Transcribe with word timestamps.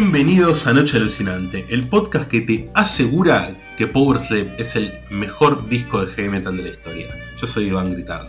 Bienvenidos 0.00 0.68
a 0.68 0.72
Noche 0.72 0.96
Alucinante, 0.96 1.66
el 1.70 1.88
podcast 1.88 2.30
que 2.30 2.40
te 2.40 2.70
asegura 2.72 3.56
que 3.76 3.88
Power 3.88 4.20
es 4.56 4.76
el 4.76 5.00
mejor 5.10 5.68
disco 5.68 6.06
de 6.06 6.12
heavy 6.12 6.28
metal 6.28 6.56
de 6.56 6.62
la 6.62 6.68
historia. 6.68 7.08
Yo 7.36 7.48
soy 7.48 7.64
Iván 7.64 7.90
Gritar. 7.90 8.28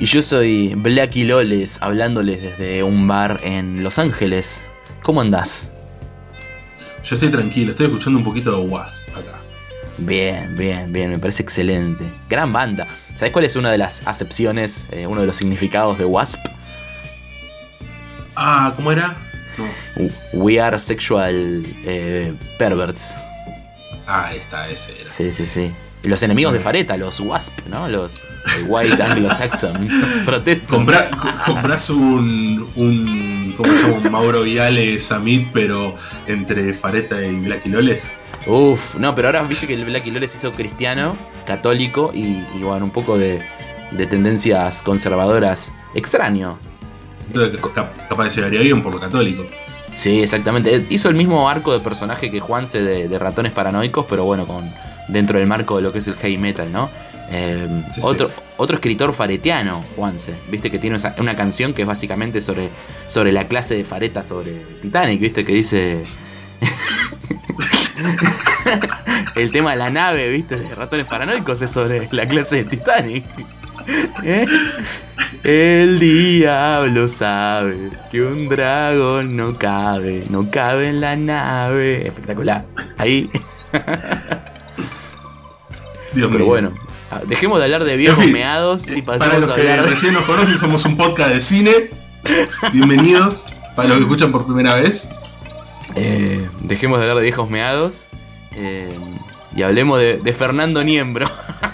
Y 0.00 0.06
yo 0.06 0.22
soy 0.22 0.74
Blacky 0.74 1.24
Loles, 1.24 1.76
hablándoles 1.82 2.40
desde 2.40 2.82
un 2.82 3.06
bar 3.06 3.42
en 3.44 3.84
Los 3.84 3.98
Ángeles. 3.98 4.66
¿Cómo 5.02 5.20
andás? 5.20 5.70
Yo 7.04 7.16
estoy 7.16 7.28
tranquilo, 7.28 7.72
estoy 7.72 7.88
escuchando 7.88 8.18
un 8.18 8.24
poquito 8.24 8.58
de 8.58 8.66
Wasp 8.66 9.06
acá. 9.10 9.42
Bien, 9.98 10.56
bien, 10.56 10.94
bien, 10.94 11.10
me 11.10 11.18
parece 11.18 11.42
excelente. 11.42 12.04
Gran 12.30 12.54
banda. 12.54 12.86
¿Sabes 13.14 13.34
cuál 13.34 13.44
es 13.44 13.54
una 13.54 13.70
de 13.70 13.76
las 13.76 14.00
acepciones, 14.06 14.86
eh, 14.90 15.06
uno 15.06 15.20
de 15.20 15.26
los 15.26 15.36
significados 15.36 15.98
de 15.98 16.06
Wasp? 16.06 16.40
Ah, 18.34 18.72
¿cómo 18.74 18.92
era? 18.92 19.25
We 20.32 20.60
are 20.60 20.78
sexual 20.78 21.64
eh, 21.84 22.32
perverts. 22.58 23.14
Ah, 24.06 24.32
está, 24.34 24.68
ese 24.68 25.00
era. 25.00 25.10
Sí, 25.10 25.32
sí, 25.32 25.44
sí. 25.44 25.72
Los 26.02 26.22
enemigos 26.22 26.52
de 26.52 26.60
Fareta, 26.60 26.96
los 26.96 27.18
Wasp, 27.18 27.66
¿no? 27.68 27.88
Los 27.88 28.22
White 28.66 29.02
Anglo-Saxon 29.02 29.88
protestan. 30.24 30.86
compras 31.44 31.90
un, 31.90 32.70
un. 32.76 33.54
¿Cómo 33.56 33.72
se 33.72 33.82
llama? 33.82 33.96
Un 33.96 34.12
Mauro 34.12 34.42
Viale 34.42 34.98
Samit, 35.00 35.48
pero 35.52 35.96
entre 36.28 36.72
Fareta 36.74 37.20
y 37.24 37.34
Blacky 37.40 37.70
Loles. 37.70 38.14
Uf, 38.46 38.94
no, 38.94 39.14
pero 39.16 39.26
ahora 39.28 39.42
viste 39.42 39.66
que 39.66 39.74
el 39.74 39.84
Blacky 39.84 40.12
Loles 40.12 40.32
hizo 40.36 40.52
cristiano, 40.52 41.16
católico 41.46 42.12
y, 42.14 42.44
bueno, 42.62 42.84
un 42.84 42.92
poco 42.92 43.18
de, 43.18 43.44
de 43.90 44.06
tendencias 44.06 44.82
conservadoras. 44.82 45.72
Extraño. 45.94 46.56
Capaz 48.08 48.34
llegaría 48.34 48.60
bien 48.60 48.82
por 48.82 48.92
lo 48.92 49.00
católico. 49.00 49.46
Sí, 49.94 50.20
exactamente. 50.20 50.84
Hizo 50.90 51.08
el 51.08 51.14
mismo 51.14 51.48
arco 51.48 51.72
de 51.72 51.80
personaje 51.80 52.30
que 52.30 52.38
Juanse 52.38 52.82
de, 52.82 53.18
ratones 53.18 53.52
paranoicos, 53.52 54.04
pero 54.08 54.24
bueno, 54.24 54.46
con 54.46 54.70
dentro 55.08 55.38
del 55.38 55.48
marco 55.48 55.76
de 55.76 55.82
lo 55.82 55.92
que 55.92 56.00
es 56.00 56.06
el 56.06 56.16
heavy 56.16 56.36
metal, 56.38 56.70
¿no? 56.70 56.90
Eh, 57.30 57.82
otro, 58.02 58.30
otro 58.56 58.76
escritor 58.76 59.12
faretiano, 59.12 59.82
Juanse, 59.96 60.34
viste 60.48 60.70
que 60.70 60.78
tiene 60.78 60.96
una 61.18 61.34
canción 61.34 61.72
que 61.72 61.82
es 61.82 61.88
básicamente 61.88 62.40
sobre, 62.40 62.70
sobre 63.08 63.32
la 63.32 63.48
clase 63.48 63.74
de 63.74 63.84
fareta 63.84 64.22
sobre 64.22 64.52
Titanic, 64.82 65.20
viste 65.20 65.44
que 65.44 65.52
dice... 65.52 66.04
el 69.34 69.50
tema 69.50 69.72
de 69.72 69.76
la 69.76 69.90
nave, 69.90 70.30
viste, 70.30 70.56
de 70.56 70.74
ratones 70.74 71.06
paranoicos 71.06 71.60
es 71.62 71.70
sobre 71.70 72.08
la 72.12 72.28
clase 72.28 72.56
de 72.56 72.64
Titanic. 72.64 73.24
¿Eh? 74.24 74.46
El 75.46 76.00
diablo 76.00 77.06
sabe 77.06 77.92
que 78.10 78.20
un 78.20 78.48
dragón 78.48 79.36
no 79.36 79.56
cabe, 79.56 80.24
no 80.28 80.50
cabe 80.50 80.88
en 80.88 81.00
la 81.00 81.14
nave. 81.14 82.08
Espectacular. 82.08 82.64
Ahí. 82.98 83.30
Dios 86.14 86.30
Pero 86.32 86.46
bueno, 86.46 86.72
ah, 87.12 87.20
dejemos 87.28 87.60
de 87.60 87.64
hablar 87.66 87.84
de 87.84 87.96
viejos 87.96 88.26
meados 88.26 88.88
y 88.88 89.02
pasemos 89.02 89.34
Para 89.34 89.38
los 89.38 89.52
que 89.52 89.82
recién 89.82 90.14
nos 90.14 90.24
conocen, 90.24 90.58
somos 90.58 90.84
un 90.84 90.96
podcast 90.96 91.30
de 91.34 91.40
cine. 91.40 91.90
Bienvenidos. 92.72 93.46
Para 93.76 93.90
los 93.90 93.98
que 93.98 94.02
escuchan 94.02 94.32
por 94.32 94.46
primera 94.46 94.74
vez. 94.74 95.10
Eh, 95.94 96.50
dejemos 96.62 96.98
de 96.98 97.04
hablar 97.04 97.18
de 97.18 97.22
viejos 97.22 97.48
meados 97.48 98.08
eh, 98.56 98.92
y 99.54 99.62
hablemos 99.62 100.00
de, 100.00 100.18
de 100.18 100.32
Fernando 100.32 100.82
Niembro. 100.82 101.30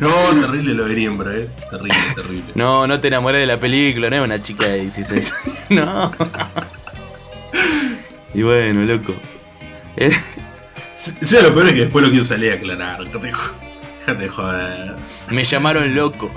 No, 0.00 0.10
terrible 0.40 0.74
lo 0.74 0.84
de 0.84 0.94
Niembro, 0.94 1.32
eh. 1.32 1.48
Terrible, 1.70 1.96
terrible. 2.14 2.52
No, 2.54 2.86
no 2.86 3.00
te 3.00 3.08
enamoré 3.08 3.38
de 3.38 3.46
la 3.46 3.58
película, 3.58 4.10
no 4.10 4.16
es 4.16 4.22
una 4.22 4.40
chica 4.40 4.68
de 4.68 4.80
16. 4.80 5.34
no. 5.70 6.12
Y 8.34 8.42
bueno, 8.42 8.82
loco. 8.82 9.14
Eh. 9.96 10.12
Sí, 10.94 11.36
lo 11.42 11.54
peor 11.54 11.68
es 11.68 11.72
que 11.74 11.80
después 11.80 12.04
lo 12.04 12.10
quiero 12.10 12.24
salir 12.24 12.52
a 12.52 12.54
aclarar. 12.56 12.98
Déjate 13.04 14.14
de 14.14 14.28
joder. 14.28 14.96
Me 15.30 15.44
llamaron 15.44 15.94
loco. 15.94 16.30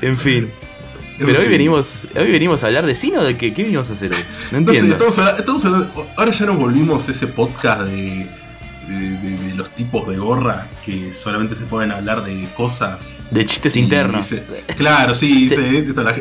en 0.00 0.16
fin. 0.16 0.50
Pero 1.26 1.40
hoy 1.40 1.48
venimos, 1.48 2.02
hoy 2.16 2.30
venimos 2.30 2.64
a 2.64 2.68
hablar 2.68 2.86
de 2.86 2.94
cine 2.94 3.18
o 3.18 3.24
de 3.24 3.36
qué, 3.36 3.52
qué 3.52 3.62
venimos 3.62 3.90
a 3.90 3.92
hacer 3.92 4.12
hoy. 4.12 4.18
No 4.52 4.58
entiendo. 4.58 4.94
estamos, 4.94 5.64
hablando, 5.64 6.08
ahora 6.16 6.30
ya 6.30 6.46
nos 6.46 6.56
volvimos 6.56 7.08
ese 7.08 7.26
podcast 7.26 7.82
de, 7.82 8.26
de, 8.88 9.54
los 9.54 9.70
tipos 9.70 10.08
de 10.08 10.16
gorra 10.16 10.68
que 10.84 11.12
solamente 11.12 11.54
se 11.54 11.64
pueden 11.66 11.92
hablar 11.92 12.24
de 12.24 12.48
cosas. 12.56 13.18
De 13.30 13.44
chistes 13.44 13.76
internos. 13.76 14.34
claro, 14.76 15.14
sí, 15.14 15.50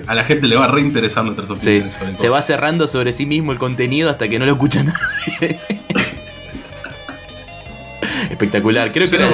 a, 0.07 0.15
la, 0.15 0.23
gente 0.23 0.47
le 0.47 0.55
va 0.55 0.65
a 0.65 0.69
reinteresar 0.69 1.23
nuestras 1.23 1.49
opiniones 1.49 1.93
sobre 1.95 2.17
Se 2.17 2.29
va 2.29 2.41
cerrando 2.41 2.87
sobre 2.87 3.11
sí 3.11 3.25
mismo 3.25 3.51
el 3.51 3.57
contenido 3.57 4.09
hasta 4.09 4.27
que 4.27 4.39
no 4.39 4.45
lo 4.45 4.53
escucha 4.53 4.83
nadie. 4.83 4.99
Espectacular, 8.29 8.91
creo 8.91 9.09
que 9.09 9.15
era 9.15 9.29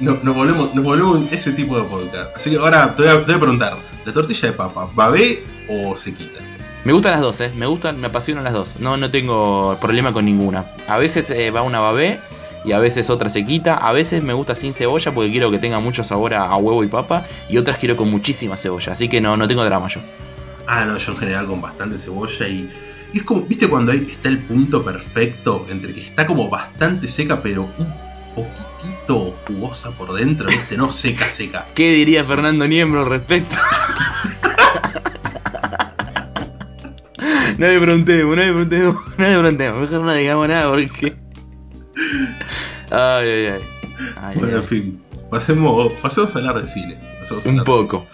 no, 0.00 0.18
nos, 0.22 0.34
volvemos, 0.34 0.74
nos 0.74 0.84
volvemos 0.84 1.32
ese 1.32 1.52
tipo 1.52 1.76
de 1.78 1.84
podcast. 1.84 2.36
Así 2.36 2.50
que 2.50 2.56
ahora 2.56 2.94
te 2.94 3.02
voy 3.02 3.12
a, 3.12 3.24
preguntar, 3.24 3.78
¿la 4.04 4.12
tortilla 4.12 4.50
de 4.50 4.54
papa, 4.54 4.88
babé 4.94 5.44
o 5.68 5.96
sequita? 5.96 6.40
Me 6.84 6.92
gustan 6.92 7.12
las 7.12 7.22
dos, 7.22 7.40
¿eh? 7.40 7.50
Me 7.56 7.64
gustan, 7.64 7.98
me 7.98 8.08
apasionan 8.08 8.44
las 8.44 8.52
dos. 8.52 8.76
No, 8.78 8.98
no 8.98 9.10
tengo 9.10 9.78
problema 9.80 10.12
con 10.12 10.26
ninguna. 10.26 10.72
A 10.86 10.98
veces 10.98 11.30
eh, 11.30 11.50
va 11.50 11.62
una 11.62 11.80
babé 11.80 12.20
y 12.62 12.72
a 12.72 12.78
veces 12.78 13.08
otra 13.08 13.30
sequita. 13.30 13.76
A 13.76 13.92
veces 13.92 14.22
me 14.22 14.34
gusta 14.34 14.54
sin 14.54 14.74
cebolla 14.74 15.14
porque 15.14 15.30
quiero 15.30 15.50
que 15.50 15.58
tenga 15.58 15.80
mucho 15.80 16.04
sabor 16.04 16.34
a, 16.34 16.54
huevo 16.56 16.84
y 16.84 16.88
papa. 16.88 17.24
Y 17.48 17.56
otras 17.56 17.78
quiero 17.78 17.96
con 17.96 18.10
muchísima 18.10 18.58
cebolla. 18.58 18.92
Así 18.92 19.08
que 19.08 19.22
no, 19.22 19.34
no 19.38 19.48
tengo 19.48 19.64
drama 19.64 19.88
yo. 19.88 20.02
Ah, 20.66 20.84
no, 20.84 20.98
yo 20.98 21.12
en 21.12 21.18
general 21.18 21.46
con 21.46 21.62
bastante 21.62 21.96
cebolla 21.96 22.48
y... 22.48 22.68
y 23.14 23.18
es 23.18 23.22
como, 23.22 23.42
¿viste 23.42 23.66
cuando 23.66 23.92
ahí 23.92 24.04
está 24.06 24.28
el 24.28 24.40
punto 24.40 24.84
perfecto 24.84 25.66
entre 25.70 25.94
que 25.94 26.00
está 26.00 26.26
como 26.26 26.50
bastante 26.50 27.08
seca 27.08 27.42
pero 27.42 27.62
un 27.76 27.94
poquitito 28.34 28.93
jugosa 29.12 29.92
por 29.92 30.14
dentro, 30.14 30.48
¿viste? 30.48 30.76
No 30.76 30.90
seca, 30.90 31.28
seca. 31.28 31.64
¿Qué 31.74 31.92
diría 31.92 32.24
Fernando 32.24 32.66
Niembro 32.66 33.00
al 33.00 33.06
respecto? 33.06 33.56
no 37.58 37.66
le 37.66 37.80
preguntemos, 37.80 38.36
no 38.36 38.42
le 38.42 38.52
preguntemos, 38.52 38.94
no 39.18 39.24
le 39.24 39.38
preguntemos. 39.38 39.80
Mejor 39.80 40.02
no 40.02 40.14
digamos 40.14 40.48
nada 40.48 40.70
porque. 40.70 41.16
Ay, 42.90 43.28
ay, 43.28 43.46
ay. 44.20 44.34
bueno, 44.36 44.56
en 44.58 44.64
fin. 44.64 45.00
Pasemos, 45.30 45.92
pasemos 45.94 46.34
a 46.34 46.38
hablar 46.38 46.60
de 46.60 46.66
cine. 46.66 46.98
un 47.46 47.64
poco. 47.64 48.06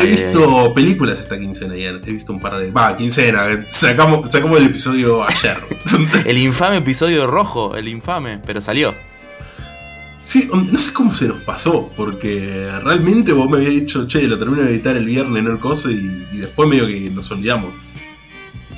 He 0.00 0.06
visto 0.06 0.74
películas 0.74 1.18
esta 1.18 1.38
quincena 1.38 1.74
y 1.74 1.84
he 1.84 1.92
visto 1.92 2.32
un 2.32 2.40
par 2.40 2.56
de. 2.58 2.70
Va, 2.70 2.94
quincena, 2.96 3.64
sacamos, 3.68 4.28
sacamos 4.28 4.58
el 4.58 4.66
episodio 4.66 5.24
ayer. 5.24 5.56
el 6.26 6.38
infame 6.38 6.78
episodio 6.78 7.26
rojo, 7.26 7.74
el 7.74 7.88
infame, 7.88 8.38
pero 8.44 8.60
salió. 8.60 8.94
Sí, 10.20 10.48
no 10.52 10.78
sé 10.78 10.92
cómo 10.92 11.14
se 11.14 11.28
nos 11.28 11.40
pasó, 11.42 11.90
porque 11.96 12.68
realmente 12.82 13.32
vos 13.32 13.48
me 13.48 13.58
habías 13.58 13.72
dicho, 13.72 14.06
che, 14.08 14.26
lo 14.26 14.38
termino 14.38 14.62
de 14.62 14.70
editar 14.70 14.96
el 14.96 15.04
viernes, 15.04 15.42
no 15.44 15.52
el 15.52 15.58
coso, 15.58 15.90
y, 15.90 15.98
después 16.32 16.68
medio 16.68 16.86
que 16.86 17.10
nos 17.10 17.30
olvidamos. 17.30 17.72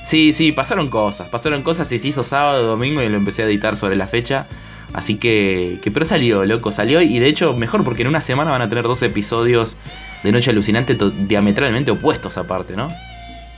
Sí, 0.03 0.33
sí, 0.33 0.53
pasaron 0.53 0.89
cosas, 0.89 1.29
pasaron 1.29 1.63
cosas 1.63 1.91
y 1.93 1.99
se 1.99 2.09
hizo 2.09 2.23
sábado, 2.23 2.67
domingo 2.67 3.03
y 3.03 3.09
lo 3.09 3.17
empecé 3.17 3.43
a 3.43 3.47
editar 3.47 3.77
sobre 3.77 3.97
la 3.97 4.07
fecha. 4.07 4.47
Así 4.93 5.17
que, 5.17 5.79
que 5.83 5.91
pero 5.91 6.05
salió, 6.05 6.45
loco, 6.45 6.73
salió 6.73 7.01
y 7.01 7.19
de 7.21 7.27
hecho 7.29 7.55
mejor 7.55 7.85
porque 7.85 8.03
en 8.03 8.09
una 8.09 8.21
semana 8.21 8.51
van 8.51 8.63
a 8.63 8.69
tener 8.69 8.85
dos 8.85 9.03
episodios 9.03 9.77
de 10.25 10.33
Noche 10.33 10.51
Alucinante 10.51 10.97
diametralmente 11.29 11.93
opuestos 11.93 12.37
aparte, 12.39 12.75
¿no? 12.75 12.89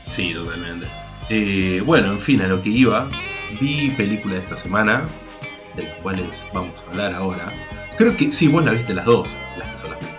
Sí, 0.09 0.35
totalmente. 0.35 0.87
Eh, 1.31 1.83
bueno, 1.87 2.13
en 2.13 2.21
fin, 2.21 2.43
a 2.43 2.49
lo 2.49 2.61
que 2.61 2.69
iba, 2.69 3.09
vi 3.61 3.91
película 3.91 4.35
de 4.35 4.41
esta 4.41 4.57
semana, 4.57 5.05
de 5.77 5.85
las 5.85 5.95
cuales 5.97 6.47
vamos 6.53 6.85
a 6.87 6.91
hablar 6.91 7.15
ahora. 7.15 7.53
Creo 7.97 8.17
que 8.17 8.33
sí, 8.33 8.49
vos 8.49 8.65
la 8.65 8.73
viste 8.73 8.95
las 8.95 9.05
dos, 9.05 9.37
las 9.57 9.69
que 9.71 9.79
son 9.79 9.91
las 9.91 10.01
mías. 10.01 10.13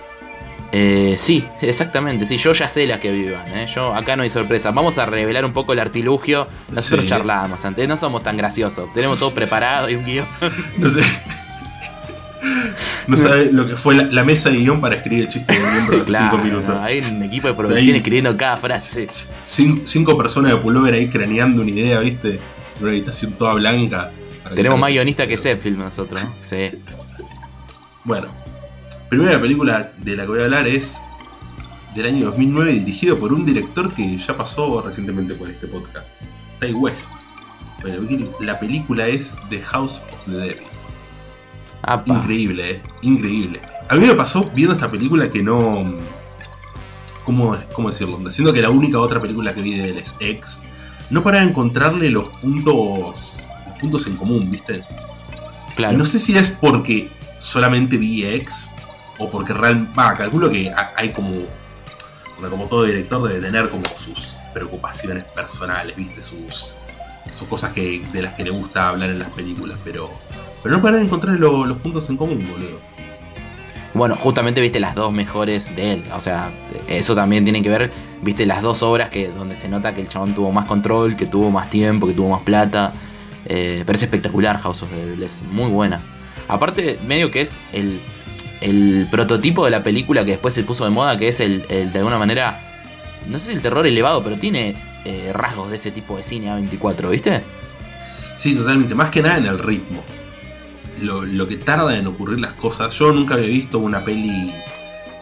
Eh, 0.75 1.15
sí, 1.17 1.45
exactamente, 1.61 2.25
sí, 2.25 2.38
yo 2.38 2.51
ya 2.51 2.67
sé 2.67 2.88
las 2.88 3.00
que 3.00 3.11
vivan, 3.11 3.47
¿eh? 3.50 3.67
yo 3.67 3.94
acá 3.94 4.15
no 4.15 4.23
hay 4.23 4.29
sorpresa. 4.29 4.71
Vamos 4.71 4.97
a 4.97 5.05
revelar 5.05 5.45
un 5.45 5.53
poco 5.53 5.73
el 5.73 5.79
artilugio. 5.79 6.47
Nosotros 6.69 7.05
charlábamos 7.05 7.63
antes, 7.63 7.88
no 7.88 7.95
somos 7.95 8.23
tan 8.23 8.38
graciosos, 8.38 8.91
tenemos 8.94 9.19
todo 9.19 9.31
preparado 9.33 9.89
y 9.89 9.95
un 9.95 10.05
guion. 10.05 10.27
No 10.77 10.89
sé. 10.89 11.01
No 13.07 13.17
sabe 13.17 13.51
lo 13.51 13.67
que 13.67 13.75
fue 13.75 13.95
la, 13.95 14.23
mesa 14.23 14.50
de 14.50 14.57
guion 14.57 14.81
para 14.81 14.95
escribir 14.95 15.25
el 15.25 15.29
chiste 15.29 15.53
de 15.53 15.59
miembro 15.59 16.01
hace 16.01 16.13
cinco 16.13 16.38
minutos. 16.38 16.75
hay 16.81 17.00
un 17.00 17.23
equipo 17.23 17.47
de 17.47 17.53
producción 17.53 17.95
escribiendo 17.95 18.35
cada 18.35 18.57
frase. 18.57 19.07
Cinco, 19.44 20.17
personas 20.17 20.51
de 20.53 20.57
pullover 20.57 20.94
ahí 20.94 21.07
craneando 21.07 21.61
una 21.61 21.71
idea, 21.71 22.00
¿viste? 22.00 22.39
Una 22.81 22.89
habitación 22.89 23.33
toda 23.33 23.53
blanca. 23.53 24.11
Tenemos 24.55 24.79
más 24.79 24.89
guionistas 24.89 25.27
que 25.27 25.38
Zepfilm 25.38 25.79
nosotros, 25.79 26.23
¿no? 26.23 26.33
Sí. 26.41 26.71
Bueno, 28.03 28.33
primera 29.09 29.39
película 29.39 29.91
de 29.97 30.15
la 30.15 30.23
que 30.23 30.29
voy 30.29 30.41
a 30.41 30.44
hablar 30.44 30.67
es 30.67 31.01
del 31.95 32.07
año 32.07 32.25
2009, 32.25 32.71
dirigido 32.71 33.19
por 33.19 33.31
un 33.33 33.45
director 33.45 33.94
que 33.94 34.17
ya 34.17 34.35
pasó 34.35 34.81
recientemente 34.81 35.35
por 35.35 35.50
este 35.50 35.67
podcast, 35.67 36.21
Ty 36.59 36.73
West. 36.73 37.09
Bueno, 37.81 38.07
la 38.39 38.59
película 38.59 39.07
es 39.07 39.35
The 39.50 39.61
House 39.61 40.03
of 40.11 40.25
the 40.25 40.31
Devil. 40.31 40.63
Increíble, 42.05 42.71
eh, 42.71 42.83
increíble. 43.01 43.61
A 43.89 43.95
mí 43.95 44.07
me 44.07 44.13
pasó 44.13 44.50
viendo 44.55 44.73
esta 44.73 44.89
película 44.89 45.29
que 45.29 45.44
no, 45.44 46.00
¿Cómo, 47.23 47.55
cómo 47.73 47.89
decirlo? 47.89 48.19
Siendo 48.31 48.53
que 48.53 48.61
la 48.61 48.69
única 48.69 49.00
otra 49.00 49.21
película 49.21 49.53
que 49.53 49.61
vi 49.61 49.77
de 49.77 49.89
él 49.89 49.97
es 49.97 50.15
X, 50.19 50.65
no 51.09 51.23
para 51.23 51.41
encontrarle 51.44 52.09
los 52.09 52.27
puntos, 52.27 53.50
puntos 53.83 54.07
en 54.07 54.15
común, 54.15 54.50
¿viste? 54.50 54.85
Claro. 55.75 55.94
Y 55.94 55.97
no 55.97 56.06
sé 56.06 56.19
si 56.19 56.38
es 56.38 56.51
porque 56.51 57.12
solamente 57.38 57.97
vi 57.97 58.25
X 58.25 58.71
o 59.19 59.30
porque 59.30 59.53
realmente. 59.53 59.94
Va, 59.97 60.15
calculo 60.15 60.50
que 60.50 60.71
hay 60.95 61.09
como. 61.09 61.45
Como 62.41 62.65
todo 62.65 62.83
director 62.83 63.25
debe 63.25 63.39
tener 63.39 63.69
como 63.69 63.83
sus 63.95 64.39
preocupaciones 64.53 65.24
personales, 65.24 65.95
¿viste? 65.95 66.21
Sus, 66.21 66.80
sus 67.31 67.47
cosas 67.47 67.71
que, 67.71 68.06
de 68.12 68.21
las 68.21 68.33
que 68.33 68.44
le 68.44 68.50
gusta 68.50 68.89
hablar 68.89 69.09
en 69.09 69.19
las 69.19 69.30
películas, 69.30 69.77
pero. 69.83 70.09
Pero 70.62 70.75
no 70.75 70.81
para 70.81 70.97
de 70.97 71.03
encontrar 71.03 71.38
los 71.39 71.77
puntos 71.77 72.09
en 72.09 72.18
común, 72.18 72.45
boludo. 72.50 72.79
Bueno, 73.94 74.15
justamente 74.15 74.59
viste 74.59 74.79
las 74.79 74.95
dos 74.95 75.13
mejores 75.13 75.75
de 75.75 75.94
él. 75.94 76.03
O 76.15 76.19
sea, 76.19 76.51
eso 76.88 77.15
también 77.15 77.44
tiene 77.44 77.62
que 77.62 77.69
ver, 77.69 77.91
viste 78.21 78.45
las 78.45 78.62
dos 78.62 78.81
obras 78.81 79.09
que 79.09 79.27
donde 79.27 79.56
se 79.56 79.69
nota 79.69 79.94
que 79.94 80.01
el 80.01 80.09
chabón 80.09 80.33
tuvo 80.33 80.51
más 80.51 80.65
control, 80.65 81.15
que 81.15 81.27
tuvo 81.27 81.51
más 81.51 81.69
tiempo, 81.69 82.07
que 82.07 82.13
tuvo 82.13 82.29
más 82.29 82.41
plata. 82.41 82.94
Eh, 83.45 83.83
pero 83.85 83.95
es 83.95 84.03
espectacular 84.03 84.59
House 84.61 84.83
of 84.83 84.91
Devil, 84.91 85.21
es 85.23 85.43
muy 85.43 85.69
buena. 85.69 86.01
Aparte, 86.47 86.99
medio 87.05 87.31
que 87.31 87.41
es 87.41 87.57
el, 87.71 87.99
el 88.61 89.07
prototipo 89.09 89.65
de 89.65 89.71
la 89.71 89.83
película 89.83 90.23
que 90.25 90.31
después 90.31 90.53
se 90.53 90.63
puso 90.63 90.83
de 90.85 90.91
moda, 90.91 91.17
que 91.17 91.27
es 91.27 91.39
el, 91.39 91.65
de 91.67 91.97
alguna 91.97 92.17
manera, 92.17 92.59
no 93.29 93.39
sé 93.39 93.47
si 93.47 93.53
el 93.53 93.61
terror 93.61 93.85
elevado, 93.87 94.23
pero 94.23 94.37
tiene 94.37 94.75
eh, 95.05 95.31
rasgos 95.33 95.69
de 95.69 95.77
ese 95.77 95.91
tipo 95.91 96.17
de 96.17 96.23
cine 96.23 96.49
A24, 96.49 97.09
¿viste? 97.09 97.43
Sí, 98.35 98.55
totalmente. 98.55 98.95
Más 98.95 99.09
que 99.09 99.21
nada 99.21 99.37
en 99.37 99.45
el 99.45 99.59
ritmo 99.59 100.03
lo, 101.03 101.47
que 101.47 101.57
tarda 101.57 101.97
en 101.97 102.07
ocurrir 102.07 102.39
las 102.39 102.53
cosas. 102.53 102.93
Yo 102.95 103.11
nunca 103.11 103.35
había 103.35 103.47
visto 103.47 103.79
una 103.79 104.03
peli 104.03 104.53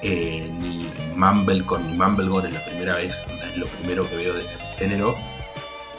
eh, 0.04 0.50
ni 0.60 0.90
Mumblecon 1.16 1.88
ni 1.88 1.98
Mumblegore 1.98 2.50
en 2.50 2.56
la 2.56 2.66
primera 2.66 2.96
vez, 2.96 3.26
es 3.50 3.58
lo 3.58 3.68
primero 3.68 4.10
que 4.10 4.16
veo 4.16 4.34
de 4.34 4.42
este 4.42 4.58
género. 4.78 5.16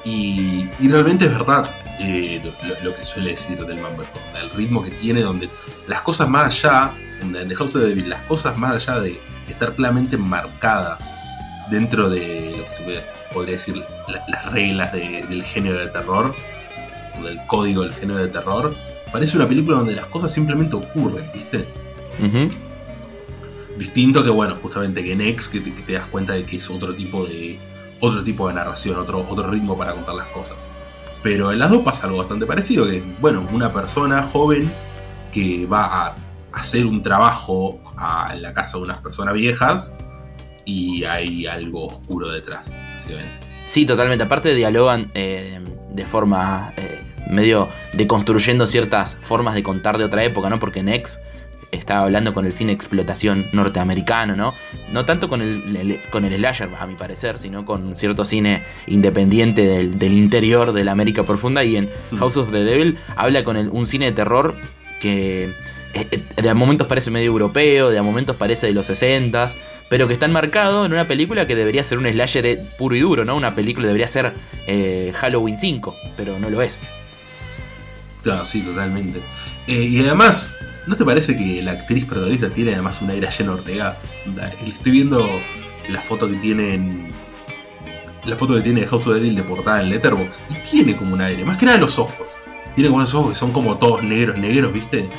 Y, 0.05 0.69
realmente 0.89 1.27
es 1.27 1.33
verdad 1.33 1.71
eh, 2.01 2.43
lo, 2.83 2.95
que 2.95 3.01
suele 3.01 3.31
decir 3.31 3.65
del 3.65 3.79
Mumblecore, 3.81 4.41
el 4.41 4.51
ritmo 4.51 4.83
que 4.83 4.91
tiene, 4.91 5.21
donde 5.21 5.49
las 5.87 6.03
cosas 6.03 6.29
más 6.29 6.65
allá, 6.65 6.95
en 7.21 7.49
The 7.49 7.55
House 7.55 7.77
of 7.77 7.83
Devil, 7.83 8.09
las 8.09 8.23
cosas 8.23 8.59
más 8.59 8.89
allá 8.89 9.01
de 9.01 9.21
estar 9.49 9.75
claramente 9.75 10.17
marcadas 10.17 11.21
dentro 11.71 12.11
de 12.11 12.55
lo 12.57 12.65
que 12.65 12.71
se 12.71 13.05
podría 13.33 13.55
decir 13.55 13.85
las 14.29 14.53
reglas 14.53 14.93
del 14.93 15.43
género 15.43 15.79
de 15.79 15.87
terror, 15.89 16.35
del 17.23 17.41
código 17.47 17.83
del 17.83 17.93
género 17.93 18.19
de 18.19 18.29
terror, 18.29 18.75
parece 19.13 19.37
una 19.37 19.47
película 19.47 19.79
donde 19.79 19.95
las 19.95 20.07
cosas 20.07 20.33
simplemente 20.33 20.77
ocurren, 20.77 21.31
¿viste? 21.33 21.69
Distinto 23.79 24.23
que, 24.23 24.31
bueno, 24.31 24.55
justamente 24.55 25.03
que 25.03 25.13
en 25.13 25.21
X, 25.21 25.49
que 25.49 25.61
te, 25.61 25.93
das 25.93 26.07
cuenta 26.07 26.35
de 26.35 26.45
que 26.45 26.57
es 26.57 26.71
otro 26.71 26.95
tipo 26.95 27.25
de. 27.25 27.59
Otro 28.03 28.25
tipo 28.25 28.49
de 28.49 28.55
narración, 28.55 28.99
otro, 28.99 29.25
otro 29.29 29.49
ritmo 29.49 29.79
para 29.79 29.93
contar 29.93 30.17
las 30.17 30.27
cosas. 30.29 30.69
Pero 31.23 31.53
en 31.53 31.61
las 31.61 31.71
dos 31.71 31.81
pasa 31.81 32.07
algo 32.07 32.19
bastante 32.19 32.47
parecido, 32.47 32.85
que 32.85 33.01
bueno, 33.21 33.47
una 33.53 33.73
persona 33.73 34.25
joven 34.25 34.71
que 35.31 35.67
va 35.67 35.85
a 35.85 36.17
hacer 36.53 36.85
un 36.85 37.01
trabajo 37.01 37.81
a 37.97 38.35
la 38.35 38.53
casa 38.53 38.77
de 38.77 38.83
unas 38.83 39.01
personas 39.01 39.35
viejas 39.35 39.97
y 40.65 41.05
hay 41.05 41.47
algo 41.47 41.87
oscuro 41.87 42.29
detrás, 42.29 42.77
básicamente. 42.93 43.39
Sí, 43.67 43.87
totalmente. 43.87 44.25
Aparte 44.25 44.53
dialogan 44.53 45.13
eh, 45.15 45.61
de 45.93 46.05
forma 46.05 46.75
eh, 46.77 47.01
medio 47.31 47.69
deconstruyendo 47.93 48.67
ciertas 48.67 49.17
formas 49.23 49.55
de 49.55 49.63
contar 49.63 49.97
de 49.97 50.05
otra 50.05 50.25
época, 50.25 50.51
¿no? 50.51 50.59
Porque 50.59 50.83
Nex 50.83 51.21
estaba 51.73 52.05
hablando 52.05 52.33
con 52.33 52.47
el 52.47 52.53
cine 52.53 52.73
explotación 52.73 53.49
norteamericano, 53.53 54.37
¿no? 54.37 54.55
No 54.91 55.05
tanto 55.05 55.29
con 55.29 55.43
el, 55.43 56.01
con 56.11 56.25
el 56.25 56.37
slasher, 56.37 56.71
a 56.79 56.87
mi 56.87 56.95
parecer, 56.95 57.39
sino 57.39 57.65
con 57.65 57.97
cierto 57.97 58.25
cine 58.25 58.63
independiente 58.87 59.67
del, 59.67 60.13
interior 60.13 60.73
de 60.73 60.85
la 60.85 60.93
América 60.93 61.25
profunda. 61.25 61.65
Y 61.65 61.77
en. 61.77 61.91
House 62.19 62.37
of 62.37 62.53
the 62.53 62.63
Devil 62.63 62.99
habla 63.17 63.43
con 63.43 63.57
un 63.57 63.87
cine 63.87 64.07
de 64.07 64.13
terror 64.13 64.55
que 65.01 65.55
eh, 65.95 66.09
eh, 66.11 66.23
de 66.43 66.55
momentos 66.55 66.87
parece 66.87 67.11
medio 67.11 67.27
europeo, 67.29 67.91
de 67.91 68.01
momentos 68.03 68.37
parece 68.37 68.67
de 68.67 68.73
los 68.73 68.87
60 68.87 69.49
pero 69.93 70.07
que 70.07 70.15
está 70.15 70.25
enmarcado 70.25 70.87
en 70.87 70.95
una 70.95 71.07
película 71.07 71.47
que 71.47 71.55
debería 71.55 71.83
ser 71.83 71.99
un 71.99 72.09
slasher 72.09 72.67
puro 72.79 72.97
y 72.97 73.01
duro, 73.01 73.27
¿no? 73.27 73.37
Una 73.37 73.55
película 73.55 73.89
debería 73.89 74.09
ser 74.09 74.33
eh, 74.67 75.13
Halloween 75.15 75.59
5, 75.59 75.95
pero 76.17 76.39
no 76.39 76.49
lo 76.49 76.63
es. 76.63 76.79
Claro, 78.23 78.43
sí, 78.47 78.63
totalmente. 78.63 79.21
Eh, 79.67 79.85
y 79.85 80.01
además, 80.01 80.59
¿no 80.87 80.97
te 80.97 81.05
parece 81.05 81.37
que 81.37 81.63
la 81.63 81.73
actriz 81.73 82.05
protagonista 82.05 82.51
tiene 82.51 82.73
además 82.73 83.01
una 83.01 83.13
aire 83.13 83.29
llena 83.37 83.53
Ortega? 83.53 83.99
Estoy 84.67 84.93
viendo 84.93 85.41
la 85.89 86.01
foto 86.01 86.29
que 86.29 86.37
tiene 86.37 86.75
en, 86.75 87.09
la 88.25 88.37
foto 88.37 88.55
que 88.55 88.63
tiene 88.63 88.83
de 88.83 88.87
House 88.87 89.07
of 89.07 89.15
the 89.15 89.21
Dead 89.21 89.33
de 89.33 89.43
portada 89.43 89.81
en 89.83 89.91
Letterboxd 89.91 90.43
y 90.51 90.55
tiene 90.71 90.97
como 90.97 91.15
un 91.15 91.21
aire, 91.21 91.45
más 91.45 91.59
que 91.59 91.67
nada 91.67 91.79
los 91.79 91.99
ojos. 91.99 92.41
Tiene 92.75 92.91
como 92.91 93.03
esos 93.03 93.15
ojos 93.17 93.33
que 93.33 93.39
son 93.39 93.53
como 93.53 93.77
todos 93.79 94.03
negros, 94.03 94.39
negros, 94.39 94.73
¿viste? 94.73 95.11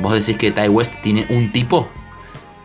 ¿Vos 0.00 0.14
decís 0.14 0.38
que 0.38 0.50
Ty 0.50 0.68
West 0.68 1.00
tiene 1.02 1.26
un 1.28 1.52
tipo? 1.52 1.88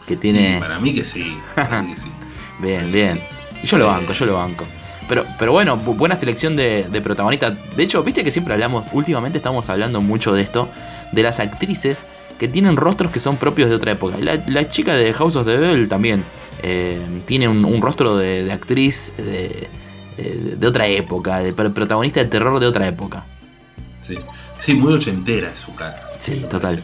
Que 0.08 0.16
tiene. 0.16 0.60
para 0.60 0.80
mí 0.80 0.94
que 0.94 1.04
sí. 1.04 1.38
Para 1.56 1.82
mí 1.82 1.94
que 1.94 2.00
sí. 2.00 2.12
bien, 2.60 2.92
bien. 2.92 3.24
Y 3.62 3.68
yo 3.68 3.78
lo 3.78 3.88
banco, 3.88 4.14
yo 4.14 4.26
lo 4.26 4.36
banco. 4.36 4.66
Pero, 5.08 5.26
pero 5.38 5.52
bueno, 5.52 5.78
buena 5.78 6.16
selección 6.16 6.56
de, 6.56 7.02
protagonistas. 7.04 7.54
De 7.76 7.84
hecho, 7.84 8.04
viste 8.04 8.24
que 8.24 8.32
siempre 8.32 8.54
hablamos, 8.54 8.86
últimamente 8.94 9.38
estamos 9.38 9.70
hablando 9.70 10.02
mucho 10.02 10.34
de 10.34 10.42
esto, 10.42 10.70
de 11.12 11.24
las 11.24 11.40
actrices 11.40 12.06
que 12.38 12.48
tienen 12.48 12.78
rostros 12.78 13.12
que 13.12 13.20
son 13.20 13.38
propios 13.38 13.70
de 13.70 13.76
otra 13.76 13.92
época. 13.92 14.18
La, 14.20 14.68
chica 14.68 14.96
de 14.96 15.14
House 15.14 15.36
of 15.36 15.46
the 15.46 15.58
Devil 15.58 15.88
también 15.88 16.24
eh, 16.62 17.00
tiene 17.26 17.48
un, 17.48 17.82
rostro 17.82 18.18
de, 18.18 18.52
actriz 18.52 19.14
de, 19.18 19.70
de, 20.18 20.68
otra 20.68 20.88
época, 20.88 21.40
de 21.40 21.54
protagonista 21.54 22.22
de 22.22 22.30
terror 22.30 22.60
de 22.60 22.68
otra 22.68 22.88
época. 22.88 23.26
Sí, 24.00 24.18
sí 24.60 24.76
muy 24.76 24.94
ochentera 24.94 25.52
es 25.54 25.60
su 25.60 25.74
cara. 25.76 26.10
Sí, 26.18 26.46
total. 26.50 26.84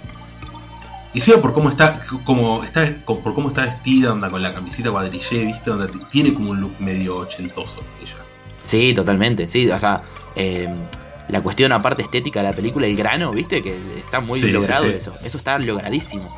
Y 1.14 1.22
sea 1.22 1.42
por 1.42 1.54
cómo 1.54 1.70
está, 1.70 2.00
como 2.24 2.64
está, 2.64 2.84
por 3.06 3.34
cómo 3.34 3.50
está 3.50 3.66
vestida, 3.66 4.14
onda 4.14 4.30
con 4.30 4.44
la 4.44 4.54
camiseta 4.54 4.92
cuadrillé, 4.92 5.46
viste, 5.46 5.70
donde 5.72 5.88
tiene 6.12 6.34
como 6.34 6.52
un 6.52 6.62
look 6.62 6.76
medio 6.80 7.18
ochentoso 7.18 7.82
ella. 8.02 8.18
Sí, 8.62 8.94
totalmente, 8.94 9.48
sí, 9.48 9.70
o 9.70 9.80
sea, 9.80 10.04
em, 10.36 10.86
la 11.28 11.42
cuestión 11.42 11.72
aparte 11.72 12.04
estética 12.04 12.42
de 12.42 12.50
la 12.50 12.56
película, 12.56 12.86
el 12.86 12.96
grano, 12.96 13.32
viste, 13.32 13.64
que 13.64 13.76
está 13.98 14.20
muy 14.20 14.40
logrado 14.52 14.86
eso, 14.86 15.14
eso 15.24 15.38
está 15.38 15.58
logradísimo. 15.58 16.36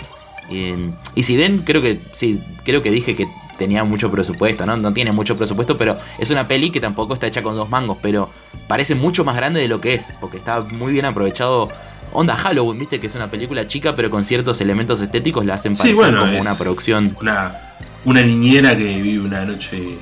Em, 0.49 0.93
y 1.15 1.23
si 1.23 1.35
ven, 1.35 1.59
creo 1.59 1.81
que, 1.81 1.99
sí, 2.13 2.41
creo 2.63 2.81
que 2.81 2.91
dije 2.91 3.15
que 3.15 3.27
tenía 3.57 3.83
mucho 3.83 4.09
presupuesto, 4.09 4.65
¿no? 4.65 4.75
No 4.77 4.93
tiene 4.93 5.11
mucho 5.11 5.37
presupuesto, 5.37 5.77
pero 5.77 5.97
es 6.17 6.29
una 6.29 6.47
peli 6.47 6.71
que 6.71 6.79
tampoco 6.79 7.13
está 7.13 7.27
hecha 7.27 7.43
con 7.43 7.55
dos 7.55 7.69
mangos, 7.69 7.97
pero 8.01 8.29
parece 8.67 8.95
mucho 8.95 9.23
más 9.23 9.35
grande 9.35 9.59
de 9.59 9.67
lo 9.67 9.79
que 9.79 9.93
es, 9.93 10.07
porque 10.19 10.37
está 10.37 10.61
muy 10.61 10.93
bien 10.93 11.05
aprovechado 11.05 11.69
onda 12.13 12.35
Halloween, 12.35 12.79
viste 12.79 12.99
que 12.99 13.07
es 13.07 13.15
una 13.15 13.29
película 13.29 13.67
chica, 13.67 13.93
pero 13.95 14.09
con 14.09 14.25
ciertos 14.25 14.61
elementos 14.61 15.01
estéticos 15.01 15.45
la 15.45 15.55
hacen 15.55 15.73
parecer 15.75 15.95
como 15.95 16.39
una 16.39 16.55
producción. 16.57 17.17
Una, 17.19 17.75
una 18.05 18.21
niñera 18.21 18.75
que 18.75 19.01
vive 19.01 19.23
una 19.23 19.45
noche 19.45 19.97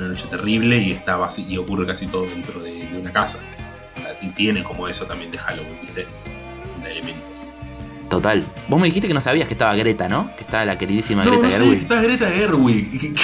una 0.00 0.08
noche 0.08 0.26
terrible 0.30 0.78
y 0.78 0.92
está 0.92 1.18
y 1.46 1.56
ocurre 1.58 1.86
casi 1.86 2.06
todo 2.06 2.22
dentro 2.26 2.62
de, 2.62 2.88
una 2.98 3.12
casa. 3.12 3.40
Y 4.22 4.28
tiene 4.30 4.62
como 4.62 4.88
eso 4.88 5.04
también 5.04 5.30
de 5.30 5.38
Halloween, 5.38 5.78
viste, 5.80 6.06
de 6.82 6.90
elementos. 6.90 7.46
Total. 8.08 8.44
Vos 8.68 8.80
me 8.80 8.86
dijiste 8.86 9.08
que 9.08 9.14
no 9.14 9.20
sabías 9.20 9.46
que 9.46 9.54
estaba 9.54 9.74
Greta, 9.76 10.08
¿no? 10.08 10.34
Que 10.36 10.42
estaba 10.42 10.64
la 10.64 10.76
queridísima 10.76 11.24
Greta 11.24 11.42
no 11.42 11.48
Gerwig. 11.48 11.78
está 11.78 12.02
Greta 12.02 12.28
Gerwig. 12.28 13.14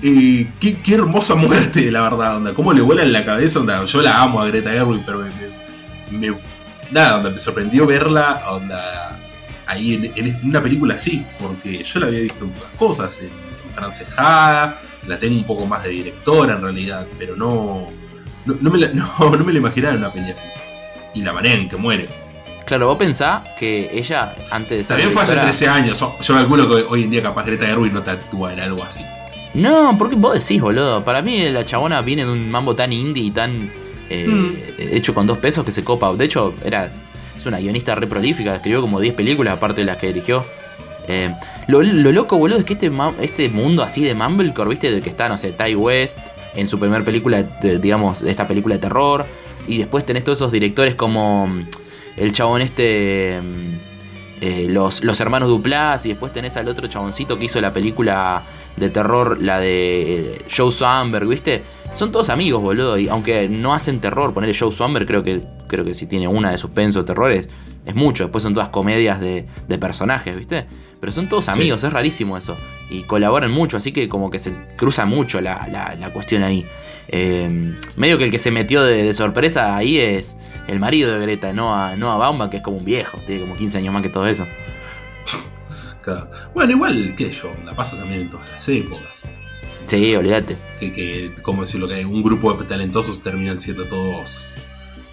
Qué, 0.00 0.76
qué, 0.82 0.94
hermosa 0.94 1.34
muerte, 1.34 1.90
la 1.90 2.02
verdad. 2.02 2.38
Onda. 2.38 2.54
¿Cómo 2.54 2.72
le 2.72 2.80
vuela 2.80 3.02
en 3.02 3.12
la 3.12 3.24
cabeza? 3.24 3.60
Onda. 3.60 3.84
Yo 3.84 4.00
la 4.00 4.22
amo 4.22 4.40
a 4.40 4.46
Greta 4.46 4.70
Gerwig, 4.70 5.02
pero 5.04 5.24
me, 6.10 6.34
nada, 6.90 7.16
onda, 7.18 7.30
me 7.30 7.38
sorprendió 7.38 7.86
verla 7.86 8.42
onda, 8.50 9.18
ahí 9.66 10.12
en, 10.14 10.40
una 10.44 10.62
película 10.62 10.94
así, 10.94 11.24
porque 11.38 11.82
yo 11.82 12.00
la 12.00 12.06
había 12.06 12.20
visto 12.20 12.44
en 12.44 12.50
pocas 12.50 12.70
cosas, 12.78 13.18
en, 13.20 13.30
francejada, 13.72 14.80
la 15.06 15.18
tengo 15.18 15.36
un 15.36 15.44
poco 15.44 15.66
más 15.66 15.84
de 15.84 15.90
directora 15.90 16.54
en 16.54 16.62
realidad, 16.62 17.06
pero 17.18 17.36
no, 17.36 17.86
no, 18.46 18.70
me, 18.70 18.78
la, 18.78 18.88
no, 18.94 19.30
me 19.30 19.52
la 19.52 19.58
imaginaba 19.58 19.94
en 19.94 20.00
una 20.00 20.12
peli 20.12 20.30
así. 20.30 20.46
Y 21.14 21.22
la 21.22 21.32
manera 21.32 21.54
en 21.56 21.68
que 21.68 21.76
muere. 21.76 22.08
Claro, 22.66 22.88
vos 22.88 22.98
pensás 22.98 23.42
que 23.58 23.90
ella, 23.92 24.34
antes 24.50 24.78
de 24.78 24.84
ser. 24.84 24.96
También 24.96 25.12
fue 25.12 25.22
hace 25.22 25.36
13 25.36 25.68
años. 25.68 26.04
Yo 26.20 26.34
calculo 26.34 26.68
que 26.68 26.74
hoy 26.88 27.04
en 27.04 27.10
día 27.10 27.22
capaz 27.22 27.44
Greta 27.44 27.66
Gerwig 27.66 27.92
no 27.92 28.02
te 28.02 28.10
actúa 28.10 28.52
en 28.52 28.60
algo 28.60 28.82
así. 28.82 29.04
No, 29.54 29.96
porque 29.96 30.16
vos 30.16 30.34
decís, 30.34 30.60
boludo. 30.60 31.04
Para 31.04 31.22
mí 31.22 31.48
la 31.48 31.64
chabona 31.64 32.02
viene 32.02 32.24
de 32.24 32.32
un 32.32 32.50
mambo 32.50 32.74
tan 32.74 32.92
indie 32.92 33.24
y 33.24 33.30
tan 33.30 33.72
eh, 34.10 34.26
mm. 34.26 34.56
hecho 34.78 35.14
con 35.14 35.26
dos 35.26 35.38
pesos 35.38 35.64
que 35.64 35.72
se 35.72 35.84
copa. 35.84 36.12
De 36.14 36.24
hecho, 36.24 36.54
era 36.64 36.92
es 37.36 37.44
una 37.44 37.58
guionista 37.58 37.94
re 37.94 38.06
prolífica, 38.06 38.54
escribió 38.54 38.80
como 38.80 39.00
10 39.00 39.14
películas 39.14 39.54
aparte 39.54 39.82
de 39.82 39.86
las 39.86 39.98
que 39.98 40.08
dirigió. 40.08 40.44
Eh, 41.08 41.32
lo, 41.68 41.82
loco, 41.82 42.38
boludo, 42.38 42.58
es 42.58 42.64
que 42.64 42.72
este, 42.72 42.90
este 43.20 43.48
mundo 43.48 43.82
así 43.82 44.02
de 44.02 44.14
Mumblecore, 44.14 44.70
viste, 44.70 44.90
de 44.90 45.00
que 45.00 45.10
está, 45.10 45.28
no 45.28 45.38
sé, 45.38 45.52
Ty 45.52 45.74
West 45.74 46.18
en 46.54 46.66
su 46.66 46.78
primera 46.78 47.04
película, 47.04 47.42
digamos, 47.42 48.22
de 48.22 48.30
esta 48.30 48.46
película 48.46 48.76
de 48.76 48.80
terror. 48.80 49.26
Y 49.68 49.78
después 49.78 50.06
tenés 50.06 50.24
todos 50.24 50.38
esos 50.38 50.52
directores 50.52 50.94
como 50.94 51.46
mm, 51.46 51.68
el 52.16 52.32
chabón 52.32 52.62
este. 52.62 53.40
Eh, 54.40 54.66
los, 54.68 55.02
los 55.02 55.18
hermanos 55.20 55.48
Duplas 55.48 56.04
y 56.04 56.10
después 56.10 56.30
tenés 56.30 56.56
al 56.58 56.68
otro 56.68 56.86
chaboncito 56.88 57.38
que 57.38 57.46
hizo 57.46 57.60
la 57.60 57.72
película 57.72 58.44
de 58.76 58.90
terror, 58.90 59.40
la 59.40 59.58
de 59.58 60.32
eh, 60.32 60.44
Joe 60.54 60.70
Swanberg, 60.70 61.26
¿viste? 61.26 61.64
Son 61.94 62.12
todos 62.12 62.28
amigos, 62.28 62.60
boludo, 62.60 62.98
y 62.98 63.08
aunque 63.08 63.48
no 63.48 63.72
hacen 63.72 64.00
terror, 64.00 64.34
ponerle 64.34 64.54
Joe 64.58 64.70
Swanberg 64.70 65.06
creo 65.06 65.22
que, 65.22 65.42
creo 65.68 65.84
que 65.84 65.94
si 65.94 66.06
tiene 66.06 66.28
una 66.28 66.50
de 66.50 66.58
suspenso 66.58 67.00
o 67.00 67.04
terrores, 67.04 67.48
es 67.84 67.94
mucho, 67.94 68.24
después 68.24 68.42
son 68.42 68.52
todas 68.52 68.68
comedias 68.70 69.20
de, 69.20 69.46
de 69.68 69.78
personajes, 69.78 70.36
¿viste? 70.36 70.66
Pero 71.00 71.12
son 71.12 71.28
todos 71.28 71.48
amigos, 71.48 71.84
es 71.84 71.92
rarísimo 71.92 72.36
eso. 72.36 72.56
Y 72.90 73.02
colaboran 73.04 73.50
mucho, 73.50 73.76
así 73.76 73.92
que 73.92 74.08
como 74.08 74.30
que 74.30 74.38
se 74.38 74.54
cruza 74.76 75.06
mucho 75.06 75.40
la, 75.40 75.68
la, 75.98 76.12
cuestión 76.12 76.42
ahí. 76.42 76.66
Eh, 77.08 77.76
medio 77.96 78.18
que 78.18 78.24
el 78.24 78.30
que 78.30 78.38
se 78.38 78.50
metió 78.50 78.82
de, 78.82 79.12
sorpresa 79.14 79.76
ahí 79.76 79.98
es 79.98 80.36
el 80.66 80.80
marido 80.80 81.12
de 81.12 81.20
Greta, 81.20 81.52
no 81.52 81.74
a, 81.74 81.96
no 81.96 82.10
a 82.10 82.16
Baumbach, 82.16 82.50
que 82.50 82.56
es 82.58 82.62
como 82.62 82.78
un 82.78 82.84
viejo, 82.84 83.18
tiene 83.26 83.42
como 83.42 83.54
15 83.54 83.78
años 83.78 83.94
más 83.94 84.02
que 84.02 84.08
todo 84.08 84.26
eso. 84.26 84.46
Bueno, 86.54 86.70
igual 86.70 87.16
que 87.16 87.32
yo, 87.32 87.50
la 87.64 87.74
pasa 87.74 87.96
también 87.96 88.20
en 88.20 88.30
todas 88.30 88.48
las 88.48 88.68
épocas. 88.68 89.28
Sí, 89.86 90.14
olvídate. 90.14 90.56
Que, 90.78 90.92
que, 90.92 91.34
como 91.42 91.62
decirlo, 91.62 91.88
que 91.88 92.04
un 92.04 92.22
grupo 92.22 92.54
de 92.54 92.64
talentosos 92.64 93.24
terminan 93.24 93.58
siendo 93.58 93.86
todos 93.86 94.54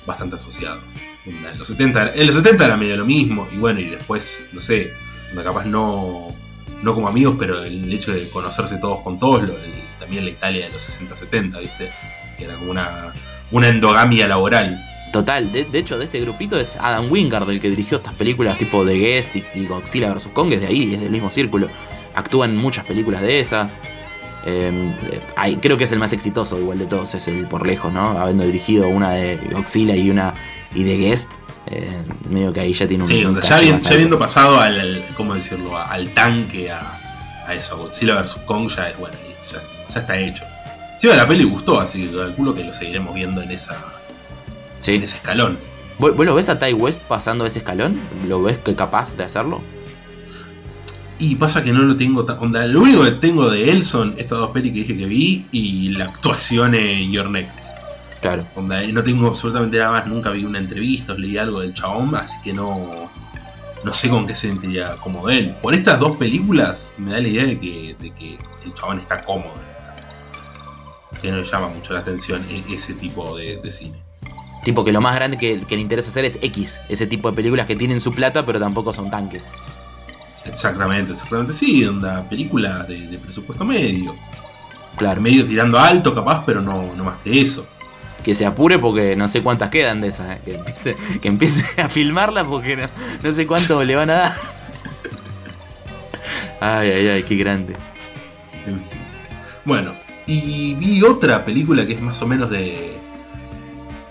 bastante 0.06 0.36
asociados. 0.36 0.84
En 1.26 1.58
los 1.58 1.68
70, 1.68 2.14
en 2.16 2.28
los 2.28 2.36
70 2.36 2.66
era 2.66 2.78
medio 2.78 2.98
lo 2.98 3.06
mismo, 3.06 3.48
y 3.52 3.58
bueno, 3.58 3.80
y 3.80 3.86
después, 3.86 4.50
no 4.52 4.60
sé, 4.60 4.94
capaz 5.42 5.66
no, 5.66 6.36
no 6.82 6.94
como 6.94 7.08
amigos, 7.08 7.36
pero 7.40 7.64
el 7.64 7.92
hecho 7.92 8.14
de 8.14 8.30
conocerse 8.30 8.78
todos 8.78 9.00
con 9.00 9.18
todos, 9.20 9.50
también 10.00 10.26
la 10.26 10.32
Italia 10.32 10.66
de 10.66 10.72
los 10.72 10.82
60-70, 10.82 11.60
¿viste? 11.60 11.92
Que 12.38 12.46
era 12.46 12.58
como 12.58 12.72
una, 12.72 13.14
una 13.52 13.70
endogamia 13.70 14.28
laboral. 14.28 14.84
Total, 15.14 15.52
de, 15.52 15.68
hecho 15.74 16.00
de 16.00 16.06
este 16.06 16.20
grupito 16.20 16.60
es 16.60 16.76
Adam 16.76 17.12
Wingard 17.12 17.50
el 17.50 17.62
que 17.62 17.70
dirigió 17.70 17.98
estas 17.98 18.16
películas 18.16 18.58
tipo 18.58 18.84
The 18.84 18.96
Guest 18.96 19.36
y, 19.54 19.66
Godzilla 19.68 20.12
vs. 20.12 20.30
Kong, 20.34 20.52
es 20.54 20.62
de 20.62 20.68
ahí, 20.68 20.96
es 20.96 21.00
del 21.00 21.12
mismo 21.12 21.30
círculo. 21.30 21.70
Actúa 22.16 22.46
en 22.46 22.58
muchas 22.58 22.84
películas 22.84 23.22
de 23.22 23.40
esas. 23.40 23.76
Em, 24.46 24.94
creo 25.62 25.78
que 25.78 25.86
es 25.86 25.92
el 25.92 26.00
más 26.00 26.12
exitoso 26.12 26.60
igual 26.60 26.80
de 26.80 26.86
todos, 26.86 27.16
es 27.16 27.28
el 27.28 27.48
por 27.48 27.66
lejos, 27.66 27.94
¿no? 27.94 28.20
Habiendo 28.20 28.44
dirigido 28.44 28.88
una 28.88 29.12
de 29.12 29.38
Godzilla 29.38 29.96
y 29.96 30.10
una 30.10 30.34
y 30.76 30.84
de 30.84 30.98
Guest, 30.98 31.32
eh, 31.68 32.04
medio 32.30 32.52
que 32.52 32.60
ahí 32.60 32.74
ya 32.74 32.88
tiene 32.88 33.04
un. 33.04 33.10
Sí, 33.10 33.24
ya, 33.48 33.56
habiendo 33.94 34.20
pasado 34.20 34.60
al, 34.60 35.06
¿cómo 35.16 35.34
decirlo? 35.34 35.78
al 35.78 36.14
tanque, 36.14 36.72
a, 36.72 37.46
a 37.48 37.54
eso, 37.54 37.78
Godzilla 37.78 38.22
vs. 38.22 38.36
Kong, 38.46 38.70
ya 38.70 38.90
es 38.90 38.98
bueno, 38.98 39.18
listo, 39.26 39.60
ya, 39.90 40.00
está 40.00 40.18
hecho. 40.18 40.44
Sí, 40.98 41.08
la 41.08 41.28
peli 41.28 41.44
gustó, 41.44 41.80
así 41.80 42.08
que 42.08 42.18
calculo 42.18 42.54
que 42.54 42.64
lo 42.64 42.74
seguiremos 42.74 43.14
viendo 43.14 43.42
en 43.42 43.52
esa. 43.52 43.78
En 44.86 45.04
ese 45.04 45.16
escalón. 45.16 45.58
¿Vos, 46.00 46.14
lo 46.18 46.36
ves 46.36 46.50
a 46.50 46.60
Ty 46.60 46.74
West 46.74 47.02
pasando 47.02 47.46
ese 47.46 47.60
escalón? 47.60 48.00
¿Lo 48.28 48.42
ves 48.42 48.58
que 48.58 48.76
capaz 48.76 49.16
de 49.16 49.24
hacerlo? 49.24 49.62
Y 51.20 51.36
pasa 51.36 51.64
que 51.64 51.72
no 51.72 51.84
lo 51.84 51.96
tengo 51.96 52.26
tan. 52.26 52.38
Onda, 52.40 52.66
lo 52.66 52.82
único 52.82 53.04
que 53.04 53.12
tengo 53.12 53.50
de 53.50 53.72
él 53.72 53.84
son 53.84 54.16
estas 54.18 54.40
dos 54.40 54.50
pelis 54.50 54.72
que 54.72 54.80
dije 54.80 54.98
que 54.98 55.06
vi 55.06 55.46
y 55.52 55.90
la 55.90 56.06
actuación 56.06 56.76
en 56.76 57.12
Your 57.12 57.30
Next. 57.30 57.84
Claro. 58.24 58.48
no 58.56 59.04
tengo 59.04 59.28
absolutamente 59.28 59.78
nada 59.78 59.92
más, 59.92 60.08
nunca 60.08 60.30
vi 60.30 60.46
una 60.46 60.58
entrevista 60.58 61.14
leí 61.14 61.38
algo 61.38 61.60
del 61.60 61.74
chabón, 61.74 62.16
así 62.16 62.38
que 62.42 62.54
no, 62.54 63.12
no 63.84 63.94
sé 63.94 64.10
con 64.10 64.26
qué 64.26 64.34
se 64.34 64.48
sentiría 64.48 64.96
como 64.96 65.30
él. 65.30 65.56
Por 65.62 65.74
estas 65.74 66.00
dos 66.00 66.16
películas 66.16 66.94
me 66.98 67.12
da 67.12 67.20
la 67.20 67.28
idea 67.28 67.46
de 67.46 67.60
que, 67.60 68.38
el 68.64 68.74
chabón 68.74 69.00
está 69.00 69.24
cómodo. 69.24 69.54
Que 71.22 71.32
no 71.32 71.38
le 71.38 71.44
llama 71.44 71.68
mucho 71.68 71.94
la 71.94 72.00
atención 72.00 72.46
e, 72.50 72.74
ese 72.74 72.94
tipo 72.94 73.36
de, 73.36 73.60
cine. 73.70 73.98
Tipo 74.64 74.86
que 74.86 74.94
lo 74.94 75.02
más 75.02 75.16
grande 75.16 75.38
que, 75.38 75.66
le 75.70 75.82
interesa 75.82 76.10
hacer 76.10 76.24
es 76.24 76.40
X, 76.42 76.80
ese 76.88 77.08
tipo 77.08 77.30
de 77.30 77.36
películas 77.36 77.68
que 77.68 77.76
tienen 77.76 78.00
su 78.00 78.14
plata 78.14 78.46
pero 78.46 78.58
tampoco 78.58 78.94
son 78.94 79.12
tanques. 79.12 79.50
Exactamente, 80.46 81.14
exactamente. 81.14 81.54
Sí, 81.54 81.86
onda, 81.86 82.28
películas 82.28 82.88
de, 82.88 83.20
presupuesto 83.22 83.64
medio. 83.66 84.16
Claro. 84.96 85.22
Medio 85.22 85.46
tirando 85.46 85.80
alto 85.80 86.14
capaz, 86.14 86.44
pero 86.46 86.62
no, 86.62 86.96
no 86.96 87.04
más 87.04 87.18
que 87.24 87.42
eso 87.42 87.68
que 88.24 88.34
se 88.34 88.46
apure 88.46 88.80
porque 88.80 89.16
no 89.16 89.28
sé 89.28 89.44
cuántas 89.44 89.70
quedan 89.70 90.02
de 90.02 90.08
esas. 90.08 90.40
Eh, 90.46 90.96
que, 91.22 91.28
empiece, 91.28 91.66
a 91.82 91.90
filmarla 91.90 92.46
porque 92.46 92.90
no, 93.22 93.34
sé 93.34 93.46
cuánto 93.46 93.84
le 93.84 93.96
van 93.96 94.10
a 94.10 94.14
dar. 94.14 94.36
Ay, 96.60 96.90
ay, 96.92 97.08
ay, 97.10 97.24
qué 97.24 97.36
grande. 97.36 97.76
Bueno, 99.66 99.96
y 100.26 100.74
vi 100.76 101.04
otra 101.04 101.44
película 101.44 101.86
que 101.86 101.94
es 101.94 102.02
más 102.02 102.22
o 102.22 102.28
menos 102.28 102.50
de. 102.50 102.98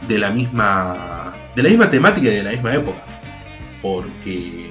de 0.07 0.19
la 0.19 0.31
misma. 0.31 1.33
de 1.57 1.63
la 1.63 1.69
misma 1.71 1.91
temática 1.91 2.29
y 2.29 2.35
de 2.35 2.43
la 2.43 2.51
misma 2.51 2.75
época. 2.75 3.05
Porque 3.81 4.62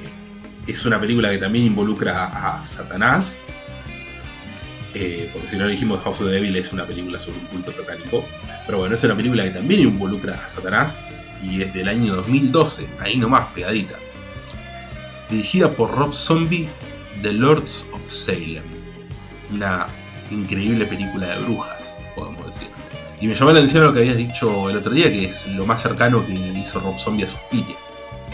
es 0.67 0.85
una 0.85 0.99
película 0.99 1.29
que 1.31 1.37
también 1.37 1.65
involucra 1.65 2.57
a 2.57 2.63
Satanás 2.63 3.47
eh, 4.93 5.29
porque 5.31 5.47
si 5.47 5.57
no 5.57 5.65
le 5.65 5.71
dijimos 5.71 6.03
House 6.03 6.19
of 6.21 6.27
the 6.27 6.33
Devil 6.33 6.55
es 6.57 6.73
una 6.73 6.85
película 6.85 7.17
sobre 7.19 7.39
un 7.39 7.45
culto 7.45 7.71
satánico. 7.71 8.25
Pero 8.65 8.79
bueno, 8.79 8.95
es 8.95 9.03
una 9.03 9.15
película 9.15 9.43
que 9.43 9.51
también 9.51 9.81
involucra 9.81 10.35
a 10.43 10.47
Satanás 10.47 11.07
y 11.41 11.61
es 11.61 11.73
del 11.73 11.87
año 11.87 12.15
2012, 12.15 12.87
ahí 12.99 13.17
nomás, 13.17 13.47
pegadita. 13.53 13.95
Dirigida 15.29 15.71
por 15.71 15.91
Rob 15.91 16.13
Zombie, 16.13 16.67
The 17.21 17.33
Lords 17.33 17.87
of 17.93 18.11
Salem. 18.11 18.63
Una 19.51 19.87
increíble 20.29 20.85
película 20.85 21.27
de 21.27 21.39
brujas, 21.39 22.01
podemos 22.15 22.45
decir. 22.45 22.69
Y 23.19 23.27
me 23.27 23.35
llamó 23.35 23.51
la 23.51 23.59
atención 23.59 23.83
lo 23.83 23.93
que 23.93 23.99
habías 23.99 24.17
dicho 24.17 24.69
el 24.69 24.77
otro 24.77 24.93
día, 24.93 25.09
que 25.11 25.25
es 25.25 25.47
lo 25.47 25.65
más 25.65 25.81
cercano 25.81 26.25
que 26.25 26.33
hizo 26.33 26.79
Rob 26.79 26.99
Zombie 26.99 27.23
a 27.23 27.27
Suspiria. 27.27 27.75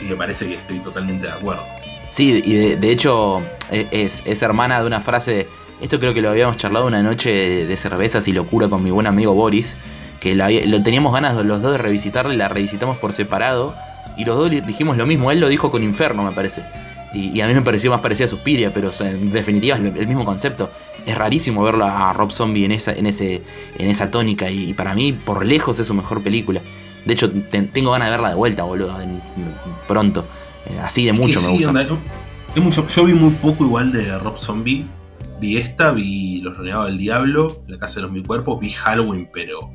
Y 0.02 0.06
me 0.06 0.16
parece 0.16 0.48
que 0.48 0.56
estoy 0.56 0.80
totalmente 0.80 1.28
de 1.28 1.34
acuerdo. 1.34 1.66
Sí, 2.10 2.42
y 2.44 2.76
de, 2.76 2.92
hecho 2.92 3.42
e, 3.72 3.88
es, 3.92 4.42
hermana 4.42 4.80
de 4.80 4.88
una 4.88 5.02
frase 5.02 5.48
esto 5.82 6.00
creo 6.00 6.14
que 6.14 6.22
lo 6.22 6.30
habíamos 6.30 6.58
charlado 6.58 6.88
una 6.88 7.04
noche 7.04 7.66
de 7.66 7.78
cervezas 7.78 8.28
y 8.28 8.34
locura 8.34 8.68
con 8.68 8.84
mi 8.84 8.90
buen 8.90 9.06
amigo 9.06 9.34
Boris, 9.34 9.78
que 10.20 10.34
lo 10.36 10.82
teníamos 10.82 11.14
ganas 11.14 11.36
los 11.46 11.62
dos 11.62 11.74
de 11.74 11.78
revisitarla 11.78 12.34
y 12.34 12.38
la 12.38 12.50
revisitamos 12.50 12.98
por 12.98 13.14
separado. 13.14 13.76
Y 14.18 14.26
los 14.26 14.36
dos 14.36 14.50
dijimos 14.50 14.98
lo 14.98 15.06
mismo, 15.06 15.32
él 15.32 15.40
lo 15.40 15.48
dijo 15.48 15.70
con 15.70 15.84
Inferno, 15.84 16.24
me 16.24 16.32
parece. 16.32 16.64
Y, 17.14 17.40
a 17.42 17.48
mí 17.48 17.54
me 17.54 17.62
pareció 17.62 17.92
más 17.92 18.02
parecida 18.02 18.26
a 18.26 18.28
Suspiria, 18.28 18.72
pero 18.74 18.90
en 19.00 19.32
definitiva 19.32 19.78
es 19.78 19.82
el 19.82 20.08
mismo 20.08 20.26
concepto. 20.26 20.72
Es 21.06 21.16
rarísimo 21.16 21.64
verlo 21.64 21.86
a 21.86 22.12
Rob 22.14 22.32
Zombie 22.32 22.66
en 22.66 22.72
esa, 22.72 22.94
en 22.94 23.06
ese, 23.06 23.44
en 23.78 23.90
esa 23.90 24.10
tónica 24.10 24.50
y, 24.50 24.74
para 24.74 24.96
mí 24.96 25.14
por 25.14 25.46
lejos 25.46 25.80
es 25.80 25.86
su 25.86 25.94
mejor 25.94 26.24
película. 26.24 26.62
De 27.06 27.14
hecho, 27.14 27.32
tengo 27.32 27.92
ganas 27.92 28.08
de 28.08 28.12
verla 28.12 28.30
de 28.30 28.36
vuelta, 28.36 28.64
boludo, 28.64 28.98
pronto. 29.88 30.26
Eh, 30.70 30.80
así 30.82 31.06
de 31.06 31.14
mucho 31.14 31.42
me 31.42 31.50
gusta. 31.50 31.88
yo 32.96 33.06
vi 33.06 33.14
muy 33.14 33.32
poco 33.32 33.66
igual 33.66 33.92
de 33.92 34.18
Rob 34.20 34.38
Zombie 34.38 34.86
Vi 35.40 35.58
esta, 35.58 35.92
vi 35.92 36.42
Los 36.42 36.58
Renegados 36.58 36.88
del 36.88 36.98
Diablo, 36.98 37.64
La 37.68 37.78
Casa 37.78 37.96
de 37.96 38.02
los 38.04 38.12
Mil 38.12 38.24
Cuerpos, 38.24 38.60
vi 38.60 38.72
Halloween, 38.72 39.30
pero. 39.32 39.74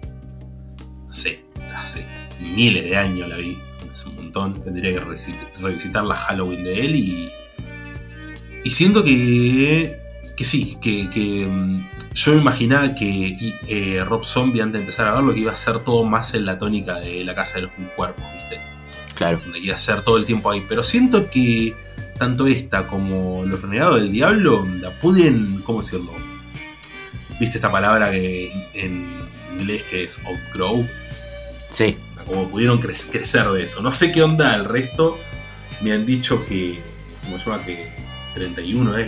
No 1.07 1.13
sé, 1.13 1.45
hace 1.77 2.07
miles 2.41 2.85
de 2.85 2.97
años 2.97 3.29
la 3.29 3.37
vi. 3.37 3.59
Hace 3.91 4.09
un 4.09 4.17
montón. 4.17 4.61
Tendría 4.63 4.95
que 4.95 5.01
revisitar 5.61 6.05
la 6.05 6.15
Halloween 6.15 6.65
de 6.65 6.81
él 6.81 6.97
y. 6.97 7.33
Y 8.65 8.71
siento 8.71 9.05
que. 9.05 10.01
Que 10.37 10.45
sí, 10.45 10.79
que, 10.81 11.11
que 11.11 11.47
mm, 11.47 11.85
yo 12.15 12.35
me 12.35 12.41
imaginaba 12.41 12.95
que 12.95 13.37
eh, 13.69 14.03
Rob 14.03 14.25
Zombie 14.25 14.63
antes 14.63 14.79
de 14.79 14.81
empezar 14.81 15.07
a 15.07 15.15
verlo 15.15 15.35
que 15.35 15.41
iba 15.41 15.53
a 15.53 15.57
ser 15.57 15.81
todo 15.81 16.05
más 16.05 16.35
en 16.35 16.47
la 16.47 16.59
tónica 16.59 16.99
de 16.99 17.23
la 17.23 17.35
casa 17.35 17.57
de 17.57 17.63
los 17.63 17.79
mil 17.79 17.89
cuerpos, 17.89 18.25
¿viste? 18.35 18.72
Claro. 19.23 19.41
Donde 19.45 19.79
ser 19.79 20.03
todo 20.03 20.17
el 20.17 20.27
tiempo 20.27 20.51
ahí. 20.51 20.65
Pero 20.69 20.83
siento 20.83 21.31
que 21.31 21.77
tanto 22.19 22.49
esta 22.49 22.89
como 22.89 23.45
Los 23.45 23.63
Renegados 23.63 24.01
del 24.01 24.11
Diablo 24.11 24.67
la 24.81 24.99
pueden, 24.99 25.63
¿cómo 25.65 25.81
decirlo? 25.81 26.13
¿Viste 27.39 27.59
esta 27.59 27.71
palabra 27.71 28.11
que 28.11 28.69
en 28.75 29.17
inglés 29.53 29.85
que 29.85 30.03
es 30.03 30.25
outgrow? 30.27 30.89
Sí. 31.71 31.97
Como 32.27 32.49
pudieron 32.49 32.79
crecer 32.79 33.47
de 33.49 33.63
eso. 33.63 33.81
No 33.81 33.93
sé 33.93 34.11
qué 34.11 34.23
onda 34.23 34.57
el 34.57 34.65
resto. 34.65 35.19
Me 35.83 35.93
han 35.93 36.05
dicho 36.05 36.45
que, 36.45 36.81
¿cómo 37.23 37.39
se 37.39 37.49
llama? 37.49 37.65
Que 37.65 37.93
31 38.35 38.97
es 38.99 39.07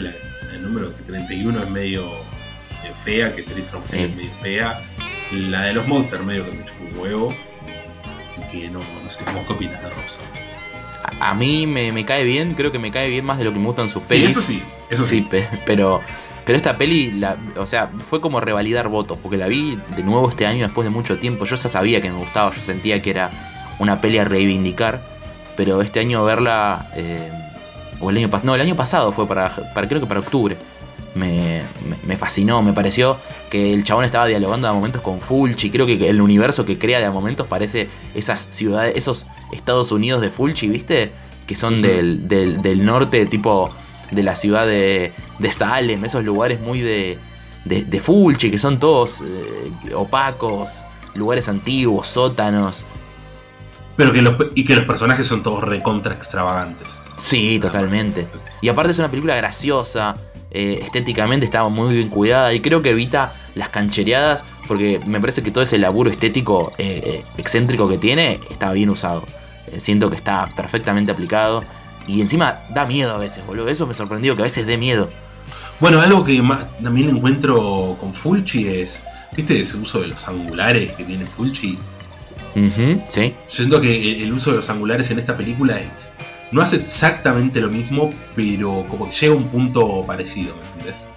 el 0.52 0.62
número, 0.62 0.94
que 0.94 1.02
31 1.02 1.60
es 1.60 1.70
medio 1.70 2.22
fea, 3.04 3.34
que 3.34 3.42
Triple 3.42 3.80
es 3.92 4.14
medio 4.14 4.30
fea. 4.40 4.76
La 5.32 5.62
de 5.62 5.74
los 5.74 5.88
Monsters 5.88 6.24
medio 6.24 6.44
que 6.48 6.56
me 6.56 6.64
chupó 6.64 6.84
un 6.84 6.98
huevo. 6.98 7.36
Así 8.24 8.40
que 8.50 8.70
no, 8.70 8.80
no 8.80 9.10
sé, 9.10 9.24
¿cómo 9.24 9.46
qué 9.46 9.52
opinas 9.52 9.82
de 9.82 9.90
Robson? 9.90 10.24
a 11.20 11.34
mí 11.34 11.66
me, 11.66 12.04
cae 12.04 12.24
bien, 12.24 12.54
creo 12.54 12.72
que 12.72 12.78
me 12.78 12.90
cae 12.90 13.08
bien 13.08 13.24
más 13.24 13.38
de 13.38 13.44
lo 13.44 13.52
que 13.52 13.58
me 13.58 13.66
gustan 13.66 13.88
sus 13.88 14.02
pelis. 14.04 14.24
Sí, 14.24 14.30
eso 14.30 14.40
sí, 14.40 14.62
eso 14.90 15.04
sí. 15.04 15.26
pero, 15.66 16.00
pero 16.44 16.56
esta 16.56 16.76
peli, 16.76 17.12
la, 17.12 17.36
o 17.56 17.66
sea, 17.66 17.90
fue 17.98 18.20
como 18.20 18.40
revalidar 18.40 18.88
votos, 18.88 19.18
porque 19.22 19.36
la 19.36 19.46
vi 19.46 19.78
de 19.96 20.02
nuevo 20.02 20.28
este 20.28 20.46
año 20.46 20.64
después 20.64 20.84
de 20.84 20.90
mucho 20.90 21.18
tiempo. 21.18 21.44
Yo 21.44 21.56
ya 21.56 21.68
sabía 21.68 22.00
que 22.00 22.10
me 22.10 22.18
gustaba, 22.18 22.50
yo 22.50 22.60
sentía 22.60 23.00
que 23.02 23.10
era 23.10 23.30
una 23.78 24.00
peli 24.00 24.18
a 24.18 24.24
reivindicar, 24.24 25.02
pero 25.56 25.82
este 25.82 26.00
año 26.00 26.24
verla, 26.24 26.90
eh, 26.94 27.30
o 28.00 28.10
el 28.10 28.16
año 28.16 28.30
pasado, 28.30 28.46
no, 28.46 28.54
el 28.54 28.60
año 28.60 28.74
pasado 28.74 29.12
fue 29.12 29.26
para, 29.26 29.50
para 29.74 29.88
creo 29.88 30.00
que 30.00 30.06
para 30.06 30.20
octubre 30.20 30.56
me, 31.14 32.16
fascinó, 32.16 32.62
me 32.62 32.72
pareció 32.72 33.18
que 33.50 33.72
el 33.72 33.84
chabón 33.84 34.04
estaba 34.04 34.26
dialogando 34.26 34.68
a 34.68 34.72
momentos 34.72 35.02
con 35.02 35.20
Fulci, 35.20 35.70
creo 35.70 35.86
que 35.86 36.08
el 36.08 36.20
universo 36.20 36.64
que 36.64 36.78
crea 36.78 36.98
de 36.98 37.06
a 37.06 37.10
momentos 37.10 37.46
parece 37.46 37.88
esas 38.14 38.46
ciudades, 38.50 38.94
esos 38.96 39.26
Estados 39.52 39.92
Unidos 39.92 40.20
de 40.20 40.30
Fulci, 40.30 40.68
¿viste? 40.68 41.12
que 41.46 41.54
son 41.54 41.82
del, 41.82 42.26
del, 42.26 42.84
norte, 42.84 43.26
tipo 43.26 43.74
de 44.10 44.22
la 44.22 44.36
ciudad 44.36 44.66
de, 44.66 45.12
de 45.38 45.52
Salem, 45.52 46.04
esos 46.04 46.24
lugares 46.24 46.60
muy 46.60 46.80
de, 46.80 47.18
de, 47.64 48.00
Fulci, 48.00 48.50
que 48.50 48.58
son 48.58 48.78
todos 48.78 49.22
eh, 49.22 49.94
opacos, 49.94 50.82
lugares 51.14 51.48
antiguos, 51.48 52.08
sótanos. 52.08 52.84
Pero 53.96 54.12
que 54.12 54.22
los, 54.22 54.36
y 54.54 54.64
que 54.64 54.74
los 54.74 54.84
personajes 54.84 55.26
son 55.26 55.42
todos 55.42 55.62
recontra 55.62 56.14
extravagantes. 56.14 57.00
Sí, 57.16 57.58
totalmente. 57.60 58.26
Y 58.60 58.68
aparte 58.68 58.92
es 58.92 58.98
una 58.98 59.10
película 59.10 59.36
graciosa, 59.36 60.16
eh, 60.54 60.78
estéticamente 60.82 61.44
está 61.44 61.64
muy 61.68 61.94
bien 61.94 62.08
cuidada 62.08 62.52
y 62.54 62.60
creo 62.60 62.80
que 62.80 62.90
evita 62.90 63.34
las 63.54 63.68
canchereadas 63.68 64.44
porque 64.66 65.00
me 65.04 65.20
parece 65.20 65.42
que 65.42 65.50
todo 65.50 65.64
ese 65.64 65.78
laburo 65.78 66.10
estético 66.10 66.72
eh, 66.78 67.24
excéntrico 67.36 67.88
que 67.88 67.98
tiene 67.98 68.40
está 68.50 68.72
bien 68.72 68.88
usado. 68.88 69.24
siento 69.78 70.08
que 70.08 70.16
está 70.16 70.48
perfectamente 70.56 71.12
aplicado 71.12 71.64
y 72.06 72.20
encima 72.20 72.60
da 72.70 72.86
miedo 72.86 73.14
a 73.14 73.18
veces, 73.18 73.44
boludo. 73.46 73.68
Eso 73.68 73.86
me 73.86 73.94
sorprendió 73.94 74.36
que 74.36 74.42
a 74.42 74.44
veces 74.44 74.66
dé 74.66 74.78
miedo. 74.78 75.10
Bueno, 75.80 76.00
algo 76.00 76.24
que 76.24 76.42
también 76.82 77.10
encuentro 77.10 77.96
con 77.98 78.14
Fulci 78.14 78.68
es, 78.68 79.04
¿viste 79.36 79.60
ese 79.60 79.76
uso 79.76 80.00
de 80.00 80.08
los 80.08 80.26
angulares 80.28 80.92
que 80.94 81.04
tiene 81.04 81.26
Fulci? 81.26 81.78
sí. 83.08 83.34
Yo 83.48 83.54
siento 83.56 83.80
que 83.80 84.22
el 84.22 84.32
uso 84.32 84.50
de 84.50 84.56
los 84.58 84.70
angulares 84.70 85.10
en 85.10 85.18
esta 85.18 85.36
película 85.36 85.80
es, 85.80 86.14
no 86.54 86.62
hace 86.62 86.76
exactamente 86.76 87.60
lo 87.60 87.68
mismo, 87.68 88.10
pero 88.36 88.86
como 88.88 89.10
que 89.10 89.16
llega 89.16 89.34
a 89.34 89.36
un 89.36 89.48
punto 89.48 90.04
parecido, 90.06 90.54
¿me 90.54 90.66
entendés? 90.70 91.10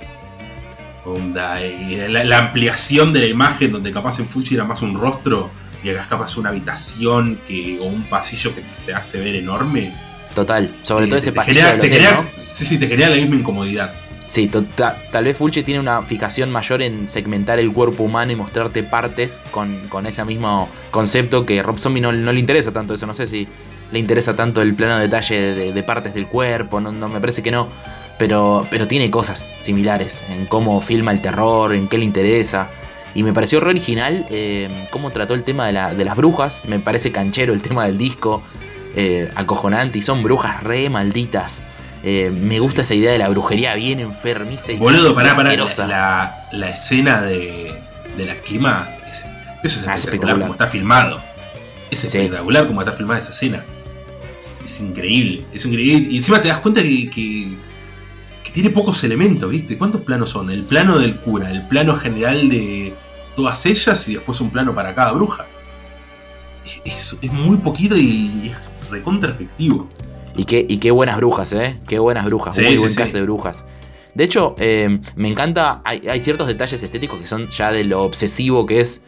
Eh, 1.59 2.07
la, 2.09 2.23
la, 2.23 2.37
ampliación 2.39 3.13
de 3.13 3.19
la 3.19 3.27
imagen, 3.27 3.71
donde 3.71 3.91
capaz 3.91 4.19
en 4.19 4.27
Fulci 4.27 4.55
era 4.55 4.65
más 4.65 4.81
un 4.81 4.99
rostro 4.99 5.51
y 5.83 5.89
acá 5.91 6.07
capaz 6.09 6.37
una 6.37 6.49
habitación 6.49 7.39
que, 7.47 7.77
o 7.79 7.83
un 7.83 8.01
pasillo 8.05 8.53
que 8.55 8.63
se 8.71 8.95
hace 8.95 9.19
ver 9.19 9.35
enorme. 9.35 9.93
Total, 10.33 10.75
sobre 10.81 11.05
todo 11.05 11.17
ese 11.17 11.31
pasillo. 11.31 11.61
Sí, 12.35 12.65
sí, 12.65 12.79
te 12.79 12.87
genera 12.87 13.09
la 13.09 13.17
misma 13.17 13.35
incomodidad. 13.35 13.93
Sí, 14.25 14.49
tal 14.49 15.23
vez 15.23 15.37
Fulci 15.37 15.61
tiene 15.63 15.79
una 15.79 16.01
fijación 16.01 16.51
mayor 16.51 16.81
en 16.81 17.07
segmentar 17.07 17.59
el 17.59 17.71
cuerpo 17.71 18.03
humano 18.03 18.31
y 18.33 18.35
mostrarte 18.35 18.83
partes 18.83 19.39
con, 19.51 19.87
ese 20.05 20.25
mismo 20.25 20.67
concepto 20.91 21.45
que 21.45 21.63
Rob 21.63 21.79
Zombie 21.79 22.01
no, 22.01 22.11
le 22.11 22.39
interesa 22.39 22.73
tanto 22.73 22.95
eso. 22.95 23.05
No 23.05 23.13
sé 23.13 23.27
si 23.27 23.47
le 23.91 23.99
interesa 23.99 24.35
tanto 24.35 24.61
el 24.61 24.75
plano 24.75 24.95
de 24.97 25.03
detalle 25.03 25.71
de, 25.73 25.83
partes 25.83 26.13
del 26.13 26.27
cuerpo, 26.27 26.79
no, 26.81 26.91
me 26.91 27.19
parece 27.19 27.41
que 27.41 27.51
no. 27.51 27.69
Pero, 28.17 28.65
pero 28.71 28.87
tiene 28.87 29.11
cosas 29.11 29.53
similares 29.59 30.23
en 30.27 30.47
cómo 30.47 30.81
filma 30.81 31.11
el 31.11 31.21
terror, 31.21 31.73
en 31.73 31.87
qué 31.87 31.99
le 31.99 32.05
interesa. 32.05 32.69
Y 33.13 33.23
me 33.23 33.31
pareció 33.31 33.59
re 33.59 33.69
original 33.69 34.25
eh, 34.29 34.69
cómo 34.89 35.11
trató 35.11 35.33
el 35.33 35.43
tema 35.43 35.67
de, 35.67 36.05
las 36.05 36.15
brujas. 36.15 36.63
Me 36.67 36.79
parece 36.79 37.11
canchero 37.11 37.53
el 37.53 37.61
tema 37.61 37.85
del 37.85 37.97
disco, 37.97 38.43
eh, 38.95 39.29
acojonante. 39.35 39.99
Y 39.99 40.01
son 40.01 40.23
brujas 40.23 40.63
re 40.63 40.89
malditas. 40.89 41.61
Eh, 42.03 42.31
me 42.31 42.59
gusta 42.59 42.81
esa 42.81 42.95
idea 42.95 43.11
de 43.11 43.17
la 43.17 43.29
brujería 43.29 43.73
bien 43.75 43.99
enfermiza 43.99 44.71
y 44.71 44.77
Boludo, 44.77 45.15
pará, 45.15 45.35
pará. 45.35 45.55
La, 45.55 46.47
la, 46.51 46.69
escena 46.69 47.21
de, 47.21 47.73
de 48.17 48.25
la 48.25 48.35
quema. 48.41 48.89
Es, 49.07 49.25
eso 49.63 49.81
es 49.81 49.87
ah, 49.87 49.95
espectacular, 49.95 50.39
como 50.39 50.53
está 50.53 50.67
filmado. 50.67 51.21
Es 51.89 52.03
espectacular 52.03 52.67
como 52.67 52.81
está 52.81 52.93
filmada 52.93 53.19
esa 53.19 53.31
escena. 53.31 53.65
Es, 54.39 54.79
increíble. 54.79 55.45
Es 55.53 55.65
increíble. 55.65 56.07
Y 56.11 56.17
encima 56.17 56.41
te 56.41 56.49
das 56.49 56.59
cuenta 56.59 56.81
que, 56.81 57.09
que, 57.09 58.51
tiene 58.53 58.69
pocos 58.69 59.03
elementos, 59.03 59.49
¿viste? 59.49 59.77
¿Cuántos 59.77 60.01
planos 60.01 60.29
son? 60.29 60.49
El 60.49 60.63
plano 60.63 60.97
del 60.97 61.17
cura, 61.17 61.51
el 61.51 61.67
plano 61.67 61.95
general 61.95 62.49
de 62.49 62.93
todas 63.35 63.65
ellas 63.65 64.07
y 64.09 64.15
después 64.15 64.41
un 64.41 64.49
plano 64.49 64.73
para 64.73 64.95
cada 64.95 65.11
bruja. 65.11 65.47
Es, 66.83 67.17
es 67.21 67.31
muy 67.31 67.57
poquito 67.57 67.95
y 67.95 68.51
es 68.51 68.89
recontra 68.89 69.31
efectivo. 69.31 69.87
Y 70.35 70.45
qué, 70.45 70.65
y 70.67 70.77
qué 70.77 70.91
buenas 70.91 71.17
brujas, 71.17 71.51
¿eh? 71.53 71.79
Qué 71.87 71.99
buenas 71.99 72.25
brujas. 72.25 72.57
muy 72.57 72.77
buen 72.77 72.93
caso 72.93 73.17
de 73.17 73.23
brujas. 73.23 73.65
De 74.13 74.23
hecho, 74.23 74.55
eh, 74.57 74.99
me 75.15 75.27
encanta. 75.27 75.81
Hay, 75.83 76.19
ciertos 76.21 76.47
detalles 76.47 76.81
estéticos 76.81 77.19
que 77.19 77.27
son 77.27 77.49
ya 77.49 77.71
de 77.71 77.83
lo 77.83 78.01
obsesivo 78.03 78.65
que 78.65 78.79
es 78.79 79.01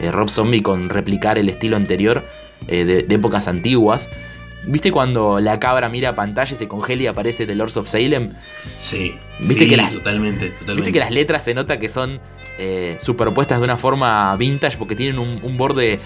eh, 0.00 0.10
Rob 0.10 0.28
Zombie 0.28 0.62
con 0.62 0.88
replicar 0.88 1.38
el 1.38 1.48
estilo 1.48 1.76
anterior 1.76 2.24
eh, 2.66 2.84
de, 2.84 3.14
épocas 3.14 3.48
antiguas. 3.48 4.08
¿Viste 4.66 4.90
cuando 4.90 5.40
la 5.40 5.60
cabra 5.60 5.88
mira 5.88 6.14
pantalla 6.14 6.52
y 6.52 6.56
se 6.56 6.68
congela 6.68 7.02
y 7.02 7.06
aparece 7.06 7.46
The 7.46 7.54
Lords 7.54 7.76
of 7.76 7.88
Salem? 7.88 8.30
Sí, 8.76 9.16
¿Viste 9.40 9.68
que 9.68 9.76
totalmente, 9.76 10.50
totalmente. 10.50 10.74
Viste 10.74 10.92
que 10.92 10.98
las 10.98 11.10
letras 11.10 11.44
se 11.44 11.54
nota 11.54 11.78
que 11.78 11.88
son 11.88 12.20
superpuestas 12.98 13.58
de 13.58 13.64
una 13.64 13.76
forma 13.76 14.34
vintage 14.36 14.78
porque 14.78 14.96
tienen 14.96 15.18
un, 15.18 15.56
borde 15.56 16.00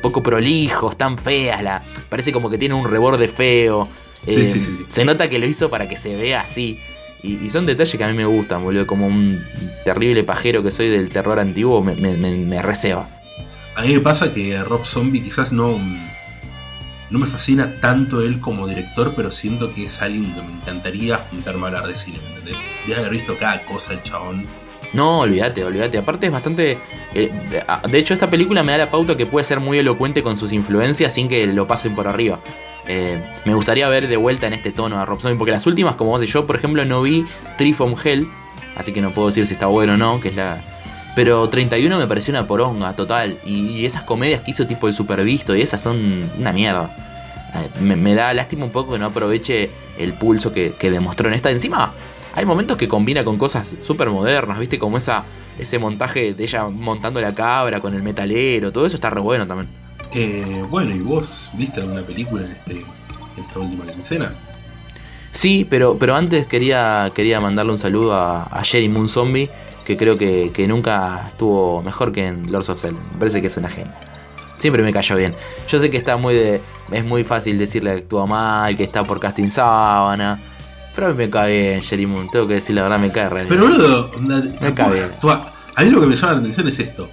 poco 0.00 0.22
prolijo, 0.22 0.90
están 0.90 1.18
feas, 1.18 1.62
la, 1.62 1.82
parece 2.08 2.32
como 2.32 2.48
que 2.48 2.56
tienen 2.56 2.78
un 2.78 2.88
reborde 2.88 3.28
feo. 3.28 3.88
Eh, 4.26 4.62
se 4.88 5.04
nota 5.04 5.28
que 5.28 5.38
lo 5.38 5.46
hizo 5.46 5.70
para 5.70 5.88
que 5.88 5.96
se 5.96 6.16
vea 6.16 6.40
así. 6.40 6.80
Y, 7.22 7.50
son 7.50 7.66
detalles 7.66 7.96
que 7.96 8.04
a 8.04 8.08
mí 8.08 8.14
me 8.14 8.26
gustan, 8.26 8.62
boludo. 8.62 8.86
Como 8.86 9.06
un 9.06 9.44
terrible 9.84 10.22
pajero 10.22 10.62
que 10.62 10.70
soy 10.70 10.88
del 10.88 11.10
terror 11.10 11.38
antiguo, 11.40 11.82
me, 11.82 11.94
me, 11.94 12.62
receba. 12.62 13.08
A 13.74 13.82
mí 13.82 13.92
me 13.94 14.00
pasa 14.00 14.32
que 14.32 14.62
Rob 14.62 14.84
Zombie 14.84 15.22
quizás 15.22 15.52
no. 15.52 15.80
No 17.10 17.18
me 17.18 17.26
fascina 17.26 17.80
tanto 17.80 18.22
él 18.22 18.40
como 18.40 18.66
director, 18.66 19.14
pero 19.16 19.30
siento 19.30 19.72
que 19.72 19.84
es 19.84 20.02
alguien 20.02 20.34
que 20.34 20.42
me 20.42 20.52
encantaría 20.52 21.16
juntarme 21.16 21.64
a 21.64 21.66
hablar 21.68 21.86
de 21.86 21.96
cine, 21.96 22.18
¿me 22.22 22.28
entendés? 22.28 22.70
De 22.86 22.94
haber 22.94 23.10
visto 23.10 23.38
cada 23.38 23.64
cosa 23.64 23.94
el 23.94 24.02
chabón. 24.02 24.44
No, 24.92 25.20
olvídate, 25.20 25.64
olvídate. 25.64 25.98
Aparte 25.98 26.26
es 26.26 26.32
bastante... 26.32 26.78
Eh, 27.14 27.30
de 27.90 27.98
hecho, 27.98 28.14
esta 28.14 28.28
película 28.28 28.62
me 28.62 28.72
da 28.72 28.78
la 28.78 28.90
pauta 28.90 29.16
que 29.16 29.26
puede 29.26 29.44
ser 29.44 29.60
muy 29.60 29.78
elocuente 29.78 30.22
con 30.22 30.36
sus 30.36 30.52
influencias 30.52 31.14
sin 31.14 31.28
que 31.28 31.46
lo 31.46 31.66
pasen 31.66 31.94
por 31.94 32.08
arriba. 32.08 32.40
Eh, 32.86 33.22
me 33.44 33.54
gustaría 33.54 33.88
ver 33.88 34.08
de 34.08 34.16
vuelta 34.16 34.46
en 34.46 34.54
este 34.54 34.72
tono 34.72 34.98
a 34.98 35.04
Rob 35.04 35.20
Zombie, 35.20 35.38
porque 35.38 35.52
las 35.52 35.66
últimas, 35.66 35.96
como 35.96 36.10
vos 36.10 36.22
y 36.22 36.26
yo, 36.26 36.46
por 36.46 36.56
ejemplo, 36.56 36.84
no 36.84 37.02
vi 37.02 37.26
Tree 37.58 37.74
from 37.74 37.94
Hell, 38.02 38.28
así 38.76 38.92
que 38.92 39.02
no 39.02 39.12
puedo 39.12 39.28
decir 39.28 39.46
si 39.46 39.54
está 39.54 39.66
bueno 39.66 39.94
o 39.94 39.96
no, 39.96 40.20
que 40.20 40.28
es 40.28 40.36
la... 40.36 40.62
Pero 41.18 41.48
31 41.48 41.98
me 41.98 42.06
pareció 42.06 42.30
una 42.30 42.46
poronga 42.46 42.94
total, 42.94 43.40
y 43.44 43.84
esas 43.84 44.04
comedias 44.04 44.42
que 44.42 44.52
hizo 44.52 44.68
tipo 44.68 44.86
el 44.86 44.94
supervisto 44.94 45.56
y 45.56 45.62
esas 45.62 45.80
son 45.80 46.30
una 46.38 46.52
mierda. 46.52 46.94
Me, 47.80 48.14
da 48.14 48.32
lástima 48.32 48.64
un 48.64 48.70
poco 48.70 48.92
que 48.92 49.00
no 49.00 49.06
aproveche 49.06 49.68
el 49.98 50.12
pulso 50.12 50.52
que, 50.52 50.76
demostró 50.80 51.26
en 51.26 51.34
esta. 51.34 51.50
Encima, 51.50 51.92
hay 52.34 52.44
momentos 52.44 52.76
que 52.76 52.86
combina 52.86 53.24
con 53.24 53.36
cosas 53.36 53.78
súper 53.80 54.10
modernas, 54.10 54.60
¿viste? 54.60 54.78
Como 54.78 54.96
esa, 54.96 55.24
ese 55.58 55.80
montaje 55.80 56.34
de 56.34 56.44
ella 56.44 56.68
montando 56.68 57.20
la 57.20 57.34
cabra 57.34 57.80
con 57.80 57.94
el 57.94 58.02
metalero, 58.04 58.70
todo 58.70 58.86
eso 58.86 58.94
está 58.94 59.10
re 59.10 59.20
bueno 59.20 59.44
también. 59.44 59.68
Eh, 60.14 60.62
bueno, 60.70 60.94
¿y 60.94 61.00
vos 61.00 61.50
viste 61.54 61.80
alguna 61.80 62.02
película 62.02 62.44
en, 62.44 62.52
este, 62.52 62.84
esta 63.36 63.58
última 63.58 63.86
quincena? 63.86 64.30
Sí, 65.32 65.66
pero, 65.68 65.98
pero 65.98 66.14
antes 66.14 66.46
quería, 66.46 67.10
quería 67.12 67.40
mandarle 67.40 67.72
un 67.72 67.78
saludo 67.78 68.14
a, 68.14 68.44
a 68.44 68.62
Jerry 68.62 68.88
Moon 68.88 69.08
Zombie, 69.08 69.50
que 69.88 69.96
creo 69.96 70.18
que, 70.18 70.66
nunca 70.68 71.24
estuvo 71.28 71.82
mejor 71.82 72.12
que 72.12 72.26
en 72.26 72.52
Lords 72.52 72.68
of 72.68 72.78
Zelda. 72.78 73.00
Me 73.10 73.20
parece 73.20 73.40
que 73.40 73.46
es 73.46 73.56
una 73.56 73.70
genia. 73.70 73.98
Siempre 74.58 74.82
me 74.82 74.92
cayó 74.92 75.16
bien. 75.16 75.34
Yo 75.66 75.78
sé 75.78 75.88
que 75.88 75.96
está 75.96 76.18
muy 76.18 76.34
de. 76.34 76.60
Es 76.92 77.06
muy 77.06 77.24
fácil 77.24 77.56
decirle 77.56 77.92
que 77.92 77.98
actúa 78.00 78.26
mal, 78.26 78.76
que 78.76 78.84
está 78.84 79.04
por 79.04 79.18
casting 79.18 79.48
sábana. 79.48 80.42
Pero 80.94 81.06
a 81.06 81.10
mí 81.10 81.16
me 81.16 81.30
cae 81.30 81.56
bien, 81.56 81.80
Jerry 81.80 82.04
Moon. 82.04 82.28
Tengo 82.30 82.46
que 82.46 82.54
decir 82.54 82.76
la 82.76 82.82
verdad, 82.82 82.98
me 82.98 83.10
cae 83.10 83.30
re 83.30 83.46
Pero 83.48 83.62
boludo, 83.62 84.10
me 84.60 84.74
cae 84.74 84.92
bien. 84.92 85.10
A 85.74 85.82
mí 85.82 85.90
lo 85.90 86.00
que 86.02 86.06
me 86.06 86.16
llama 86.16 86.32
la 86.34 86.38
atención 86.40 86.68
es 86.68 86.78
esto 86.80 87.08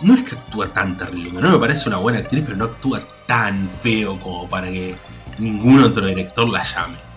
no 0.00 0.12
es 0.12 0.24
que 0.24 0.34
actúa 0.34 0.66
tan 0.68 0.98
terrible, 0.98 1.40
no 1.40 1.52
me 1.52 1.58
parece 1.58 1.88
una 1.88 1.98
buena 1.98 2.18
actriz, 2.18 2.42
pero 2.44 2.56
no 2.56 2.64
actúa 2.64 3.00
tan 3.26 3.70
feo 3.80 4.18
como 4.18 4.48
para 4.48 4.68
que 4.68 4.96
ningún 5.38 5.78
otro 5.80 6.04
director 6.04 6.48
la 6.48 6.64
llame. 6.64 7.07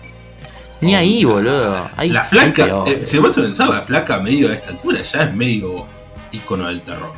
Ni 0.82 0.96
ahí, 0.96 1.24
boludo. 1.24 1.88
la 1.96 2.24
flaca, 2.24 2.82
eh, 2.86 2.98
si 3.00 3.18
vas 3.18 3.38
a 3.38 3.42
pensar, 3.42 3.68
la 3.68 3.82
flaca 3.82 4.18
medio 4.18 4.50
a 4.50 4.54
esta 4.54 4.70
altura 4.70 5.00
ya 5.00 5.22
es 5.22 5.34
medio 5.34 5.86
icono 6.32 6.66
del 6.66 6.82
terror. 6.82 7.12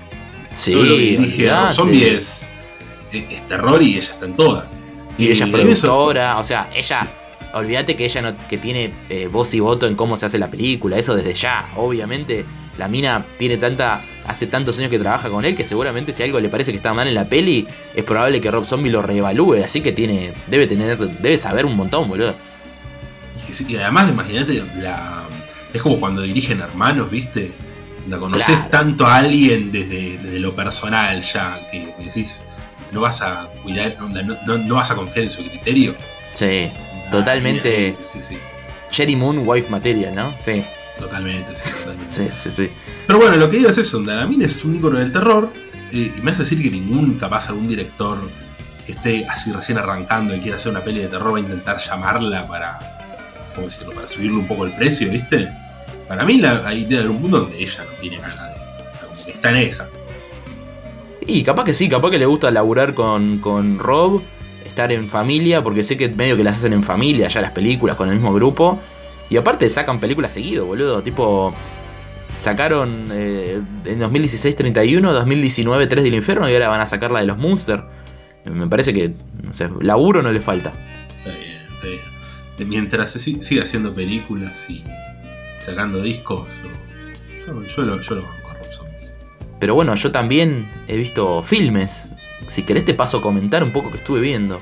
Sí, 0.50 0.72
Todo 0.72 0.84
lo 0.84 0.96
que 0.96 1.02
dirige 1.02 1.50
Zombie 1.72 2.08
es, 2.08 2.48
es, 3.10 3.48
terror 3.48 3.82
y 3.82 3.96
ella 3.96 4.12
está 4.12 4.26
en 4.26 4.36
todas. 4.36 4.82
Y, 5.16 5.28
ella 5.28 5.46
es 5.46 5.50
productora, 5.50 6.38
o 6.38 6.44
sea, 6.44 6.68
ella. 6.74 7.08
Olvídate 7.54 7.96
que 7.96 8.04
ella 8.04 8.20
no 8.20 8.36
que 8.48 8.58
tiene 8.58 8.92
eh, 9.08 9.28
voz 9.30 9.54
y 9.54 9.60
voto 9.60 9.86
en 9.86 9.94
cómo 9.94 10.18
se 10.18 10.26
hace 10.26 10.38
la 10.38 10.48
película, 10.48 10.98
eso 10.98 11.14
desde 11.14 11.32
ya. 11.34 11.72
Obviamente, 11.76 12.44
la 12.76 12.88
mina 12.88 13.24
tiene 13.38 13.56
tanta 13.56 14.02
hace 14.26 14.46
tantos 14.46 14.78
años 14.78 14.90
que 14.90 14.98
trabaja 14.98 15.30
con 15.30 15.44
él 15.44 15.54
que 15.54 15.64
seguramente 15.64 16.12
si 16.12 16.22
algo 16.22 16.40
le 16.40 16.48
parece 16.48 16.72
que 16.72 16.78
está 16.78 16.92
mal 16.92 17.06
en 17.08 17.14
la 17.14 17.28
peli, 17.28 17.66
es 17.94 18.04
probable 18.04 18.40
que 18.40 18.50
Rob 18.50 18.66
Zombie 18.66 18.90
lo 18.90 19.00
reevalúe. 19.00 19.62
Así 19.64 19.80
que 19.80 19.92
tiene, 19.92 20.34
debe 20.48 20.66
tener, 20.66 20.98
debe 20.98 21.38
saber 21.38 21.64
un 21.64 21.76
montón, 21.76 22.08
boludo. 22.08 22.34
Y, 23.68 23.76
además, 23.76 24.10
imagínate, 24.10 24.64
la, 24.76 25.24
es 25.72 25.82
como 25.82 26.00
cuando 26.00 26.22
dirigen 26.22 26.60
hermanos, 26.60 27.10
¿viste? 27.10 27.52
Cuando 28.00 28.20
conoces 28.20 28.70
tanto 28.70 29.06
a 29.06 29.16
alguien 29.16 29.72
desde, 29.72 30.38
lo 30.38 30.54
personal 30.54 31.20
ya, 31.22 31.66
que, 31.70 31.94
decís, 31.98 32.44
no 32.92 33.00
vas 33.00 33.22
a 33.22 33.50
cuidar, 33.62 33.96
no, 33.98 34.58
no, 34.58 34.74
vas 34.74 34.90
a 34.90 34.94
confiar 34.94 35.24
en 35.24 35.30
su 35.30 35.44
criterio. 35.44 35.96
Sí, 36.32 36.70
totalmente. 37.10 37.96
sí, 38.00 38.20
sí. 38.20 38.38
Jerry 38.90 39.16
Moon, 39.16 39.42
wife 39.46 39.70
material, 39.70 40.14
¿no? 40.14 40.34
Sí. 40.38 40.64
Totalmente, 40.98 41.54
sí, 41.54 41.64
totalmente. 41.80 42.14
sí, 42.14 42.28
sí, 42.40 42.50
sí. 42.50 42.70
Pero 43.06 43.18
bueno, 43.18 43.36
lo 43.36 43.50
que 43.50 43.56
digo 43.56 43.68
es 43.68 43.78
eso, 43.78 44.00
Dalamin 44.00 44.42
es 44.42 44.64
un 44.64 44.76
ícono 44.76 44.98
del 44.98 45.10
terror 45.10 45.52
y 45.90 46.12
me 46.22 46.30
hace 46.30 46.42
decir 46.42 46.62
que 46.62 46.70
ningún, 46.70 47.18
capaz 47.18 47.48
algún 47.48 47.66
director 47.66 48.30
que 48.86 48.92
esté 48.92 49.26
así 49.26 49.50
recién 49.50 49.78
arrancando 49.78 50.36
y 50.36 50.40
quiera 50.40 50.56
hacer 50.56 50.70
una 50.70 50.84
peli 50.84 51.00
de 51.00 51.08
terror 51.08 51.34
va 51.34 51.38
a 51.38 51.40
intentar 51.40 51.78
llamarla 51.78 52.46
para, 52.46 52.93
¿cómo 53.54 53.66
decirlo? 53.66 53.94
Para 53.94 54.08
subirle 54.08 54.38
un 54.38 54.46
poco 54.46 54.64
el 54.64 54.72
precio, 54.72 55.10
¿viste? 55.10 55.48
Para 56.08 56.24
mí 56.24 56.38
la, 56.38 56.66
hay 56.66 56.84
de 56.84 56.98
haber 56.98 57.10
un 57.10 57.22
mundo 57.22 57.40
donde 57.40 57.62
ella 57.62 57.84
no 57.84 57.98
tiene 58.00 58.18
nada 58.18 58.48
de... 58.48 59.06
Como 59.06 59.24
que 59.24 59.30
está 59.30 59.50
en 59.50 59.56
esa. 59.56 59.88
Y 61.26 61.42
capaz 61.42 61.64
que 61.64 61.72
sí, 61.72 61.88
capaz 61.88 62.10
que 62.10 62.18
le 62.18 62.26
gusta 62.26 62.50
laburar 62.50 62.94
con, 62.94 63.38
con 63.38 63.78
Rob, 63.78 64.22
estar 64.64 64.92
en 64.92 65.08
familia, 65.08 65.62
porque 65.62 65.82
sé 65.82 65.96
que 65.96 66.08
medio 66.08 66.36
que 66.36 66.44
las 66.44 66.58
hacen 66.58 66.72
en 66.72 66.84
familia 66.84 67.28
ya 67.28 67.40
las 67.40 67.52
películas 67.52 67.96
con 67.96 68.08
el 68.08 68.16
mismo 68.16 68.32
grupo. 68.34 68.80
Y 69.30 69.36
aparte 69.36 69.68
sacan 69.70 70.00
películas 70.00 70.32
seguido, 70.32 70.66
boludo. 70.66 71.02
Tipo, 71.02 71.54
sacaron 72.36 73.06
eh, 73.10 73.62
en 73.86 73.98
2016 73.98 74.54
31, 74.54 75.12
2019 75.12 75.86
3 75.86 76.04
del 76.04 76.14
infierno 76.14 76.48
y 76.48 76.52
ahora 76.52 76.68
van 76.68 76.80
a 76.80 76.86
sacar 76.86 77.10
la 77.10 77.20
de 77.20 77.26
los 77.26 77.38
Monsters. 77.38 77.84
Me 78.44 78.66
parece 78.66 78.92
que, 78.92 79.14
no 79.42 79.54
sé, 79.54 79.70
laburo 79.80 80.22
no 80.22 80.30
le 80.30 80.40
falta. 80.40 80.72
Está 81.08 81.30
bien, 81.30 81.56
está 81.74 81.86
bien. 81.86 82.13
Mientras 82.58 83.10
se 83.12 83.18
siga 83.18 83.64
haciendo 83.64 83.94
películas 83.94 84.68
y 84.70 84.84
sacando 85.58 86.00
discos, 86.02 86.50
yo, 87.46 87.62
yo, 87.62 87.82
lo, 87.82 88.00
yo 88.00 88.14
lo 88.14 88.22
banco 88.22 88.50
a 88.50 88.54
Rob 88.54 88.72
Zombie. 88.72 89.08
Pero 89.58 89.74
bueno, 89.74 89.94
yo 89.94 90.12
también 90.12 90.70
he 90.86 90.96
visto 90.96 91.42
filmes. 91.42 92.08
Si 92.46 92.62
querés 92.62 92.84
te 92.84 92.94
paso 92.94 93.18
a 93.18 93.22
comentar 93.22 93.64
un 93.64 93.72
poco 93.72 93.90
que 93.90 93.96
estuve 93.96 94.20
viendo. 94.20 94.60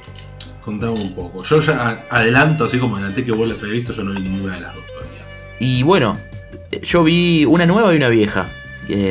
Contame 0.64 0.92
un 0.92 1.14
poco. 1.14 1.42
Yo 1.42 1.61
ya 1.61 2.07
adelanto, 2.09 2.64
así 2.64 2.78
como 2.78 2.96
adelanté 2.96 3.24
que 3.24 3.33
vos 3.33 3.48
las 3.48 3.61
habías 3.62 3.76
visto, 3.76 3.92
yo 3.92 4.05
no 4.05 4.12
vi 4.12 4.20
ninguna 4.20 4.55
de 4.55 4.61
las 4.61 4.74
dos 4.74 4.85
todavía. 4.87 5.26
Y 5.59 5.83
bueno, 5.83 6.18
yo 6.83 7.05
vi 7.05 7.44
una 7.44 7.66
nueva 7.66 7.92
y 7.92 7.96
una 7.96 8.09
vieja. 8.09 8.48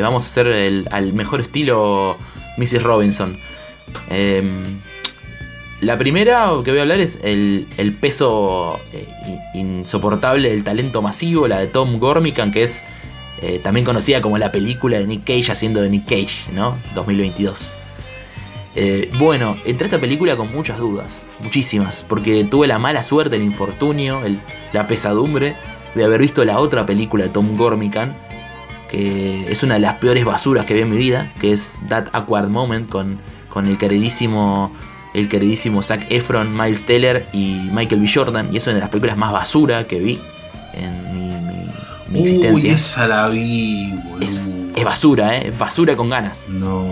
vamos 0.01 0.23
a 0.23 0.27
hacer 0.27 0.47
el, 0.47 0.87
al 0.91 1.13
mejor 1.13 1.41
estilo 1.41 2.17
Mrs. 2.57 2.83
Robinson. 2.83 3.37
Em, 4.09 4.63
la 5.81 5.97
primera 5.97 6.51
que 6.63 6.69
voy 6.69 6.79
a 6.79 6.83
hablar 6.83 6.99
es 6.99 7.19
el, 7.23 7.97
peso 7.99 8.79
eh, 8.93 9.07
insoportable 9.55 10.49
del 10.49 10.63
talento 10.63 11.01
masivo, 11.01 11.47
la 11.47 11.59
de 11.59 11.67
Tom 11.67 11.99
Gormican, 11.99 12.51
que 12.51 12.63
es 12.63 12.83
eh, 13.41 13.59
también 13.63 13.83
conocida 13.83 14.21
como 14.21 14.37
la 14.37 14.51
película 14.51 14.99
de 14.99 15.07
Nick 15.07 15.25
Cage 15.25 15.51
haciendo 15.51 15.81
de 15.81 15.89
Nick 15.89 16.07
Cage, 16.07 16.51
¿no? 16.53 16.77
2022. 16.93 17.73
Eh, 18.75 19.09
bueno, 19.17 19.57
entré 19.65 19.85
a 19.85 19.87
esta 19.87 19.99
película 19.99 20.37
con 20.37 20.51
muchas 20.51 20.77
dudas, 20.77 21.23
muchísimas, 21.41 22.05
porque 22.07 22.43
tuve 22.45 22.67
la 22.67 22.77
mala 22.77 23.01
suerte, 23.01 23.35
el 23.35 23.43
infortunio, 23.43 24.21
la 24.71 24.85
pesadumbre 24.85 25.57
de 25.95 26.05
haber 26.05 26.21
visto 26.21 26.45
la 26.45 26.59
otra 26.59 26.85
película 26.85 27.23
de 27.23 27.31
Tom 27.31 27.57
Gormican, 27.57 28.15
que 28.87 29.51
es 29.51 29.63
una 29.63 29.73
de 29.73 29.79
las 29.79 29.95
peores 29.95 30.25
basuras 30.25 30.65
que 30.65 30.75
vi 30.75 30.81
en 30.81 30.89
mi 30.89 30.97
vida, 30.97 31.33
que 31.41 31.51
es 31.51 31.81
That 31.89 32.09
Awkward 32.13 32.49
Moment 32.49 32.87
con 32.87 33.19
con 33.51 33.67
el 33.67 33.77
queridísimo 33.77 34.71
el 35.13 35.27
queridísimo 35.27 35.83
Zac 35.83 36.05
Efron, 36.09 36.55
Miles 36.55 36.85
Teller 36.85 37.27
y 37.33 37.69
Michael 37.71 38.01
B. 38.01 38.09
Jordan. 38.13 38.53
Y 38.53 38.57
es 38.57 38.67
una 38.67 38.75
de 38.75 38.81
las 38.81 38.89
películas 38.89 39.17
más 39.17 39.31
basura 39.31 39.85
que 39.85 39.99
vi 39.99 40.19
en 40.73 41.13
mi, 41.13 41.29
mi, 42.09 42.21
existencia. 42.21 42.53
Uy, 42.53 42.67
esa 42.67 43.07
la 43.07 43.27
vi, 43.27 43.93
boludo. 44.05 44.25
Es, 44.75 44.85
basura, 44.85 45.37
¿eh? 45.37 45.53
Basura 45.57 45.95
con 45.95 46.09
ganas. 46.09 46.47
No. 46.49 46.85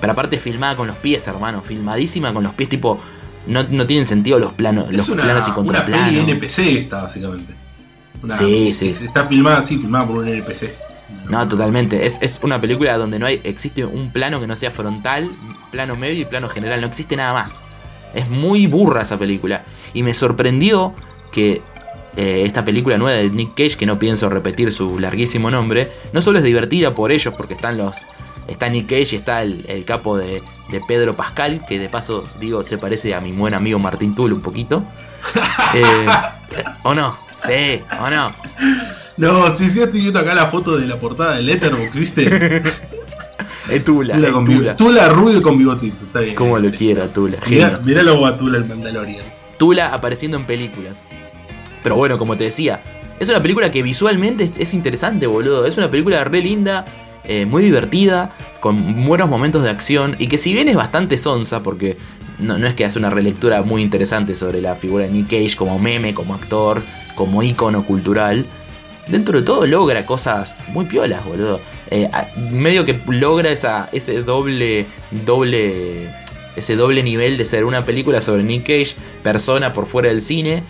Pero 0.00 0.12
aparte 0.12 0.38
filmada 0.38 0.76
con 0.76 0.86
los 0.86 0.96
pies, 0.96 1.26
hermano. 1.28 1.62
Filmadísima 1.62 2.32
con 2.32 2.42
los 2.42 2.54
pies, 2.54 2.68
tipo... 2.68 3.00
No, 3.46 3.86
tienen 3.86 4.06
sentido 4.06 4.38
los 4.38 4.54
planos, 4.54 4.90
los 4.90 5.06
planos 5.10 5.46
y 5.46 5.50
contraplanos. 5.50 6.10
Una 6.10 6.20
peli 6.20 6.32
NPC 6.32 6.58
esta, 6.78 7.02
básicamente. 7.02 7.54
sí, 8.38 8.72
sí. 8.72 8.88
Está 8.88 9.26
filmada 9.26 9.58
así, 9.58 9.76
filmada 9.76 10.06
por 10.06 10.16
un 10.16 10.28
NPC. 10.28 10.93
No, 11.28 11.48
totalmente. 11.48 12.04
Es, 12.06 12.40
una 12.42 12.60
película 12.60 12.96
donde 12.96 13.18
no 13.18 13.26
hay. 13.26 13.40
existe 13.44 13.84
un 13.84 14.12
plano 14.12 14.40
que 14.40 14.46
no 14.46 14.56
sea 14.56 14.70
frontal, 14.70 15.30
plano 15.70 15.96
medio 15.96 16.22
y 16.22 16.24
plano 16.24 16.48
general. 16.48 16.80
No 16.80 16.86
existe 16.86 17.16
nada 17.16 17.32
más. 17.32 17.60
Es 18.14 18.28
muy 18.28 18.66
burra 18.66 19.02
esa 19.02 19.18
película. 19.18 19.64
Y 19.92 20.02
me 20.02 20.14
sorprendió 20.14 20.94
que 21.32 21.62
eh, 22.16 22.44
esta 22.46 22.64
película 22.64 22.96
nueva 22.96 23.18
de 23.18 23.30
Nick 23.30 23.54
Cage, 23.54 23.76
que 23.76 23.86
no 23.86 23.98
pienso 23.98 24.28
repetir 24.28 24.70
su 24.70 24.98
larguísimo 24.98 25.50
nombre, 25.50 25.90
no 26.12 26.22
solo 26.22 26.38
es 26.38 26.44
divertida 26.44 26.94
por 26.94 27.10
ellos, 27.10 27.34
porque 27.34 27.54
están 27.54 27.78
los. 27.78 28.06
Está 28.46 28.68
Nick 28.68 28.88
Cage 28.88 29.14
y 29.14 29.16
está 29.16 29.42
el, 29.42 29.84
capo 29.86 30.18
de, 30.18 30.42
Pedro 30.86 31.16
Pascal, 31.16 31.64
que 31.66 31.78
de 31.78 31.88
paso, 31.88 32.24
digo, 32.38 32.62
se 32.62 32.76
parece 32.76 33.14
a 33.14 33.20
mi 33.20 33.32
buen 33.32 33.54
amigo 33.54 33.78
Martín 33.78 34.14
Tull 34.14 34.32
un 34.32 34.42
poquito. 34.42 34.84
Eh, 35.74 36.06
¿O 36.84 36.94
no? 36.94 37.18
Sí, 37.44 37.82
¿o 38.00 38.08
no? 38.08 38.30
No, 39.16 39.48
sí, 39.50 39.68
sí, 39.68 39.80
estoy 39.80 40.00
viendo 40.00 40.18
acá 40.18 40.34
la 40.34 40.46
foto 40.46 40.76
de 40.76 40.86
la 40.86 40.98
portada 40.98 41.36
de 41.36 41.42
Letterboxd, 41.42 41.98
¿viste? 41.98 42.56
es 43.70 43.84
Tula. 43.84 44.14
Tula, 44.14 44.32
con 44.32 44.44
Tula. 44.44 44.76
Tula 44.76 45.08
rubio 45.08 45.42
con 45.42 45.56
bigotito, 45.56 46.04
está 46.04 46.20
bien. 46.20 46.34
Como 46.34 46.58
lo 46.58 46.70
quiera, 46.70 47.12
Tula. 47.12 47.38
Mirá, 47.46 48.02
lo 48.02 48.26
a 48.26 48.36
Tula 48.36 48.58
el 48.58 48.64
Mandalorian. 48.64 49.24
Tula 49.56 49.94
apareciendo 49.94 50.36
en 50.36 50.44
películas. 50.44 51.04
Pero 51.82 51.96
bueno, 51.96 52.18
como 52.18 52.36
te 52.36 52.44
decía, 52.44 52.82
es 53.20 53.28
una 53.28 53.40
película 53.40 53.70
que 53.70 53.82
visualmente 53.82 54.50
es 54.58 54.74
interesante, 54.74 55.26
boludo. 55.26 55.64
Es 55.64 55.76
una 55.76 55.90
película 55.90 56.24
re 56.24 56.40
linda, 56.40 56.84
eh, 57.24 57.46
muy 57.46 57.62
divertida, 57.62 58.32
con 58.58 59.06
buenos 59.06 59.28
momentos 59.28 59.62
de 59.62 59.70
acción 59.70 60.16
y 60.18 60.26
que 60.26 60.38
si 60.38 60.52
bien 60.52 60.68
es 60.68 60.76
bastante 60.76 61.16
sonsa, 61.16 61.62
porque 61.62 61.98
no, 62.38 62.58
no, 62.58 62.66
es 62.66 62.74
que 62.74 62.84
hace 62.84 62.98
una 62.98 63.10
relectura 63.10 63.62
muy 63.62 63.82
interesante 63.82 64.34
sobre 64.34 64.60
la 64.60 64.74
figura 64.74 65.04
de 65.04 65.10
Nick 65.10 65.28
Cage 65.28 65.56
como 65.56 65.78
meme, 65.78 66.14
como 66.14 66.34
actor, 66.34 66.82
como 67.14 67.42
ícono 67.42 67.86
cultural, 67.86 68.46
dentro 69.06 69.38
de 69.38 69.44
todo 69.44 69.66
logra 69.66 70.06
cosas 70.06 70.62
muy 70.68 70.86
piolas, 70.86 71.24
boludo. 71.24 71.60
Eh, 71.90 72.10
medio 72.50 72.84
que 72.84 73.00
logra 73.06 73.50
esa, 73.50 73.88
ese 73.92 74.22
doble, 74.22 74.86
doble, 75.10 76.10
ese 76.56 76.76
doble 76.76 77.02
nivel 77.02 77.36
de 77.36 77.44
ser 77.44 77.64
una 77.64 77.84
película 77.84 78.20
sobre 78.20 78.42
Nick 78.42 78.62
Cage, 78.62 78.96
persona 79.22 79.72
por 79.72 79.86
fuera 79.86 80.08
del 80.08 80.22
cine, 80.22 80.62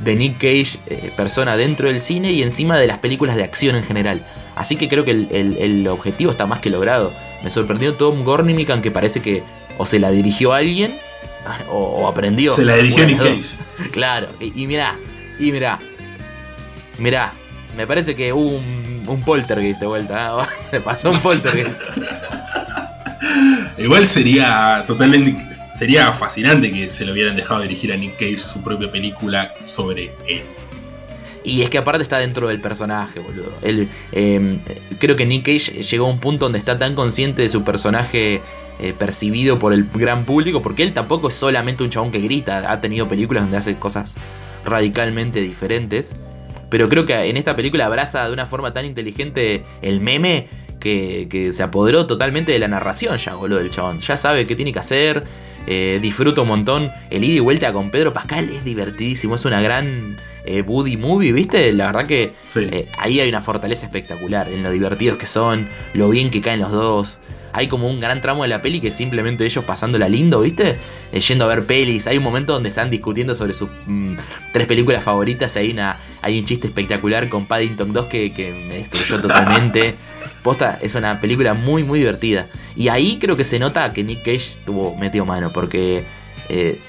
de 0.00 0.16
Nick 0.16 0.34
Cage, 0.34 0.78
eh, 0.86 1.12
persona 1.16 1.56
dentro 1.56 1.88
del 1.88 2.00
cine 2.00 2.32
y 2.32 2.42
encima 2.42 2.78
de 2.78 2.86
las 2.86 2.98
películas 2.98 3.36
de 3.36 3.44
acción 3.44 3.76
en 3.76 3.84
general. 3.84 4.26
Así 4.56 4.76
que 4.76 4.88
creo 4.88 5.04
que 5.04 5.12
el, 5.12 5.86
objetivo 5.88 6.30
está 6.30 6.46
más 6.46 6.60
que 6.60 6.70
logrado. 6.70 7.12
Me 7.42 7.50
sorprendió 7.50 7.94
Tom 7.94 8.24
Gornimican 8.24 8.82
que 8.82 8.90
parece 8.90 9.20
que 9.20 9.42
o 9.78 9.86
se 9.86 9.98
la 9.98 10.10
dirigió 10.10 10.52
a 10.52 10.58
alguien 10.58 10.98
o, 11.70 12.08
aprendió. 12.08 12.54
Se 12.54 12.64
la 12.64 12.76
dirigió 12.76 13.06
Nick 13.06 13.18
Cage. 13.18 13.44
Claro, 13.90 14.28
y, 14.38 14.62
y 14.62 14.66
mirá, 14.68 14.96
y 15.40 15.50
mirá, 15.50 15.80
mirá, 16.98 17.32
me 17.76 17.86
parece 17.86 18.14
que 18.14 18.32
hubo 18.32 18.56
un, 18.56 19.04
un 19.06 19.22
poltergeist 19.22 19.80
de 19.80 19.86
vuelta. 19.86 20.48
¿eh? 20.72 20.80
pasó 20.84 21.10
un 21.10 21.20
poltergeist. 21.20 21.70
Igual 23.78 24.06
sería 24.06 24.84
totalmente. 24.86 25.48
Sería 25.72 26.12
fascinante 26.12 26.72
que 26.72 26.90
se 26.90 27.04
lo 27.04 27.12
hubieran 27.12 27.36
dejado 27.36 27.62
dirigir 27.62 27.92
a 27.92 27.96
Nick 27.96 28.16
Cage 28.16 28.38
su 28.38 28.62
propia 28.62 28.90
película 28.90 29.54
sobre 29.64 30.12
él. 30.28 30.42
Y 31.44 31.62
es 31.62 31.70
que 31.70 31.78
aparte 31.78 32.02
está 32.02 32.18
dentro 32.18 32.48
del 32.48 32.60
personaje, 32.60 33.18
boludo. 33.18 33.52
Él, 33.62 33.88
em, 34.12 34.60
creo 34.98 35.16
que 35.16 35.26
Nick 35.26 35.46
Cage 35.46 35.82
llegó 35.82 36.06
a 36.06 36.10
un 36.10 36.20
punto 36.20 36.44
donde 36.44 36.58
está 36.58 36.78
tan 36.78 36.94
consciente 36.94 37.42
de 37.42 37.48
su 37.48 37.64
personaje 37.64 38.42
eh, 38.78 38.94
percibido 38.96 39.58
por 39.58 39.72
el 39.72 39.88
gran 39.92 40.24
público, 40.24 40.62
porque 40.62 40.82
él 40.82 40.92
tampoco 40.92 41.28
es 41.28 41.34
solamente 41.34 41.82
un 41.82 41.90
chabón 41.90 42.12
que 42.12 42.20
grita. 42.20 42.70
Ha 42.70 42.80
tenido 42.80 43.08
películas 43.08 43.44
donde 43.44 43.56
hace 43.56 43.76
cosas 43.76 44.16
radicalmente 44.64 45.40
diferentes. 45.40 46.14
Pero 46.72 46.88
creo 46.88 47.04
que 47.04 47.12
en 47.28 47.36
esta 47.36 47.54
película 47.54 47.84
abraza 47.84 48.26
de 48.26 48.32
una 48.32 48.46
forma 48.46 48.72
tan 48.72 48.86
inteligente 48.86 49.62
el 49.82 50.00
meme 50.00 50.48
que, 50.80 51.50
se 51.52 51.62
apoderó 51.62 52.06
totalmente 52.06 52.50
de 52.50 52.58
la 52.58 52.66
narración 52.66 53.18
ya, 53.18 53.34
boludo, 53.34 53.58
del 53.58 53.68
chabón. 53.68 54.00
Ya 54.00 54.16
sabe 54.16 54.46
qué 54.46 54.56
tiene 54.56 54.72
que 54.72 54.78
hacer, 54.78 55.22
eh, 55.66 55.98
disfruta 56.00 56.40
un 56.40 56.48
montón. 56.48 56.90
El 57.10 57.24
ida 57.24 57.34
y 57.34 57.40
vuelta 57.40 57.70
con 57.74 57.90
Pedro 57.90 58.14
Pascal 58.14 58.48
es 58.48 58.64
divertidísimo, 58.64 59.34
es 59.34 59.44
una 59.44 59.60
gran 59.60 60.16
eh, 60.46 60.62
Buddy 60.62 60.96
movie, 60.96 61.32
¿viste? 61.32 61.70
La 61.74 61.92
verdad 61.92 62.06
que 62.06 62.32
eh, 62.56 62.88
ahí 62.96 63.20
hay 63.20 63.28
una 63.28 63.42
fortaleza 63.42 63.84
espectacular 63.84 64.48
en 64.48 64.62
lo 64.62 64.70
divertidos 64.70 65.18
que 65.18 65.26
son, 65.26 65.68
lo 65.92 66.08
bien 66.08 66.30
que 66.30 66.40
caen 66.40 66.60
los 66.60 66.72
dos 66.72 67.18
hay 67.52 67.68
como 67.68 67.88
un 67.88 68.00
gran 68.00 68.20
tramo 68.20 68.42
de 68.42 68.48
la 68.48 68.62
peli 68.62 68.80
que 68.80 68.88
es 68.88 68.94
simplemente 68.94 69.44
ellos 69.44 69.64
pasándola 69.64 70.08
lindo, 70.08 70.40
¿viste? 70.40 70.76
Eh, 71.12 71.20
yendo 71.20 71.44
a 71.44 71.48
ver 71.48 71.66
pelis. 71.66 72.06
Hay 72.06 72.18
un 72.18 72.24
momento 72.24 72.52
donde 72.52 72.70
están 72.70 72.90
discutiendo 72.90 73.34
sobre 73.34 73.52
sus 73.52 73.68
mm, 73.86 74.16
tres 74.52 74.66
películas 74.66 75.04
favoritas. 75.04 75.56
Hay, 75.56 75.70
una, 75.70 75.98
hay 76.22 76.38
un 76.38 76.44
chiste 76.44 76.66
espectacular 76.66 77.28
con 77.28 77.46
Paddington 77.46 77.92
2 77.92 78.06
que, 78.06 78.64
me 78.68 78.78
destruyó 78.78 79.20
totalmente. 79.22 79.94
Posta, 80.42 80.78
es 80.80 80.94
una 80.94 81.20
película 81.20 81.54
muy, 81.54 81.84
muy 81.84 82.00
divertida. 82.00 82.46
Y 82.74 82.88
ahí 82.88 83.18
creo 83.20 83.36
que 83.36 83.44
se 83.44 83.58
nota 83.58 83.92
que 83.92 84.02
Nick 84.02 84.22
Cage 84.24 84.58
tuvo 84.64 84.96
metido 84.96 85.24
mano, 85.24 85.52
porque 85.52 86.04
eh, 86.48 86.80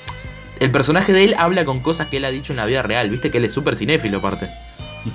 el 0.59 0.71
personaje 0.71 1.13
de 1.13 1.25
él 1.25 1.35
habla 1.37 1.65
con 1.65 1.81
cosas 1.81 2.07
que 2.07 2.17
él 2.17 2.25
ha 2.25 2.31
dicho 2.31 2.53
en 2.53 2.57
la 2.57 2.65
vida 2.65 2.81
real. 2.81 3.09
Viste 3.09 3.29
que 3.29 3.37
él 3.37 3.45
es 3.45 3.53
súper 3.53 3.75
cinéfilo, 3.75 4.19
aparte. 4.19 4.49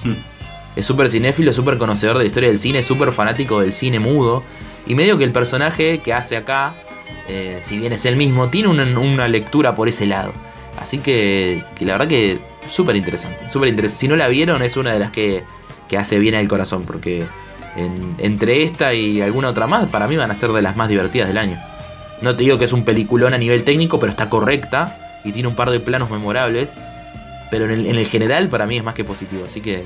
es 0.79 0.87
súper 0.87 1.09
cinéfilo, 1.09 1.53
súper 1.53 1.77
conocedor 1.77 2.19
de 2.19 2.23
la 2.23 2.27
historia 2.29 2.51
del 2.51 2.59
cine, 2.59 2.85
súper 2.85 3.11
fanático 3.11 3.61
del 3.61 3.73
cine 3.73 3.99
mudo. 3.99 4.45
Y 4.87 4.95
medio 4.95 5.19
que 5.19 5.25
el 5.25 5.33
personaje 5.33 5.99
que 5.99 6.15
hace 6.15 6.37
acá, 6.37 6.77
eh, 7.27 7.59
si 7.63 7.79
bien 7.79 7.93
es 7.93 8.07
el 8.07 8.15
mismo, 8.15 8.47
tiene 8.47 8.69
una, 8.69 9.27
lectura 9.27 9.75
por 9.75 9.89
ese 9.89 10.07
lado. 10.07 10.33
Así 10.79 10.99
que, 10.99 11.65
la 11.81 11.95
verdad 11.95 12.07
que 12.07 12.39
súper 12.71 12.95
interesante, 12.95 13.51
súper 13.51 13.71
interesante. 13.71 13.99
Si 13.99 14.07
no 14.07 14.15
la 14.15 14.29
vieron, 14.29 14.63
es 14.63 14.77
una 14.77 14.93
de 14.93 15.01
las 15.01 15.11
que, 15.11 15.43
hace 15.99 16.21
bien 16.21 16.37
al 16.37 16.47
corazón, 16.47 16.85
porque 16.85 17.25
entre 18.19 18.63
esta 18.63 18.95
y 18.95 19.21
alguna 19.21 19.49
otra 19.49 19.67
más, 19.67 19.91
para 19.91 20.07
mí 20.07 20.17
van 20.17 20.31
a 20.31 20.35
ser 20.37 20.53
de 20.53 20.63
las 20.63 20.77
más 20.77 20.89
divertidas 20.89 21.27
del 21.27 21.39
año. 21.39 21.59
No 22.23 22.37
te 22.37 22.45
digo 22.45 22.57
que 22.57 22.67
es 22.67 22.73
un 22.73 22.85
peliculón 22.85 23.35
a 23.35 23.39
nivel 23.39 23.65
técnico, 23.65 23.99
pero 23.99 24.11
está 24.11 24.31
correcta 24.31 25.21
y 25.25 25.33
tiene 25.33 25.49
un 25.49 25.57
par 25.57 25.71
de 25.71 25.81
planos 25.81 26.09
memorables. 26.09 26.77
Pero 27.51 27.65
en 27.65 27.85
el, 27.85 28.07
general 28.07 28.49
para 28.49 28.67
mí 28.67 28.77
es 28.77 28.85
más 28.85 28.95
que 28.95 29.03
positivo, 29.03 29.43
así 29.45 29.61
que 29.61 29.83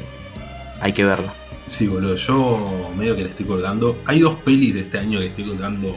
hay 0.83 0.92
que 0.92 1.05
verla. 1.05 1.33
Sí, 1.64 1.87
boludo, 1.87 2.16
yo 2.16 2.92
medio 2.97 3.16
que 3.16 3.23
la 3.23 3.31
estoy 3.31 3.47
colgando. 3.47 3.99
Hay 4.05 4.21
dos 4.21 4.35
pelis 4.35 4.75
de 4.75 4.81
este 4.81 4.99
año 4.99 5.21
que 5.21 5.27
estoy 5.27 5.45
colgando, 5.45 5.95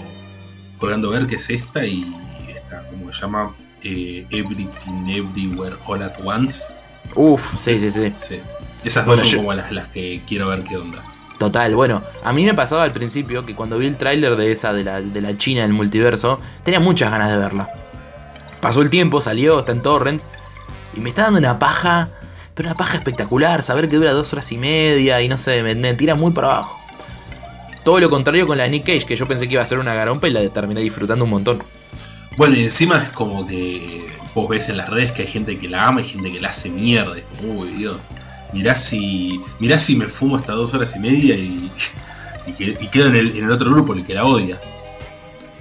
colgando 0.78 1.10
ver, 1.10 1.26
que 1.26 1.36
es 1.36 1.50
esta 1.50 1.86
y 1.86 2.16
esta, 2.48 2.88
como 2.88 3.12
se 3.12 3.22
llama, 3.22 3.56
eh, 3.84 4.26
Everything 4.30 5.10
Everywhere 5.10 5.76
All 5.86 6.04
at 6.04 6.14
Once. 6.24 6.76
Uf, 7.16 7.60
sí, 7.60 7.80
sí, 7.80 8.12
sí. 8.14 8.40
Esas 8.84 9.06
dos 9.06 9.20
son 9.22 9.40
como 9.40 9.54
las, 9.54 9.72
las 9.72 9.88
que 9.88 10.22
quiero 10.28 10.50
ver 10.50 10.64
qué 10.64 10.78
onda. 10.78 11.04
Total, 11.40 11.76
bueno, 11.76 12.02
a 12.24 12.32
mí 12.32 12.46
me 12.46 12.54
pasaba 12.54 12.84
al 12.84 12.94
principio 12.94 13.46
que 13.46 13.56
cuando 13.56 13.78
vi 13.78 13.88
el 13.88 13.98
tráiler 13.98 14.36
de 14.38 14.52
esa, 14.52 14.72
de 14.72 14.84
la, 14.84 15.02
de 15.02 15.22
la 15.22 15.36
China 15.36 15.64
del 15.64 15.74
multiverso, 15.74 16.40
tenía 16.64 16.80
muchas 16.80 17.12
ganas 17.12 17.30
de 17.32 17.38
verla. 17.38 17.70
Pasó 18.62 18.82
el 18.82 18.90
tiempo, 18.90 19.20
salió, 19.20 19.60
está 19.60 19.72
en 19.72 19.82
Torrents, 19.82 20.26
y 20.96 21.00
me 21.00 21.10
está 21.10 21.24
dando 21.24 21.40
una 21.40 21.60
paja, 21.60 22.10
pero 22.56 22.70
una 22.70 22.78
paja 22.78 22.98
espectacular, 22.98 23.62
saber 23.62 23.88
que 23.88 23.98
dura 23.98 24.14
dos 24.14 24.34
horas 24.34 24.52
y 24.52 24.58
media 24.58 25.22
y 25.22 25.28
no 25.28 25.38
sé, 25.38 25.62
me, 25.62 25.94
tira 25.94 26.16
muy 26.16 26.32
para 26.32 26.48
abajo. 26.48 26.80
Todo 27.84 28.00
lo 28.00 28.10
contrario 28.10 28.48
con 28.48 28.58
la 28.58 28.68
Nick 28.68 28.86
Cage, 28.86 29.06
que 29.06 29.16
yo 29.16 29.28
pensé 29.28 29.48
que 29.48 29.54
iba 29.54 29.62
a 29.62 29.66
ser 29.66 29.78
una 29.78 29.94
garompa 29.94 30.28
y 30.28 30.32
la 30.32 30.50
terminé 30.50 30.82
disfrutando 30.82 31.26
un 31.26 31.30
montón. 31.30 31.64
Bueno, 32.36 32.56
y 32.56 32.64
encima 32.64 32.98
es 33.04 33.12
como 33.12 33.46
que 33.46 34.08
vos 34.34 34.50
ves 34.50 34.70
en 34.70 34.78
las 34.78 34.90
redes 34.90 35.12
que 35.12 35.22
hay 35.22 35.28
gente 35.28 35.60
que 35.60 35.70
la 35.70 35.88
ama 35.88 36.02
y 36.02 36.06
gente 36.06 36.32
que 36.32 36.42
la 36.42 36.50
hace 36.50 36.70
mierda. 36.70 37.16
uy, 37.44 37.70
Dios 37.70 38.10
mirá 38.56 38.76
si, 38.76 39.42
mirá 39.60 39.78
si 39.78 39.96
me 39.96 40.06
fumo 40.06 40.38
hasta 40.38 40.54
dos 40.54 40.74
horas 40.74 40.96
y 40.96 41.00
media 41.00 41.36
y, 41.36 41.70
y, 42.48 42.88
quedo 42.88 43.08
en 43.08 43.16
el, 43.16 43.52
otro 43.52 43.70
grupo, 43.70 43.94
el 43.94 44.06
que 44.06 44.14
la 44.14 44.26
odia. 44.26 44.60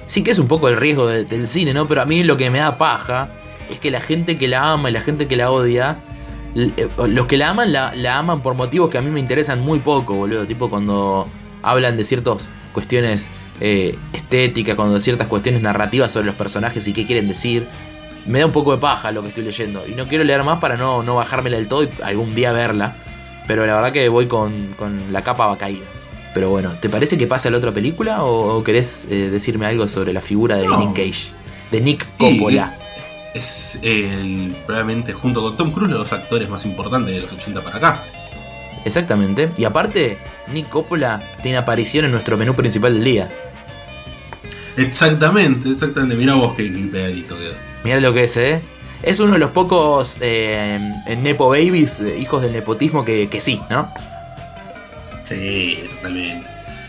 Sí 0.06 0.22
que 0.22 0.30
es 0.30 0.38
un 0.38 0.46
poco 0.46 0.68
el 0.68 0.76
riesgo 0.76 1.08
del 1.08 1.48
cine, 1.48 1.74
¿no? 1.74 1.86
Pero 1.86 2.02
a 2.02 2.04
mí 2.04 2.22
lo 2.22 2.36
que 2.36 2.50
me 2.50 2.58
da 2.58 2.78
paja 2.78 3.30
es 3.70 3.80
que 3.80 3.90
la 3.90 4.00
gente 4.00 4.36
que 4.36 4.48
la 4.48 4.72
ama 4.72 4.90
y 4.90 4.92
la 4.92 5.00
gente 5.00 5.26
que 5.26 5.36
la 5.36 5.50
odia, 5.50 5.92
eh, 5.92 6.13
los 6.54 7.26
que 7.26 7.36
la 7.36 7.50
aman 7.50 7.72
la, 7.72 8.18
aman 8.18 8.42
por 8.42 8.54
motivos 8.54 8.90
que 8.90 8.98
a 8.98 9.02
mí 9.02 9.10
me 9.10 9.20
interesan 9.20 9.60
muy 9.60 9.80
poco, 9.80 10.14
boludo. 10.14 10.46
Tipo 10.46 10.70
cuando 10.70 11.26
hablan 11.62 11.96
de 11.96 12.04
ciertas 12.04 12.48
cuestiones 12.72 13.30
eh, 13.60 13.96
estéticas, 14.12 14.76
cuando 14.76 14.94
de 14.94 15.00
ciertas 15.00 15.28
cuestiones 15.28 15.62
narrativas 15.62 16.12
sobre 16.12 16.26
los 16.26 16.34
personajes 16.34 16.86
y 16.88 16.92
qué 16.92 17.06
quieren 17.06 17.28
decir 17.28 17.66
me 18.26 18.38
da 18.38 18.46
un 18.46 18.52
poco 18.52 18.72
de 18.72 18.78
paja 18.78 19.12
lo 19.12 19.22
que 19.22 19.28
estoy 19.28 19.44
leyendo. 19.44 19.86
Y 19.86 19.92
no 19.92 20.06
quiero 20.06 20.24
leer 20.24 20.42
más 20.44 20.58
para 20.58 20.76
no, 20.76 21.02
no 21.02 21.16
bajármela 21.16 21.56
del 21.56 21.68
todo 21.68 21.84
y 21.84 21.90
algún 22.02 22.34
día 22.34 22.52
verla. 22.52 22.96
Pero 23.46 23.66
la 23.66 23.74
verdad 23.74 23.92
que 23.92 24.08
voy 24.08 24.26
con, 24.26 24.74
la 25.10 25.22
capa 25.22 25.56
caída. 25.58 25.84
Pero 26.32 26.50
bueno, 26.50 26.72
¿te 26.80 26.88
parece 26.88 27.18
que 27.18 27.26
pasa 27.26 27.50
la 27.50 27.58
otra 27.58 27.72
película 27.72 28.24
o, 28.24 28.64
querés 28.64 29.06
eh, 29.10 29.28
decirme 29.30 29.66
algo 29.66 29.86
sobre 29.86 30.12
la 30.12 30.20
figura 30.20 30.56
de 30.56 30.66
Nick 30.66 30.94
Cage? 30.94 31.32
De 31.70 31.80
Nick 31.80 32.06
Coppola. 32.16 32.76
Es 33.34 33.80
el, 33.82 34.54
probablemente 34.64 35.12
junto 35.12 35.42
con 35.42 35.56
Tom 35.56 35.72
Cruise 35.72 35.90
los 35.90 35.98
dos 35.98 36.12
actores 36.12 36.48
más 36.48 36.64
importantes 36.64 37.14
de 37.14 37.20
los 37.20 37.32
80 37.32 37.62
para 37.62 37.76
acá. 37.76 38.02
Exactamente. 38.84 39.50
Y 39.58 39.64
aparte, 39.64 40.18
Nick 40.48 40.68
Coppola 40.68 41.36
tiene 41.42 41.58
aparición 41.58 42.04
en 42.04 42.12
nuestro 42.12 42.36
menú 42.36 42.54
principal 42.54 42.94
del 42.94 43.04
día. 43.04 43.30
Exactamente, 44.76 45.70
exactamente. 45.70 46.16
Mira 46.16 46.34
vos 46.34 46.54
qué, 46.56 46.72
qué 46.72 46.80
pedadito 46.80 47.36
quedó. 47.36 47.54
Mira 47.82 48.00
lo 48.00 48.12
que 48.12 48.24
es, 48.24 48.36
¿eh? 48.36 48.60
Es 49.02 49.20
uno 49.20 49.32
de 49.32 49.38
los 49.38 49.50
pocos 49.50 50.16
eh, 50.20 50.78
Nepo 51.18 51.48
Babies, 51.48 52.00
eh, 52.00 52.18
hijos 52.18 52.40
del 52.40 52.52
nepotismo, 52.52 53.04
que, 53.04 53.28
sí, 53.38 53.60
¿no? 53.68 53.92
Sí, 55.24 55.78
totalmente. 55.90 56.46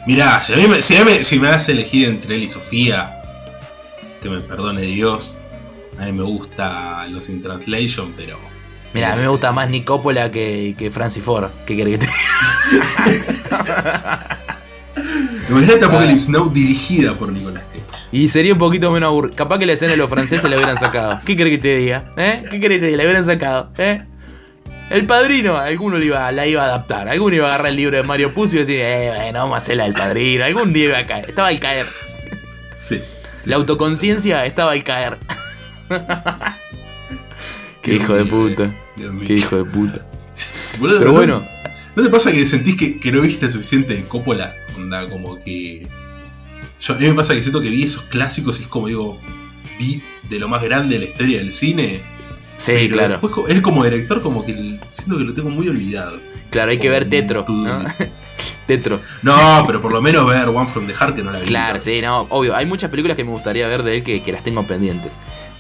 Mirá, 0.08 0.40
si, 0.42 0.54
me, 0.68 0.82
si, 0.82 1.04
me, 1.04 1.24
si 1.24 1.40
me 1.40 1.48
das 1.48 1.68
elegir 1.68 2.08
entre 2.08 2.36
él 2.36 2.44
y 2.44 2.48
Sofía, 2.48 3.22
que 4.22 4.30
me 4.30 4.40
perdone 4.40 4.82
Dios, 4.84 5.40
a 6.00 6.06
mí 6.06 6.12
me 6.12 6.24
gusta 6.24 7.08
los 7.08 7.30
in 7.30 7.42
translation, 7.42 8.14
pero. 8.16 8.38
Mira, 8.94 9.14
a 9.14 9.16
mí 9.16 9.24
me 9.24 9.28
gusta 9.28 9.52
más 9.52 9.70
Nicopola 9.70 10.32
que, 10.32 10.76
que 10.78 10.90
Francis 10.90 11.24
Ford. 11.24 11.50
¿Qué 11.66 11.76
querés 11.76 12.00
que 12.00 12.06
te 12.06 12.12
Imagínate 15.50 15.86
Apocalypse 15.86 16.32
Now 16.32 16.50
dirigida 16.50 17.18
por 17.18 17.32
Nicolás 17.32 17.66
Cage. 17.66 17.84
Y 18.12 18.30
sería 18.30 18.54
un 18.54 18.60
poquito 18.60 18.92
menos 18.92 19.08
aburrido. 19.08 19.36
Capaz 19.36 19.60
que 19.60 19.66
la 19.66 19.74
escena 19.74 19.92
de 19.92 19.98
los 19.98 20.10
franceses 20.10 20.50
la 20.50 20.56
hubieran 20.56 20.78
sacado. 20.78 21.20
¿Qué 21.26 21.36
crees 21.36 21.58
que 21.58 21.62
te 21.62 21.78
diga? 21.78 22.06
¿Eh? 22.16 22.42
¿Qué 22.50 22.60
crees 22.60 22.76
que 22.76 22.80
te 22.80 22.86
diga? 22.86 22.98
La 22.98 23.04
hubieran 23.04 23.26
sacado. 23.26 23.72
¿Eh? 23.78 24.02
El 24.90 25.08
padrino, 25.08 25.58
alguno 25.58 25.98
iba, 25.98 26.32
la 26.32 26.46
iba 26.46 26.62
a 26.62 26.66
adaptar. 26.66 27.10
Alguno 27.10 27.36
iba 27.36 27.46
a 27.46 27.50
agarrar 27.50 27.72
el 27.72 27.76
libro 27.76 27.98
de 27.98 28.04
Mario 28.04 28.34
Puzo 28.34 28.56
y 28.56 28.60
decir, 28.60 28.80
eh, 28.80 29.12
bueno, 29.16 29.40
vamos 29.40 29.56
a 29.56 29.58
hacer 29.58 29.78
la 29.78 29.84
del 29.84 29.94
padrino. 29.94 30.46
Algún 30.46 30.74
día 30.74 30.86
iba 30.86 30.98
a 31.00 31.06
caer. 31.06 31.30
Estaba 31.30 31.48
al 31.50 31.60
caer. 31.60 31.88
Sí. 32.80 33.02
la 33.46 33.56
autoconciencia 33.56 34.46
estaba 34.46 34.72
al 34.72 34.84
caer. 34.84 35.18
Qué, 37.82 37.96
hijo 37.96 38.16
de 38.16 38.26
puta. 38.26 38.76
Qué 39.26 39.34
hijo 39.34 39.58
de 39.58 39.66
puta. 39.66 40.06
Pero 40.82 41.12
bueno. 41.12 41.48
¿No 41.96 42.04
te 42.04 42.10
pasa 42.10 42.32
que 42.32 42.46
sentís 42.46 42.76
que, 42.76 43.00
que 43.00 43.12
no 43.12 43.22
viste 43.22 43.50
suficiente 43.50 43.96
de 43.96 44.04
Coppola? 44.04 44.54
Onda, 44.76 45.10
como 45.10 45.40
que. 45.40 45.88
Yo, 46.82 46.94
a 46.94 46.98
mí 46.98 47.08
me 47.08 47.14
pasa 47.14 47.34
que 47.34 47.42
siento 47.42 47.62
que 47.62 47.70
vi 47.70 47.84
esos 47.84 48.04
clásicos 48.04 48.60
y 48.60 48.64
es 48.64 48.68
como 48.68 48.88
digo, 48.88 49.18
vi 49.80 50.04
de 50.30 50.40
lo 50.40 50.50
más 50.50 50.62
grande 50.62 50.96
de 50.96 51.06
la 51.06 51.12
historia 51.12 51.38
del 51.38 51.52
cine. 51.52 52.02
Sí, 52.58 52.74
pero 52.76 52.96
claro. 52.96 53.20
Después, 53.22 53.50
él 53.50 53.62
como 53.62 53.84
director, 53.84 54.22
como 54.22 54.46
que 54.46 54.80
siento 54.92 55.18
que 55.18 55.24
lo 55.24 55.34
tengo 55.34 55.50
muy 55.50 55.70
olvidado. 55.70 56.20
Claro, 56.50 56.72
hay 56.72 56.80
que 56.80 56.90
ver 56.90 57.10
Tetro. 57.10 57.46
¿no? 57.48 57.86
Tetro. 58.68 59.00
No, 59.22 59.64
pero 59.66 59.82
por 59.82 59.94
lo 59.94 60.02
menos 60.02 60.26
ver 60.28 60.50
One 60.50 60.68
from 60.68 60.88
the 60.88 60.94
Heart 60.94 61.16
que 61.16 61.24
no 61.24 61.32
la 61.32 61.40
vi. 61.40 61.48
Claro, 61.48 61.80
sí, 61.80 62.02
no, 62.02 62.22
obvio. 62.30 62.56
Hay 62.56 62.66
muchas 62.66 62.90
películas 62.90 63.16
que 63.16 63.24
me 63.24 63.32
gustaría 63.32 63.68
ver 63.68 63.84
de 63.84 63.98
él 63.98 64.04
que, 64.04 64.22
que 64.22 64.32
las 64.32 64.44
tengo 64.44 64.66
pendientes. 64.68 65.14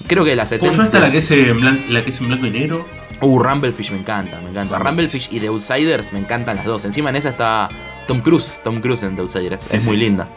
Creo 0.07 0.23
que 0.23 0.35
las 0.35 0.49
70. 0.49 0.71
¿Cómo 0.71 0.83
está 0.83 0.99
la 0.99 1.09
que, 1.09 1.17
es 1.17 1.31
en 1.31 1.59
blanco, 1.59 1.83
la 1.89 2.03
que 2.03 2.09
es 2.11 2.19
en 2.19 2.27
blanco 2.27 2.45
y 2.45 2.51
negro? 2.51 2.87
Uh, 3.21 3.39
Rumblefish 3.39 3.91
me 3.91 3.97
encanta, 3.97 4.39
me 4.41 4.49
encanta. 4.49 4.77
Rumblefish 4.77 5.29
y 5.31 5.39
The 5.39 5.47
Outsiders 5.47 6.13
me 6.13 6.19
encantan 6.19 6.57
las 6.57 6.65
dos. 6.65 6.85
Encima 6.85 7.09
en 7.09 7.15
esa 7.15 7.29
está 7.29 7.69
Tom 8.07 8.21
Cruise, 8.21 8.59
Tom 8.63 8.81
Cruise 8.81 9.03
en 9.03 9.15
The 9.15 9.21
Outsiders. 9.21 9.73
es 9.73 9.83
muy 9.83 9.97
linda. 9.97 10.27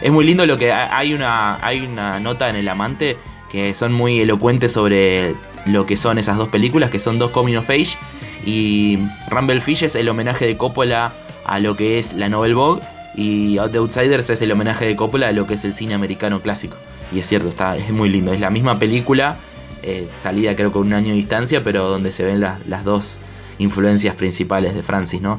Es 0.00 0.10
muy 0.10 0.24
lindo 0.24 0.46
lo 0.46 0.58
que 0.58 0.72
hay 0.72 1.14
una, 1.14 1.64
hay 1.64 1.80
una 1.80 2.18
nota 2.20 2.48
en 2.48 2.56
El 2.56 2.68
Amante 2.68 3.16
que 3.50 3.74
son 3.74 3.92
muy 3.92 4.20
elocuentes 4.20 4.72
sobre 4.72 5.34
lo 5.66 5.86
que 5.86 5.96
son 5.96 6.18
esas 6.18 6.38
dos 6.38 6.48
películas, 6.48 6.90
que 6.90 6.98
son 6.98 7.18
dos 7.18 7.30
coming 7.30 7.56
of 7.56 7.68
age. 7.68 7.98
Y 8.44 8.98
Rumblefish 9.28 9.84
es 9.84 9.94
el 9.94 10.08
homenaje 10.08 10.46
de 10.46 10.56
Coppola 10.56 11.12
a 11.44 11.58
lo 11.60 11.76
que 11.76 11.98
es 11.98 12.14
la 12.14 12.28
Novel 12.28 12.54
Vogue. 12.54 12.82
Y 13.14 13.58
The 13.70 13.78
Outsiders 13.78 14.30
es 14.30 14.40
el 14.42 14.50
homenaje 14.52 14.86
de 14.86 14.96
Coppola 14.96 15.28
a 15.28 15.32
lo 15.32 15.46
que 15.46 15.54
es 15.54 15.64
el 15.64 15.74
cine 15.74 15.94
americano 15.94 16.40
clásico. 16.40 16.76
Y 17.14 17.18
es 17.18 17.26
cierto, 17.26 17.48
está, 17.48 17.76
es 17.76 17.90
muy 17.90 18.08
lindo. 18.08 18.32
Es 18.32 18.40
la 18.40 18.50
misma 18.50 18.78
película 18.78 19.36
eh, 19.82 20.08
salida 20.14 20.54
creo 20.54 20.70
con 20.70 20.86
un 20.86 20.92
año 20.92 21.08
de 21.08 21.14
distancia, 21.14 21.62
pero 21.64 21.88
donde 21.88 22.12
se 22.12 22.24
ven 22.24 22.40
las 22.40 22.84
dos 22.84 23.18
influencias 23.58 24.14
principales 24.14 24.74
de 24.74 24.82
Francis, 24.82 25.20
¿no? 25.20 25.38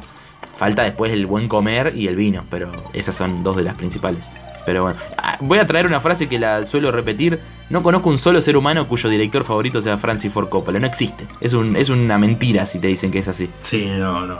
Falta 0.56 0.82
después 0.82 1.12
el 1.12 1.26
buen 1.26 1.48
comer 1.48 1.94
y 1.96 2.06
el 2.06 2.16
vino, 2.16 2.44
pero 2.50 2.70
esas 2.92 3.16
son 3.16 3.42
dos 3.42 3.56
de 3.56 3.62
las 3.62 3.74
principales. 3.74 4.24
Pero 4.66 4.82
bueno, 4.82 4.98
ah, 5.18 5.36
voy 5.40 5.58
a 5.58 5.66
traer 5.66 5.86
una 5.86 6.00
frase 6.00 6.28
que 6.28 6.38
la 6.38 6.64
suelo 6.64 6.90
repetir. 6.90 7.40
No 7.70 7.82
conozco 7.82 8.08
un 8.08 8.18
solo 8.18 8.40
ser 8.40 8.56
humano 8.56 8.86
cuyo 8.86 9.08
director 9.08 9.44
favorito 9.44 9.82
sea 9.82 9.98
Francis 9.98 10.32
Ford 10.32 10.48
Coppola. 10.48 10.78
No 10.78 10.86
existe. 10.86 11.26
Es, 11.40 11.54
un, 11.54 11.76
es 11.76 11.88
una 11.88 12.18
mentira 12.18 12.64
si 12.66 12.78
te 12.78 12.88
dicen 12.88 13.10
que 13.10 13.18
es 13.18 13.28
así. 13.28 13.50
Sí, 13.58 13.90
no, 13.98 14.26
no. 14.26 14.38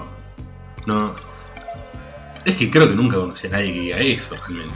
No. 0.87 1.15
Es 2.45 2.57
que 2.57 2.71
creo 2.71 2.89
que 2.89 2.95
nunca 2.95 3.17
conocí 3.17 3.47
a 3.47 3.51
nadie 3.51 3.73
que 3.73 3.81
diga 3.81 3.99
eso 3.99 4.37
realmente. 4.37 4.75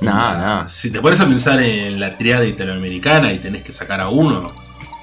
No, 0.00 0.38
no. 0.38 0.68
Si 0.68 0.90
te 0.90 1.00
pones 1.00 1.20
a 1.20 1.26
pensar 1.26 1.60
en 1.60 2.00
la 2.00 2.16
triada 2.16 2.44
italoamericana 2.44 3.32
y 3.32 3.38
tenés 3.38 3.62
que 3.62 3.72
sacar 3.72 4.00
a 4.00 4.08
uno. 4.08 4.52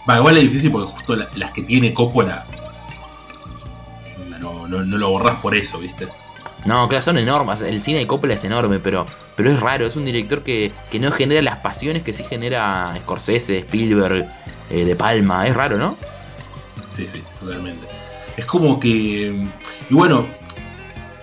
Va, 0.09 0.17
igual 0.17 0.37
es 0.37 0.43
difícil 0.43 0.71
porque 0.71 0.91
justo 0.91 1.15
las 1.15 1.51
que 1.51 1.63
tiene 1.63 1.93
Coppola. 1.93 2.45
No, 4.39 4.67
no, 4.67 4.81
lo 4.83 5.09
borrás 5.09 5.35
por 5.35 5.53
eso, 5.55 5.79
¿viste? 5.79 6.07
No, 6.65 6.87
claro, 6.87 7.01
son 7.01 7.17
enormes. 7.17 7.61
El 7.61 7.81
cine 7.81 7.99
de 7.99 8.07
Coppola 8.07 8.33
es 8.33 8.43
enorme, 8.43 8.79
pero, 8.79 9.05
pero 9.35 9.51
es 9.51 9.59
raro. 9.59 9.85
Es 9.85 9.95
un 9.95 10.05
director 10.05 10.43
que, 10.43 10.71
no 10.99 11.11
genera 11.11 11.41
las 11.41 11.59
pasiones 11.59 12.03
que 12.03 12.13
sí 12.13 12.23
genera 12.23 12.95
Scorsese, 13.01 13.59
Spielberg, 13.59 14.27
eh, 14.69 14.85
De 14.85 14.95
Palma. 14.95 15.47
Es 15.47 15.55
raro, 15.55 15.77
¿no? 15.77 15.97
Sí, 16.89 17.07
sí, 17.07 17.23
totalmente. 17.39 17.87
Es 18.37 18.45
como 18.45 18.79
que. 18.79 19.47
Y 19.89 19.93
bueno, 19.93 20.27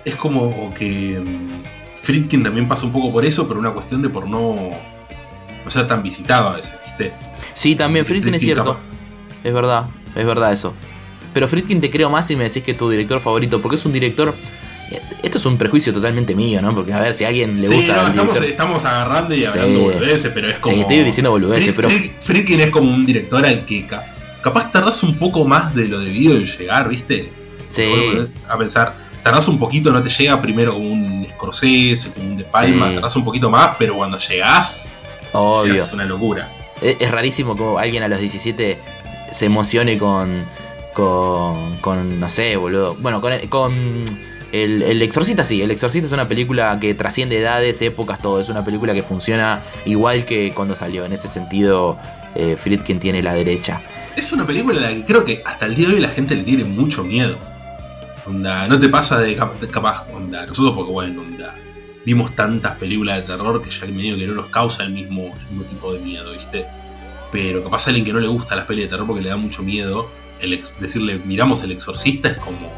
es 0.05 0.15
como 0.15 0.73
que 0.73 1.21
Friedkin 2.09 2.41
también 2.41 2.67
pasa 2.67 2.87
un 2.87 2.91
poco 2.91 3.13
por 3.13 3.23
eso, 3.23 3.47
pero 3.47 3.59
una 3.59 3.69
cuestión 3.69 4.01
de 4.01 4.09
por 4.09 4.27
no, 4.27 4.71
no 5.63 5.69
ser 5.69 5.85
tan 5.85 6.01
visitado 6.01 6.49
a 6.49 6.55
veces, 6.55 6.73
¿viste? 6.83 7.13
Sí, 7.53 7.75
también 7.75 8.03
Friedkin, 8.03 8.33
es 8.33 8.41
cierto. 8.41 8.79
Es 9.43 9.53
verdad, 9.53 9.85
es 10.15 10.25
verdad 10.25 10.51
eso. 10.51 10.73
Pero 11.35 11.47
Friedkin 11.47 11.79
te 11.79 11.91
creo 11.91 12.09
más 12.09 12.25
si 12.25 12.35
me 12.35 12.45
decís 12.45 12.63
que 12.63 12.71
es 12.71 12.77
tu 12.79 12.89
director 12.89 13.21
favorito, 13.21 13.61
porque 13.61 13.75
es 13.75 13.85
un 13.85 13.93
director. 13.93 14.33
Esto 15.21 15.37
es 15.37 15.45
un 15.45 15.59
prejuicio 15.59 15.93
totalmente 15.93 16.33
mío, 16.33 16.63
¿no? 16.63 16.73
Porque 16.73 16.93
a 16.93 16.99
ver 16.99 17.13
si 17.13 17.25
a 17.25 17.27
alguien 17.27 17.61
le 17.61 17.67
gusta. 17.67 17.83
Sí, 17.83 17.91
no, 17.91 18.07
estamos, 18.07 18.41
estamos, 18.41 18.85
agarrando 18.85 19.35
y 19.35 19.45
hablando 19.45 19.79
boludeces, 19.81 20.31
pero 20.33 20.47
es 20.47 20.57
como. 20.57 20.73
Sí, 20.73 20.81
estoy 20.81 21.03
diciendo 21.03 21.29
boludeces, 21.29 21.75
pero. 21.75 21.91
Friedkin 21.91 22.59
es 22.59 22.71
como 22.71 22.91
un 22.91 23.05
director 23.05 23.45
al 23.45 23.65
que 23.65 23.85
capaz 24.41 24.71
tardás 24.71 25.03
un 25.03 25.19
poco 25.19 25.45
más 25.45 25.75
de 25.75 25.87
lo 25.87 25.99
debido 25.99 26.35
en 26.35 26.45
llegar, 26.45 26.89
¿viste? 26.89 27.31
Sí. 27.69 27.83
A 28.47 28.57
pensar, 28.57 28.95
tardás 29.29 29.47
un 29.47 29.59
poquito, 29.59 29.91
no 29.91 30.01
te 30.01 30.09
llega 30.09 30.41
primero 30.41 30.73
como 30.73 30.91
un 30.91 31.27
Scorsese, 31.29 32.11
como 32.11 32.31
un 32.31 32.37
De 32.37 32.43
Palma, 32.43 32.91
tardás 32.93 33.15
un 33.15 33.23
poquito 33.23 33.51
más, 33.51 33.75
pero 33.77 33.95
cuando 33.95 34.17
llegás, 34.17 34.95
Obvio. 35.33 35.75
Es 35.75 35.93
una 35.93 36.05
locura. 36.05 36.51
Es, 36.81 37.11
rarísimo 37.11 37.55
como 37.55 37.77
alguien 37.77 38.03
a 38.03 38.07
los 38.07 38.19
17 38.19 38.79
se 39.31 39.45
emocione 39.45 39.97
con. 39.97 40.45
con. 40.93 41.77
con. 41.77 42.19
no 42.19 42.29
sé, 42.29 42.55
boludo. 42.55 42.95
Bueno, 42.95 43.21
con. 43.21 43.37
con 43.49 44.03
el, 44.51 44.81
el, 44.81 44.99
Exorcista 45.03 45.43
sí, 45.43 45.61
El 45.61 45.69
Exorcista 45.69 46.07
es 46.07 46.11
una 46.11 46.27
película 46.27 46.79
que 46.79 46.95
trasciende 46.95 47.37
edades, 47.37 47.81
épocas, 47.83 48.19
todo. 48.19 48.39
Es 48.39 48.49
una 48.49 48.65
película 48.65 48.93
que 48.93 49.03
funciona 49.03 49.61
igual 49.85 50.25
que 50.25 50.51
cuando 50.55 50.75
salió. 50.75 51.05
En 51.05 51.13
ese 51.13 51.27
sentido, 51.27 51.99
eh, 52.33 52.55
Friedkin 52.57 52.97
tiene 52.97 53.21
la 53.21 53.33
derecha. 53.33 53.83
Es 54.15 54.31
una 54.31 54.47
película 54.47 54.79
a 54.79 54.81
la 54.81 54.89
que 54.89 55.05
creo 55.05 55.23
que 55.23 55.43
hasta 55.45 55.67
el 55.67 55.75
día 55.75 55.89
de 55.89 55.95
hoy 55.95 55.99
la 55.99 56.09
gente 56.09 56.35
le 56.35 56.43
tiene 56.43 56.63
mucho 56.63 57.03
miedo. 57.03 57.37
Onda, 58.25 58.67
no 58.67 58.79
te 58.79 58.89
pasa 58.89 59.19
de, 59.19 59.35
capaz, 59.35 60.05
onda, 60.13 60.45
nosotros 60.45 60.75
porque 60.75 60.91
bueno, 60.91 61.21
onda, 61.21 61.55
vimos 62.05 62.35
tantas 62.35 62.75
películas 62.77 63.17
de 63.17 63.23
terror 63.23 63.61
que 63.61 63.69
ya 63.69 63.85
medio 63.87 64.17
que 64.17 64.27
no 64.27 64.33
nos 64.33 64.47
causa 64.47 64.83
el 64.83 64.91
mismo, 64.91 65.33
mismo 65.49 65.63
tipo 65.63 65.93
de 65.93 65.99
miedo, 65.99 66.31
¿viste? 66.31 66.65
Pero 67.31 67.63
capaz 67.63 67.87
a 67.87 67.89
alguien 67.89 68.05
que 68.05 68.13
no 68.13 68.19
le 68.19 68.27
gusta 68.27 68.55
las 68.55 68.65
pelis 68.65 68.85
de 68.85 68.89
terror 68.89 69.07
porque 69.07 69.21
le 69.21 69.29
da 69.29 69.37
mucho 69.37 69.63
miedo, 69.63 70.09
el 70.41 70.51
decirle 70.79 71.21
miramos 71.25 71.63
el 71.63 71.71
exorcista 71.71 72.29
es 72.29 72.37
como... 72.37 72.71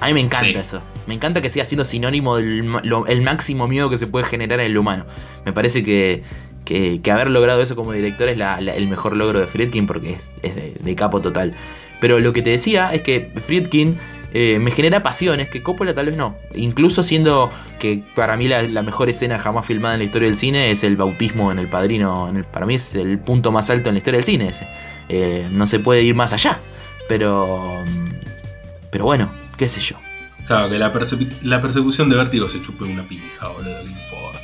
A 0.00 0.08
mí 0.08 0.14
me 0.14 0.20
encanta 0.20 0.60
eso. 0.60 0.82
Me 1.06 1.14
encanta 1.14 1.40
que 1.40 1.48
siga 1.48 1.64
siendo 1.64 1.84
sinónimo 1.84 2.36
del 2.36 2.78
el 3.06 3.22
máximo 3.22 3.66
miedo 3.68 3.88
que 3.88 3.96
se 3.96 4.06
puede 4.06 4.26
generar 4.26 4.60
en 4.60 4.66
el 4.66 4.76
humano. 4.76 5.06
Me 5.46 5.52
parece 5.52 5.82
que, 5.82 6.22
que, 6.64 7.00
haber 7.10 7.30
logrado 7.30 7.62
eso 7.62 7.76
como 7.76 7.92
director 7.92 8.28
es 8.28 8.38
el 8.38 8.88
mejor 8.88 9.16
logro 9.16 9.40
de 9.40 9.46
Friedkin 9.46 9.86
porque 9.86 10.14
es, 10.14 10.30
de, 10.42 10.96
capo 10.96 11.20
total. 11.20 11.54
Pero 12.00 12.18
lo 12.18 12.32
que 12.32 12.42
te 12.42 12.50
decía 12.50 12.92
es 12.92 13.02
que 13.02 13.32
Friedkin 13.46 13.98
eh, 14.36 14.58
me 14.58 14.72
genera 14.72 15.00
pasiones 15.00 15.48
que 15.48 15.62
Coppola 15.62 15.94
tal 15.94 16.06
vez 16.06 16.16
no. 16.16 16.36
Incluso 16.56 17.04
siendo 17.04 17.52
que 17.78 18.02
para 18.16 18.36
mí 18.36 18.48
la, 18.48 18.82
mejor 18.82 19.08
escena 19.08 19.38
jamás 19.38 19.64
filmada 19.64 19.94
en 19.94 20.00
la 20.00 20.04
historia 20.06 20.26
del 20.26 20.36
cine 20.36 20.72
es 20.72 20.82
el 20.82 20.96
bautismo 20.96 21.52
en 21.52 21.60
el 21.60 21.68
padrino. 21.68 22.28
En 22.28 22.38
el, 22.38 22.44
para 22.44 22.66
mí 22.66 22.74
es 22.74 22.96
el 22.96 23.20
punto 23.20 23.52
más 23.52 23.70
alto 23.70 23.90
en 23.90 23.94
la 23.94 23.98
historia 23.98 24.18
del 24.18 24.24
cine 24.24 24.48
ese. 24.48 24.66
Eh, 25.08 25.46
no 25.52 25.68
se 25.68 25.78
puede 25.78 26.02
ir 26.02 26.16
más 26.16 26.32
allá. 26.32 26.60
Pero. 27.08 27.84
Pero 28.90 29.04
bueno, 29.04 29.30
qué 29.56 29.68
sé 29.68 29.80
yo. 29.80 29.96
Claro, 30.46 30.68
que 30.68 30.78
la, 30.78 30.92
persecución 31.62 32.10
de 32.10 32.16
vértigo 32.16 32.48
se 32.48 32.60
chupe 32.60 32.84
una 32.84 33.04
pija, 33.04 33.48
boludo, 33.48 33.82
no 33.82 33.88
importa. 33.88 34.40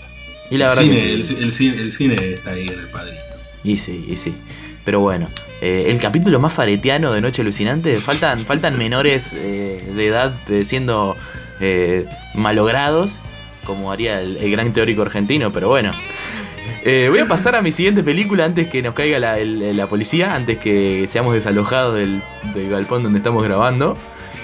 Y 0.50 0.56
la 0.56 0.66
el, 0.66 0.70
verdad 0.70 0.82
cine, 0.82 1.12
el, 1.12 1.24
cine, 1.52 1.76
el, 1.82 1.92
cine, 1.92 2.14
está 2.14 2.52
ahí 2.52 2.68
en 2.68 2.78
el 2.78 2.90
padrino. 2.90 3.20
Y 3.64 3.76
sí, 3.76 4.06
y 4.08 4.16
sí. 4.16 4.34
Pero 4.84 5.00
bueno, 5.00 5.28
eh, 5.60 5.86
el 5.88 5.98
capítulo 6.00 6.38
más 6.38 6.54
faretiano 6.54 7.12
de 7.12 7.20
Noche 7.20 7.42
Alucinante, 7.42 7.96
faltan, 7.96 8.38
faltan 8.38 8.78
menores 8.78 9.34
eh, 9.34 9.82
de 9.94 10.06
edad 10.06 10.34
siendo 10.62 11.16
eh, 11.60 12.06
malogrados, 12.34 13.20
como 13.64 13.92
haría 13.92 14.20
el, 14.20 14.50
gran 14.50 14.72
teórico 14.72 15.02
argentino, 15.02 15.52
pero 15.52 15.68
bueno. 15.68 15.92
voy 16.84 17.18
a 17.18 17.26
pasar 17.28 17.56
a 17.56 17.62
mi 17.62 17.72
siguiente 17.72 18.02
película 18.02 18.46
antes 18.46 18.68
que 18.68 18.80
nos 18.80 18.94
caiga 18.94 19.18
la, 19.18 19.86
policía, 19.86 20.34
antes 20.34 20.58
que 20.58 21.04
seamos 21.08 21.34
desalojados 21.34 21.94
del, 21.94 22.22
galpón 22.70 23.02
donde 23.02 23.18
estamos 23.18 23.44
grabando. 23.44 23.96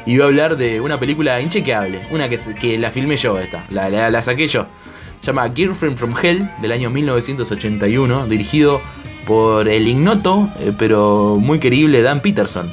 Y 0.05 0.19
voy 0.19 0.23
a 0.23 0.27
hablar 0.27 0.57
de 0.57 0.81
una 0.81 1.01
película 1.01 1.41
inchequeable, 1.41 2.01
una 2.11 2.29
que, 2.29 2.39
que 2.61 2.79
la 2.79 2.93
filmé 2.93 3.17
yo 3.17 3.39
esta, 3.41 3.65
la, 3.71 3.89
la 3.89 4.23
saqué 4.23 4.47
yo. 4.47 4.67
Se 5.21 5.29
llama 5.29 5.51
Girlfriend 5.53 5.99
from 5.99 6.15
Hell 6.23 6.49
del 6.61 6.71
año 6.73 6.91
1981, 6.91 8.27
dirigido 8.29 8.83
por 9.27 9.69
el 9.69 9.89
ignoto, 9.89 10.49
eh, 10.61 10.73
pero 10.79 11.37
muy 11.39 11.59
querible 11.59 12.01
Dan 12.01 12.21
Peterson. 12.21 12.73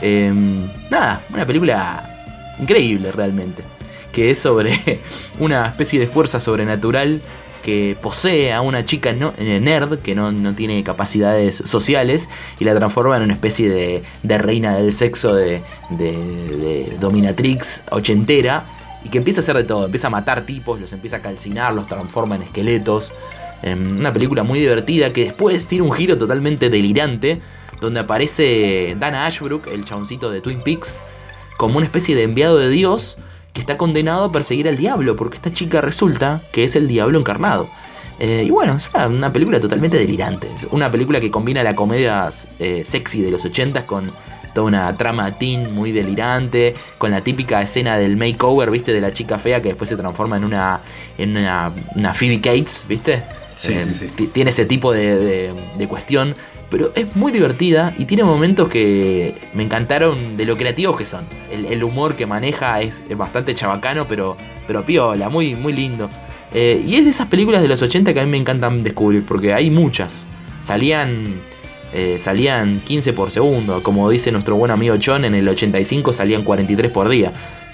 Em, 0.00 0.68
nada, 0.90 1.22
una 1.32 1.46
película 1.46 2.56
increíble 2.58 3.12
realmente, 3.12 3.62
que 4.10 4.30
es 4.30 4.38
sobre 4.38 5.00
una 5.38 5.66
especie 5.66 6.00
de 6.00 6.06
fuerza 6.06 6.40
sobrenatural 6.40 7.20
que 7.62 7.94
posee 8.00 8.54
a 8.54 8.62
una 8.62 8.86
chica 8.86 9.10
eh, 9.10 9.60
nerd 9.60 9.98
que 10.00 10.14
no, 10.14 10.54
tiene 10.54 10.82
capacidades 10.82 11.56
sociales 11.56 12.30
y 12.58 12.64
la 12.64 12.74
transforma 12.74 13.18
en 13.18 13.24
una 13.24 13.34
especie 13.34 14.02
de, 14.22 14.38
reina 14.38 14.74
del 14.74 14.94
sexo 14.94 15.34
de, 15.34 15.62
de, 15.90 16.96
dominatrix 16.98 17.82
ochentera 17.90 18.64
y 19.04 19.10
que 19.10 19.18
empieza 19.18 19.40
a 19.40 19.42
hacer 19.42 19.56
de 19.56 19.64
todo, 19.64 19.84
empieza 19.84 20.06
a 20.06 20.10
matar 20.10 20.42
tipos, 20.42 20.80
los 20.80 20.92
empieza 20.94 21.16
a 21.16 21.20
calcinar, 21.20 21.74
los 21.74 21.86
transforma 21.86 22.36
en 22.36 22.42
esqueletos. 22.42 23.12
Em, 23.62 23.98
una 23.98 24.12
película 24.12 24.42
muy 24.42 24.60
divertida 24.60 25.12
que 25.12 25.24
después 25.24 25.68
tiene 25.68 25.84
un 25.84 25.92
giro 25.92 26.16
totalmente 26.16 26.70
delirante, 26.70 27.40
donde 27.80 28.00
aparece 28.00 28.96
Dana 28.98 29.26
Ashbrook, 29.26 29.66
el 29.68 29.84
chaboncito 29.84 30.30
de 30.30 30.40
Twin 30.40 30.62
Peaks, 30.62 30.96
como 31.56 31.76
una 31.76 31.86
especie 31.86 32.14
de 32.14 32.22
enviado 32.22 32.58
de 32.58 32.70
Dios 32.70 33.18
que 33.52 33.60
está 33.60 33.76
condenado 33.76 34.24
a 34.24 34.32
perseguir 34.32 34.68
al 34.68 34.76
diablo, 34.76 35.16
porque 35.16 35.36
esta 35.36 35.52
chica 35.52 35.80
resulta 35.80 36.42
que 36.52 36.64
es 36.64 36.76
el 36.76 36.88
diablo 36.88 37.18
encarnado. 37.18 37.68
Eh, 38.18 38.44
y 38.46 38.50
bueno, 38.50 38.76
es 38.76 38.90
una, 38.94 39.32
película 39.32 39.58
totalmente 39.60 39.98
delirante. 39.98 40.48
Una 40.70 40.90
película 40.90 41.20
que 41.20 41.30
combina 41.30 41.62
la 41.62 41.74
comedia 41.74 42.28
eh, 42.58 42.82
sexy 42.84 43.22
de 43.22 43.30
los 43.30 43.44
80 43.46 43.86
con 43.86 44.12
toda 44.54 44.66
una 44.66 44.96
trama 44.96 45.38
teen 45.38 45.74
muy 45.74 45.92
delirante, 45.92 46.74
con 46.98 47.10
la 47.10 47.22
típica 47.22 47.60
escena 47.62 47.96
del 47.96 48.16
makeover, 48.16 48.70
¿viste? 48.70 48.92
De 48.92 49.00
la 49.00 49.12
chica 49.12 49.38
fea 49.38 49.62
que 49.62 49.68
después 49.68 49.88
se 49.88 49.96
transforma 49.96 50.36
en 50.36 50.44
una, 50.44 50.80
en 51.18 51.36
una, 51.36 51.72
una 51.94 52.14
Phoebe 52.14 52.40
Cates, 52.40 52.86
¿viste? 52.88 53.22
Sí, 53.50 53.74
sí, 53.82 54.08
sí. 54.16 54.26
Tiene 54.28 54.50
ese 54.50 54.64
tipo 54.64 54.92
de, 54.92 55.52
de, 55.76 55.88
cuestión, 55.88 56.34
pero 56.70 56.92
es 56.94 57.16
muy 57.16 57.32
divertida 57.32 57.92
y 57.98 58.04
tiene 58.04 58.22
momentos 58.22 58.68
que 58.68 59.34
me 59.54 59.64
encantaron 59.64 60.36
de 60.36 60.44
lo 60.44 60.56
creativos 60.56 60.96
que 60.96 61.04
son. 61.04 61.26
El, 61.50 61.82
humor 61.82 62.14
que 62.14 62.26
maneja 62.26 62.80
es, 62.80 63.02
bastante 63.16 63.54
chabacano, 63.54 64.06
pero, 64.06 64.36
pero 64.66 64.84
piola, 64.84 65.28
muy, 65.28 65.54
muy 65.54 65.72
lindo. 65.72 66.08
Eh, 66.52 66.82
y 66.84 66.96
es 66.96 67.04
de 67.04 67.10
esas 67.10 67.26
películas 67.26 67.62
de 67.62 67.68
los 67.68 67.82
80 67.82 68.14
que 68.14 68.20
a 68.20 68.24
mí 68.24 68.30
me 68.30 68.36
encantan 68.36 68.82
descubrir, 68.82 69.24
porque 69.24 69.52
hay 69.52 69.70
muchas. 69.70 70.26
Salían 70.60 71.40
eh, 71.92 72.18
salían 72.18 72.80
15 72.80 73.12
por 73.12 73.30
segundo. 73.30 73.82
Como 73.82 74.08
dice 74.10 74.32
nuestro 74.32 74.56
buen 74.56 74.70
amigo 74.70 74.96
John, 75.02 75.24
en 75.24 75.34
el 75.34 75.48
85 75.48 76.12
salían 76.12 76.44
43 76.44 76.90
por 76.90 77.08
día. 77.08 77.32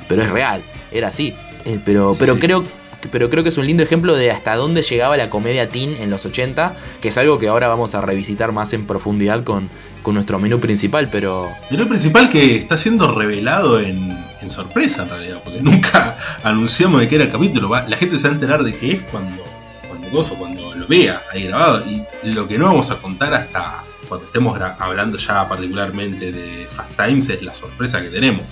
Pero 0.08 0.22
es 0.22 0.30
real, 0.30 0.62
era 0.90 1.08
así. 1.08 1.34
Eh, 1.64 1.80
pero 1.84 2.12
pero 2.18 2.38
creo 2.38 2.62
pero 3.10 3.30
creo 3.30 3.42
que 3.42 3.50
es 3.50 3.58
un 3.58 3.66
lindo 3.66 3.82
ejemplo 3.82 4.16
de 4.16 4.30
hasta 4.30 4.56
dónde 4.56 4.82
llegaba 4.82 5.16
la 5.16 5.30
comedia 5.30 5.68
teen 5.68 5.96
en 6.00 6.10
los 6.10 6.24
80, 6.24 6.74
que 7.00 7.08
es 7.08 7.18
algo 7.18 7.38
que 7.38 7.48
ahora 7.48 7.68
vamos 7.68 7.94
a 7.94 8.00
revisitar 8.00 8.52
más 8.52 8.72
en 8.72 8.86
profundidad 8.86 9.44
con, 9.44 9.68
con 10.02 10.14
nuestro 10.14 10.38
menú 10.38 10.58
principal, 10.60 11.08
pero... 11.10 11.48
Menú 11.70 11.86
principal 11.86 12.28
que 12.28 12.56
está 12.56 12.76
siendo 12.76 13.14
revelado 13.14 13.80
en, 13.80 14.16
en, 14.40 14.50
sorpresa 14.50 15.02
en 15.02 15.10
realidad, 15.10 15.40
porque 15.44 15.60
nunca 15.62 16.16
anunciamos 16.42 17.00
de 17.00 17.08
qué 17.08 17.16
era 17.16 17.24
el 17.24 17.32
capítulo. 17.32 17.68
La 17.68 17.96
gente 17.96 18.18
se 18.18 18.24
va 18.24 18.30
a 18.30 18.34
enterar 18.34 18.64
de 18.64 18.76
qué 18.76 18.92
es 18.92 19.02
cuando, 19.02 19.44
cuando, 19.88 20.36
cuando 20.38 20.74
lo 20.74 20.86
vea 20.86 21.22
ahí 21.32 21.44
grabado, 21.44 21.82
y 22.22 22.30
lo 22.30 22.48
que 22.48 22.58
no 22.58 22.66
vamos 22.66 22.90
a 22.90 22.96
contar 22.96 23.34
hasta, 23.34 23.84
cuando 24.06 24.26
estemos 24.26 24.58
hablando 24.78 25.18
ya 25.18 25.48
particularmente 25.48 26.32
de 26.32 26.66
Fast 26.70 26.92
Times, 26.96 27.28
es 27.28 27.42
la 27.42 27.54
sorpresa 27.54 28.00
que 28.00 28.08
tenemos. 28.08 28.44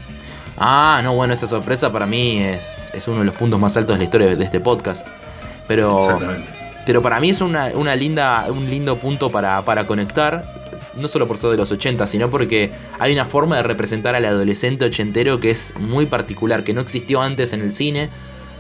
Ah, 0.57 1.01
no, 1.03 1.15
bueno, 1.15 1.33
esa 1.33 1.49
sorpresa 1.49 1.91
para 1.91 2.07
mí 2.07 2.39
es, 2.39 2.91
uno 3.07 3.21
de 3.21 3.25
los 3.25 3.35
puntos 3.35 3.59
más 3.59 3.77
altos 3.77 3.95
de 3.95 3.99
la 3.99 4.05
historia 4.05 4.37
de 4.37 4.45
este 4.45 4.61
podcast. 4.61 5.07
Pero, 5.67 5.99
Exactamente. 5.99 6.53
Pero 6.87 7.03
para 7.03 7.19
mí 7.19 7.31
es 7.31 7.41
una, 7.41 7.71
linda, 7.97 8.47
un 8.51 8.69
lindo 8.69 8.97
punto 8.97 9.31
para, 9.31 9.65
para 9.65 9.87
conectar 9.87 10.65
no 10.97 11.09
solo 11.09 11.27
por 11.27 11.39
ser 11.39 11.51
de 11.51 11.57
los 11.57 11.73
80, 11.73 12.07
sino 12.07 12.31
porque 12.31 12.71
hay 12.99 13.13
una 13.13 13.25
forma 13.25 13.57
de 13.57 13.63
representar 13.65 14.15
al 14.15 14.25
adolescente 14.25 14.85
ochentero 14.85 15.41
que 15.41 15.51
es 15.51 15.75
muy 15.77 16.07
particular, 16.07 16.63
que 16.63 16.73
no 16.73 16.81
existió 16.81 17.21
antes 17.21 17.53
en 17.53 17.63
el 17.63 17.73
cine, 17.73 18.11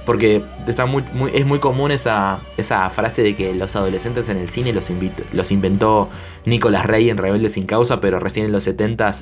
porque 0.04 0.42
está 0.66 0.86
muy, 0.86 1.02
es 1.32 1.46
muy 1.46 1.58
común 1.58 1.90
esa, 1.90 2.40
esa 2.56 2.88
frase 2.90 3.22
de 3.22 3.34
que 3.34 3.54
los 3.54 3.74
adolescentes 3.76 4.28
en 4.28 4.36
el 4.36 4.50
cine 4.50 4.72
los, 4.72 4.90
los 5.32 5.50
inventó 5.50 6.10
Nicolas 6.44 6.84
Rey 6.84 7.10
en 7.10 7.16
Rebelde 7.16 7.48
sin 7.48 7.64
causa, 7.64 8.00
pero 8.00 8.20
recién 8.20 8.46
en 8.46 8.52
los 8.52 8.64
70 8.64 9.14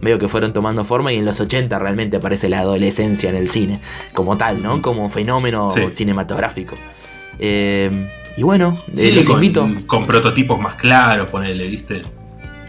medio 0.00 0.18
que 0.18 0.28
fueron 0.28 0.52
tomando 0.52 0.84
forma 0.84 1.12
y 1.12 1.16
en 1.16 1.24
los 1.24 1.40
80 1.40 1.78
realmente 1.78 2.16
aparece 2.16 2.48
la 2.48 2.60
adolescencia 2.60 3.28
en 3.28 3.36
el 3.36 3.48
cine, 3.48 3.80
como 4.14 4.36
tal, 4.36 4.62
¿no? 4.62 4.80
Como 4.82 5.10
fenómeno 5.10 5.68
cinematográfico. 5.92 6.74
Eh, 7.38 8.08
y 8.36 8.42
bueno, 8.42 8.78
eh, 8.88 9.12
les 9.12 9.28
invito. 9.28 9.68
Con 9.86 10.06
prototipos 10.06 10.58
más 10.58 10.74
claros, 10.76 11.30
ponele, 11.30 11.66
¿viste? 11.66 12.02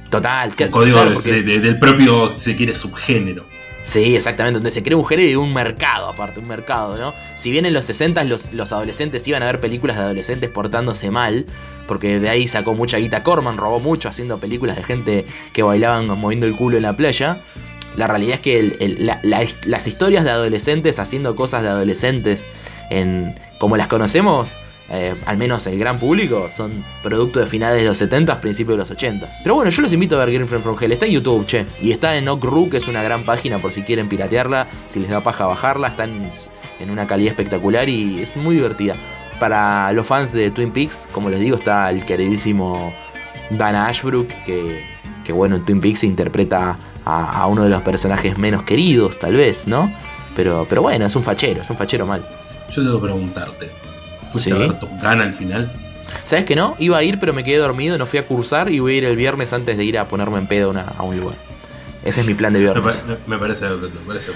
Total. 0.09 0.53
El 0.57 0.69
código 0.69 0.99
del 1.05 1.79
propio, 1.79 2.35
se 2.35 2.55
quiere, 2.55 2.75
subgénero. 2.75 3.45
Sí, 3.83 4.15
exactamente, 4.15 4.59
donde 4.59 4.69
se 4.69 4.83
crea 4.83 4.95
un 4.95 5.05
género 5.05 5.29
y 5.29 5.35
un 5.35 5.53
mercado, 5.53 6.09
aparte, 6.09 6.39
un 6.39 6.47
mercado, 6.47 6.97
¿no? 6.97 7.15
Si 7.35 7.49
bien 7.49 7.65
en 7.65 7.73
los 7.73 7.85
60 7.85 8.23
los, 8.25 8.53
los 8.53 8.71
adolescentes 8.71 9.27
iban 9.27 9.41
a 9.41 9.47
ver 9.47 9.59
películas 9.59 9.97
de 9.97 10.03
adolescentes 10.03 10.49
portándose 10.49 11.09
mal, 11.09 11.47
porque 11.87 12.19
de 12.19 12.29
ahí 12.29 12.47
sacó 12.47 12.75
mucha 12.75 12.97
guita 12.97 13.23
Corman, 13.23 13.57
robó 13.57 13.79
mucho 13.79 14.07
haciendo 14.07 14.37
películas 14.37 14.75
de 14.77 14.83
gente 14.83 15.25
que 15.51 15.63
bailaban 15.63 16.07
moviendo 16.07 16.45
el 16.45 16.55
culo 16.55 16.77
en 16.77 16.83
la 16.83 16.95
playa. 16.95 17.41
La 17.97 18.07
realidad 18.07 18.35
es 18.35 18.41
que 18.41 19.17
las 19.63 19.87
historias 19.87 20.23
de 20.23 20.29
adolescentes 20.29 20.99
haciendo 20.99 21.35
cosas 21.35 21.63
de 21.63 21.69
adolescentes 21.69 22.45
en, 22.89 23.35
como 23.59 23.77
las 23.77 23.87
conocemos 23.87 24.59
eh, 24.93 25.15
al 25.25 25.37
menos 25.37 25.65
el 25.67 25.79
gran 25.79 25.97
público, 25.97 26.49
son 26.53 26.83
producto 27.01 27.39
de 27.39 27.47
finales 27.47 27.81
de 27.81 27.87
los 27.87 27.97
70, 27.97 28.41
principios 28.41 28.75
de 28.75 28.79
los 28.79 28.91
80. 28.91 29.29
Pero 29.41 29.55
bueno, 29.55 29.71
yo 29.71 29.81
los 29.81 29.93
invito 29.93 30.19
a 30.19 30.25
ver 30.25 30.31
Girlfriend 30.31 30.63
from 30.63 30.75
Hell. 30.79 30.91
Está 30.91 31.05
en 31.05 31.13
YouTube, 31.13 31.45
che. 31.45 31.65
Y 31.81 31.91
está 31.91 32.17
en 32.17 32.27
Okru, 32.27 32.69
que 32.69 32.77
es 32.77 32.89
una 32.89 33.01
gran 33.01 33.23
página 33.23 33.57
por 33.57 33.71
si 33.71 33.83
quieren 33.83 34.09
piratearla, 34.09 34.67
si 34.87 34.99
les 34.99 35.09
da 35.09 35.23
paja 35.23 35.45
bajarla. 35.45 35.87
Está 35.87 36.03
en, 36.03 36.89
una 36.89 37.07
calidad 37.07 37.31
espectacular 37.31 37.87
y 37.87 38.21
es 38.21 38.35
muy 38.35 38.55
divertida. 38.55 38.95
para 39.39 39.91
los 39.93 40.05
fans 40.05 40.33
de 40.33 40.51
Twin 40.51 40.71
Peaks, 40.71 41.07
como 41.11 41.29
les 41.29 41.39
digo, 41.39 41.55
está 41.55 41.89
el 41.89 42.05
queridísimo 42.05 42.93
Dana 43.49 43.87
Ashbrook, 43.87 44.27
que, 44.45 44.85
que 45.23 45.31
bueno, 45.31 45.55
en 45.55 45.65
Twin 45.65 45.79
Peaks 45.79 46.03
interpreta 46.03 46.77
a, 47.05 47.47
uno 47.47 47.63
de 47.63 47.69
los 47.69 47.81
personajes 47.81 48.37
menos 48.37 48.63
queridos, 48.63 49.17
tal 49.19 49.35
vez, 49.35 49.67
¿no? 49.67 49.91
Pero, 50.35 50.65
pero 50.69 50.81
bueno, 50.81 51.05
es 51.05 51.15
un 51.15 51.23
fachero, 51.23 51.61
es 51.61 51.69
un 51.69 51.77
fachero 51.77 52.05
mal. 52.05 52.23
Yo 52.69 52.83
tengo 52.83 53.01
que 53.01 53.07
preguntarte, 53.07 53.71
¿fuiste 54.31 54.51
a 54.51 54.57
ver 54.57 54.79
Top 54.79 54.89
Gun 54.89 55.21
al 55.21 55.33
final? 55.33 55.71
¿Sabes 56.23 56.45
que 56.45 56.55
no? 56.55 56.75
Iba 56.79 56.97
a 56.97 57.03
ir, 57.03 57.19
pero 57.19 57.33
me 57.33 57.43
quedé 57.43 57.57
dormido, 57.57 57.97
no 57.97 58.05
fui 58.05 58.19
a 58.19 58.27
cursar 58.27 58.71
y 58.71 58.79
voy 58.79 58.95
a 58.95 58.97
ir 58.97 59.05
el 59.05 59.15
viernes 59.15 59.53
antes 59.53 59.77
de 59.77 59.83
ir 59.83 59.97
a 59.97 60.07
ponerme 60.07 60.37
en 60.37 60.47
pedo 60.47 60.73
a 60.97 61.03
un 61.03 61.19
lugar. 61.19 61.37
Ese 62.03 62.21
es 62.21 62.27
mi 62.27 62.33
plan 62.33 62.53
de 62.53 62.59
viernes. 62.59 63.03
Me, 63.27 63.37
parece, 63.37 63.65
me 63.69 63.77
parece 64.05 64.31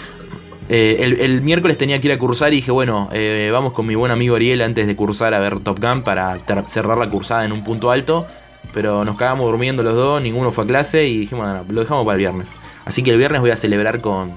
eh, 0.68 1.18
el, 1.20 1.42
miércoles 1.42 1.78
tenía 1.78 2.00
que 2.00 2.08
ir 2.08 2.14
a 2.14 2.18
cursar 2.18 2.54
y 2.54 2.58
dije, 2.58 2.72
bueno, 2.72 3.10
eh, 3.12 3.50
vamos 3.52 3.74
con 3.74 3.86
mi 3.86 3.96
buen 3.96 4.12
amigo 4.12 4.36
Ariel 4.36 4.62
antes 4.62 4.88
de 4.88 4.96
cursar 4.96 5.34
a 5.34 5.40
ver 5.40 5.60
Top 5.60 5.80
Gun 5.80 6.04
para 6.04 6.40
cerrar 6.68 6.98
la 6.98 7.10
cursada 7.10 7.46
en 7.46 7.52
un 7.52 7.64
punto 7.64 7.92
alto. 7.92 8.26
Pero 8.74 9.06
nos 9.06 9.16
cagamos 9.16 9.46
durmiendo 9.46 9.84
los 9.84 9.96
dos, 9.96 10.22
ninguno 10.22 10.52
fue 10.52 10.66
a 10.66 10.68
clase 10.68 11.08
y 11.08 11.20
dijimos, 11.20 11.46
bueno, 11.46 11.66
lo 11.70 11.82
dejamos 11.82 12.04
para 12.04 12.16
el 12.16 12.20
viernes. 12.20 12.52
Así 12.84 13.04
que 13.04 13.12
el 13.12 13.18
viernes 13.18 13.42
voy 13.42 13.52
a 13.52 13.58
celebrar 13.58 14.02
con, 14.02 14.34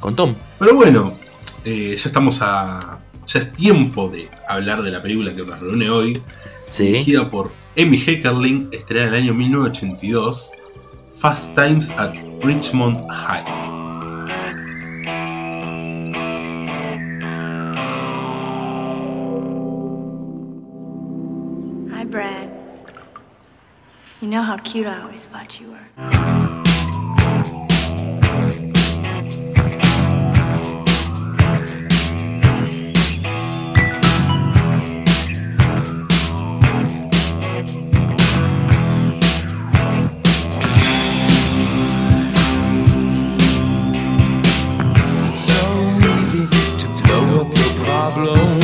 con 0.00 0.16
Tom. 0.16 0.36
Pero 0.58 0.74
bueno, 0.74 1.18
eh, 1.64 1.94
ya 1.96 2.08
estamos 2.08 2.40
a. 2.40 3.00
Ya 3.32 3.40
es 3.40 3.52
tiempo 3.54 4.10
de 4.10 4.28
hablar 4.46 4.82
de 4.82 4.90
la 4.90 5.00
película 5.00 5.34
que 5.34 5.42
nos 5.42 5.58
reúne 5.58 5.88
hoy. 5.88 6.20
Dirigida 6.76 7.30
por 7.30 7.50
Emmy 7.76 7.96
Heckerling, 7.96 8.68
estrenada 8.72 9.08
en 9.08 9.14
el 9.14 9.22
año 9.22 9.34
1982. 9.34 10.52
Fast 11.14 11.54
Times 11.54 11.90
at 11.92 12.12
Richmond 12.42 13.10
High. 13.10 13.72
You 24.20 24.28
know 24.28 24.42
how 24.42 24.56
cute 24.58 24.86
I 24.86 25.02
always 25.02 25.26
thought 25.26 25.58
you 25.58 25.72
were. 25.72 26.71
flow 48.22 48.61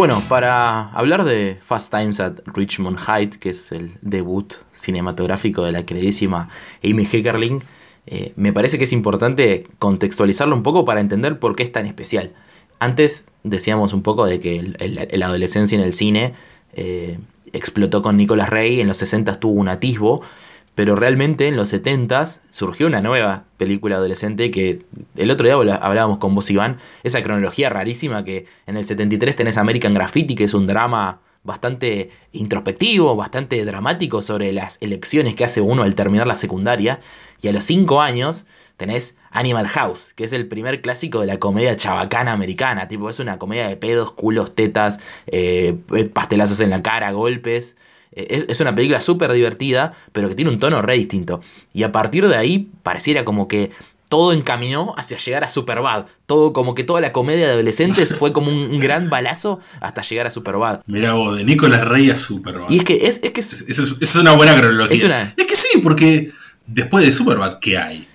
Bueno, 0.00 0.22
para 0.30 0.90
hablar 0.92 1.24
de 1.24 1.58
Fast 1.60 1.92
Times 1.92 2.20
at 2.20 2.38
Richmond 2.46 2.98
Heights, 3.06 3.36
que 3.36 3.50
es 3.50 3.70
el 3.70 3.98
debut 4.00 4.54
cinematográfico 4.72 5.62
de 5.62 5.72
la 5.72 5.84
queridísima 5.84 6.48
Amy 6.82 7.04
Heckerling, 7.04 7.62
eh, 8.06 8.32
me 8.34 8.54
parece 8.54 8.78
que 8.78 8.84
es 8.84 8.94
importante 8.94 9.66
contextualizarlo 9.78 10.56
un 10.56 10.62
poco 10.62 10.86
para 10.86 11.02
entender 11.02 11.38
por 11.38 11.54
qué 11.54 11.64
es 11.64 11.70
tan 11.70 11.84
especial. 11.84 12.32
Antes 12.78 13.26
decíamos 13.44 13.92
un 13.92 14.00
poco 14.00 14.24
de 14.24 14.40
que 14.40 14.74
la 15.12 15.26
adolescencia 15.26 15.76
en 15.76 15.84
el 15.84 15.92
cine 15.92 16.32
eh, 16.72 17.18
explotó 17.52 18.00
con 18.00 18.16
Nicolas 18.16 18.48
Rey, 18.48 18.80
en 18.80 18.88
los 18.88 18.96
60 18.96 19.38
tuvo 19.38 19.60
un 19.60 19.68
atisbo, 19.68 20.22
pero 20.80 20.96
realmente 20.96 21.46
en 21.46 21.56
los 21.56 21.68
70 21.68 22.24
surgió 22.48 22.86
una 22.86 23.02
nueva 23.02 23.44
película 23.58 23.96
adolescente 23.96 24.50
que 24.50 24.86
el 25.14 25.30
otro 25.30 25.44
día 25.44 25.74
hablábamos 25.74 26.16
con 26.16 26.34
vos, 26.34 26.50
Iván, 26.50 26.78
esa 27.02 27.22
cronología 27.22 27.68
rarísima 27.68 28.24
que 28.24 28.46
en 28.66 28.78
el 28.78 28.86
73 28.86 29.36
tenés 29.36 29.58
American 29.58 29.92
Graffiti, 29.92 30.34
que 30.34 30.44
es 30.44 30.54
un 30.54 30.66
drama 30.66 31.20
bastante 31.42 32.08
introspectivo, 32.32 33.14
bastante 33.14 33.62
dramático 33.66 34.22
sobre 34.22 34.52
las 34.52 34.78
elecciones 34.80 35.34
que 35.34 35.44
hace 35.44 35.60
uno 35.60 35.82
al 35.82 35.94
terminar 35.94 36.26
la 36.26 36.34
secundaria, 36.34 37.00
y 37.42 37.48
a 37.48 37.52
los 37.52 37.64
5 37.64 38.00
años 38.00 38.46
tenés 38.78 39.18
Animal 39.32 39.68
House, 39.68 40.14
que 40.16 40.24
es 40.24 40.32
el 40.32 40.48
primer 40.48 40.80
clásico 40.80 41.20
de 41.20 41.26
la 41.26 41.38
comedia 41.38 41.76
chabacana 41.76 42.32
americana, 42.32 42.88
tipo 42.88 43.10
es 43.10 43.18
una 43.18 43.38
comedia 43.38 43.68
de 43.68 43.76
pedos, 43.76 44.12
culos, 44.12 44.54
tetas, 44.54 44.98
eh, 45.26 45.76
pastelazos 46.14 46.58
en 46.60 46.70
la 46.70 46.82
cara, 46.82 47.12
golpes. 47.12 47.76
Eh, 48.12 48.46
es, 48.48 48.60
una 48.60 48.74
película 48.74 49.00
súper 49.00 49.32
divertida, 49.32 49.92
pero 50.12 50.28
que 50.28 50.34
tiene 50.34 50.50
un 50.50 50.58
tono 50.58 50.82
re 50.82 50.94
distinto. 50.94 51.40
Y 51.72 51.82
a 51.84 51.92
partir 51.92 52.26
de 52.28 52.36
ahí 52.36 52.68
pareciera 52.82 53.24
como 53.24 53.46
que 53.48 53.70
todo 54.08 54.32
encaminó 54.32 54.94
hacia 54.96 55.18
llegar 55.18 55.44
a 55.44 55.48
Superbad. 55.48 56.06
Todo, 56.26 56.52
como 56.52 56.74
que 56.74 56.82
toda 56.82 57.00
la 57.00 57.12
comedia 57.12 57.46
de 57.46 57.52
adolescentes 57.52 58.14
fue 58.18 58.32
como 58.32 58.50
un, 58.50 58.80
gran 58.80 59.08
balazo 59.08 59.60
hasta 59.80 60.02
llegar 60.02 60.26
a 60.26 60.30
Superbad. 60.30 60.80
Mira 60.86 61.14
vos, 61.14 61.38
de 61.38 61.44
Nicolas 61.44 61.86
Rey 61.86 62.10
a 62.10 62.16
Superbad. 62.16 62.68
Y 62.68 62.78
es 62.78 62.84
que 62.84 63.06
es, 63.06 63.18
que 63.20 63.40
es, 63.40 64.16
una 64.16 64.32
buena 64.32 64.56
cronología. 64.56 65.32
Es, 65.36 65.46
que 65.46 65.56
sí, 65.56 65.78
porque 65.78 66.32
después 66.66 67.06
de 67.06 67.12
Superbad, 67.12 67.60
¿qué 67.60 67.78
hay? 67.78 68.08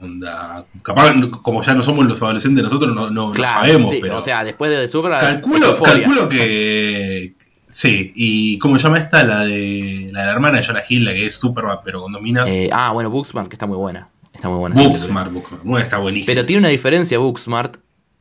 Onda, 0.00 0.66
capaz, 0.82 1.14
como 1.42 1.62
ya 1.62 1.74
no 1.74 1.82
somos 1.82 2.06
los 2.06 2.20
adolescentes 2.22 2.64
nosotros, 2.64 2.94
no, 2.94 3.10
no, 3.10 3.34
sabemos. 3.44 3.94
pero 4.00 4.18
o 4.18 4.22
sea, 4.22 4.44
después 4.44 4.70
de 4.70 4.88
Superbad. 4.88 5.20
Calculo, 5.20 5.78
calculo 5.82 6.28
que, 6.28 7.34
Sí, 7.74 8.12
y 8.14 8.56
¿cómo 8.60 8.78
se 8.78 8.84
llama 8.84 8.98
esta? 8.98 9.24
La 9.24 9.44
de 9.44 10.08
la, 10.12 10.30
hermana 10.30 10.58
de 10.58 10.64
Jonah 10.64 10.82
Hill, 10.88 11.06
la 11.06 11.12
que 11.12 11.26
es 11.26 11.34
super 11.34 11.64
pero 11.84 12.02
con 12.02 12.12
dominas. 12.12 12.48
Eh, 12.48 12.70
ah, 12.72 12.92
bueno, 12.92 13.10
Booksmart, 13.10 13.48
que 13.48 13.56
está 13.56 13.66
muy 13.66 13.76
buena. 13.76 14.10
Está 14.32 14.48
muy 14.48 14.58
buena. 14.58 14.76
Booksmart, 14.76 15.32
Booksmart, 15.32 15.82
está 15.82 15.98
buenísima. 15.98 16.32
Pero 16.32 16.46
tiene 16.46 16.60
una 16.60 16.68
diferencia 16.68 17.18
Booksmart 17.18 17.78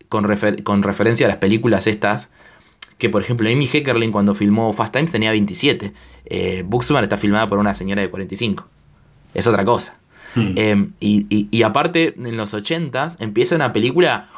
con, 0.10 0.26
con 0.64 0.82
referencia 0.82 1.28
a 1.28 1.30
las 1.30 1.38
películas 1.38 1.86
estas. 1.86 2.30
Que 2.97 3.12
por 3.12 3.22
ejemplo, 3.22 3.47
Amy 3.47 3.68
Heckerling 3.72 4.12
cuando 4.12 4.34
filmó 4.34 4.74
Fast 4.74 4.91
Times 4.91 5.12
tenía 5.12 5.30
27. 5.30 5.93
Eh, 6.26 6.64
Booksmart 6.66 7.04
está 7.04 7.20
filmada 7.20 7.45
por 7.45 7.60
una 7.60 7.76
señora 7.76 8.01
de 8.01 8.10
45. 8.10 8.68
Es 9.36 9.45
otra 9.45 9.64
cosa. 9.64 9.97
Hmm. 10.34 10.54
Eh, 10.56 10.88
y, 10.99 11.47
y, 11.51 11.62
aparte, 11.62 12.16
en 12.18 12.38
los 12.38 12.56
80s 12.56 13.18
empieza 13.20 13.56
una 13.56 13.72
película 13.72 14.32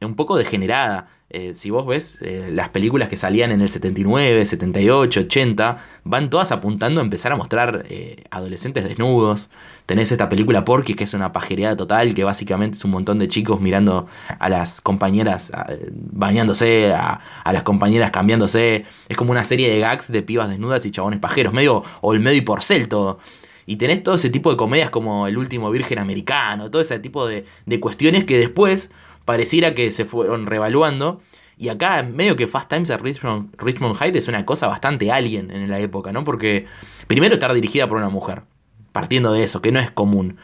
un 0.00 0.14
poco 0.14 0.36
degenerada. 0.36 1.08
Eh, 1.32 1.54
si 1.54 1.70
vos 1.70 1.86
ves 1.86 2.18
eh, 2.22 2.48
las 2.50 2.70
películas 2.70 3.08
que 3.08 3.16
salían 3.16 3.52
en 3.52 3.60
el 3.60 3.68
79, 3.68 4.44
78, 4.44 5.20
80, 5.20 5.76
van 6.02 6.28
todas 6.28 6.50
apuntando 6.50 7.00
a 7.00 7.04
empezar 7.04 7.30
a 7.30 7.36
mostrar 7.36 7.84
eh, 7.88 8.24
adolescentes 8.32 8.82
desnudos. 8.82 9.48
Tenés 9.86 10.10
esta 10.10 10.28
película 10.28 10.64
Porky, 10.64 10.94
que 10.94 11.04
es 11.04 11.14
una 11.14 11.30
pajereada 11.32 11.76
total, 11.76 12.14
que 12.14 12.24
básicamente 12.24 12.76
es 12.76 12.84
un 12.84 12.90
montón 12.90 13.20
de 13.20 13.28
chicos 13.28 13.60
mirando 13.60 14.08
a 14.40 14.48
las 14.48 14.80
compañeras 14.80 15.52
bañándose, 15.90 16.92
a, 16.92 17.20
las 17.52 17.62
compañeras 17.62 18.10
cambiándose. 18.10 18.84
Es 19.08 19.16
como 19.16 19.30
una 19.30 19.44
serie 19.44 19.68
de 19.68 19.78
gags 19.78 20.10
de 20.10 20.22
pibas 20.22 20.48
desnudas 20.48 20.84
y 20.86 20.90
chabones 20.90 21.20
pajeros, 21.20 21.52
medio 21.52 21.84
Olmedo 22.00 22.34
y 22.34 22.40
Porcel 22.40 22.88
todo. 22.88 23.18
Y 23.66 23.76
tenés 23.76 24.02
todo 24.02 24.16
ese 24.16 24.30
tipo 24.30 24.50
de 24.50 24.56
comedias 24.56 24.90
como 24.90 25.28
El 25.28 25.38
último 25.38 25.70
virgen 25.70 25.98
americano, 26.00 26.70
todo 26.70 26.82
ese 26.82 26.98
tipo 26.98 27.26
de, 27.26 27.44
de 27.66 27.80
cuestiones 27.80 28.24
que 28.24 28.38
después 28.38 28.90
pareciera 29.30 29.76
que 29.76 29.92
se 29.92 30.04
fueron 30.06 30.46
revaluando. 30.46 31.22
Y 31.56 31.68
acá, 31.68 32.02
medio 32.02 32.34
que 32.34 32.48
Fast 32.48 32.68
Times 32.68 32.90
at 32.90 33.00
Richmond, 33.00 33.54
Richmond 33.58 33.94
Heights 34.02 34.18
es 34.18 34.26
una 34.26 34.44
cosa 34.44 34.66
bastante 34.66 35.12
alien 35.12 35.52
en 35.52 35.70
la 35.70 35.78
época, 35.78 36.10
¿no? 36.10 36.24
Porque, 36.24 36.66
primero, 37.06 37.34
estar 37.34 37.54
dirigida 37.54 37.86
por 37.86 37.98
una 37.98 38.08
mujer, 38.08 38.42
partiendo 38.90 39.32
de 39.32 39.44
eso, 39.44 39.62
que 39.62 39.70
no 39.70 39.78
es 39.78 39.92
común. 39.92 40.38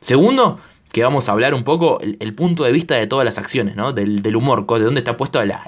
Segundo, 0.00 0.58
que 0.92 1.02
vamos 1.02 1.28
a 1.28 1.32
hablar 1.32 1.52
un 1.52 1.62
poco 1.62 2.00
el, 2.00 2.34
punto 2.34 2.64
de 2.64 2.72
vista 2.72 2.94
de 2.94 3.06
todas 3.06 3.26
las 3.26 3.36
acciones, 3.36 3.76
¿no? 3.76 3.92
Del, 3.92 4.34
humor, 4.34 4.66
de 4.66 4.84
dónde 4.84 5.00
está 5.00 5.18
puesto 5.18 5.42
el, 5.42 5.58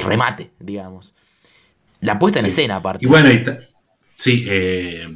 remate, 0.00 0.52
digamos. 0.58 1.14
La 2.00 2.18
puesta 2.18 2.40
en 2.40 2.46
escena, 2.46 2.76
aparte. 2.76 3.04
Y 3.04 3.08
bueno, 3.10 3.28
sí, 4.14 4.46
eh, 4.48 5.06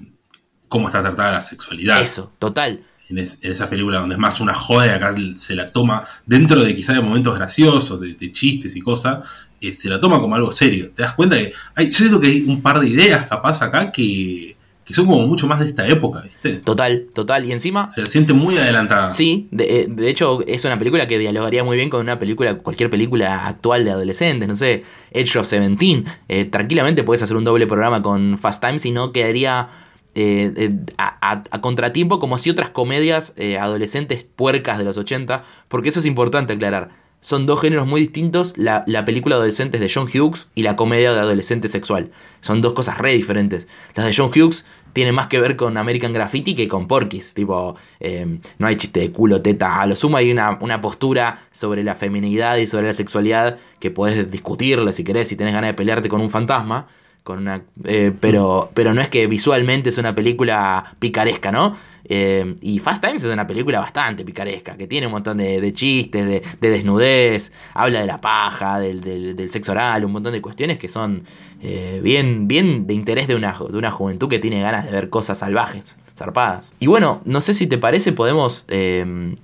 cómo 0.69 0.89
está 0.89 1.01
tratada 1.01 1.33
la 1.33 1.41
sexualidad. 1.41 2.03
Eso, 2.03 2.31
total 2.39 2.85
en, 3.11 3.19
esa 3.19 3.69
película 3.69 4.01
donde 4.01 4.15
es 4.15 4.19
más 4.19 4.41
una 4.41 4.55
joda 4.55 4.87
y 4.87 4.91
acá 4.91 5.15
se 5.35 5.55
la 5.55 5.67
toma 5.67 6.05
dentro 6.27 6.63
de 6.63 6.75
quizá 6.75 6.93
de 6.93 7.01
momentos 7.01 7.35
graciosos, 7.35 8.01
de, 8.01 8.33
chistes 8.33 8.77
y 8.77 8.81
cosas, 8.81 9.27
eh, 9.61 9.73
se 9.73 9.89
la 9.89 10.01
toma 10.01 10.21
como 10.21 10.35
algo 10.35 10.53
serio. 10.53 10.93
Te 10.95 11.03
das 11.03 11.15
cuenta 11.15 11.37
que 11.37 11.53
hay, 11.75 11.91
yo 11.91 11.99
siento 11.99 12.21
que 12.21 12.29
hay 12.29 12.45
un 12.47 12.63
par 12.63 12.81
de 12.81 12.89
ideas 12.89 13.27
capaz 13.29 13.63
acá 13.63 13.93
que, 13.93 14.57
que 14.91 14.95
son 14.95 15.07
como 15.07 15.25
mucho 15.27 15.47
más 15.47 15.61
de 15.61 15.67
esta 15.67 15.87
época, 15.87 16.21
¿viste? 16.21 16.55
Total, 16.55 17.07
total. 17.15 17.47
Y 17.47 17.53
encima. 17.53 17.89
Se 17.89 18.01
la 18.01 18.09
siente 18.09 18.33
muy 18.33 18.57
adelantada. 18.59 19.13
Sí, 19.13 19.47
de, 19.53 19.83
eh, 19.83 19.87
de, 19.89 20.09
hecho 20.09 20.41
es 20.49 20.65
una 20.65 20.79
película 20.79 21.07
que 21.07 21.17
dialogaría 21.17 21.63
muy 21.63 21.77
bien 21.77 21.91
con 21.91 22.01
una 22.01 22.19
película, 22.19 22.59
cualquier 22.59 22.91
película 22.91 23.47
actual 23.47 23.85
de 23.85 23.93
adolescentes, 23.93 24.49
no 24.49 24.57
sé, 24.57 24.83
Edge 25.13 25.37
of 25.39 25.47
Seventeen. 25.47 26.07
Eh, 26.29 26.45
tranquilamente 26.45 27.05
puedes 27.05 27.23
hacer 27.23 27.37
un 27.37 27.45
doble 27.45 27.69
programa 27.69 28.03
con 28.03 28.37
Fast 28.37 28.61
Times 28.65 28.85
y 28.85 28.91
no 28.91 29.13
quedaría. 29.13 29.69
Eh, 30.15 30.71
a, 30.99 31.43
a, 31.51 31.61
contratiempo 31.61 32.19
como 32.19 32.37
si 32.37 32.51
otras 32.51 32.71
comedias 32.71 33.35
adolescentes 33.61 34.25
puercas 34.25 34.79
de 34.79 34.85
los 34.85 34.97
80, 34.97 35.43
porque 35.69 35.91
eso 35.91 36.01
es 36.01 36.07
importante 36.07 36.53
aclarar 36.53 36.91
son 37.21 37.45
dos 37.45 37.61
géneros 37.61 37.87
muy 37.87 38.01
distintos, 38.01 38.55
la, 38.57 38.83
la, 38.87 39.05
película 39.05 39.37
de 39.37 39.41
adolescentes 39.41 39.81
de 39.81 39.91
John 39.93 40.09
Hughes 40.09 40.49
y 40.55 40.63
la 40.63 40.77
comedia 40.77 41.13
de 41.13 41.21
adolescente 41.21 41.69
sexual. 41.69 42.11
Son 42.41 42.63
dos 42.63 42.73
cosas 42.73 42.97
re 42.99 43.13
diferentes. 43.13 43.67
Las 43.95 44.07
de 44.07 44.15
John 44.15 44.31
Hughes 44.31 44.65
tienen 44.95 45.15
más 45.15 45.27
que 45.27 45.39
ver 45.39 45.57
con 45.57 45.77
American 45.77 46.15
Graffiti 46.15 46.55
que 46.55 46.67
con 46.67 46.89
Porky's. 46.89 47.35
Tipo, 47.35 47.77
eh, 48.01 48.39
no 48.59 48.67
hay 48.67 48.77
chiste 48.77 49.01
de 49.01 49.13
culo, 49.13 49.43
teta. 49.43 49.81
A 49.81 49.87
lo 49.87 49.97
sumo 49.97 50.17
hay 50.17 50.33
una, 50.33 50.59
una, 50.63 50.81
postura 50.81 51.39
sobre 51.51 51.85
la 51.85 51.95
feminidad 51.95 52.57
y 52.57 52.67
sobre 52.67 52.87
la 52.87 52.95
sexualidad 52.95 53.59
que 53.79 53.91
podés 53.91 54.31
discutirla 54.31 54.93
si 54.93 55.05
querés, 55.05 55.29
si 55.29 55.37
tenés 55.37 55.53
ganas 55.53 55.69
de 55.69 55.75
pelearte 55.75 56.09
con 56.09 56.23
un 56.23 56.31
fantasma. 56.31 56.87
Con 57.23 57.39
una, 57.39 57.63
eh, 57.85 58.13
pero, 58.19 58.71
pero 58.75 58.95
no 58.95 59.01
es 59.01 59.09
que 59.09 59.27
visualmente 59.27 59.91
es 59.91 59.99
una 59.99 60.15
película 60.15 60.97
picaresca, 60.99 61.53
¿no? 61.53 61.77
Eh, 62.13 62.57
y 62.61 62.81
Fast 62.81 63.05
Times 63.05 63.23
es 63.23 63.33
una 63.33 63.47
película 63.47 63.79
bastante 63.79 64.25
picaresca, 64.25 64.77
que 64.77 64.89
tiene 64.89 65.07
un 65.07 65.13
montón 65.13 65.39
de, 65.39 65.61
de 65.61 65.73
chistes, 65.73 66.27
de, 66.27 66.43
de, 66.61 66.71
desnudez, 66.71 67.53
habla 67.73 68.01
de 68.01 68.07
la 68.07 68.21
paja, 68.21 68.81
del, 68.81 69.01
del, 69.01 69.37
del, 69.37 69.49
sexo 69.49 69.71
oral, 69.71 70.05
un 70.05 70.11
montón 70.11 70.33
de 70.33 70.43
cuestiones 70.43 70.77
que 70.77 70.89
son 70.89 71.23
eh, 71.63 72.01
bien, 72.03 72.49
bien 72.49 72.89
de 72.89 72.95
interés 72.95 73.29
de 73.29 73.37
una, 73.37 73.57
de 73.57 73.79
una 73.79 73.93
juventud 73.93 74.29
que 74.29 74.41
tiene 74.41 74.61
ganas 74.61 74.87
de 74.87 74.91
ver 74.91 75.09
cosas 75.09 75.39
salvajes, 75.39 75.99
zarpadas. 76.17 76.75
Y 76.81 76.89
bueno, 76.89 77.21
no 77.27 77.41
sé 77.41 77.55
si 77.55 77.69
te 77.69 77.79
parece, 77.79 78.11
podemos 78.13 78.65
eh, 78.69 79.37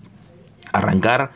arrancar 0.72 1.30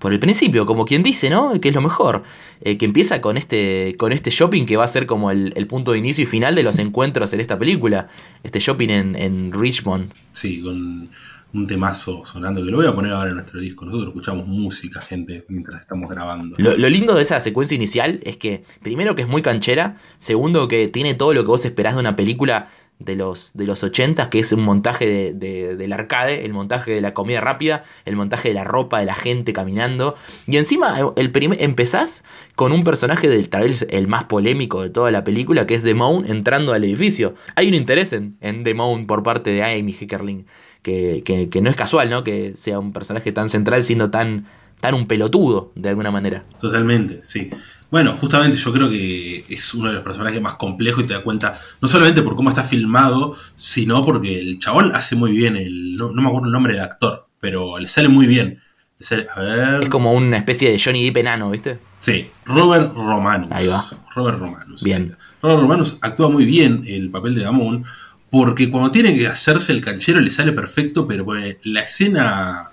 por 0.00 0.14
el 0.14 0.18
principio, 0.18 0.64
como 0.66 0.86
quien 0.86 1.02
dice, 1.02 1.28
¿no? 1.30 1.60
Que 1.60 1.68
es 1.68 1.74
lo 1.74 1.82
mejor. 1.82 2.24
Eh, 2.62 2.78
que 2.78 2.86
empieza 2.86 3.20
con 3.20 3.36
este, 3.36 3.94
con 3.98 4.12
este 4.12 4.30
shopping 4.30 4.64
que 4.64 4.76
va 4.76 4.84
a 4.84 4.88
ser 4.88 5.06
como 5.06 5.30
el, 5.30 5.52
el, 5.56 5.66
punto 5.66 5.92
de 5.92 5.98
inicio 5.98 6.24
y 6.24 6.26
final 6.26 6.54
de 6.54 6.62
los 6.62 6.78
encuentros 6.78 7.32
en 7.34 7.40
esta 7.40 7.58
película. 7.58 8.08
Este 8.42 8.60
shopping 8.60 8.88
en, 8.88 9.14
en, 9.14 9.52
Richmond. 9.52 10.10
Sí, 10.32 10.62
con 10.62 11.08
un 11.52 11.66
temazo 11.66 12.24
sonando, 12.24 12.64
que 12.64 12.70
lo 12.70 12.78
voy 12.78 12.86
a 12.86 12.94
poner 12.94 13.12
ahora 13.12 13.28
en 13.28 13.36
nuestro 13.36 13.60
disco. 13.60 13.84
Nosotros 13.84 14.08
escuchamos 14.08 14.46
música, 14.46 15.02
gente, 15.02 15.44
mientras 15.48 15.82
estamos 15.82 16.08
grabando. 16.08 16.56
Lo, 16.58 16.76
lo 16.76 16.88
lindo 16.88 17.14
de 17.14 17.22
esa 17.22 17.38
secuencia 17.38 17.74
inicial 17.74 18.20
es 18.24 18.38
que, 18.38 18.64
primero 18.82 19.14
que 19.14 19.22
es 19.22 19.28
muy 19.28 19.42
canchera, 19.42 19.96
segundo 20.18 20.66
que 20.66 20.88
tiene 20.88 21.12
todo 21.12 21.34
lo 21.34 21.42
que 21.42 21.48
vos 21.48 21.64
esperás 21.66 21.94
de 21.94 22.00
una 22.00 22.16
película 22.16 22.70
de 23.00 23.16
los, 23.16 23.52
de 23.54 23.66
los 23.66 23.82
80, 23.82 24.30
que 24.30 24.38
es 24.38 24.52
un 24.52 24.62
montaje 24.62 25.06
de, 25.06 25.34
de, 25.34 25.76
del 25.76 25.92
arcade, 25.92 26.44
el 26.44 26.52
montaje 26.52 26.92
de 26.92 27.00
la 27.00 27.14
comida 27.14 27.40
rápida, 27.40 27.82
el 28.04 28.14
montaje 28.14 28.48
de 28.48 28.54
la 28.54 28.64
ropa, 28.64 29.00
de 29.00 29.06
la 29.06 29.14
gente 29.14 29.52
caminando. 29.52 30.14
Y 30.46 30.58
encima 30.58 30.98
el 31.16 31.32
primer, 31.32 31.62
empezás 31.62 32.22
con 32.54 32.72
un 32.72 32.84
personaje 32.84 33.28
del 33.28 33.48
tal 33.48 33.62
vez 33.62 33.86
el 33.90 34.06
más 34.06 34.24
polémico 34.24 34.82
de 34.82 34.90
toda 34.90 35.10
la 35.10 35.24
película, 35.24 35.66
que 35.66 35.74
es 35.74 35.82
Demone 35.82 36.30
entrando 36.30 36.74
al 36.74 36.84
edificio. 36.84 37.34
Hay 37.56 37.68
un 37.68 37.74
interés 37.74 38.12
en, 38.12 38.36
en 38.40 38.62
Demone 38.62 39.06
por 39.06 39.22
parte 39.22 39.50
de 39.50 39.64
Amy 39.64 39.96
Hickerling, 39.98 40.46
que, 40.82 41.22
que, 41.24 41.48
que 41.48 41.62
no 41.62 41.70
es 41.70 41.76
casual, 41.76 42.10
¿no? 42.10 42.22
Que 42.22 42.52
sea 42.56 42.78
un 42.78 42.92
personaje 42.92 43.32
tan 43.32 43.48
central 43.48 43.82
siendo 43.82 44.10
tan 44.10 44.46
tan 44.80 44.94
un 44.94 45.06
pelotudo, 45.06 45.72
de 45.74 45.88
alguna 45.90 46.10
manera. 46.10 46.44
Totalmente, 46.60 47.20
sí. 47.22 47.50
Bueno, 47.90 48.12
justamente 48.12 48.56
yo 48.56 48.72
creo 48.72 48.88
que 48.88 49.44
es 49.48 49.74
uno 49.74 49.88
de 49.88 49.94
los 49.94 50.02
personajes 50.02 50.40
más 50.40 50.54
complejos 50.54 51.04
y 51.04 51.06
te 51.06 51.14
das 51.14 51.22
cuenta, 51.22 51.58
no 51.80 51.88
solamente 51.88 52.22
por 52.22 52.36
cómo 52.36 52.48
está 52.48 52.64
filmado, 52.64 53.36
sino 53.56 54.02
porque 54.02 54.38
el 54.38 54.58
chabón 54.58 54.92
hace 54.94 55.16
muy 55.16 55.32
bien, 55.32 55.56
el, 55.56 55.96
no, 55.96 56.12
no 56.12 56.22
me 56.22 56.28
acuerdo 56.28 56.46
el 56.46 56.52
nombre 56.52 56.74
del 56.74 56.82
actor, 56.82 57.28
pero 57.40 57.78
le 57.78 57.88
sale 57.88 58.08
muy 58.08 58.26
bien. 58.26 58.60
Le 58.98 59.06
sale, 59.06 59.26
a 59.34 59.40
ver... 59.40 59.82
Es 59.82 59.88
como 59.88 60.12
una 60.12 60.36
especie 60.36 60.70
de 60.70 60.78
Johnny 60.78 61.04
Depp 61.04 61.16
enano, 61.16 61.50
¿viste? 61.50 61.78
Sí, 61.98 62.30
Robert 62.44 62.94
Romanus. 62.94 63.50
Ahí 63.50 63.66
va. 63.66 63.82
Robert 64.14 64.38
Romanus. 64.38 64.82
Bien. 64.82 65.16
Robert 65.42 65.60
Romanus 65.60 65.98
actúa 66.00 66.28
muy 66.28 66.44
bien 66.44 66.84
el 66.86 67.10
papel 67.10 67.34
de 67.34 67.42
Damon, 67.42 67.84
porque 68.30 68.70
cuando 68.70 68.90
tiene 68.90 69.16
que 69.16 69.26
hacerse 69.26 69.72
el 69.72 69.80
canchero 69.80 70.20
le 70.20 70.30
sale 70.30 70.52
perfecto, 70.52 71.08
pero 71.08 71.26
la 71.64 71.80
escena 71.80 72.69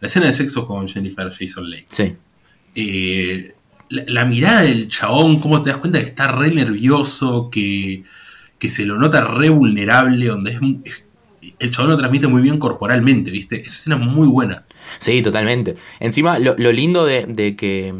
la 0.00 0.08
escena 0.08 0.26
de 0.26 0.32
sexo 0.32 0.66
con 0.66 0.88
Jennifer 0.88 1.30
Jason 1.30 1.68
Leigh. 1.68 1.86
Sí. 1.90 2.16
Eh, 2.74 3.54
la, 3.90 4.04
la, 4.06 4.24
mirada 4.24 4.62
del 4.62 4.88
chabón, 4.88 5.40
cómo 5.40 5.62
te 5.62 5.70
das 5.70 5.78
cuenta 5.78 5.98
que 5.98 6.06
está 6.06 6.30
re 6.30 6.50
nervioso, 6.50 7.50
que, 7.50 8.04
que 8.58 8.68
se 8.68 8.84
lo 8.84 8.98
nota 8.98 9.24
re 9.24 9.48
vulnerable, 9.48 10.26
donde 10.26 10.52
es, 10.52 10.60
es, 10.84 11.04
el 11.58 11.70
chabón 11.70 11.90
lo 11.90 11.96
transmite 11.96 12.28
muy 12.28 12.42
bien 12.42 12.58
corporalmente, 12.58 13.30
¿viste? 13.30 13.60
Esa 13.60 13.70
escena 13.70 13.96
es 13.96 14.02
muy 14.02 14.28
buena. 14.28 14.64
Sí, 14.98 15.22
totalmente. 15.22 15.76
Encima, 16.00 16.38
lo, 16.38 16.54
lo 16.56 16.72
lindo 16.72 17.04
de, 17.04 17.26
de 17.26 17.56
que 17.56 17.94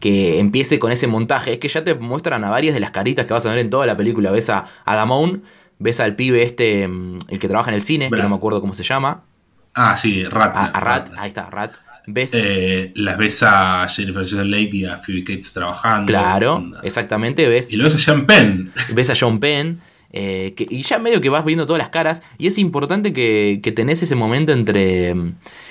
que 0.00 0.40
empiece 0.40 0.78
con 0.78 0.90
ese 0.90 1.06
montaje 1.06 1.52
es 1.52 1.58
que 1.58 1.68
ya 1.68 1.84
te 1.84 1.94
muestran 1.94 2.42
a 2.42 2.50
varias 2.50 2.74
de 2.74 2.80
las 2.80 2.90
caritas 2.90 3.26
que 3.26 3.34
vas 3.34 3.44
a 3.44 3.50
ver 3.50 3.58
en 3.58 3.70
toda 3.70 3.86
la 3.86 3.96
película. 3.96 4.30
Ves 4.30 4.48
a, 4.48 4.64
a 4.84 4.96
Damone, 4.96 5.40
ves 5.78 6.00
al 6.00 6.16
pibe 6.16 6.42
este, 6.42 6.84
el 6.84 7.38
que 7.38 7.48
trabaja 7.48 7.70
en 7.70 7.74
el 7.74 7.82
cine, 7.82 8.10
que 8.10 8.22
no 8.22 8.30
me 8.30 8.34
acuerdo 8.34 8.60
cómo 8.62 8.74
se 8.74 8.82
llama. 8.82 9.24
Ah, 9.74 9.96
sí, 9.96 10.24
Rat. 10.24 10.52
A, 10.54 10.64
a 10.66 10.80
Rat, 10.80 11.10
ahí 11.16 11.28
está, 11.28 11.48
Rat. 11.50 11.76
¿Ves? 12.06 12.32
Eh, 12.34 12.92
las 12.96 13.18
ves 13.18 13.42
a 13.42 13.86
Jennifer 13.88 14.22
Jason 14.22 14.50
Leigh 14.50 14.70
y 14.72 14.84
a 14.84 14.96
Phoebe 14.96 15.22
Cates 15.24 15.52
trabajando. 15.52 16.06
Claro, 16.06 16.70
exactamente, 16.82 17.46
ves. 17.48 17.72
Y 17.72 17.76
lo 17.76 17.84
ves 17.84 17.94
a 17.94 17.98
Sean 17.98 18.26
Penn. 18.26 18.72
Ves 18.94 19.10
a 19.10 19.14
Sean 19.14 19.38
Penn. 19.38 19.80
Eh, 20.12 20.54
que, 20.56 20.66
y 20.68 20.82
ya 20.82 20.98
medio 20.98 21.20
que 21.20 21.28
vas 21.28 21.44
viendo 21.44 21.66
todas 21.66 21.78
las 21.78 21.90
caras. 21.90 22.22
Y 22.36 22.46
es 22.48 22.58
importante 22.58 23.12
que, 23.12 23.60
que 23.62 23.70
tenés 23.70 24.02
ese 24.02 24.16
momento 24.16 24.52
entre, 24.52 25.14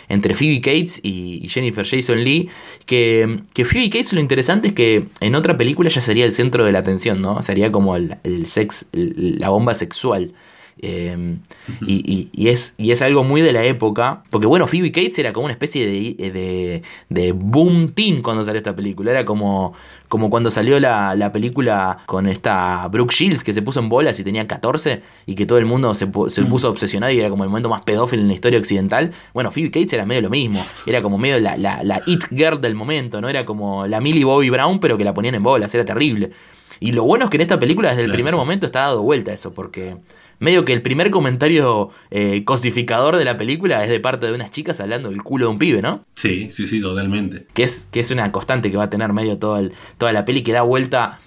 entre 0.07 0.33
Phoebe 0.33 0.61
Cates 0.61 1.01
y, 1.03 1.43
y, 1.43 1.49
Jennifer 1.49 1.85
Jason 1.85 2.23
Lee. 2.23 2.49
Que, 2.85 3.41
que 3.53 3.65
Phoebe 3.65 3.89
Cates 3.89 4.13
lo 4.13 4.21
interesante 4.21 4.69
es 4.69 4.73
que 4.73 5.07
en 5.19 5.35
otra 5.35 5.57
película 5.57 5.89
ya 5.89 5.99
sería 5.99 6.25
el 6.25 6.31
centro 6.31 6.63
de 6.63 6.71
la 6.71 6.79
atención, 6.79 7.21
¿no? 7.21 7.41
Sería 7.41 7.71
como 7.71 7.95
el, 7.95 8.17
el 8.23 8.45
sex, 8.47 8.87
el, 8.93 9.35
la 9.39 9.49
bomba 9.49 9.73
sexual. 9.73 10.33
Eh, 10.81 11.37
y, 11.85 11.93
y, 11.93 12.29
y, 12.31 12.47
es, 12.47 12.73
y 12.77 12.91
es 12.91 13.01
algo 13.01 13.23
muy 13.23 13.41
de 13.41 13.51
la 13.51 13.63
época. 13.63 14.23
Porque 14.29 14.47
bueno, 14.47 14.67
Phoebe 14.67 14.91
Cates 14.91 15.19
era 15.19 15.33
como 15.33 15.45
una 15.45 15.53
especie 15.53 15.85
de, 15.85 16.31
de, 16.31 16.83
de 17.09 17.31
boom 17.33 17.89
teen 17.89 18.21
cuando 18.21 18.43
salió 18.43 18.57
esta 18.57 18.75
película. 18.75 19.11
Era 19.11 19.25
como, 19.25 19.73
como 20.07 20.29
cuando 20.29 20.49
salió 20.49 20.79
la, 20.79 21.15
la, 21.15 21.31
película 21.31 21.99
con 22.05 22.27
esta 22.27 22.87
Brooke 22.87 23.13
Shields 23.13 23.43
que 23.43 23.53
se 23.53 23.61
puso 23.61 23.79
en 23.79 23.89
bolas 23.89 24.19
y 24.19 24.23
tenía 24.23 24.47
14 24.47 25.01
y 25.25 25.35
que 25.35 25.45
todo 25.45 25.57
el 25.57 25.65
mundo 25.65 25.93
se, 25.95 26.09
se 26.27 26.43
puso 26.43 26.69
obsesionado 26.69 27.11
y 27.11 27.19
era 27.19 27.29
como 27.29 27.43
el 27.43 27.49
momento 27.49 27.69
más 27.69 27.81
pedófilo 27.81 28.21
en 28.21 28.27
la 28.27 28.33
historia 28.33 28.59
occidental. 28.59 29.11
Bueno, 29.33 29.51
Phoebe 29.51 29.71
Cates 29.71 29.93
era 29.93 30.05
medio 30.05 30.21
lo 30.21 30.29
mismo. 30.29 30.59
Era 30.85 31.01
como 31.01 31.17
medio 31.17 31.39
la, 31.39 31.57
la, 31.57 31.83
la 31.83 32.01
it 32.05 32.25
girl 32.31 32.61
del 32.61 32.75
momento, 32.75 33.21
¿no? 33.21 33.29
Era 33.29 33.45
como 33.45 33.85
la 33.85 33.99
Millie 33.99 34.23
Bobby 34.23 34.49
Brown, 34.49 34.79
pero 34.79 34.97
que 34.97 35.03
la 35.03 35.13
ponían 35.13 35.35
en 35.35 35.43
bolas. 35.43 35.73
Era 35.75 35.83
terrible. 35.83 36.31
Y 36.79 36.93
lo 36.93 37.03
bueno 37.03 37.25
es 37.25 37.29
que 37.29 37.37
en 37.37 37.41
esta 37.41 37.59
película 37.59 37.89
desde 37.89 38.05
el 38.05 38.11
primer 38.11 38.35
momento 38.35 38.65
está 38.65 38.81
dado 38.81 39.03
vuelta 39.03 39.33
eso, 39.33 39.53
porque 39.53 39.97
medio 40.39 40.65
que 40.65 40.73
el 40.73 40.81
primer 40.81 41.11
comentario 41.11 41.89
eh, 42.11 42.43
cosificador 42.45 43.17
de 43.17 43.25
la 43.25 43.37
película 43.37 43.83
es 43.83 43.89
de 43.89 43.99
parte 43.99 44.27
de 44.27 44.33
unas 44.33 44.51
chicas 44.51 44.79
hablando 44.79 45.09
del 45.09 45.21
culo 45.21 45.45
de 45.45 45.51
un 45.51 45.59
pibe, 45.59 45.81
¿no? 45.81 46.01
Sí, 46.15 46.49
sí, 46.51 46.65
sí, 46.65 46.81
totalmente. 46.81 47.45
Que 47.53 47.63
es, 47.63 47.87
que 47.91 47.99
es 47.99 48.11
una 48.11 48.31
constante 48.31 48.71
que 48.71 48.77
va 48.77 48.85
a 48.85 48.89
tener 48.89 49.13
medio 49.13 49.37
todo 49.37 49.57
el, 49.57 49.73
toda 49.97 50.11
la 50.11 50.25
peli 50.25 50.41
que 50.41 50.51
da 50.51 50.61
vuelta. 50.61 51.19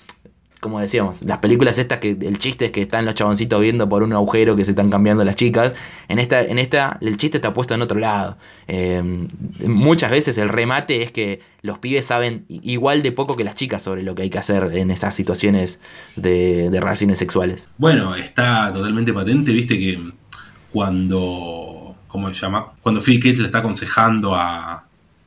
Como 0.63 0.79
decíamos, 0.79 1.23
las 1.23 1.39
películas 1.39 1.77
estas 1.79 1.99
que 1.99 2.11
el 2.21 2.39
chiste 2.39 2.67
es 2.67 2.71
que 2.71 2.83
están 2.83 3.05
los 3.05 3.17
chaboncitos 3.17 3.61
viendo 3.61 3.89
por 3.89 4.05
un 4.05 4.13
agujero 4.13 4.55
que 4.55 4.65
se 4.65 4.71
están 4.71 4.91
cambiando 4.91 5.25
las 5.25 5.35
chicas. 5.35 5.75
En 6.07 6.21
esta, 6.21 6.41
en 6.41 6.57
esta 6.61 6.99
el 7.01 7.17
chiste 7.17 7.39
está 7.39 7.53
puesto 7.53 7.75
en 7.75 7.83
otro 7.83 7.99
lado. 7.99 8.37
Eh, 8.69 9.03
muchas 9.67 10.13
veces 10.13 10.39
el 10.39 10.49
remate 10.49 11.03
es 11.03 11.11
que 11.11 11.41
los 11.63 11.81
pibes 11.81 12.07
saben 12.07 12.45
igual 12.47 13.03
de 13.03 13.11
poco 13.11 13.37
que 13.37 13.43
las 13.43 13.57
chicas 13.57 13.83
sobre 13.83 14.05
lo 14.05 14.15
que 14.15 14.23
hay 14.23 14.31
que 14.31 14.39
hacer 14.39 14.71
en 14.75 14.93
estas 14.93 15.17
situaciones 15.17 15.81
de, 16.15 16.71
de 16.71 16.81
relaciones 16.81 17.19
sexuales. 17.19 17.69
Bueno, 17.77 18.15
está 18.15 18.73
totalmente 18.73 19.13
patente, 19.13 19.53
viste 19.53 19.77
que 19.77 20.13
cuando. 20.71 21.97
¿Cómo 22.07 22.29
se 22.29 22.35
llama? 22.35 22.73
Cuando 22.83 23.01
Phil 23.01 23.19
Cates 23.19 23.41
le 23.41 23.47
está 23.47 23.59
aconsejando 23.59 24.37
a. 24.37 24.85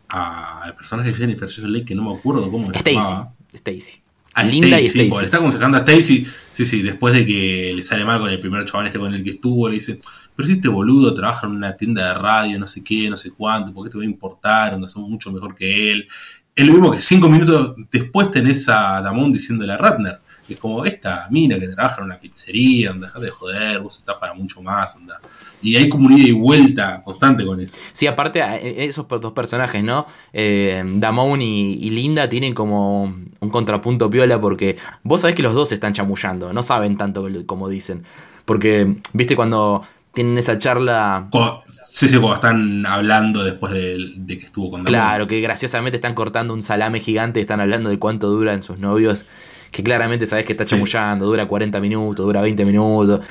al 0.08 0.76
personaje 0.76 1.10
de 1.10 1.16
Jennifer 1.16 1.50
Jason 1.50 1.74
Leigh, 1.74 1.84
que 1.84 1.94
no 1.94 2.04
me 2.04 2.14
acuerdo 2.14 2.50
cómo 2.50 2.72
se 2.72 2.94
llamaba. 2.94 3.34
Stacy. 3.54 4.05
A 4.36 4.44
Linda 4.44 4.68
Stacey, 4.68 4.84
y 4.84 4.88
Stacy. 5.08 5.20
Le 5.20 5.26
está 5.26 5.38
aconsejando 5.38 5.78
a 5.78 5.80
Stacy, 5.80 6.28
sí, 6.52 6.66
sí, 6.66 6.82
después 6.82 7.14
de 7.14 7.26
que 7.26 7.74
le 7.74 7.82
sale 7.82 8.04
mal 8.04 8.20
con 8.20 8.30
el 8.30 8.40
primer 8.40 8.66
chabón 8.66 8.86
este 8.86 9.00
con 9.00 9.14
el 9.14 9.24
que 9.24 9.32
estuvo, 9.32 9.70
le 9.70 9.76
dice, 9.76 10.00
pero 10.36 10.48
si 10.48 10.56
este 10.56 10.68
boludo 10.68 11.14
trabaja 11.14 11.48
en 11.48 11.54
una 11.54 11.78
tienda 11.78 12.10
de 12.10 12.14
radio, 12.16 12.60
no 12.60 12.68
sé 12.68 12.84
qué, 12.84 13.10
no 13.10 13.16
sé 13.16 13.32
cuánto, 13.32 13.74
¿por 13.74 13.86
qué 13.86 13.92
te 13.92 13.98
va 13.98 14.04
a 14.04 14.08
importar? 14.08 14.74
Donde 14.74 14.90
son 14.90 15.10
mucho 15.10 15.32
mejor 15.32 15.56
que 15.56 15.92
él. 15.92 16.08
Es 16.54 16.66
lo 16.66 16.74
mismo 16.74 16.92
que 16.92 17.00
cinco 17.00 17.30
minutos 17.30 17.76
después 17.92 18.30
tenés 18.30 18.68
a 18.70 19.02
Damon 19.02 19.32
diciéndole 19.32 19.74
a 19.74 19.78
Ratner, 19.78 20.20
Es 20.48 20.58
como 20.58 20.86
esta 20.86 21.28
mina 21.32 21.58
que 21.58 21.68
trabaja 21.70 21.98
en 22.00 22.06
una 22.06 22.20
pizzería, 22.20 22.92
onda, 22.92 23.08
dejate 23.08 23.26
de 23.26 23.32
joder, 23.32 23.80
vos 23.80 23.98
estás 23.98 24.16
para 24.16 24.34
mucho 24.34 24.62
más, 24.62 24.96
onda. 24.96 25.20
Y 25.66 25.76
hay 25.78 25.90
como 25.90 26.06
una 26.06 26.18
ida 26.18 26.30
y 26.30 26.32
vuelta 26.32 27.02
constante 27.04 27.44
con 27.44 27.60
eso. 27.60 27.78
Sí, 27.92 28.06
aparte, 28.06 28.42
esos 28.86 29.08
dos 29.08 29.34
personajes, 29.34 29.84
¿no? 29.84 30.06
Eh, 30.32 30.84
Damone 30.86 31.44
y, 31.44 31.90
Linda 31.90 32.30
tienen 32.30 32.54
como 32.54 33.04
un 33.04 33.50
contrapunto 33.50 34.10
piola 34.10 34.40
porque 34.40 34.78
vos 35.04 35.22
sabés 35.22 35.36
que 35.36 35.42
los 35.42 35.56
dos 35.56 35.72
están 35.72 35.94
chamullando, 35.94 36.54
no 36.54 36.62
saben 36.62 36.98
tanto 36.98 37.28
como 37.48 37.68
dicen. 37.68 38.04
Porque, 38.46 38.98
viste, 39.14 39.36
cuando 39.36 39.82
tienen 40.14 40.38
esa 40.38 40.60
charla. 40.60 41.30
sí, 41.68 42.08
sí, 42.08 42.18
cuando 42.18 42.36
están 42.36 42.86
hablando 42.86 43.44
después 43.44 43.74
de, 43.74 44.38
que 44.38 44.46
estuvo 44.46 44.70
con 44.70 44.84
Damone. 44.84 44.98
Claro, 44.98 45.28
que 45.28 45.42
graciosamente 45.42 45.96
están 45.96 46.14
cortando 46.14 46.54
un 46.54 46.62
salame 46.62 47.00
gigante 47.00 47.40
y 47.40 47.42
están 47.42 47.60
hablando 47.60 47.90
de 47.90 47.98
cuánto 47.98 48.28
duran 48.28 48.62
sus 48.62 48.78
novios 48.78 49.26
que 49.72 49.84
claramente 49.84 50.26
sabes 50.26 50.46
que 50.46 50.54
está 50.54 50.66
chamullando, 50.66 51.26
dura 51.26 51.48
40 51.48 51.80
minutos, 51.80 52.26
dura 52.26 52.42
20 52.42 52.66
minutos. 52.66 53.26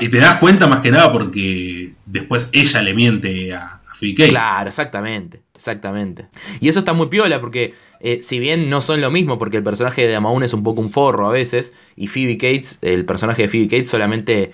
y 0.00 0.08
te 0.08 0.18
das 0.18 0.38
cuenta 0.38 0.66
más 0.66 0.80
que 0.80 0.90
nada 0.90 1.12
porque 1.12 1.92
después 2.06 2.50
ella 2.52 2.82
le 2.82 2.94
miente 2.94 3.52
a, 3.54 3.74
Phoebe 3.98 4.14
Cates. 4.14 4.30
Claro, 4.30 4.68
exactamente, 4.68 5.42
exactamente. 5.56 6.28
Y 6.60 6.68
eso 6.68 6.78
está 6.78 6.92
muy 6.92 7.08
piola 7.08 7.40
porque 7.40 7.74
eh, 7.98 8.20
si 8.22 8.38
bien 8.38 8.70
no 8.70 8.80
son 8.80 9.00
lo 9.00 9.10
mismo, 9.10 9.38
porque 9.38 9.56
el 9.56 9.64
personaje 9.64 10.06
de 10.06 10.14
Amaun 10.14 10.44
es 10.44 10.52
un 10.52 10.62
poco 10.62 10.80
un 10.80 10.90
forro 10.90 11.28
a 11.28 11.32
veces, 11.32 11.74
y 11.96 12.06
Phoebe 12.06 12.36
Cates, 12.36 12.78
el 12.82 13.04
personaje 13.04 13.42
de 13.42 13.48
Phoebe 13.48 13.66
Cates 13.66 13.88
solamente 13.88 14.52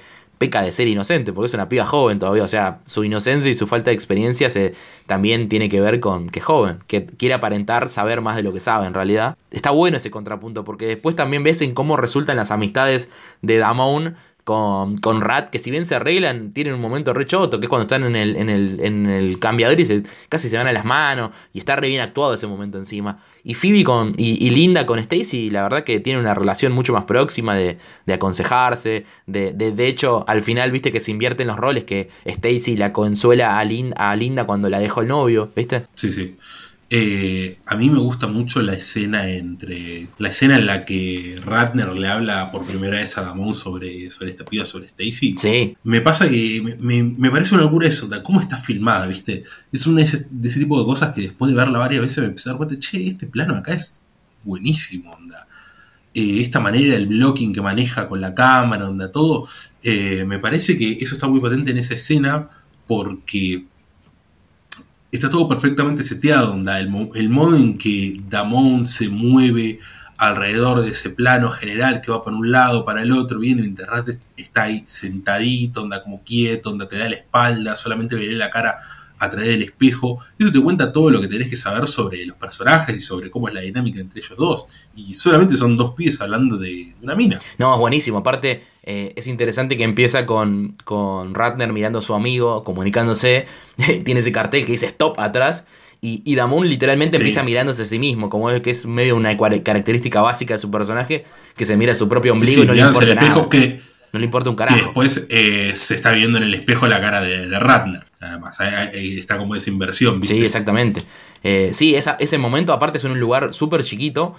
de 0.50 0.70
ser 0.70 0.88
inocente, 0.88 1.32
porque 1.32 1.46
es 1.46 1.54
una 1.54 1.68
piba 1.68 1.86
joven 1.86 2.18
todavía, 2.18 2.44
o 2.44 2.48
sea, 2.48 2.80
su 2.84 3.04
inocencia 3.04 3.50
y 3.50 3.54
su 3.54 3.66
falta 3.66 3.90
de 3.90 3.94
experiencia 3.94 4.48
se, 4.48 4.74
también 5.06 5.48
tiene 5.48 5.68
que 5.68 5.80
ver 5.80 6.00
con 6.00 6.28
que 6.28 6.40
es 6.40 6.44
joven, 6.44 6.78
que 6.86 7.04
quiere 7.04 7.34
aparentar 7.34 7.88
saber 7.88 8.20
más 8.20 8.36
de 8.36 8.42
lo 8.42 8.52
que 8.52 8.60
sabe 8.60 8.86
en 8.86 8.94
realidad. 8.94 9.36
Está 9.50 9.70
bueno 9.70 9.96
ese 9.96 10.10
contrapunto, 10.10 10.64
porque 10.64 10.86
después 10.86 11.16
también 11.16 11.42
ves 11.42 11.60
en 11.62 11.74
cómo 11.74 11.96
resultan 11.96 12.36
las 12.36 12.50
amistades 12.50 13.08
de 13.42 13.58
Damon 13.58 14.16
con, 14.44 14.98
con 14.98 15.22
Rat, 15.22 15.48
que 15.48 15.58
si 15.58 15.70
bien 15.70 15.86
se 15.86 15.94
arreglan, 15.94 16.52
tienen 16.52 16.74
un 16.74 16.80
momento 16.80 17.14
re 17.14 17.26
choto, 17.26 17.58
que 17.58 17.66
es 17.66 17.70
cuando 17.70 17.84
están 17.84 18.04
en 18.04 18.14
el, 18.14 18.36
en 18.36 18.50
el, 18.50 18.78
en 18.80 19.06
el 19.06 19.38
cambiador 19.38 19.80
y 19.80 19.86
se, 19.86 20.02
casi 20.28 20.50
se 20.50 20.58
van 20.58 20.66
a 20.66 20.72
las 20.72 20.84
manos, 20.84 21.30
y 21.54 21.58
está 21.58 21.76
re 21.76 21.88
bien 21.88 22.02
actuado 22.02 22.34
ese 22.34 22.46
momento 22.46 22.76
encima. 22.76 23.18
Y 23.42 23.54
Phoebe 23.54 23.84
con, 23.84 24.14
y, 24.16 24.50
Linda 24.50 24.86
con 24.86 24.98
Stacy, 24.98 25.50
la 25.50 25.62
verdad 25.62 25.82
que 25.82 25.98
tiene 26.00 26.20
una 26.20 26.34
relación 26.34 26.72
mucho 26.72 26.92
más 26.92 27.04
próxima 27.04 27.54
de, 27.54 27.78
de 28.06 28.14
aconsejarse, 28.14 29.06
de, 29.26 29.52
de, 29.52 29.72
de, 29.72 29.86
hecho, 29.86 30.24
al 30.28 30.42
final, 30.42 30.70
viste 30.70 30.92
que 30.92 31.00
se 31.00 31.10
invierten 31.10 31.46
los 31.46 31.56
roles, 31.56 31.84
que 31.84 32.10
Stacy 32.24 32.76
la 32.76 32.92
consuela 32.92 33.58
a, 33.58 33.60
a 33.60 34.16
Linda 34.16 34.44
cuando 34.44 34.68
la 34.68 34.78
dejó 34.78 35.00
el 35.00 35.08
novio, 35.08 35.50
¿viste? 35.56 35.84
Sí, 35.94 36.12
sí. 36.12 36.36
Eh, 36.90 37.58
a 37.66 37.76
mí 37.76 37.88
me 37.88 37.98
gusta 37.98 38.26
mucho 38.26 38.62
la 38.62 38.74
escena 38.74 39.28
entre. 39.28 40.08
La 40.18 40.28
escena 40.28 40.56
en 40.58 40.66
la 40.66 40.84
que 40.84 41.40
Ratner 41.44 41.92
le 41.94 42.08
habla 42.08 42.50
por 42.50 42.66
primera 42.66 42.98
vez 42.98 43.16
a 43.16 43.22
Damon 43.22 43.54
sobre, 43.54 44.10
sobre 44.10 44.30
esta 44.30 44.44
piba, 44.44 44.64
sobre 44.64 44.86
Stacy. 44.86 45.34
Sí. 45.38 45.76
Me 45.82 46.00
pasa 46.00 46.28
que 46.28 46.76
me, 46.78 47.30
parece 47.30 47.54
una 47.54 47.64
locura 47.64 47.88
eso, 47.88 48.08
cómo 48.22 48.40
está 48.40 48.58
filmada, 48.58 49.06
¿viste? 49.06 49.44
Es 49.72 49.86
un 49.86 49.96
de 49.96 50.02
ese, 50.02 50.28
tipo 50.58 50.78
de 50.78 50.84
cosas 50.84 51.14
que 51.14 51.22
después 51.22 51.50
de 51.50 51.56
verla 51.56 51.78
varias 51.78 52.02
veces 52.02 52.18
me 52.18 52.26
empecé 52.26 52.50
a 52.50 52.52
dar 52.52 52.58
cuenta, 52.58 52.78
che, 52.78 53.06
este 53.06 53.26
plano 53.26 53.56
acá 53.56 53.72
es 53.72 54.02
buenísimo, 54.44 55.12
onda. 55.12 55.48
Eh, 56.12 56.42
esta 56.42 56.60
manera, 56.60 56.94
el 56.94 57.06
blocking 57.06 57.52
que 57.52 57.60
maneja 57.60 58.08
con 58.08 58.20
la 58.20 58.34
cámara, 58.34 58.88
onda, 58.88 59.10
todo. 59.10 59.48
Eh, 59.82 60.24
me 60.26 60.38
parece 60.38 60.78
que 60.78 60.92
eso 61.00 61.14
está 61.14 61.28
muy 61.28 61.40
potente 61.40 61.72
en 61.72 61.78
esa 61.78 61.94
escena 61.94 62.48
porque 62.86 63.64
está 65.14 65.30
todo 65.30 65.48
perfectamente 65.48 66.02
seteado, 66.02 66.52
onda. 66.52 66.80
El, 66.80 66.88
modo 66.88 67.56
en 67.56 67.78
que 67.78 68.20
Damon 68.28 68.84
se 68.84 69.08
mueve 69.08 69.78
alrededor 70.16 70.80
de 70.80 70.90
ese 70.90 71.10
plano 71.10 71.50
general 71.50 72.00
que 72.00 72.10
va 72.10 72.24
para 72.24 72.36
un 72.36 72.50
lado, 72.50 72.84
para 72.84 73.02
el 73.02 73.12
otro, 73.12 73.38
viene 73.38 73.62
Interrat 73.62 74.08
está 74.36 74.64
ahí 74.64 74.82
sentadito, 74.86 75.82
onda 75.82 76.02
como 76.02 76.22
quieto, 76.22 76.70
onda 76.70 76.88
te 76.88 76.98
da 76.98 77.08
la 77.08 77.16
espalda, 77.16 77.76
solamente 77.76 78.16
veré 78.16 78.32
la 78.32 78.50
cara 78.50 78.78
a 79.18 79.30
través 79.30 79.50
del 79.50 79.62
espejo. 79.62 80.18
Eso 80.38 80.50
te 80.50 80.60
cuenta 80.60 80.92
todo 80.92 81.10
lo 81.10 81.20
que 81.20 81.28
tenés 81.28 81.48
que 81.48 81.56
saber 81.56 81.86
sobre 81.86 82.26
los 82.26 82.36
personajes 82.36 82.96
y 82.96 83.00
sobre 83.00 83.30
cómo 83.30 83.48
es 83.48 83.54
la 83.54 83.60
dinámica 83.60 84.00
entre 84.00 84.20
ellos 84.20 84.36
dos. 84.36 84.88
Y 84.96 85.14
solamente 85.14 85.56
son 85.56 85.76
dos 85.76 85.94
pies 85.94 86.20
hablando 86.20 86.58
de 86.58 86.92
una 87.02 87.14
mina. 87.14 87.38
No, 87.58 87.72
es 87.72 87.78
buenísimo. 87.78 88.18
Aparte, 88.18 88.64
eh, 88.86 89.12
es 89.16 89.26
interesante 89.26 89.76
que 89.76 89.84
empieza 89.84 90.26
con, 90.26 90.76
con 90.84 91.34
Ratner 91.34 91.72
mirando 91.72 92.00
a 92.00 92.02
su 92.02 92.14
amigo, 92.14 92.64
comunicándose. 92.64 93.46
Tiene 94.04 94.20
ese 94.20 94.32
cartel 94.32 94.66
que 94.66 94.72
dice 94.72 94.86
stop 94.86 95.18
atrás. 95.18 95.66
Y, 96.00 96.20
y 96.26 96.34
Damon 96.34 96.68
literalmente 96.68 97.16
empieza 97.16 97.42
mirándose 97.42 97.82
a 97.82 97.84
sí 97.86 97.98
mismo, 97.98 98.28
como 98.28 98.50
que 98.60 98.70
es 98.70 98.84
medio 98.84 99.16
una 99.16 99.34
característica 99.38 100.20
básica 100.20 100.52
de 100.52 100.58
su 100.58 100.70
personaje, 100.70 101.24
que 101.56 101.64
se 101.64 101.78
mira 101.78 101.92
a 101.92 101.94
su 101.94 102.10
propio 102.10 102.32
ombligo 102.34 102.62
y 102.62 102.66
no 102.66 102.74
le 102.74 102.82
importa 102.82 103.14
nada. 103.14 103.48
Que, 103.48 103.80
no 104.12 104.20
le 104.20 104.26
importa 104.26 104.50
un 104.50 104.56
carajo. 104.56 104.78
Que 104.78 104.84
después 104.84 105.28
eh, 105.30 105.72
se 105.74 105.94
está 105.94 106.12
viendo 106.12 106.36
en 106.36 106.44
el 106.44 106.52
espejo 106.52 106.86
la 106.86 107.00
cara 107.00 107.22
de, 107.22 107.48
de 107.48 107.58
Ratner. 107.58 108.04
Además, 108.20 108.60
ahí, 108.60 109.18
está 109.18 109.38
como 109.38 109.54
esa 109.54 109.70
inversión. 109.70 110.22
Sí, 110.22 110.44
exactamente. 110.44 111.02
Eh, 111.42 111.70
sí, 111.72 111.94
ese 111.94 112.38
momento 112.38 112.72
aparte 112.72 112.98
es 112.98 113.04
en 113.04 113.12
un 113.12 113.20
lugar 113.20 113.52
súper 113.52 113.82
chiquito, 113.82 114.34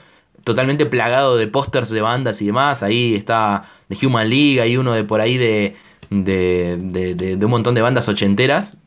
totalmente 0.45 0.85
plagado 0.85 1.35
de 1.35 1.47
pósters 1.47 1.89
de 1.89 1.99
bandas 1.99 2.41
y 2.41 2.45
demás. 2.45 2.83
Ahí 2.83 3.15
está 3.15 3.63
The 3.89 4.05
Human 4.05 4.29
League, 4.29 4.61
hay 4.61 4.77
uno 4.77 4.93
de 4.93 5.03
por 5.03 5.19
ahí 5.19 5.37
de, 5.37 5.75
de, 6.09 7.37
un 7.41 7.51
montón 7.51 7.75
de 7.75 7.81
bandas 7.81 8.07
ochenteras. 8.07 8.77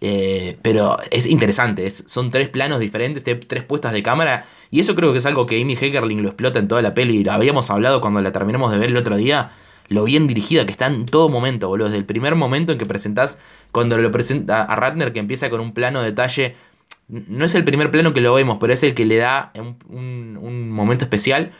Eh, 0.00 0.56
pero 0.62 0.96
es 1.10 1.26
interesante, 1.26 1.88
son 1.90 2.32
tres 2.32 2.48
planos 2.48 2.80
diferentes, 2.80 3.22
tres 3.24 3.62
puestas 3.64 3.92
de 3.92 4.02
cámara. 4.02 4.46
Y 4.70 4.80
eso 4.80 4.94
creo 4.94 5.12
que 5.12 5.18
es 5.18 5.26
algo 5.26 5.44
que 5.44 5.60
Amy 5.60 5.76
Heckerling 5.76 6.22
lo 6.22 6.28
explota 6.28 6.58
en 6.60 6.68
toda 6.68 6.80
la 6.82 6.94
peli. 6.94 7.28
Habíamos 7.28 7.68
hablado 7.70 8.00
cuando 8.00 8.22
la 8.22 8.32
terminamos 8.32 8.70
de 8.72 8.78
ver 8.78 8.90
el 8.90 8.96
otro 8.96 9.16
día 9.16 9.50
lo 9.88 10.04
bien 10.04 10.26
dirigida 10.26 10.64
que 10.64 10.72
está 10.72 10.86
en 10.86 11.06
todo 11.06 11.28
momento, 11.28 11.68
boludo. 11.68 11.88
Desde 11.88 11.98
el 11.98 12.04
primer 12.04 12.34
momento 12.34 12.72
en 12.72 12.78
que 12.78 12.86
presentás, 12.86 13.38
cuando 13.72 13.98
lo 13.98 14.10
presenta 14.10 14.62
a 14.62 14.76
Ratner, 14.76 15.12
que 15.12 15.18
empieza 15.18 15.50
con 15.50 15.60
un 15.60 15.74
plano 15.74 16.00
de 16.00 16.06
detalle. 16.06 16.54
No 17.12 17.44
es 17.44 17.54
el 17.54 17.62
primer 17.62 17.90
plano 17.90 18.14
que 18.14 18.22
lo 18.22 18.32
vemos, 18.32 18.56
pero 18.58 18.72
es 18.72 18.82
el 18.82 18.94
que 18.94 19.04
le 19.04 19.18
da 19.18 19.52
un, 19.88 20.70
momento 20.70 21.04
especial. 21.04 21.50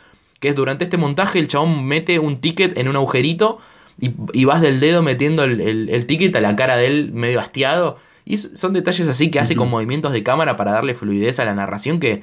Que 0.40 0.48
es 0.48 0.54
durante 0.54 0.84
este 0.84 0.96
montaje, 0.96 1.38
el 1.38 1.46
chabón 1.46 1.84
mete 1.84 2.18
un 2.18 2.40
ticket 2.40 2.76
en 2.78 2.88
un 2.88 2.96
agujerito 2.96 3.58
y, 4.00 4.44
vas 4.46 4.62
del 4.62 4.80
dedo 4.80 5.02
metiendo 5.02 5.44
el, 5.44 6.06
ticket 6.06 6.34
a 6.34 6.40
la 6.40 6.56
cara 6.56 6.76
de 6.76 6.86
él 6.86 7.12
medio 7.12 7.38
hastiado. 7.38 7.98
Y 8.24 8.38
son 8.38 8.72
detalles 8.72 9.06
así 9.08 9.30
que 9.30 9.40
hace 9.40 9.54
con 9.54 9.68
movimientos 9.68 10.12
de 10.12 10.22
cámara 10.22 10.56
para 10.56 10.72
darle 10.72 10.94
fluidez 10.94 11.38
a 11.38 11.44
la 11.44 11.54
narración 11.54 12.00
que 12.00 12.22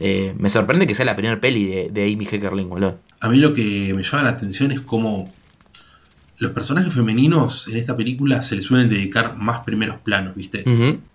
eh, 0.00 0.34
me 0.38 0.50
sorprende 0.50 0.86
que 0.86 0.94
sea 0.94 1.06
la 1.06 1.16
primera 1.16 1.40
peli 1.40 1.66
de, 1.66 1.88
de 1.90 2.12
Amy 2.12 2.26
Heckerling, 2.26 2.68
boludo. 2.68 2.98
A 3.20 3.28
mí 3.30 3.38
lo 3.38 3.54
que 3.54 3.94
me 3.94 4.02
llama 4.02 4.24
la 4.24 4.30
atención 4.30 4.70
es 4.70 4.80
cómo 4.82 5.32
los 6.38 6.50
personajes 6.52 6.92
femeninos 6.92 7.68
en 7.68 7.76
esta 7.78 7.96
película 7.96 8.42
se 8.42 8.56
les 8.56 8.64
suelen 8.64 8.90
dedicar 8.90 9.36
más 9.36 9.60
primeros 9.60 9.98
planos, 9.98 10.34
¿viste? 10.34 10.64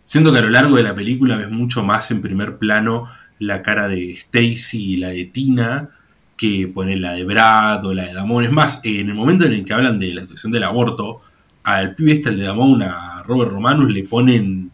Siento 0.04 0.32
que 0.32 0.40
a 0.40 0.42
lo 0.42 0.50
largo 0.50 0.76
de 0.76 0.84
la 0.84 0.96
película 0.96 1.38
ves 1.38 1.52
mucho 1.52 1.84
más 1.84 2.10
en 2.12 2.22
primer 2.22 2.58
plano 2.58 3.08
la 3.38 3.62
cara 3.62 3.88
de 3.88 4.12
Stacy 4.12 4.94
y 4.94 4.98
la 4.98 5.10
de 5.10 5.26
Tina 5.26 5.90
que 6.36 6.68
poner 6.74 6.98
la 6.98 7.14
de 7.14 7.24
Brad 7.24 7.86
o 7.86 7.94
la 7.94 8.06
de 8.06 8.14
Damon. 8.14 8.44
Es 8.44 8.52
más, 8.52 8.82
en 8.84 9.10
el 9.10 9.16
momento 9.16 9.46
en 9.46 9.54
el 9.54 9.64
que 9.64 9.74
hablan 9.74 10.00
de 10.00 10.14
la 10.14 10.22
situación 10.22 10.52
del 10.52 10.64
aborto, 10.64 11.22
al 11.64 11.94
pibe 11.94 12.14
este, 12.14 12.30
el 12.30 12.38
de 12.38 12.44
Damon, 12.44 12.82
a 12.82 13.22
Robert 13.24 13.52
Romanus, 13.52 13.92
le 13.92 14.04
ponen 14.04 14.72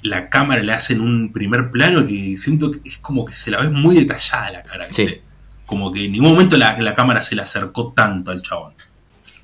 la 0.00 0.30
cámara, 0.30 0.62
le 0.62 0.72
hacen 0.72 1.02
un 1.02 1.30
primer 1.30 1.70
plano 1.70 2.06
que 2.06 2.36
siento 2.38 2.70
que 2.70 2.80
es 2.88 2.98
como 2.98 3.26
que 3.26 3.34
se 3.34 3.50
la 3.50 3.60
ve 3.60 3.68
muy 3.68 3.96
detallada 3.96 4.50
la 4.50 4.62
cara, 4.62 4.86
¿viste? 4.86 5.22
Como 5.66 5.92
que 5.92 6.06
en 6.06 6.12
ningún 6.12 6.32
momento 6.32 6.56
la, 6.56 6.78
la 6.78 6.94
cámara 6.94 7.20
se 7.20 7.34
le 7.34 7.42
acercó 7.42 7.92
tanto 7.94 8.30
al 8.30 8.40
chabón 8.40 8.72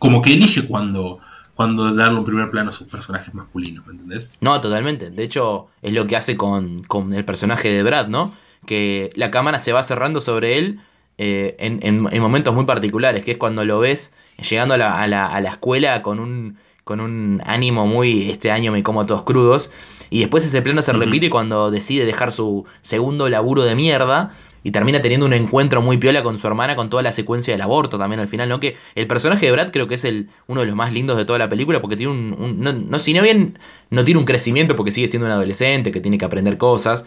como 0.00 0.22
que 0.22 0.32
elige 0.32 0.66
cuando, 0.66 1.20
cuando 1.54 1.94
darle 1.94 2.18
un 2.18 2.24
primer 2.24 2.50
plano 2.50 2.70
a 2.70 2.72
sus 2.72 2.88
personajes 2.88 3.34
masculinos, 3.34 3.86
¿me 3.86 3.92
entendés? 3.92 4.34
No, 4.40 4.58
totalmente. 4.60 5.10
De 5.10 5.22
hecho, 5.22 5.68
es 5.82 5.92
lo 5.92 6.06
que 6.06 6.16
hace 6.16 6.38
con, 6.38 6.86
el 7.12 7.24
personaje 7.26 7.68
de 7.70 7.82
Brad, 7.82 8.08
¿no? 8.08 8.32
Que 8.66 9.10
la 9.14 9.30
cámara 9.30 9.58
se 9.58 9.74
va 9.74 9.82
cerrando 9.82 10.20
sobre 10.20 10.56
él 10.56 10.80
eh, 11.18 11.54
en, 11.58 12.00
momentos 12.00 12.54
muy 12.54 12.64
particulares, 12.64 13.22
que 13.22 13.32
es 13.32 13.36
cuando 13.36 13.62
lo 13.66 13.78
ves 13.78 14.14
llegando 14.48 14.74
a 14.74 14.78
la, 14.78 15.02
a 15.02 15.06
la, 15.06 15.50
escuela 15.50 16.00
con 16.00 16.18
un, 16.18 16.56
con 16.82 17.00
un 17.00 17.42
ánimo 17.44 17.86
muy, 17.86 18.30
este 18.30 18.50
año 18.50 18.72
me 18.72 18.82
como 18.82 19.04
todos 19.04 19.22
crudos, 19.22 19.70
y 20.08 20.20
después 20.20 20.46
ese 20.46 20.62
plano 20.62 20.80
se 20.80 20.94
repite 20.94 21.28
cuando 21.28 21.70
decide 21.70 22.06
dejar 22.06 22.32
su 22.32 22.64
segundo 22.80 23.28
laburo 23.28 23.64
de 23.64 23.74
mierda 23.74 24.32
y 24.62 24.70
termina 24.70 25.00
teniendo 25.00 25.26
un 25.26 25.32
encuentro 25.32 25.80
muy 25.82 25.98
piola 25.98 26.22
con 26.22 26.38
su 26.38 26.46
hermana 26.46 26.76
con 26.76 26.90
toda 26.90 27.02
la 27.02 27.12
secuencia 27.12 27.54
del 27.54 27.62
aborto 27.62 27.98
también 27.98 28.20
al 28.20 28.28
final, 28.28 28.48
¿no? 28.48 28.60
Que 28.60 28.76
el 28.94 29.06
personaje 29.06 29.46
de 29.46 29.52
Brad 29.52 29.70
creo 29.70 29.86
que 29.86 29.94
es 29.94 30.04
el, 30.04 30.28
uno 30.46 30.60
de 30.60 30.66
los 30.66 30.76
más 30.76 30.92
lindos 30.92 31.16
de 31.16 31.24
toda 31.24 31.38
la 31.38 31.48
película 31.48 31.80
porque 31.80 31.96
tiene 31.96 32.12
un... 32.12 32.56
no, 32.60 32.72
no, 32.72 32.98
si 32.98 33.12
no 33.14 33.22
bien 33.22 33.58
no 33.90 34.04
tiene 34.04 34.20
un 34.20 34.26
crecimiento 34.26 34.76
porque 34.76 34.92
sigue 34.92 35.08
siendo 35.08 35.26
un 35.26 35.32
adolescente 35.32 35.90
que 35.90 36.00
tiene 36.00 36.18
que 36.18 36.24
aprender 36.24 36.58
cosas, 36.58 37.04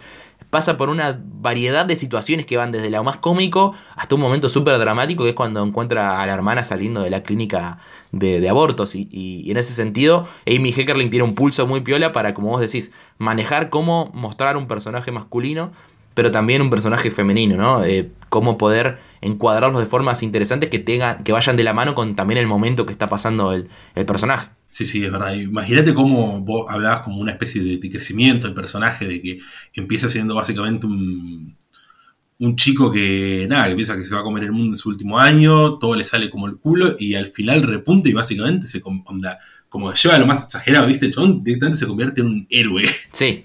pasa 0.50 0.76
por 0.76 0.88
una 0.88 1.20
variedad 1.22 1.86
de 1.86 1.96
situaciones 1.96 2.46
que 2.46 2.56
van 2.56 2.72
desde 2.72 2.90
lo 2.90 3.02
más 3.04 3.16
cómico 3.16 3.74
hasta 3.96 4.14
un 4.14 4.20
momento 4.20 4.48
súper 4.48 4.78
dramático 4.78 5.24
que 5.24 5.30
es 5.30 5.34
cuando 5.34 5.62
encuentra 5.62 6.20
a 6.20 6.26
la 6.26 6.34
hermana 6.34 6.64
saliendo 6.64 7.02
de 7.02 7.10
la 7.10 7.22
clínica 7.22 7.78
de, 8.12 8.48
abortos 8.48 8.94
y, 8.94 9.08
y, 9.10 9.50
en 9.50 9.56
ese 9.56 9.74
sentido 9.74 10.28
Amy 10.46 10.72
Heckerling 10.72 11.10
tiene 11.10 11.24
un 11.24 11.34
pulso 11.34 11.66
muy 11.66 11.80
piola 11.80 12.12
para, 12.12 12.34
como 12.34 12.50
vos 12.50 12.60
decís, 12.60 12.92
manejar 13.18 13.70
cómo 13.70 14.10
mostrar 14.14 14.56
un 14.56 14.68
personaje 14.68 15.10
masculino 15.10 15.72
pero 16.14 16.30
también 16.30 16.62
un 16.62 16.70
personaje 16.70 17.10
femenino, 17.10 17.56
¿no? 17.56 17.84
Eh, 17.84 18.10
cómo 18.28 18.56
poder 18.56 18.98
encuadrarlos 19.20 19.80
de 19.80 19.86
formas 19.86 20.22
interesantes 20.22 20.70
que 20.70 20.78
tengan, 20.78 21.22
que 21.24 21.32
vayan 21.32 21.56
de 21.56 21.64
la 21.64 21.72
mano 21.72 21.94
con 21.94 22.16
también 22.16 22.38
el 22.38 22.46
momento 22.46 22.86
que 22.86 22.92
está 22.92 23.06
pasando 23.06 23.52
el, 23.52 23.68
personaje. 24.06 24.50
Sí, 24.68 24.84
sí, 24.84 25.04
es 25.04 25.12
verdad. 25.12 25.34
Imagínate 25.34 25.94
cómo 25.94 26.40
vos 26.40 26.66
hablabas 26.68 27.00
como 27.00 27.20
una 27.20 27.32
especie 27.32 27.62
de, 27.62 27.90
crecimiento 27.90 28.46
del 28.46 28.54
personaje, 28.54 29.06
de 29.06 29.22
que 29.22 29.40
empieza 29.74 30.10
siendo 30.10 30.34
básicamente 30.34 30.86
un, 30.86 31.56
un 32.38 32.56
chico 32.56 32.90
que, 32.90 33.46
nada, 33.48 33.68
que 33.68 33.74
piensa 33.74 33.96
que 33.96 34.04
se 34.04 34.14
va 34.14 34.20
a 34.20 34.24
comer 34.24 34.44
el 34.44 34.52
mundo 34.52 34.72
en 34.72 34.76
su 34.76 34.88
último 34.88 35.18
año, 35.18 35.78
todo 35.78 35.94
le 35.94 36.04
sale 36.04 36.30
como 36.30 36.46
el 36.46 36.56
culo 36.56 36.94
y 36.98 37.14
al 37.14 37.28
final 37.28 37.62
repunta 37.62 38.08
y 38.08 38.12
básicamente 38.12 38.66
se 38.66 38.82
onda, 38.84 39.38
como 39.68 39.92
lleva 39.92 40.18
lo 40.18 40.26
más 40.26 40.44
exagerado, 40.44 40.86
¿viste? 40.86 41.06
El 41.06 41.14
chabón 41.14 41.40
directamente 41.40 41.78
se 41.78 41.86
convierte 41.86 42.20
en 42.20 42.26
un 42.26 42.46
héroe. 42.50 42.84
Sí. 43.12 43.44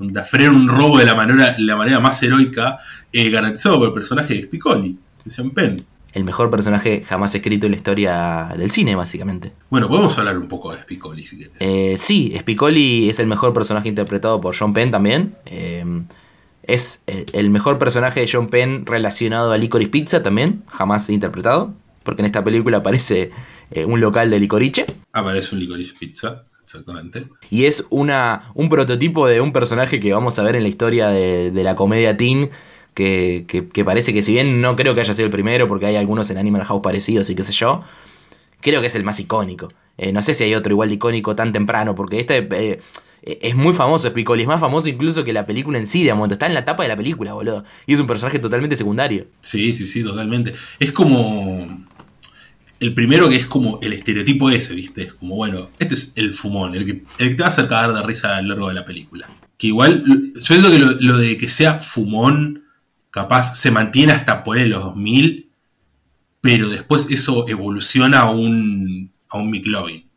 Onda, 0.00 0.22
frena 0.22 0.52
un 0.52 0.68
robo 0.68 0.98
de 0.98 1.04
la 1.04 1.16
manera, 1.16 1.56
la 1.58 1.76
manera 1.76 1.98
más 1.98 2.22
heroica, 2.22 2.78
eh, 3.12 3.30
garantizado 3.30 3.78
por 3.78 3.88
el 3.88 3.94
personaje 3.94 4.34
de 4.34 4.42
Spicoli, 4.44 4.96
Sean 5.26 5.50
Penn. 5.50 5.84
El 6.12 6.24
mejor 6.24 6.50
personaje 6.50 7.02
jamás 7.02 7.34
escrito 7.34 7.66
en 7.66 7.72
la 7.72 7.76
historia 7.76 8.54
del 8.56 8.70
cine, 8.70 8.94
básicamente. 8.94 9.52
Bueno, 9.70 9.88
podemos 9.88 10.16
hablar 10.16 10.38
un 10.38 10.46
poco 10.46 10.72
de 10.72 10.78
Spicoli 10.78 11.24
si 11.24 11.36
quieres. 11.36 11.56
Eh, 11.58 11.96
sí, 11.98 12.32
Spicoli 12.38 13.08
es 13.08 13.18
el 13.18 13.26
mejor 13.26 13.52
personaje 13.52 13.88
interpretado 13.88 14.40
por 14.40 14.56
John 14.56 14.72
Penn 14.72 14.92
también. 14.92 15.34
Eh, 15.46 15.84
es 16.62 17.02
el 17.06 17.50
mejor 17.50 17.78
personaje 17.78 18.20
de 18.20 18.28
John 18.30 18.48
Penn 18.48 18.86
relacionado 18.86 19.52
a 19.52 19.58
Licorice 19.58 19.90
Pizza 19.90 20.22
también, 20.22 20.62
jamás 20.68 21.10
interpretado, 21.10 21.74
porque 22.04 22.22
en 22.22 22.26
esta 22.26 22.44
película 22.44 22.78
aparece 22.78 23.30
un 23.86 24.00
local 24.00 24.30
de 24.30 24.38
licoriche. 24.38 24.86
Aparece 25.12 25.54
un 25.54 25.60
Licorice 25.60 25.94
Pizza, 25.98 26.44
exactamente. 26.68 27.26
Y 27.48 27.64
es 27.64 27.86
una, 27.88 28.50
un 28.54 28.68
prototipo 28.68 29.26
de 29.26 29.40
un 29.40 29.52
personaje 29.52 29.98
que 30.00 30.12
vamos 30.12 30.38
a 30.38 30.42
ver 30.42 30.54
en 30.54 30.62
la 30.62 30.68
historia 30.68 31.08
de, 31.08 31.50
la 31.54 31.74
comedia 31.74 32.16
teen, 32.16 32.50
que, 32.92 33.46
que, 33.48 33.84
parece 33.84 34.12
que 34.12 34.22
si 34.22 34.32
bien 34.32 34.60
no 34.60 34.76
creo 34.76 34.94
que 34.94 35.00
haya 35.00 35.14
sido 35.14 35.24
el 35.24 35.32
primero, 35.32 35.66
porque 35.66 35.86
hay 35.86 35.96
algunos 35.96 36.28
en 36.30 36.36
Animal 36.36 36.64
House 36.64 36.82
parecidos 36.82 37.30
y 37.30 37.34
qué 37.34 37.42
sé 37.42 37.52
yo, 37.52 37.82
creo 38.60 38.82
que 38.82 38.88
es 38.88 38.94
el 38.94 39.04
más 39.04 39.18
icónico. 39.18 39.68
Eh, 39.96 40.12
no 40.12 40.20
sé 40.20 40.34
si 40.34 40.44
hay 40.44 40.54
otro 40.54 40.72
igual 40.72 40.90
de 40.90 40.96
icónico 40.96 41.34
tan 41.34 41.52
temprano, 41.52 41.94
porque 41.94 42.20
este... 42.20 42.46
Eh, 42.50 42.80
es 43.22 43.56
muy 43.56 43.74
famoso 43.74 44.08
Spicoli, 44.08 44.42
es 44.42 44.48
más 44.48 44.60
famoso 44.60 44.88
incluso 44.88 45.24
que 45.24 45.32
la 45.32 45.44
película 45.44 45.76
en 45.76 45.86
sí, 45.86 46.04
de 46.04 46.14
momento. 46.14 46.34
Está 46.34 46.46
en 46.46 46.54
la 46.54 46.64
tapa 46.64 46.84
de 46.84 46.88
la 46.88 46.96
película, 46.96 47.34
boludo. 47.34 47.64
Y 47.84 47.92
es 47.92 48.00
un 48.00 48.06
personaje 48.06 48.38
totalmente 48.38 48.76
secundario. 48.76 49.26
Sí, 49.40 49.72
sí, 49.72 49.84
sí, 49.84 50.04
totalmente. 50.04 50.54
Es 50.78 50.92
como. 50.92 51.84
El 52.80 52.94
primero 52.94 53.28
que 53.28 53.36
es 53.36 53.46
como 53.46 53.80
el 53.82 53.92
estereotipo 53.92 54.50
ese, 54.50 54.74
¿viste? 54.74 55.02
Es 55.02 55.14
como, 55.14 55.36
bueno, 55.36 55.70
este 55.78 55.94
es 55.94 56.12
el 56.16 56.32
fumón, 56.32 56.74
el 56.74 56.84
que, 56.84 57.04
el 57.18 57.30
que 57.30 57.34
te 57.34 57.42
va 57.42 57.46
a 57.46 57.50
hacer 57.50 57.68
cagar 57.68 57.92
de 57.92 58.02
risa 58.02 58.36
a 58.36 58.42
lo 58.42 58.48
largo 58.48 58.68
de 58.68 58.74
la 58.74 58.84
película. 58.84 59.28
Que 59.56 59.68
igual, 59.68 60.04
yo 60.34 60.40
siento 60.40 60.70
que 60.70 60.78
lo, 60.78 61.16
de 61.16 61.36
que 61.36 61.48
sea 61.48 61.80
fumón, 61.80 62.64
capaz 63.10 63.56
se 63.56 63.72
mantiene 63.72 64.12
hasta 64.12 64.44
por 64.44 64.58
los 64.58 64.82
2000, 64.84 65.50
pero 66.40 66.68
después 66.68 67.10
eso 67.10 67.48
evoluciona 67.48 68.20
a 68.20 68.30
un, 68.30 69.12
a 69.28 69.38
un 69.38 69.50
McLovin 69.50 70.08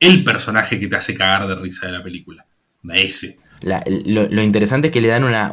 el 0.00 0.24
personaje 0.24 0.78
que 0.78 0.86
te 0.86 0.96
hace 0.96 1.14
cagar 1.14 1.48
de 1.48 1.56
risa 1.56 1.86
de 1.86 1.92
la 1.92 2.02
película. 2.02 2.46
ese. 2.94 3.38
Lo, 3.62 4.42
interesante 4.42 4.88
es 4.88 4.92
que 4.92 5.00
le 5.00 5.08
dan 5.08 5.24
una, 5.24 5.50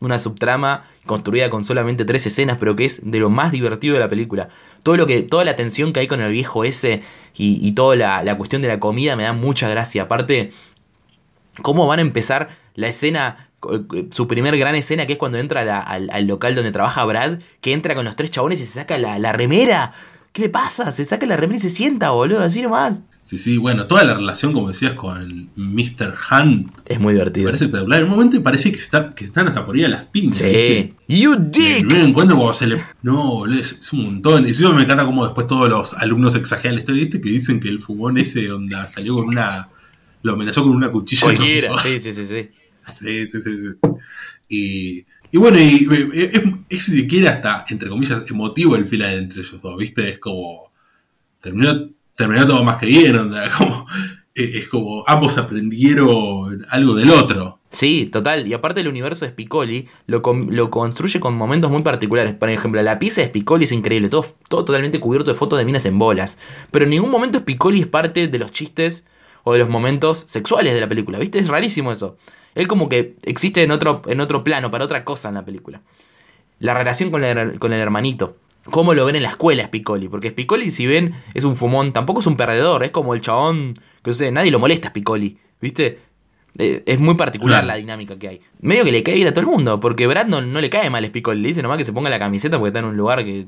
una, 0.00 0.18
subtrama 0.18 0.84
construida 1.06 1.50
con 1.50 1.62
solamente 1.62 2.04
tres 2.04 2.26
escenas, 2.26 2.58
pero 2.58 2.74
que 2.74 2.84
es 2.84 3.00
de 3.04 3.18
lo 3.18 3.30
más 3.30 3.52
divertido 3.52 3.94
de 3.94 4.00
la 4.00 4.08
película. 4.08 4.48
Todo 4.82 4.96
lo 4.96 5.06
que, 5.06 5.22
toda 5.22 5.44
la 5.44 5.54
tensión 5.54 5.92
que 5.92 6.00
hay 6.00 6.06
con 6.06 6.20
el 6.20 6.32
viejo 6.32 6.64
ese 6.64 7.02
y, 7.36 7.72
toda 7.72 7.96
la, 7.96 8.36
cuestión 8.36 8.62
de 8.62 8.68
la 8.68 8.80
comida 8.80 9.14
me 9.14 9.22
da 9.22 9.32
mucha 9.32 9.68
gracia. 9.68 10.02
Aparte, 10.02 10.50
cómo 11.62 11.86
van 11.86 12.00
a 12.00 12.02
empezar 12.02 12.48
la 12.74 12.88
escena, 12.88 13.50
su 14.10 14.26
primer 14.26 14.56
gran 14.58 14.74
escena, 14.74 15.06
que 15.06 15.12
es 15.12 15.18
cuando 15.18 15.38
entra 15.38 15.80
al, 15.80 16.26
local 16.26 16.54
donde 16.56 16.72
trabaja 16.72 17.04
Brad, 17.04 17.38
que 17.60 17.72
entra 17.72 17.94
con 17.94 18.04
los 18.04 18.16
tres 18.16 18.30
chabones 18.30 18.60
y 18.60 18.66
se 18.66 18.72
saca 18.72 18.98
la, 18.98 19.18
la 19.18 19.32
remera. 19.32 19.92
¿Qué 20.32 20.42
le 20.42 20.48
pasa? 20.48 20.92
Se 20.92 21.04
saca 21.04 21.26
la 21.26 21.36
remera 21.36 21.56
y 21.56 21.60
se 21.60 21.70
sienta, 21.70 22.10
boludo, 22.10 22.42
así 22.42 22.62
nomás. 22.62 23.02
Sí, 23.28 23.36
sí, 23.36 23.58
bueno, 23.58 23.86
toda 23.86 24.04
la 24.04 24.14
relación, 24.14 24.54
como 24.54 24.68
decías, 24.68 24.94
con 24.94 25.50
Mr. 25.54 26.14
Hunt. 26.30 26.70
Es 26.86 26.98
muy 26.98 27.12
divertido. 27.12 27.44
Parece 27.44 27.66
espectacular. 27.66 28.00
En 28.00 28.06
un 28.06 28.12
momento 28.12 28.42
parece 28.42 28.72
que, 28.72 28.78
está, 28.78 29.14
que 29.14 29.24
están 29.24 29.46
hasta 29.46 29.66
por 29.66 29.76
ahí 29.76 29.84
a 29.84 29.88
las 29.88 30.04
pinzas. 30.04 30.50
Sí. 30.50 30.94
You 31.08 31.36
dick. 31.38 31.80
El 31.80 31.86
primer 31.88 32.08
encuentro 32.08 32.36
cuando 32.36 32.54
se 32.54 32.68
le. 32.68 32.82
No, 33.02 33.44
es, 33.44 33.92
un 33.92 34.04
montón. 34.04 34.46
Y 34.46 34.52
eso 34.52 34.72
me 34.72 34.84
encanta 34.84 35.04
como 35.04 35.26
después 35.26 35.46
todos 35.46 35.68
los 35.68 35.92
alumnos 35.92 36.36
exageran 36.36 36.76
la 36.76 36.80
historia, 36.80 37.02
¿viste? 37.02 37.20
Que 37.20 37.28
dicen 37.28 37.60
que 37.60 37.68
el 37.68 37.80
fumón 37.80 38.16
ese, 38.16 38.50
onda, 38.50 38.86
salió 38.86 39.16
con 39.16 39.26
una. 39.26 39.68
Lo 40.22 40.32
amenazó 40.32 40.62
con 40.62 40.74
una 40.74 40.90
cuchilla. 40.90 41.24
Cualquiera. 41.24 41.68
Sí, 41.82 42.00
sí, 42.00 42.12
sí, 42.14 42.26
sí. 42.26 42.48
Sí, 42.82 43.28
sí, 43.28 43.40
sí, 43.42 43.58
sí. 43.58 43.68
Y. 44.48 45.06
Y 45.30 45.38
bueno, 45.38 45.58
y, 45.58 45.86
es, 46.14 46.42
es, 46.68 46.84
siquiera 46.84 47.32
hasta, 47.32 47.64
entre 47.68 47.88
comillas, 47.88 48.28
emotivo 48.30 48.76
el 48.76 48.86
final 48.86 49.14
entre 49.14 49.40
ellos 49.40 49.60
dos, 49.60 49.76
¿viste? 49.76 50.08
Es 50.08 50.18
como. 50.18 50.72
Terminó 51.40 51.88
terminó 52.18 52.44
todo 52.44 52.64
más 52.64 52.76
que 52.78 52.86
bien, 52.86 53.16
como, 53.58 53.86
eh, 54.34 54.50
es 54.54 54.68
como 54.68 55.04
ambos 55.06 55.38
aprendieron 55.38 56.66
algo 56.68 56.94
del 56.94 57.10
otro. 57.10 57.60
Sí, 57.70 58.08
total. 58.10 58.46
Y 58.48 58.54
aparte 58.54 58.80
el 58.80 58.88
universo 58.88 59.24
de 59.24 59.30
Spicoli 59.30 59.86
lo, 60.06 60.22
lo, 60.48 60.70
construye 60.70 61.20
con 61.20 61.36
momentos 61.36 61.70
muy 61.70 61.82
particulares. 61.82 62.34
Por 62.34 62.48
ejemplo, 62.48 62.82
la 62.82 62.98
pieza 62.98 63.20
de 63.20 63.28
Spicoli 63.28 63.64
es 63.64 63.72
increíble, 63.72 64.08
todo, 64.08 64.26
todo 64.48 64.64
totalmente 64.64 64.98
cubierto 65.00 65.30
de 65.30 65.36
fotos 65.36 65.58
de 65.58 65.64
minas 65.64 65.84
en 65.84 65.98
bolas. 65.98 66.38
Pero 66.72 66.86
en 66.86 66.90
ningún 66.90 67.10
momento 67.10 67.38
Spicoli 67.38 67.80
es 67.80 67.86
parte 67.86 68.26
de 68.26 68.38
los 68.38 68.50
chistes 68.50 69.04
o 69.48 69.52
de 69.54 69.60
los 69.60 69.68
momentos 69.68 70.24
sexuales 70.26 70.74
de 70.74 70.80
la 70.80 70.88
película. 70.88 71.18
¿Viste? 71.18 71.38
Es 71.38 71.48
rarísimo 71.48 71.92
eso. 71.92 72.16
Él 72.54 72.68
como 72.68 72.88
que 72.88 73.16
existe 73.22 73.62
en 73.62 73.70
otro, 73.70 74.02
en 74.06 74.20
otro 74.20 74.44
plano, 74.44 74.70
para 74.70 74.84
otra 74.84 75.04
cosa 75.04 75.28
en 75.28 75.36
la 75.36 75.44
película. 75.44 75.80
La 76.58 76.74
relación 76.74 77.10
con 77.10 77.22
con 77.58 77.72
el 77.72 77.80
hermanito 77.80 78.36
cómo 78.70 78.94
lo 78.94 79.04
ven 79.04 79.16
en 79.16 79.22
la 79.22 79.30
escuela 79.30 79.64
Spicoli. 79.64 80.08
Porque 80.08 80.30
Spicoli, 80.30 80.70
si 80.70 80.86
ven, 80.86 81.14
es 81.34 81.44
un 81.44 81.56
fumón, 81.56 81.92
tampoco 81.92 82.20
es 82.20 82.26
un 82.26 82.36
perdedor, 82.36 82.84
es 82.84 82.90
como 82.90 83.14
el 83.14 83.20
chabón, 83.20 83.74
que 84.02 84.10
no 84.10 84.14
sé, 84.14 84.30
nadie 84.30 84.50
lo 84.50 84.58
molesta 84.58 84.88
a 84.88 84.90
Spicoli, 84.90 85.38
¿viste? 85.60 86.00
Eh, 86.60 86.82
es 86.86 86.98
muy 86.98 87.14
particular 87.14 87.64
la 87.64 87.76
dinámica 87.76 88.18
que 88.18 88.28
hay. 88.28 88.40
Medio 88.60 88.82
que 88.82 88.90
le 88.90 89.02
cae 89.02 89.14
bien 89.14 89.28
a 89.28 89.30
todo 89.30 89.42
el 89.42 89.46
mundo, 89.46 89.78
porque 89.78 90.06
Brad 90.06 90.26
no, 90.26 90.40
le 90.40 90.70
cae 90.70 90.90
mal 90.90 91.04
a 91.04 91.06
Spicoli, 91.06 91.40
le 91.40 91.48
dice 91.48 91.62
nomás 91.62 91.78
que 91.78 91.84
se 91.84 91.92
ponga 91.92 92.10
la 92.10 92.18
camiseta 92.18 92.58
porque 92.58 92.68
está 92.68 92.80
en 92.80 92.86
un 92.86 92.96
lugar 92.96 93.24
que, 93.24 93.46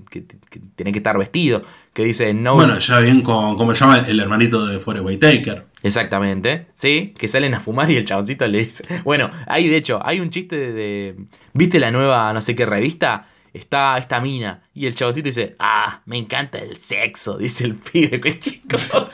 tiene 0.77 0.93
que 0.93 0.99
estar 0.99 1.19
vestido, 1.19 1.63
que 1.93 2.05
dice 2.05 2.33
no... 2.35 2.55
Bueno, 2.55 2.79
ya 2.79 3.01
bien 3.01 3.23
con, 3.23 3.57
¿cómo 3.57 3.75
se 3.75 3.81
llama? 3.81 3.99
El 4.01 4.21
hermanito 4.21 4.65
de 4.67 4.79
Forrest 4.79 5.05
Whitaker. 5.05 5.67
Exactamente, 5.83 6.67
sí, 6.75 7.15
que 7.19 7.27
salen 7.27 7.55
a 7.55 7.61
fumar 7.61 7.91
y 7.91 7.97
el 7.97 8.05
chaboncito 8.05 8.47
le 8.47 8.65
dice... 8.65 8.85
Bueno, 9.03 9.31
hay 9.47 9.69
de 9.69 9.77
hecho, 9.77 10.01
hay 10.05 10.21
un 10.21 10.31
chiste 10.31 10.73
de... 10.73 11.17
¿Viste 11.55 11.81
la 11.81 11.91
nueva 11.91 12.33
no 12.33 12.43
sé 12.43 12.55
qué 12.55 12.67
revista? 12.67 13.27
está 13.53 13.99
esta 13.99 14.21
mina. 14.21 14.63
Y 14.75 14.87
el 14.87 14.95
chavosito 14.95 15.27
dice, 15.27 15.57
ah, 15.59 16.03
me 16.07 16.19
encanta 16.19 16.59
el 16.59 16.77
sexo, 16.77 17.37
dice 17.39 17.65
el 17.65 17.75
pibe, 17.75 18.21
cualquier 18.21 18.61
cosa. 18.69 19.07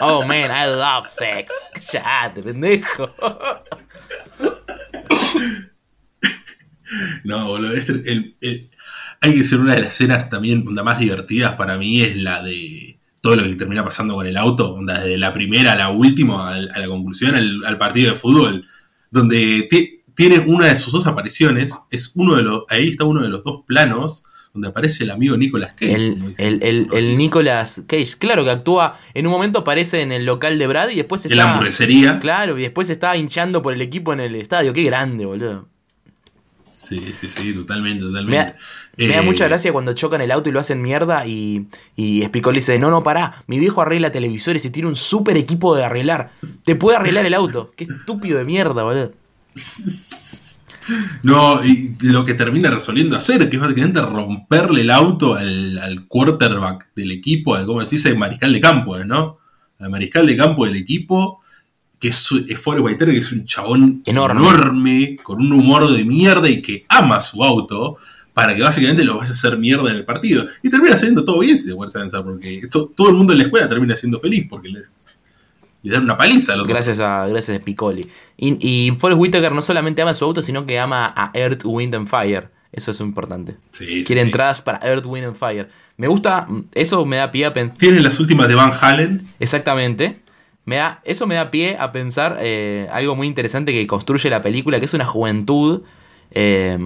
oh 0.00 0.26
man, 0.26 0.50
I 0.50 0.66
love 0.74 1.06
sex. 1.06 1.52
te 2.34 2.42
pendejo. 2.42 3.14
no, 7.24 7.46
boludo, 7.46 7.72
este, 7.74 8.68
hay 9.20 9.34
que 9.34 9.44
ser 9.44 9.58
una 9.58 9.74
de 9.74 9.80
las 9.80 9.94
escenas 9.94 10.30
también 10.30 10.66
una 10.68 10.82
más 10.82 10.98
divertidas 10.98 11.54
para 11.56 11.76
mí 11.76 12.02
es 12.02 12.16
la 12.16 12.42
de 12.42 12.95
todo 13.26 13.34
lo 13.34 13.42
que 13.42 13.56
termina 13.56 13.84
pasando 13.84 14.14
con 14.14 14.24
el 14.24 14.36
auto, 14.36 14.78
desde 14.82 15.18
la 15.18 15.32
primera 15.32 15.72
a 15.72 15.74
la 15.74 15.88
última, 15.88 16.54
a, 16.54 16.60
la 16.60 16.86
conclusión, 16.86 17.34
al, 17.34 17.76
partido 17.76 18.12
de 18.12 18.16
fútbol, 18.16 18.64
donde 19.10 19.68
tiene 20.14 20.38
una 20.46 20.66
de 20.66 20.76
sus 20.76 20.92
dos 20.92 21.08
apariciones, 21.08 21.76
es 21.90 22.12
uno 22.14 22.36
de 22.36 22.44
los, 22.44 22.62
ahí 22.68 22.86
está 22.86 23.02
uno 23.02 23.24
de 23.24 23.28
los 23.28 23.42
dos 23.42 23.64
planos 23.66 24.22
donde 24.52 24.68
aparece 24.68 25.02
el 25.02 25.10
amigo 25.10 25.36
Nicolas 25.36 25.72
Cage. 25.72 25.96
El, 26.38 26.88
el, 26.92 27.18
Nicolas 27.18 27.82
Cage, 27.88 28.16
claro, 28.16 28.44
que 28.44 28.50
actúa, 28.52 28.96
en 29.12 29.26
un 29.26 29.32
momento 29.32 29.58
aparece 29.58 30.02
en 30.02 30.12
el 30.12 30.24
local 30.24 30.56
de 30.56 30.68
Brad 30.68 30.90
y 30.90 30.94
después 30.94 31.24
está... 31.24 31.34
En 31.34 31.38
la 31.38 31.50
hamburguesería. 31.50 32.20
Claro, 32.20 32.56
y 32.56 32.62
después 32.62 32.88
está 32.90 33.16
hinchando 33.16 33.60
por 33.60 33.74
el 33.74 33.82
equipo 33.82 34.12
en 34.12 34.20
el 34.20 34.36
estadio, 34.36 34.72
qué 34.72 34.84
grande, 34.84 35.26
boludo. 35.26 35.66
Sí, 36.78 37.00
sí, 37.14 37.28
sí, 37.28 37.54
totalmente, 37.54 38.04
totalmente. 38.04 38.54
Me 38.98 39.08
da, 39.08 39.22
mucha 39.22 39.46
eh, 39.46 39.48
gracia 39.48 39.72
cuando 39.72 39.94
chocan 39.94 40.20
el 40.20 40.30
auto 40.30 40.50
y 40.50 40.52
lo 40.52 40.60
hacen 40.60 40.82
mierda 40.82 41.26
y, 41.26 41.68
y 41.96 42.22
Spicoli 42.22 42.58
dice, 42.58 42.78
no, 42.78 42.90
no, 42.90 43.02
pará, 43.02 43.42
mi 43.46 43.58
viejo 43.58 43.80
arregla 43.80 44.12
televisores 44.12 44.62
y 44.66 44.70
tiene 44.70 44.88
un 44.88 44.94
súper 44.94 45.38
equipo 45.38 45.74
de 45.74 45.84
arreglar. 45.84 46.32
Te 46.64 46.76
puede 46.76 46.98
arreglar 46.98 47.24
el 47.24 47.32
auto. 47.32 47.72
Qué 47.74 47.84
estúpido 47.84 48.38
de 48.38 48.44
mierda, 48.44 48.82
boludo. 48.82 49.12
No, 51.24 51.64
y 51.64 51.96
lo 52.02 52.24
que 52.24 52.34
termina 52.34 52.70
resolviendo 52.70 53.16
hacer, 53.16 53.50
que 53.50 53.56
es 53.56 53.60
básicamente 53.60 54.00
romperle 54.00 54.82
el 54.82 54.90
auto 54.92 55.34
al, 55.34 56.04
quarterback 56.06 56.94
del 56.94 57.10
equipo, 57.10 57.56
al, 57.56 57.66
como 57.66 57.80
decís, 57.80 58.04
el 58.06 58.16
mariscal 58.16 58.52
de 58.52 58.60
campo, 58.60 58.96
¿no? 58.98 59.38
Al 59.80 59.90
mariscal 59.90 60.28
de 60.28 60.36
campo 60.36 60.64
del 60.64 60.76
equipo, 60.76 61.40
que 61.98 62.08
es, 62.08 62.28
es 62.48 62.60
Forrest 62.60 62.98
que 63.02 63.16
es 63.16 63.32
un 63.32 63.44
chabón 63.44 64.02
enorme. 64.04 65.16
con 65.22 65.40
un 65.40 65.52
humor 65.52 65.90
de 65.90 66.04
mierda 66.04 66.48
y 66.48 66.60
que 66.60 66.84
ama 66.88 67.20
su 67.20 67.42
auto, 67.42 67.96
para 68.34 68.54
que 68.54 68.62
básicamente 68.62 69.04
lo 69.04 69.16
vaya 69.16 69.30
a 69.30 69.32
hacer 69.32 69.56
mierda 69.56 69.90
en 69.90 69.96
el 69.96 70.04
partido. 70.04 70.46
Y 70.62 70.68
termina 70.68 70.94
siendo 70.96 71.24
todo 71.24 71.40
bien 71.40 71.56
si 71.56 71.68
te 71.68 71.74
porque 71.74 72.60
todo 72.70 73.08
el 73.08 73.14
mundo 73.14 73.32
en 73.32 73.38
la 73.38 73.44
escuela 73.44 73.68
termina 73.68 73.96
siendo 73.96 74.20
feliz, 74.20 74.46
porque 74.48 74.68
les, 74.68 75.06
le 75.82 75.92
dan 75.92 76.02
una 76.02 76.16
paliza 76.18 76.52
a 76.52 76.56
los 76.56 76.68
Gracias 76.68 77.00
a, 77.00 77.26
gracias 77.28 77.58
a 77.58 77.64
Piccoli. 77.64 78.06
Y, 78.36 78.58
y 78.60 78.90
Forrest 78.96 79.18
Whitaker 79.20 79.52
no 79.52 79.62
solamente 79.62 80.02
ama 80.02 80.12
su 80.12 80.26
auto, 80.26 80.42
sino 80.42 80.66
que 80.66 80.78
ama 80.78 81.14
a 81.16 81.30
Earth, 81.32 81.62
Wind 81.64 81.94
and 81.94 82.08
Fire. 82.08 82.50
Eso 82.72 82.90
es 82.90 83.00
importante. 83.00 83.56
Sí, 83.70 84.04
Quiere 84.04 84.20
sí. 84.20 84.26
entradas 84.28 84.60
para 84.60 84.86
Earth, 84.86 85.06
Wind 85.06 85.28
and 85.28 85.36
Fire. 85.36 85.70
Me 85.96 86.08
gusta, 86.08 86.46
eso 86.74 87.06
me 87.06 87.16
da 87.16 87.30
pie 87.30 87.46
a 87.46 87.54
pensar. 87.54 87.78
Tiene 87.78 88.00
las 88.00 88.20
últimas 88.20 88.48
de 88.48 88.54
Van 88.54 88.70
Halen. 88.78 89.26
Exactamente. 89.40 90.20
Me 90.66 90.76
da, 90.76 91.00
eso 91.04 91.26
me 91.26 91.36
da 91.36 91.50
pie 91.50 91.76
a 91.78 91.92
pensar 91.92 92.38
eh, 92.40 92.88
algo 92.92 93.16
muy 93.16 93.26
interesante 93.26 93.72
que 93.72 93.86
construye 93.86 94.28
la 94.28 94.42
película, 94.42 94.78
que 94.78 94.84
es 94.84 94.94
una 94.94 95.06
juventud 95.06 95.82
eh, 96.32 96.78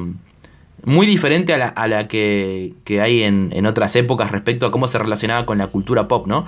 muy 0.85 1.07
diferente 1.07 1.53
a 1.53 1.59
la, 1.59 1.69
a 1.69 1.89
la 1.89 2.07
que, 2.07 2.75
que 2.85 3.01
hay 3.01 3.23
en, 3.23 3.51
en 3.53 3.67
otras 3.67 3.97
épocas 3.97 4.31
respecto 4.31 4.67
a 4.67 4.71
cómo 4.71 4.87
se 4.87 4.99
relacionaba 4.99 5.45
con 5.45 5.59
la 5.59 5.67
cultura 5.67 6.09
pop, 6.09 6.27
¿no? 6.27 6.47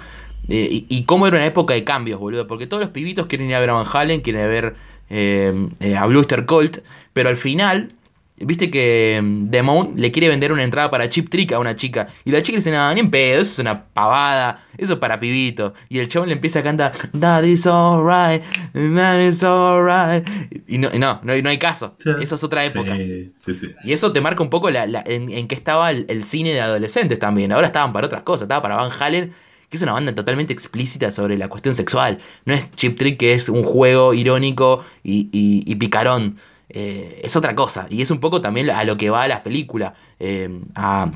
Eh, 0.48 0.84
y, 0.88 1.04
cómo 1.04 1.26
era 1.26 1.36
una 1.36 1.46
época 1.46 1.74
de 1.74 1.84
cambios, 1.84 2.18
boludo. 2.18 2.46
Porque 2.46 2.66
todos 2.66 2.82
los 2.82 2.90
pibitos 2.90 3.26
quieren 3.26 3.48
ir 3.48 3.54
a 3.54 3.60
ver 3.60 3.70
a 3.70 3.74
Van 3.74 3.86
Halen, 3.90 4.20
quieren 4.20 4.48
ver 4.48 4.74
eh, 5.10 5.68
eh, 5.80 5.96
a 5.96 6.06
Bluster 6.06 6.46
Colt, 6.46 6.78
pero 7.12 7.28
al 7.28 7.36
final 7.36 7.92
Viste 8.38 8.70
que 8.70 9.20
mm, 9.22 9.50
Demon 9.50 9.92
le 9.96 10.10
quiere 10.10 10.28
vender 10.28 10.50
una 10.52 10.64
entrada 10.64 10.90
para 10.90 11.08
Chip 11.08 11.28
Trick 11.28 11.52
a 11.52 11.58
una 11.60 11.76
chica. 11.76 12.08
Y 12.24 12.32
la 12.32 12.42
chica 12.42 12.56
le 12.56 12.58
dice, 12.58 12.72
no, 12.72 12.92
ni 12.92 13.00
en 13.00 13.10
pedo, 13.10 13.40
eso 13.40 13.52
es 13.52 13.58
una 13.60 13.84
pavada, 13.84 14.58
eso 14.78 14.94
es 14.94 14.98
para 14.98 15.20
pibito. 15.20 15.74
Y 15.88 15.98
el 16.00 16.08
chabón 16.08 16.28
le 16.28 16.34
empieza 16.34 16.58
a 16.58 16.62
cantar, 16.64 16.92
Daddy's 17.12 17.66
alright, 17.66 18.42
Daddy's 18.74 19.44
alright. 19.44 20.28
Y 20.66 20.78
no, 20.78 20.90
y 20.92 20.98
no, 20.98 21.20
no, 21.22 21.32
hay- 21.32 21.42
no 21.42 21.50
hay 21.50 21.58
caso. 21.58 21.94
Eso 22.20 22.34
es 22.34 22.42
otra 22.44 22.64
época. 22.64 22.96
Sí, 22.96 23.32
sí, 23.36 23.54
sí. 23.54 23.74
Y 23.84 23.92
eso 23.92 24.12
te 24.12 24.20
marca 24.20 24.42
un 24.42 24.50
poco 24.50 24.70
la, 24.70 24.86
la- 24.86 25.04
en, 25.06 25.30
en 25.30 25.46
qué 25.46 25.54
estaba 25.54 25.90
el, 25.90 26.06
el 26.08 26.24
cine 26.24 26.52
de 26.52 26.60
adolescentes 26.60 27.18
también. 27.18 27.52
Ahora 27.52 27.66
estaban 27.68 27.92
para 27.92 28.06
otras 28.06 28.22
cosas. 28.22 28.42
Estaba 28.42 28.62
para 28.62 28.76
Van 28.76 28.90
Halen, 28.98 29.30
que 29.68 29.76
es 29.76 29.82
una 29.82 29.92
banda 29.92 30.14
totalmente 30.14 30.52
explícita 30.52 31.12
sobre 31.12 31.38
la 31.38 31.48
cuestión 31.48 31.74
sexual. 31.74 32.18
No 32.44 32.54
es 32.54 32.72
Chip 32.72 32.98
Trick, 32.98 33.18
que 33.18 33.34
es 33.34 33.48
un 33.48 33.62
juego 33.62 34.14
irónico 34.14 34.84
y, 35.04 35.28
y- 35.32 35.62
y 35.70 35.74
picarón. 35.76 36.38
Eh, 36.72 37.20
es 37.22 37.36
otra 37.36 37.54
cosa. 37.54 37.86
Y 37.90 38.02
es 38.02 38.10
un 38.10 38.18
poco 38.20 38.40
también 38.40 38.70
a 38.70 38.82
lo 38.84 38.96
que 38.96 39.10
va 39.10 39.22
a 39.22 39.28
las 39.28 39.40
películas. 39.40 39.92
eh, 40.18 40.60
a, 40.74 41.10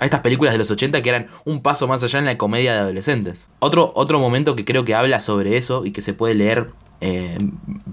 estas 0.00 0.20
películas 0.20 0.54
de 0.54 0.58
los 0.58 0.70
80 0.70 1.02
que 1.02 1.08
eran 1.10 1.26
un 1.44 1.60
paso 1.62 1.86
más 1.86 2.02
allá 2.02 2.18
en 2.18 2.24
la 2.24 2.38
comedia 2.38 2.72
de 2.72 2.78
adolescentes. 2.78 3.48
Otro, 3.58 3.92
otro 3.94 4.18
momento 4.18 4.56
que 4.56 4.64
creo 4.64 4.86
que 4.86 4.94
habla 4.94 5.20
sobre 5.20 5.58
eso 5.58 5.84
y 5.84 5.90
que 5.92 6.00
se 6.00 6.14
puede 6.14 6.34
leer 6.34 6.70
eh, 7.02 7.36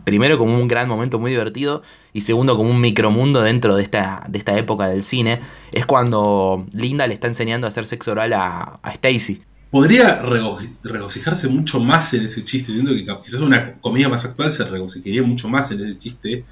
primero 0.05 0.37
como 0.37 0.55
un 0.57 0.69
gran 0.69 0.87
momento 0.87 1.19
muy 1.19 1.31
divertido 1.31 1.81
y 2.13 2.21
segundo 2.21 2.55
como 2.55 2.69
un 2.69 2.79
micromundo 2.79 3.41
dentro 3.41 3.75
de 3.75 3.83
esta, 3.83 4.23
de 4.29 4.37
esta 4.39 4.57
época 4.57 4.87
del 4.87 5.03
cine 5.03 5.41
es 5.73 5.85
cuando 5.85 6.65
Linda 6.71 7.05
le 7.05 7.15
está 7.15 7.27
enseñando 7.27 7.67
a 7.67 7.69
hacer 7.69 7.85
sexo 7.85 8.13
oral 8.13 8.31
a, 8.31 8.79
Stacy. 8.93 9.41
Podría 9.69 10.23
rego- 10.23 10.57
regocijarse 10.83 11.49
mucho 11.49 11.81
más 11.81 12.13
en 12.13 12.25
ese 12.25 12.45
chiste. 12.45 12.71
Siento 12.71 12.91
que 12.93 13.05
quizás 13.23 13.41
una 13.41 13.73
comedia 13.81 14.07
más 14.07 14.23
actual 14.23 14.51
se 14.51 14.63
regocijaría 14.63 15.21
mucho 15.21 15.49
más 15.49 15.69
en 15.71 15.81
ese 15.81 15.99
chiste. 15.99 16.45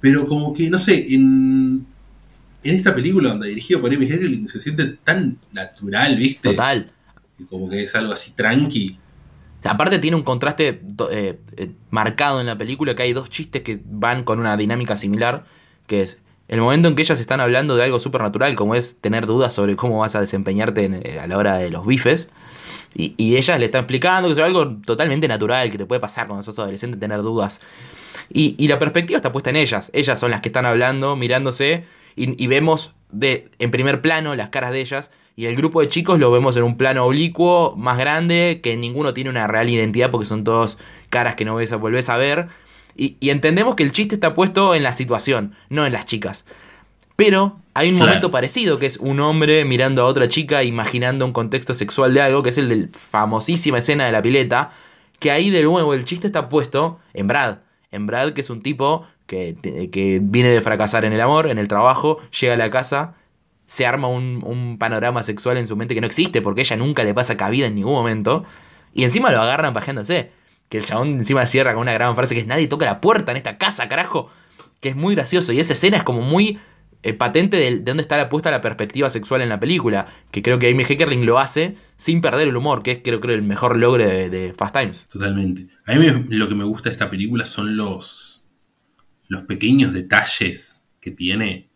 Pero 0.00 0.26
como 0.26 0.54
que, 0.54 0.70
no 0.70 0.78
sé, 0.78 1.14
en, 1.14 1.86
en 2.64 2.74
esta 2.74 2.94
película 2.94 3.30
donde 3.30 3.48
dirigido 3.48 3.80
por 3.80 3.92
Amy 3.92 4.06
Heckerling 4.06 4.48
se 4.48 4.60
siente 4.60 4.86
tan 5.04 5.38
natural, 5.52 6.16
¿viste? 6.16 6.50
Total. 6.50 6.90
Y 7.38 7.44
como 7.44 7.68
que 7.68 7.84
es 7.84 7.94
algo 7.94 8.12
así 8.12 8.32
tranqui. 8.32 8.98
Aparte 9.64 9.98
tiene 9.98 10.16
un 10.16 10.22
contraste 10.22 10.80
eh, 11.10 11.38
eh, 11.56 11.70
marcado 11.90 12.40
en 12.40 12.46
la 12.46 12.56
película 12.56 12.94
que 12.94 13.02
hay 13.02 13.12
dos 13.12 13.28
chistes 13.28 13.62
que 13.62 13.80
van 13.84 14.24
con 14.24 14.38
una 14.40 14.56
dinámica 14.56 14.96
similar, 14.96 15.44
que 15.86 16.00
es 16.02 16.16
el 16.48 16.60
momento 16.62 16.88
en 16.88 16.96
que 16.96 17.02
ellas 17.02 17.20
están 17.20 17.40
hablando 17.40 17.76
de 17.76 17.84
algo 17.84 18.00
supernatural, 18.00 18.54
como 18.56 18.74
es 18.74 18.96
tener 19.02 19.26
dudas 19.26 19.52
sobre 19.52 19.76
cómo 19.76 19.98
vas 19.98 20.14
a 20.16 20.20
desempeñarte 20.20 20.84
en- 20.84 21.00
eh, 21.06 21.20
a 21.20 21.26
la 21.26 21.36
hora 21.36 21.56
de 21.58 21.68
los 21.70 21.84
bifes, 21.86 22.30
y, 22.94 23.14
y 23.18 23.36
ella 23.36 23.58
le 23.58 23.66
está 23.66 23.78
explicando 23.80 24.28
que 24.28 24.32
es 24.32 24.38
algo 24.38 24.76
totalmente 24.78 25.28
natural 25.28 25.70
que 25.70 25.76
te 25.78 25.84
puede 25.86 26.00
pasar 26.00 26.26
cuando 26.26 26.42
sos 26.42 26.58
adolescente, 26.58 26.96
tener 26.96 27.20
dudas. 27.22 27.60
Y, 28.32 28.54
y 28.58 28.68
la 28.68 28.78
perspectiva 28.78 29.16
está 29.16 29.32
puesta 29.32 29.50
en 29.50 29.56
ellas. 29.56 29.90
Ellas 29.92 30.18
son 30.18 30.30
las 30.30 30.40
que 30.40 30.48
están 30.48 30.64
hablando, 30.66 31.16
mirándose, 31.16 31.84
y, 32.16 32.42
y 32.42 32.46
vemos 32.46 32.94
de, 33.10 33.48
en 33.58 33.70
primer 33.70 34.00
plano 34.00 34.34
las 34.36 34.50
caras 34.50 34.72
de 34.72 34.80
ellas. 34.80 35.10
Y 35.36 35.46
el 35.46 35.56
grupo 35.56 35.80
de 35.80 35.88
chicos 35.88 36.18
lo 36.18 36.30
vemos 36.30 36.56
en 36.56 36.62
un 36.64 36.76
plano 36.76 37.04
oblicuo, 37.04 37.74
más 37.76 37.98
grande, 37.98 38.60
que 38.62 38.76
ninguno 38.76 39.14
tiene 39.14 39.30
una 39.30 39.46
real 39.46 39.68
identidad 39.68 40.10
porque 40.10 40.26
son 40.26 40.44
todos 40.44 40.76
caras 41.08 41.34
que 41.34 41.44
no 41.44 41.54
ves, 41.56 41.72
volvés 41.78 42.08
a 42.08 42.16
ver. 42.16 42.48
Y, 42.96 43.16
y 43.20 43.30
entendemos 43.30 43.74
que 43.74 43.82
el 43.82 43.92
chiste 43.92 44.14
está 44.16 44.34
puesto 44.34 44.74
en 44.74 44.82
la 44.82 44.92
situación, 44.92 45.54
no 45.70 45.86
en 45.86 45.92
las 45.92 46.04
chicas. 46.04 46.44
Pero 47.16 47.58
hay 47.74 47.88
un 47.90 47.96
Claro. 47.96 48.08
momento 48.10 48.30
parecido, 48.30 48.78
que 48.78 48.86
es 48.86 48.96
un 48.96 49.20
hombre 49.20 49.64
mirando 49.64 50.02
a 50.02 50.06
otra 50.06 50.28
chica, 50.28 50.62
imaginando 50.62 51.24
un 51.24 51.32
contexto 51.32 51.74
sexual 51.74 52.14
de 52.14 52.20
algo, 52.22 52.42
que 52.42 52.50
es 52.50 52.58
el 52.58 52.68
de 52.68 52.76
la 52.76 52.88
famosísima 52.92 53.78
escena 53.78 54.06
de 54.06 54.12
la 54.12 54.22
pileta, 54.22 54.70
que 55.18 55.30
ahí 55.30 55.50
de 55.50 55.62
nuevo 55.62 55.94
el 55.94 56.04
chiste 56.04 56.26
está 56.26 56.48
puesto 56.48 56.98
en 57.14 57.26
Brad. 57.28 57.58
En 57.92 58.06
Brad, 58.06 58.30
que 58.32 58.40
es 58.40 58.50
un 58.50 58.62
tipo 58.62 59.06
que, 59.26 59.56
que 59.90 60.20
viene 60.22 60.50
de 60.50 60.60
fracasar 60.60 61.04
en 61.04 61.12
el 61.12 61.20
amor, 61.20 61.48
en 61.48 61.58
el 61.58 61.68
trabajo, 61.68 62.18
llega 62.38 62.54
a 62.54 62.56
la 62.56 62.70
casa, 62.70 63.14
se 63.66 63.86
arma 63.86 64.08
un, 64.08 64.42
un 64.44 64.78
panorama 64.78 65.22
sexual 65.22 65.56
en 65.56 65.66
su 65.66 65.76
mente 65.76 65.94
que 65.94 66.00
no 66.00 66.06
existe, 66.06 66.42
porque 66.42 66.60
ella 66.62 66.76
nunca 66.76 67.04
le 67.04 67.14
pasa 67.14 67.36
cabida 67.36 67.66
en 67.66 67.74
ningún 67.74 67.94
momento, 67.94 68.44
y 68.92 69.04
encima 69.04 69.30
lo 69.30 69.40
agarran 69.40 69.72
pajeándose. 69.72 70.32
Que 70.68 70.78
el 70.78 70.84
chabón 70.84 71.08
encima 71.18 71.46
cierra 71.46 71.72
con 71.72 71.82
una 71.82 71.92
gran 71.92 72.14
frase 72.14 72.34
que 72.34 72.40
es 72.40 72.46
nadie 72.46 72.68
toca 72.68 72.86
la 72.86 73.00
puerta 73.00 73.32
en 73.32 73.36
esta 73.36 73.58
casa, 73.58 73.88
carajo. 73.88 74.30
Que 74.80 74.90
es 74.90 74.96
muy 74.96 75.14
gracioso. 75.14 75.52
Y 75.52 75.60
esa 75.60 75.72
escena 75.72 75.96
es 75.96 76.04
como 76.04 76.22
muy 76.22 76.58
eh, 77.02 77.14
patente 77.14 77.56
de, 77.56 77.70
de 77.76 77.80
dónde 77.80 78.02
está 78.02 78.16
la 78.16 78.28
puesta 78.28 78.50
la 78.50 78.60
perspectiva 78.60 79.08
sexual 79.10 79.40
en 79.42 79.48
la 79.48 79.58
película. 79.60 80.06
Que 80.30 80.42
creo 80.42 80.58
que 80.58 80.68
Amy 80.70 80.84
Heckerling 80.84 81.24
lo 81.26 81.38
hace 81.38 81.76
sin 81.96 82.20
perder 82.20 82.48
el 82.48 82.56
humor, 82.56 82.82
que 82.82 82.90
es 82.92 82.98
creo, 83.02 83.20
creo 83.20 83.34
el 83.34 83.42
mejor 83.42 83.76
logro 83.76 84.04
de, 84.06 84.28
de 84.30 84.52
Fast 84.54 84.76
Times. 84.76 85.06
Totalmente. 85.10 85.68
A 85.86 85.94
mí 85.94 86.06
me- 86.06 86.36
lo 86.36 86.48
que 86.48 86.54
me 86.54 86.64
gusta 86.64 86.88
de 86.90 86.92
esta 86.94 87.08
película 87.10 87.46
son 87.46 87.76
los, 87.76 88.46
los 89.28 89.42
pequeños 89.44 89.92
detalles 89.92 90.84
que 91.00 91.10
tiene. 91.10 91.68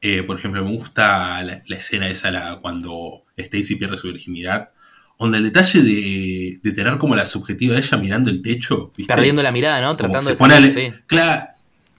Eh, 0.00 0.22
por 0.22 0.38
ejemplo, 0.38 0.62
me 0.64 0.70
gusta 0.76 1.42
la, 1.42 1.62
la 1.66 1.76
escena 1.76 2.08
esa 2.08 2.30
la, 2.30 2.58
cuando 2.60 3.24
Stacy 3.36 3.76
pierde 3.76 3.96
su 3.96 4.08
virginidad. 4.08 4.70
Donde 5.18 5.38
el 5.38 5.44
detalle 5.44 5.80
de, 5.80 6.58
de 6.62 6.72
tener 6.72 6.98
como 6.98 7.16
la 7.16 7.24
subjetiva 7.24 7.72
de 7.74 7.80
ella 7.80 7.96
mirando 7.96 8.28
el 8.28 8.42
techo. 8.42 8.92
¿viste? 8.94 9.14
Perdiendo 9.14 9.42
la 9.42 9.50
mirada, 9.50 9.80
¿no? 9.80 9.86
Como 9.86 9.96
Tratando 9.96 10.30
de 10.30 10.36
pone 10.36 10.54
a 10.54 10.60
le- 10.60 10.70
salir, 10.70 10.92
sí. 10.92 10.98
Cla- 11.08 11.55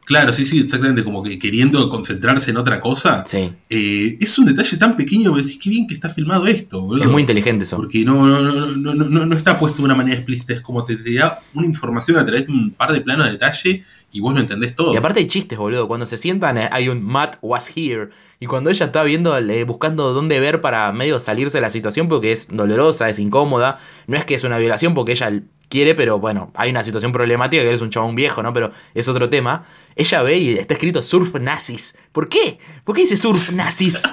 Claro, 0.07 0.31
sí, 0.31 0.45
sí, 0.45 0.61
exactamente. 0.61 1.03
Como 1.03 1.21
que 1.21 1.37
queriendo 1.37 1.89
concentrarse 1.89 2.51
en 2.51 2.57
otra 2.57 2.79
cosa. 2.79 3.25
Sí. 3.27 3.51
Eh, 3.69 4.17
es 4.21 4.39
un 4.39 4.45
detalle 4.45 4.77
tan 4.77 4.95
pequeño 4.95 5.33
que 5.33 5.41
decís, 5.41 5.59
qué 5.61 5.69
bien 5.69 5.85
que 5.85 5.95
está 5.95 6.07
filmado 6.07 6.47
esto, 6.47 6.81
boludo. 6.81 7.03
Es 7.03 7.11
muy 7.11 7.23
inteligente 7.23 7.65
eso. 7.65 7.75
Porque 7.75 8.05
no, 8.05 8.25
no, 8.25 8.41
no, 8.41 8.77
no, 8.77 8.95
no, 8.95 9.09
no, 9.09 9.25
no 9.25 9.35
está 9.35 9.57
puesto 9.57 9.79
de 9.79 9.83
una 9.83 9.95
manera 9.95 10.15
explícita, 10.15 10.53
es 10.53 10.61
como 10.61 10.85
te, 10.85 10.95
te 10.95 11.13
da 11.13 11.41
una 11.53 11.67
información 11.67 12.17
a 12.17 12.25
través 12.25 12.47
de 12.47 12.53
un 12.53 12.71
par 12.71 12.93
de 12.93 13.01
planos 13.01 13.25
de 13.25 13.33
detalle 13.33 13.83
y 14.11 14.21
vos 14.21 14.33
lo 14.33 14.39
entendés 14.39 14.75
todo. 14.75 14.93
Y 14.93 14.97
aparte 14.97 15.19
hay 15.19 15.27
chistes, 15.27 15.57
boludo. 15.57 15.87
Cuando 15.87 16.05
se 16.05 16.17
sientan 16.17 16.57
eh, 16.57 16.69
hay 16.71 16.89
un 16.89 17.03
Matt 17.03 17.37
was 17.41 17.71
here. 17.75 18.09
Y 18.39 18.45
cuando 18.45 18.69
ella 18.69 18.85
está 18.85 19.03
viendo, 19.03 19.37
eh, 19.37 19.63
buscando 19.63 20.13
dónde 20.13 20.39
ver 20.39 20.61
para 20.61 20.91
medio 20.91 21.19
salirse 21.19 21.57
de 21.57 21.61
la 21.61 21.69
situación 21.69 22.07
porque 22.07 22.31
es 22.31 22.47
dolorosa, 22.49 23.09
es 23.09 23.19
incómoda. 23.19 23.77
No 24.07 24.17
es 24.17 24.25
que 24.25 24.35
es 24.35 24.43
una 24.43 24.57
violación 24.57 24.93
porque 24.93 25.11
ella 25.11 25.31
quiere, 25.69 25.95
pero 25.95 26.19
bueno, 26.19 26.51
hay 26.55 26.69
una 26.69 26.83
situación 26.83 27.11
problemática 27.11 27.61
que 27.61 27.69
eres 27.69 27.81
un 27.81 27.89
chabón 27.89 28.15
viejo, 28.15 28.41
¿no? 28.41 28.53
Pero 28.53 28.71
es 28.93 29.07
otro 29.09 29.29
tema. 29.29 29.65
Ella 29.95 30.21
ve 30.23 30.37
y 30.37 30.49
está 30.57 30.73
escrito 30.73 31.03
surf 31.03 31.35
nazis. 31.35 31.95
¿Por 32.11 32.29
qué? 32.29 32.59
¿Por 32.83 32.95
qué 32.95 33.01
dice 33.01 33.17
surf 33.17 33.51
nazis? 33.53 34.01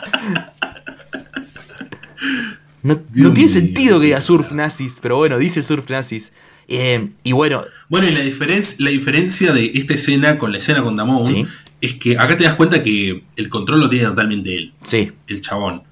No, 2.83 3.01
no 3.15 3.33
tiene 3.33 3.49
sentido 3.49 3.99
que 3.99 4.07
diga 4.07 4.21
surf 4.21 4.53
nazis, 4.53 4.99
pero 5.01 5.17
bueno, 5.17 5.39
dice 5.39 5.63
surf 5.63 5.89
nazis. 5.89 6.33
Eh, 6.69 7.09
y 7.23 7.33
bueno, 7.33 7.63
Bueno, 7.89 8.09
y 8.09 8.13
la, 8.13 8.21
diferencia 8.21 8.77
la 8.79 8.91
diferencia 8.91 9.53
de 9.53 9.67
esta 9.75 9.95
escena 9.95 10.39
con 10.39 10.53
la 10.53 10.59
escena 10.59 10.83
con 10.83 10.97
Damon 10.97 11.25
Sí. 11.27 11.47
es 11.81 11.95
que 11.95 12.19
acá 12.19 12.37
te 12.39 12.45
das 12.45 12.55
cuenta 12.55 12.83
que 12.83 13.25
el 13.37 13.49
control 13.51 13.81
lo 13.81 13.89
tiene 13.91 14.07
totalmente 14.07 14.57
él, 14.57 14.73
sí, 14.83 15.13
el 15.27 15.41
chabón. 15.41 15.83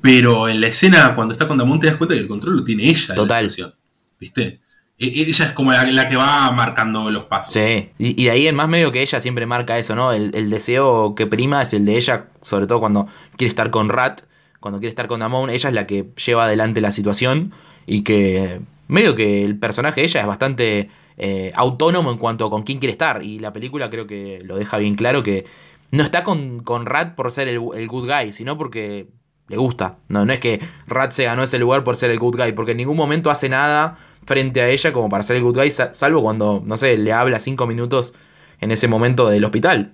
Pero 0.00 0.48
en 0.48 0.60
la 0.60 0.66
escena 0.68 1.14
cuando 1.14 1.32
está 1.32 1.46
con 1.46 1.58
Damon 1.58 1.78
te 1.80 1.86
das 1.86 1.96
cuenta 1.96 2.14
que 2.14 2.20
el 2.22 2.28
control 2.28 2.56
lo 2.56 2.64
tiene 2.64 2.88
ella. 2.88 3.04
la 3.08 3.14
Total. 3.14 3.50
situación, 3.50 3.74
¿Viste? 4.18 4.60
E- 4.98 5.12
ella 5.28 5.44
es 5.44 5.52
como 5.52 5.72
la, 5.72 5.84
la 5.84 6.08
que 6.08 6.16
va 6.16 6.50
marcando 6.52 7.10
los 7.10 7.24
pasos. 7.26 7.52
Sí, 7.52 7.90
y, 7.98 8.20
y 8.20 8.24
de 8.24 8.30
ahí 8.30 8.46
en 8.46 8.54
más 8.54 8.68
medio 8.68 8.90
que 8.92 9.02
ella 9.02 9.20
siempre 9.20 9.44
marca 9.44 9.76
eso, 9.78 9.94
¿no? 9.94 10.12
El, 10.12 10.34
el 10.34 10.48
deseo 10.48 11.14
que 11.14 11.26
prima 11.26 11.60
es 11.62 11.74
el 11.74 11.84
de 11.84 11.98
ella, 11.98 12.28
sobre 12.40 12.66
todo 12.66 12.80
cuando 12.80 13.06
quiere 13.36 13.50
estar 13.50 13.70
con 13.70 13.90
Rat, 13.90 14.22
cuando 14.58 14.78
quiere 14.80 14.88
estar 14.90 15.06
con 15.06 15.20
Damon, 15.20 15.50
ella 15.50 15.68
es 15.68 15.74
la 15.74 15.86
que 15.86 16.06
lleva 16.24 16.46
adelante 16.46 16.80
la 16.80 16.90
situación 16.90 17.52
y 17.86 18.02
que 18.02 18.60
medio 18.88 19.14
que 19.14 19.44
el 19.44 19.58
personaje 19.58 20.00
de 20.00 20.06
ella 20.06 20.20
es 20.20 20.26
bastante 20.26 20.90
eh, 21.16 21.52
autónomo 21.54 22.10
en 22.10 22.18
cuanto 22.18 22.46
a 22.46 22.50
con 22.50 22.62
quién 22.62 22.78
quiere 22.78 22.92
estar 22.92 23.22
y 23.22 23.38
la 23.38 23.52
película 23.52 23.88
creo 23.90 24.06
que 24.06 24.40
lo 24.44 24.56
deja 24.56 24.78
bien 24.78 24.94
claro 24.94 25.22
que 25.22 25.44
no 25.92 26.02
está 26.02 26.22
con, 26.24 26.60
con 26.60 26.84
Rat 26.86 27.14
por 27.14 27.30
ser 27.32 27.48
el, 27.48 27.60
el 27.74 27.88
good 27.88 28.06
guy, 28.10 28.32
sino 28.32 28.58
porque 28.58 29.06
le 29.48 29.56
gusta. 29.56 29.98
No, 30.08 30.24
no 30.26 30.32
es 30.32 30.40
que 30.40 30.60
Rat 30.88 31.12
se 31.12 31.24
ganó 31.24 31.44
ese 31.44 31.58
lugar 31.58 31.84
por 31.84 31.96
ser 31.96 32.10
el 32.10 32.18
good 32.18 32.36
guy, 32.36 32.52
porque 32.52 32.72
en 32.72 32.78
ningún 32.78 32.96
momento 32.96 33.30
hace 33.30 33.48
nada 33.48 33.96
frente 34.24 34.60
a 34.60 34.68
ella 34.68 34.92
como 34.92 35.08
para 35.08 35.22
ser 35.22 35.36
el 35.36 35.42
good 35.44 35.56
guy, 35.56 35.70
sa- 35.70 35.92
salvo 35.92 36.20
cuando, 36.22 36.60
no 36.66 36.76
sé, 36.76 36.98
le 36.98 37.12
habla 37.12 37.38
cinco 37.38 37.66
minutos 37.68 38.12
en 38.60 38.72
ese 38.72 38.88
momento 38.88 39.28
del 39.28 39.44
hospital. 39.44 39.92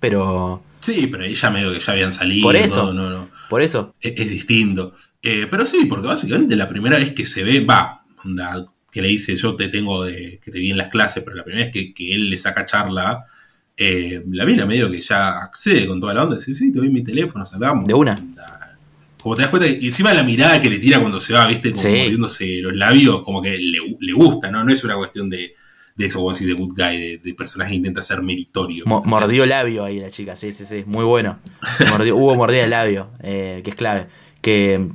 Pero, 0.00 0.62
Sí, 0.80 1.08
pero 1.08 1.24
ella 1.24 1.50
medio 1.50 1.72
que 1.72 1.80
ya 1.80 1.92
habían 1.92 2.12
salido. 2.12 2.42
Por 2.46 2.56
eso. 2.56 2.92
No, 2.92 2.92
no, 2.92 3.10
no. 3.10 3.28
por 3.50 3.62
eso, 3.62 3.94
es, 4.00 4.12
es 4.18 4.30
distinto. 4.30 4.92
Eh, 5.22 5.46
pero 5.50 5.64
sí, 5.64 5.86
porque 5.86 6.06
básicamente 6.06 6.54
la 6.56 6.68
primera 6.68 6.96
vez 6.96 7.10
que 7.12 7.26
se 7.26 7.42
ve, 7.44 7.60
va, 7.60 8.04
onda, 8.24 8.66
que 8.90 9.02
le 9.02 9.08
dice, 9.08 9.36
yo 9.36 9.56
te 9.56 9.68
tengo 9.68 10.04
de, 10.04 10.40
que 10.42 10.50
te 10.50 10.58
vi 10.58 10.70
en 10.70 10.78
las 10.78 10.88
clases, 10.88 11.22
pero 11.24 11.36
la 11.36 11.44
primera 11.44 11.64
vez 11.66 11.72
que, 11.72 11.92
que 11.92 12.14
él 12.14 12.30
le 12.30 12.36
saca 12.38 12.64
charla, 12.66 13.26
eh, 13.76 14.22
la 14.30 14.44
mina 14.46 14.64
medio 14.66 14.90
que 14.90 15.00
ya 15.00 15.38
accede 15.42 15.86
con 15.86 16.00
toda 16.00 16.14
la 16.14 16.24
onda, 16.24 16.36
dice, 16.36 16.54
sí, 16.54 16.72
te 16.72 16.78
doy 16.78 16.90
mi 16.90 17.02
teléfono, 17.02 17.44
salgamos. 17.44 17.84
De 17.86 17.94
una. 17.94 18.14
Como 19.20 19.34
te 19.34 19.42
das 19.42 19.50
cuenta, 19.50 19.66
y 19.68 19.86
encima 19.86 20.14
la 20.14 20.22
mirada 20.22 20.60
que 20.60 20.70
le 20.70 20.78
tira 20.78 21.00
cuando 21.00 21.18
se 21.20 21.32
va, 21.32 21.46
viste, 21.46 21.70
como 21.72 21.82
Sí. 21.82 21.88
mordiéndose 21.88 22.60
los 22.62 22.74
labios, 22.74 23.22
como 23.24 23.42
que 23.42 23.58
le, 23.58 23.78
le 24.00 24.12
gusta, 24.12 24.50
¿no? 24.50 24.62
No 24.62 24.72
es 24.72 24.82
una 24.84 24.94
cuestión 24.96 25.28
de, 25.28 25.54
de 25.96 26.06
eso, 26.06 26.20
como 26.20 26.32
decís, 26.32 26.46
de 26.46 26.52
good 26.54 26.74
guy, 26.76 26.96
de, 26.98 27.20
de 27.22 27.34
personaje 27.34 27.72
que 27.72 27.76
intenta 27.78 28.00
ser 28.00 28.22
meritorio. 28.22 28.84
Mo- 28.86 29.02
mordió 29.04 29.44
labio 29.44 29.84
ahí 29.84 29.98
la 29.98 30.10
chica, 30.10 30.36
sí, 30.36 30.52
sí, 30.52 30.64
sí, 30.64 30.84
muy 30.86 31.04
bueno. 31.04 31.40
Mordió- 31.90 32.14
hubo 32.16 32.34
mordida 32.36 32.62
de 32.62 32.68
labio, 32.68 33.10
eh, 33.20 33.60
que 33.64 33.70
es 33.70 33.76
clave. 33.76 34.06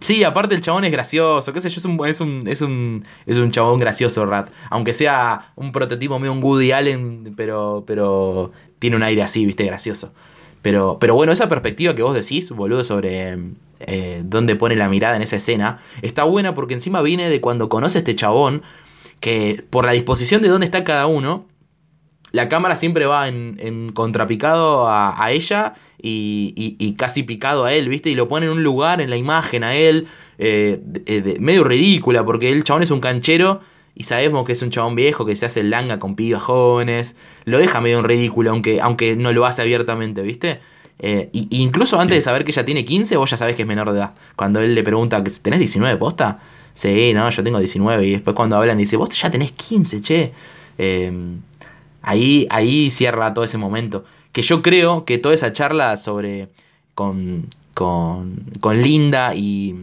Sí, 0.01 0.23
aparte 0.23 0.55
el 0.55 0.61
chabón 0.61 0.85
es 0.85 0.91
gracioso, 0.91 1.53
qué 1.53 1.59
sé 1.59 1.69
yo, 1.69 1.77
es 1.77 1.85
un, 1.85 2.05
es 2.07 2.19
un, 2.21 2.43
es 2.47 2.61
un, 2.61 3.03
es 3.25 3.37
un 3.37 3.51
chabón 3.51 3.79
gracioso, 3.79 4.25
Rat. 4.25 4.49
Aunque 4.69 4.93
sea 4.93 5.53
un 5.55 5.71
prototipo 5.71 6.19
medio 6.19 6.33
un 6.33 6.43
Woody 6.43 6.71
Allen, 6.71 7.33
pero, 7.35 7.83
pero 7.85 8.51
tiene 8.79 8.95
un 8.95 9.03
aire 9.03 9.23
así, 9.23 9.45
viste, 9.45 9.63
gracioso. 9.65 10.13
Pero, 10.61 10.97
pero 10.99 11.15
bueno, 11.15 11.31
esa 11.31 11.49
perspectiva 11.49 11.93
que 11.93 12.03
vos 12.03 12.15
decís, 12.15 12.49
boludo, 12.51 12.83
sobre 12.83 13.37
eh, 13.81 14.21
dónde 14.23 14.55
pone 14.55 14.75
la 14.75 14.87
mirada 14.87 15.15
en 15.15 15.21
esa 15.21 15.35
escena, 15.35 15.77
está 16.01 16.23
buena 16.23 16.53
porque 16.53 16.73
encima 16.73 17.01
viene 17.01 17.29
de 17.29 17.41
cuando 17.41 17.67
conoce 17.69 17.97
a 17.97 17.99
este 17.99 18.15
chabón, 18.15 18.61
que 19.19 19.63
por 19.69 19.85
la 19.85 19.91
disposición 19.91 20.41
de 20.41 20.49
dónde 20.49 20.65
está 20.65 20.83
cada 20.83 21.07
uno, 21.07 21.45
la 22.33 22.49
cámara 22.49 22.75
siempre 22.75 23.05
va 23.05 23.29
en, 23.29 23.55
en 23.59 23.91
contrapicado 23.93 24.87
a, 24.89 25.23
a 25.23 25.31
ella 25.31 25.73
y, 26.01 26.53
y- 26.57 26.75
y 26.85 26.95
casi 26.95 27.23
picado 27.23 27.63
a 27.63 27.73
él, 27.73 27.87
¿viste? 27.87 28.09
Y 28.09 28.15
lo 28.15 28.27
pone 28.27 28.47
en 28.47 28.51
un 28.51 28.63
lugar 28.63 28.99
en 28.99 29.09
la 29.09 29.15
imagen 29.15 29.63
a 29.63 29.75
él, 29.75 30.07
eh, 30.39 30.79
de- 30.83 31.21
de- 31.21 31.39
medio 31.39 31.63
ridícula, 31.63 32.25
porque 32.25 32.49
el 32.49 32.63
chabón 32.65 32.83
es 32.83 32.91
un 32.91 32.99
canchero 32.99 33.61
y 33.95 34.03
sabemos 34.03 34.43
que 34.45 34.51
es 34.53 34.61
un 34.63 34.71
chabón 34.71 34.95
viejo 34.95 35.25
que 35.25 35.35
se 35.35 35.45
hace 35.45 35.63
langa 35.63 35.99
con 35.99 36.15
pibas 36.15 36.41
jóvenes. 36.41 37.15
Lo 37.45 37.59
deja 37.59 37.79
medio 37.79 37.99
en 37.99 38.05
ridículo, 38.05 38.49
aunque, 38.51 38.81
aunque 38.81 39.15
no 39.15 39.31
lo 39.31 39.45
hace 39.45 39.61
abiertamente, 39.61 40.21
¿viste? 40.23 40.59
Eh, 40.99 41.29
y, 41.33 41.47
y 41.55 41.61
incluso 41.61 41.99
antes 41.99 42.15
Sí. 42.15 42.17
de 42.17 42.21
saber 42.21 42.43
que 42.45 42.51
ella 42.51 42.65
tiene 42.65 42.83
15, 42.83 43.15
vos 43.17 43.29
ya 43.29 43.37
sabés 43.37 43.55
que 43.55 43.61
es 43.61 43.67
menor 43.67 43.91
de 43.91 43.99
edad. 43.99 44.13
Cuando 44.35 44.59
él 44.59 44.73
le 44.73 44.81
pregunta, 44.83 45.23
¿tenés 45.23 45.59
19 45.59 45.97
posta? 45.97 46.39
Sí, 46.73 47.13
no, 47.13 47.29
yo 47.29 47.43
tengo 47.43 47.59
19. 47.59 48.07
Y 48.07 48.11
después 48.13 48.35
cuando 48.35 48.55
hablan 48.57 48.77
dice, 48.79 48.97
vos 48.97 49.09
ya 49.09 49.29
tenés 49.29 49.51
15, 49.51 50.01
che. 50.01 50.31
Eh, 50.79 51.11
Ahí, 52.03 52.45
ahí 52.51 52.91
cierra 52.91 53.33
todo 53.33 53.43
ese 53.45 53.57
momento. 53.57 54.05
Que 54.31 54.43
yo 54.43 54.61
creo 54.61 55.05
que 55.05 55.17
toda 55.17 55.33
esa 55.33 55.51
charla 55.51 55.97
sobre. 55.97 56.49
con. 56.93 57.47
con, 57.73 58.45
con 58.59 58.81
Linda 58.81 59.33
y. 59.33 59.75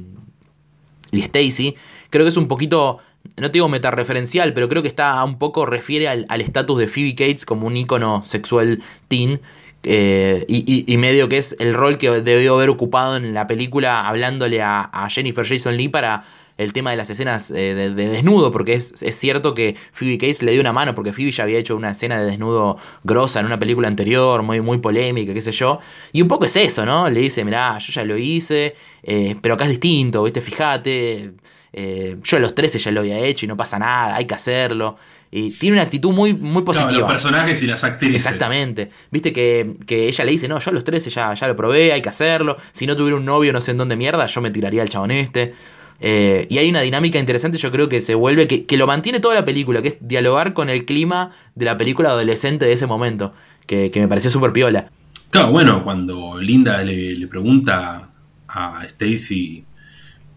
y 1.10 1.20
Stacy. 1.22 1.74
Creo 2.10 2.24
que 2.24 2.28
es 2.30 2.36
un 2.36 2.46
poquito. 2.46 2.98
No 3.36 3.48
te 3.48 3.54
digo 3.54 3.68
metareferencial, 3.68 4.54
pero 4.54 4.68
creo 4.68 4.82
que 4.82 4.88
está 4.88 5.22
un 5.24 5.38
poco. 5.38 5.66
refiere 5.66 6.08
al 6.08 6.40
estatus 6.40 6.78
de 6.78 6.86
Phoebe 6.86 7.14
Cates 7.14 7.44
como 7.44 7.66
un 7.66 7.76
ícono 7.76 8.22
sexual 8.22 8.82
teen. 9.08 9.40
eh, 9.82 10.44
y 10.48 10.96
medio 10.98 11.28
que 11.28 11.38
es 11.38 11.56
el 11.58 11.72
rol 11.74 11.96
que 11.96 12.10
debió 12.20 12.54
haber 12.56 12.68
ocupado 12.68 13.16
en 13.16 13.32
la 13.32 13.46
película 13.46 14.06
hablándole 14.06 14.60
a, 14.62 14.82
a 14.82 15.08
Jennifer 15.08 15.46
Jason 15.46 15.76
Lee 15.76 15.88
para 15.88 16.22
el 16.60 16.74
tema 16.74 16.90
de 16.90 16.98
las 16.98 17.08
escenas 17.08 17.50
eh, 17.50 17.74
de, 17.74 17.94
de 17.94 18.08
desnudo, 18.08 18.52
porque 18.52 18.74
es, 18.74 19.02
es 19.02 19.16
cierto 19.16 19.54
que 19.54 19.76
Phoebe 19.92 20.18
Cates 20.18 20.42
le 20.42 20.52
dio 20.52 20.60
una 20.60 20.74
mano, 20.74 20.94
porque 20.94 21.10
Phoebe 21.14 21.30
ya 21.30 21.44
había 21.44 21.58
hecho 21.58 21.74
una 21.74 21.92
escena 21.92 22.20
de 22.20 22.26
desnudo 22.26 22.76
grosa 23.02 23.40
en 23.40 23.46
una 23.46 23.58
película 23.58 23.88
anterior, 23.88 24.42
muy, 24.42 24.60
muy 24.60 24.76
polémica, 24.76 25.32
qué 25.32 25.40
sé 25.40 25.52
yo. 25.52 25.78
Y 26.12 26.20
un 26.20 26.28
poco 26.28 26.44
es 26.44 26.54
eso, 26.56 26.84
¿no? 26.84 27.08
Le 27.08 27.20
dice, 27.20 27.46
mirá, 27.46 27.78
yo 27.78 27.92
ya 27.94 28.04
lo 28.04 28.18
hice, 28.18 28.74
eh, 29.02 29.36
pero 29.40 29.54
acá 29.54 29.64
es 29.64 29.70
distinto, 29.70 30.22
¿viste? 30.22 30.42
Fíjate, 30.42 31.32
eh, 31.72 32.16
yo 32.22 32.36
a 32.36 32.40
los 32.40 32.54
13 32.54 32.78
ya 32.78 32.90
lo 32.90 33.00
había 33.00 33.18
hecho 33.20 33.46
y 33.46 33.48
no 33.48 33.56
pasa 33.56 33.78
nada, 33.78 34.16
hay 34.16 34.26
que 34.26 34.34
hacerlo. 34.34 34.98
Y 35.30 35.52
tiene 35.52 35.76
una 35.76 35.84
actitud 35.84 36.12
muy, 36.12 36.34
muy 36.34 36.62
positiva. 36.62 36.92
los 36.92 37.10
personajes 37.10 37.62
y 37.62 37.68
las 37.68 37.84
actrices. 37.84 38.16
Exactamente. 38.16 38.90
Viste 39.10 39.32
que, 39.32 39.76
que 39.86 40.08
ella 40.08 40.24
le 40.26 40.32
dice, 40.32 40.46
no, 40.46 40.58
yo 40.58 40.70
a 40.70 40.74
los 40.74 40.84
13 40.84 41.08
ya, 41.08 41.32
ya 41.32 41.46
lo 41.46 41.56
probé, 41.56 41.92
hay 41.92 42.02
que 42.02 42.08
hacerlo. 42.10 42.58
Si 42.72 42.86
no 42.86 42.96
tuviera 42.96 43.16
un 43.16 43.24
novio 43.24 43.50
no 43.52 43.62
sé 43.62 43.70
en 43.70 43.78
dónde 43.78 43.96
mierda, 43.96 44.26
yo 44.26 44.40
me 44.42 44.50
tiraría 44.50 44.82
al 44.82 44.90
chabón 44.90 45.12
este. 45.12 45.54
Eh, 46.00 46.46
y 46.48 46.58
hay 46.58 46.70
una 46.70 46.80
dinámica 46.80 47.18
interesante, 47.18 47.58
yo 47.58 47.70
creo 47.70 47.88
que 47.88 48.00
se 48.00 48.14
vuelve, 48.14 48.46
que, 48.46 48.64
que 48.64 48.76
lo 48.76 48.86
mantiene 48.86 49.20
toda 49.20 49.34
la 49.34 49.44
película, 49.44 49.82
que 49.82 49.88
es 49.88 49.98
dialogar 50.00 50.54
con 50.54 50.70
el 50.70 50.86
clima 50.86 51.30
de 51.54 51.66
la 51.66 51.76
película 51.76 52.08
adolescente 52.08 52.64
de 52.64 52.72
ese 52.72 52.86
momento, 52.86 53.34
que, 53.66 53.90
que 53.90 54.00
me 54.00 54.08
pareció 54.08 54.30
súper 54.30 54.52
piola. 54.52 54.90
Claro, 55.30 55.52
bueno, 55.52 55.84
cuando 55.84 56.40
Linda 56.40 56.82
le, 56.82 57.14
le 57.14 57.26
pregunta 57.28 58.08
a 58.48 58.84
Stacy, 58.84 59.64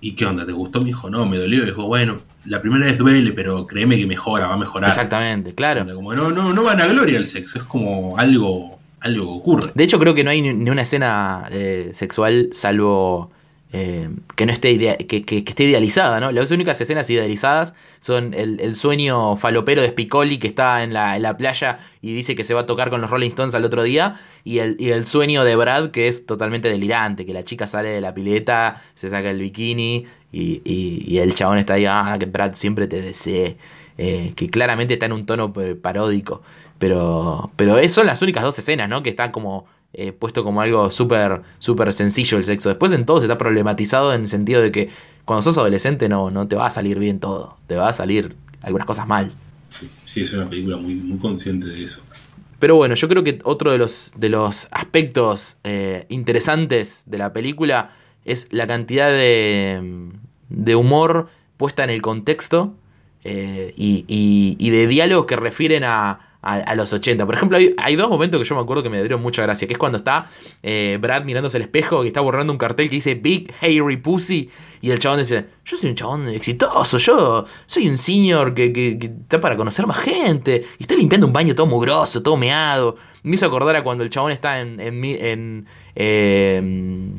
¿y 0.02 0.12
qué 0.12 0.26
onda? 0.26 0.46
¿Te 0.46 0.52
gustó? 0.52 0.82
Me 0.82 0.88
dijo, 0.88 1.10
no, 1.10 1.26
me 1.26 1.38
dolió. 1.38 1.66
Dijo, 1.66 1.88
bueno, 1.88 2.22
la 2.46 2.62
primera 2.62 2.86
vez 2.86 2.98
duele, 2.98 3.32
pero 3.32 3.66
créeme 3.66 3.98
que 3.98 4.06
mejora, 4.06 4.48
va 4.48 4.54
a 4.54 4.58
mejorar. 4.58 4.90
Exactamente, 4.90 5.56
claro. 5.56 5.86
Como 5.96 6.14
no, 6.14 6.30
no, 6.30 6.54
no 6.54 6.64
van 6.64 6.82
a 6.82 6.88
gloria 6.88 7.18
el 7.18 7.26
sexo, 7.26 7.58
es 7.58 7.64
como 7.64 8.18
algo, 8.18 8.80
algo 9.00 9.26
que 9.26 9.40
ocurre. 9.40 9.72
De 9.74 9.84
hecho, 9.84 9.98
creo 9.98 10.14
que 10.14 10.24
no 10.24 10.30
hay 10.30 10.42
ni, 10.42 10.54
ni 10.54 10.70
una 10.70 10.82
escena 10.82 11.48
eh, 11.52 11.92
sexual 11.94 12.50
salvo 12.52 13.32
eh, 13.74 14.10
que 14.36 14.46
no 14.46 14.54
esté 14.54 14.78
que, 15.08 15.44
esté 15.48 15.64
idealizada, 15.64 16.20
¿no? 16.20 16.32
Las 16.32 16.52
únicas 16.52 16.80
escenas 16.80 17.10
idealizadas 17.10 17.74
son 18.00 18.34
el, 18.36 18.60
el 18.60 18.76
sueño 18.76 19.36
falopero 19.36 19.82
de 19.82 19.88
Spicoli 19.90 20.38
que 20.38 20.48
está 20.48 20.84
en 20.84 20.94
la, 20.94 21.36
playa 21.38 21.80
y 22.02 22.14
dice 22.14 22.36
que 22.36 22.44
se 22.44 22.54
va 22.54 22.62
a 22.62 22.66
tocar 22.68 22.90
con 22.90 23.02
los 23.02 23.10
Rolling 23.10 23.30
Stones 23.30 23.56
al 23.56 23.66
otro 23.66 23.84
día, 23.84 24.14
y 24.44 24.60
el, 24.60 24.76
y 24.80 24.92
el 24.92 25.06
sueño 25.06 25.44
de 25.44 25.56
Brad 25.56 25.90
que 25.90 26.08
es 26.08 26.26
totalmente 26.26 26.70
delirante, 26.70 27.26
que 27.26 27.34
la 27.34 27.44
chica 27.44 27.66
sale 27.68 27.90
de 27.90 28.02
la 28.02 28.14
pileta, 28.14 28.82
se 28.96 29.10
saca 29.10 29.30
el 29.32 29.40
bikini 29.40 30.06
y, 30.32 30.62
y- 30.66 31.18
el 31.20 31.34
chabón 31.36 31.58
está 31.58 31.74
ahí, 31.76 31.86
ah, 31.88 32.16
que 32.20 32.26
Brad 32.28 32.54
siempre 32.56 32.88
te 32.88 33.02
desee. 33.02 33.58
eh, 33.98 34.34
que 34.36 34.50
claramente 34.50 34.94
está 34.94 35.06
en 35.08 35.14
un 35.14 35.26
tono 35.26 35.54
eh, 35.62 35.76
paródico. 35.76 36.42
Pero, 36.80 37.52
pero 37.56 37.78
son 37.90 38.08
las 38.08 38.22
únicas 38.22 38.44
dos 38.44 38.58
escenas, 38.60 38.90
¿no? 38.90 39.04
Que 39.04 39.10
están 39.12 39.32
como 39.32 39.66
eh, 39.94 40.12
puesto 40.12 40.44
como 40.44 40.62
algo 40.62 40.90
súper 40.92 41.42
súper 41.60 41.94
sencillo 41.94 42.38
el 42.38 42.44
sexo. 42.46 42.70
Después 42.70 42.92
en 42.94 43.06
todo 43.06 43.20
se 43.20 43.26
está 43.28 43.38
problematizado 43.38 44.14
en 44.14 44.22
el 44.22 44.28
sentido 44.28 44.62
de 44.62 44.72
que 44.72 44.90
cuando 45.26 45.42
sos 45.42 45.58
adolescente 45.58 46.10
no, 46.10 46.30
no 46.32 46.48
te 46.48 46.56
va 46.56 46.66
a 46.66 46.70
salir 46.70 47.00
bien 47.00 47.20
todo. 47.20 47.58
Te 47.68 47.76
va 47.76 47.90
a 47.90 47.94
salir 47.94 48.36
algunas 48.62 48.86
cosas 48.88 49.08
mal. 49.08 49.32
Sí, 49.70 49.90
sí, 50.06 50.22
es 50.22 50.34
una 50.34 50.50
película 50.50 50.78
muy, 50.78 50.96
muy 50.96 51.18
consciente 51.18 51.68
de 51.68 51.84
eso. 51.84 52.02
Pero 52.60 52.76
bueno, 52.76 52.96
yo 52.96 53.08
creo 53.10 53.24
que 53.24 53.40
otro 53.44 53.72
de 53.72 53.78
los, 53.78 54.12
de 54.16 54.30
los 54.30 54.68
aspectos 54.72 55.58
eh, 55.64 56.06
interesantes 56.10 57.04
de 57.06 57.18
la 57.18 57.34
película 57.34 57.90
es 58.26 58.48
la 58.52 58.68
cantidad 58.68 59.10
de, 59.12 60.10
de 60.50 60.76
humor 60.76 61.28
puesta 61.58 61.84
en 61.84 61.90
el 61.90 62.02
contexto 62.02 62.74
eh, 63.26 63.74
y, 63.76 64.06
y- 64.08 64.56
y 64.60 64.70
de 64.70 64.88
diálogos 64.88 65.26
que 65.26 65.36
refieren 65.36 65.84
a, 65.84 66.33
a- 66.44 66.76
los 66.76 66.92
80. 66.92 67.26
Por 67.26 67.36
ejemplo, 67.36 67.58
hay, 67.78 67.96
dos 67.96 68.10
momentos 68.10 68.40
que 68.40 68.46
yo 68.46 68.56
me 68.56 68.62
acuerdo 68.62 68.84
que 68.84 68.90
me 68.90 69.00
dieron 69.00 69.22
mucha 69.22 69.42
gracia, 69.42 69.68
que 69.68 69.74
es 69.74 69.80
cuando 69.80 69.98
está 69.98 70.26
eh, 70.62 70.98
Brad 71.02 71.24
mirándose 71.24 71.58
al 71.58 71.64
espejo 71.64 72.04
y 72.04 72.08
está 72.08 72.22
borrando 72.22 72.52
un 72.52 72.60
cartel 72.60 72.90
que 72.90 72.98
dice 72.98 73.16
Big 73.16 73.54
Hairy 73.62 73.98
Pussy 73.98 74.50
y 74.82 74.92
el 74.92 75.00
chabón 75.00 75.20
dice, 75.20 75.46
yo 75.64 75.78
soy 75.78 75.92
un 75.92 75.96
chabón 75.96 76.28
exitoso, 76.28 76.98
yo 76.98 77.46
soy 77.66 77.88
un 77.88 77.98
senior 77.98 78.54
que, 78.54 79.00
está 79.22 79.40
para 79.40 79.56
conocer 79.56 79.88
más 79.88 80.00
gente 80.00 80.66
y 80.78 80.84
está 80.84 80.96
limpiando 80.96 81.26
un 81.26 81.34
baño 81.34 81.56
todo 81.56 81.68
mugroso, 81.68 82.22
todo 82.22 82.36
meado. 82.36 82.98
Me 83.24 83.36
hizo 83.36 83.46
acordar 83.46 83.76
a 83.78 83.84
cuando 83.84 84.04
el 84.04 84.10
chabón 84.10 84.32
está 84.32 84.60
en... 84.60 84.80
en, 84.80 85.04
en, 85.04 85.68
eh, 85.96 87.12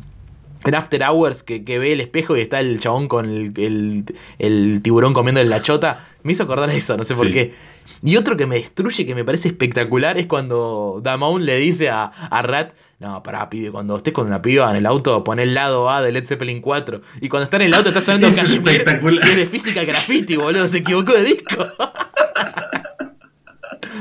en 0.67 0.75
After 0.75 1.03
Hours 1.03 1.43
que, 1.43 1.65
que 1.65 1.79
ve 1.79 1.93
el 1.93 2.01
espejo 2.01 2.37
y 2.37 2.41
está 2.41 2.61
el 2.61 2.79
chabón 2.79 3.09
con 3.09 3.27
el, 3.29 3.53
el- 3.57 4.05
el 4.39 4.81
tiburón 4.83 5.13
comiendo 5.15 5.43
la 5.45 5.63
chota. 5.63 6.05
Me 6.23 6.33
hizo 6.33 6.43
acordar 6.45 6.71
eso, 6.71 6.97
no 6.97 7.05
sé 7.05 7.15
por 7.15 7.31
qué. 7.33 7.55
Y 8.03 8.17
otro 8.17 8.37
que 8.37 8.47
me 8.47 8.57
destruye, 8.57 9.05
que 9.07 9.15
me 9.15 9.25
parece 9.25 9.49
espectacular, 9.49 10.19
es 10.19 10.27
cuando 10.27 11.01
Damon 11.03 11.45
le 11.45 11.57
dice 11.59 11.89
a, 11.91 12.05
a 12.05 12.43
Rat, 12.43 12.73
no, 12.99 13.23
pará, 13.23 13.51
pibe, 13.51 13.71
cuando 13.71 13.97
estés 13.97 14.13
con 14.15 14.27
una 14.27 14.41
piba 14.41 14.71
en 14.71 14.77
el 14.77 14.87
auto, 14.87 15.23
pon 15.25 15.39
el 15.39 15.53
lado 15.53 15.91
A 15.91 16.01
de 16.01 16.13
Led 16.13 16.25
Zeppelin 16.25 16.61
4. 16.63 17.01
Y 17.21 17.29
cuando 17.29 17.45
está 17.45 17.57
en 17.57 17.63
el 17.63 17.75
auto 17.75 17.89
está 17.91 18.01
sonando 18.01 18.27
es 18.29 18.35
Kashmir, 18.37 18.69
espectacular. 18.69 19.29
es 19.31 19.37
de 19.37 19.47
física 19.47 19.85
graffiti, 19.85 20.37
boludo, 20.37 20.67
se 20.69 20.79
equivocó 20.79 21.13
de 21.13 21.25
disco. 21.25 21.57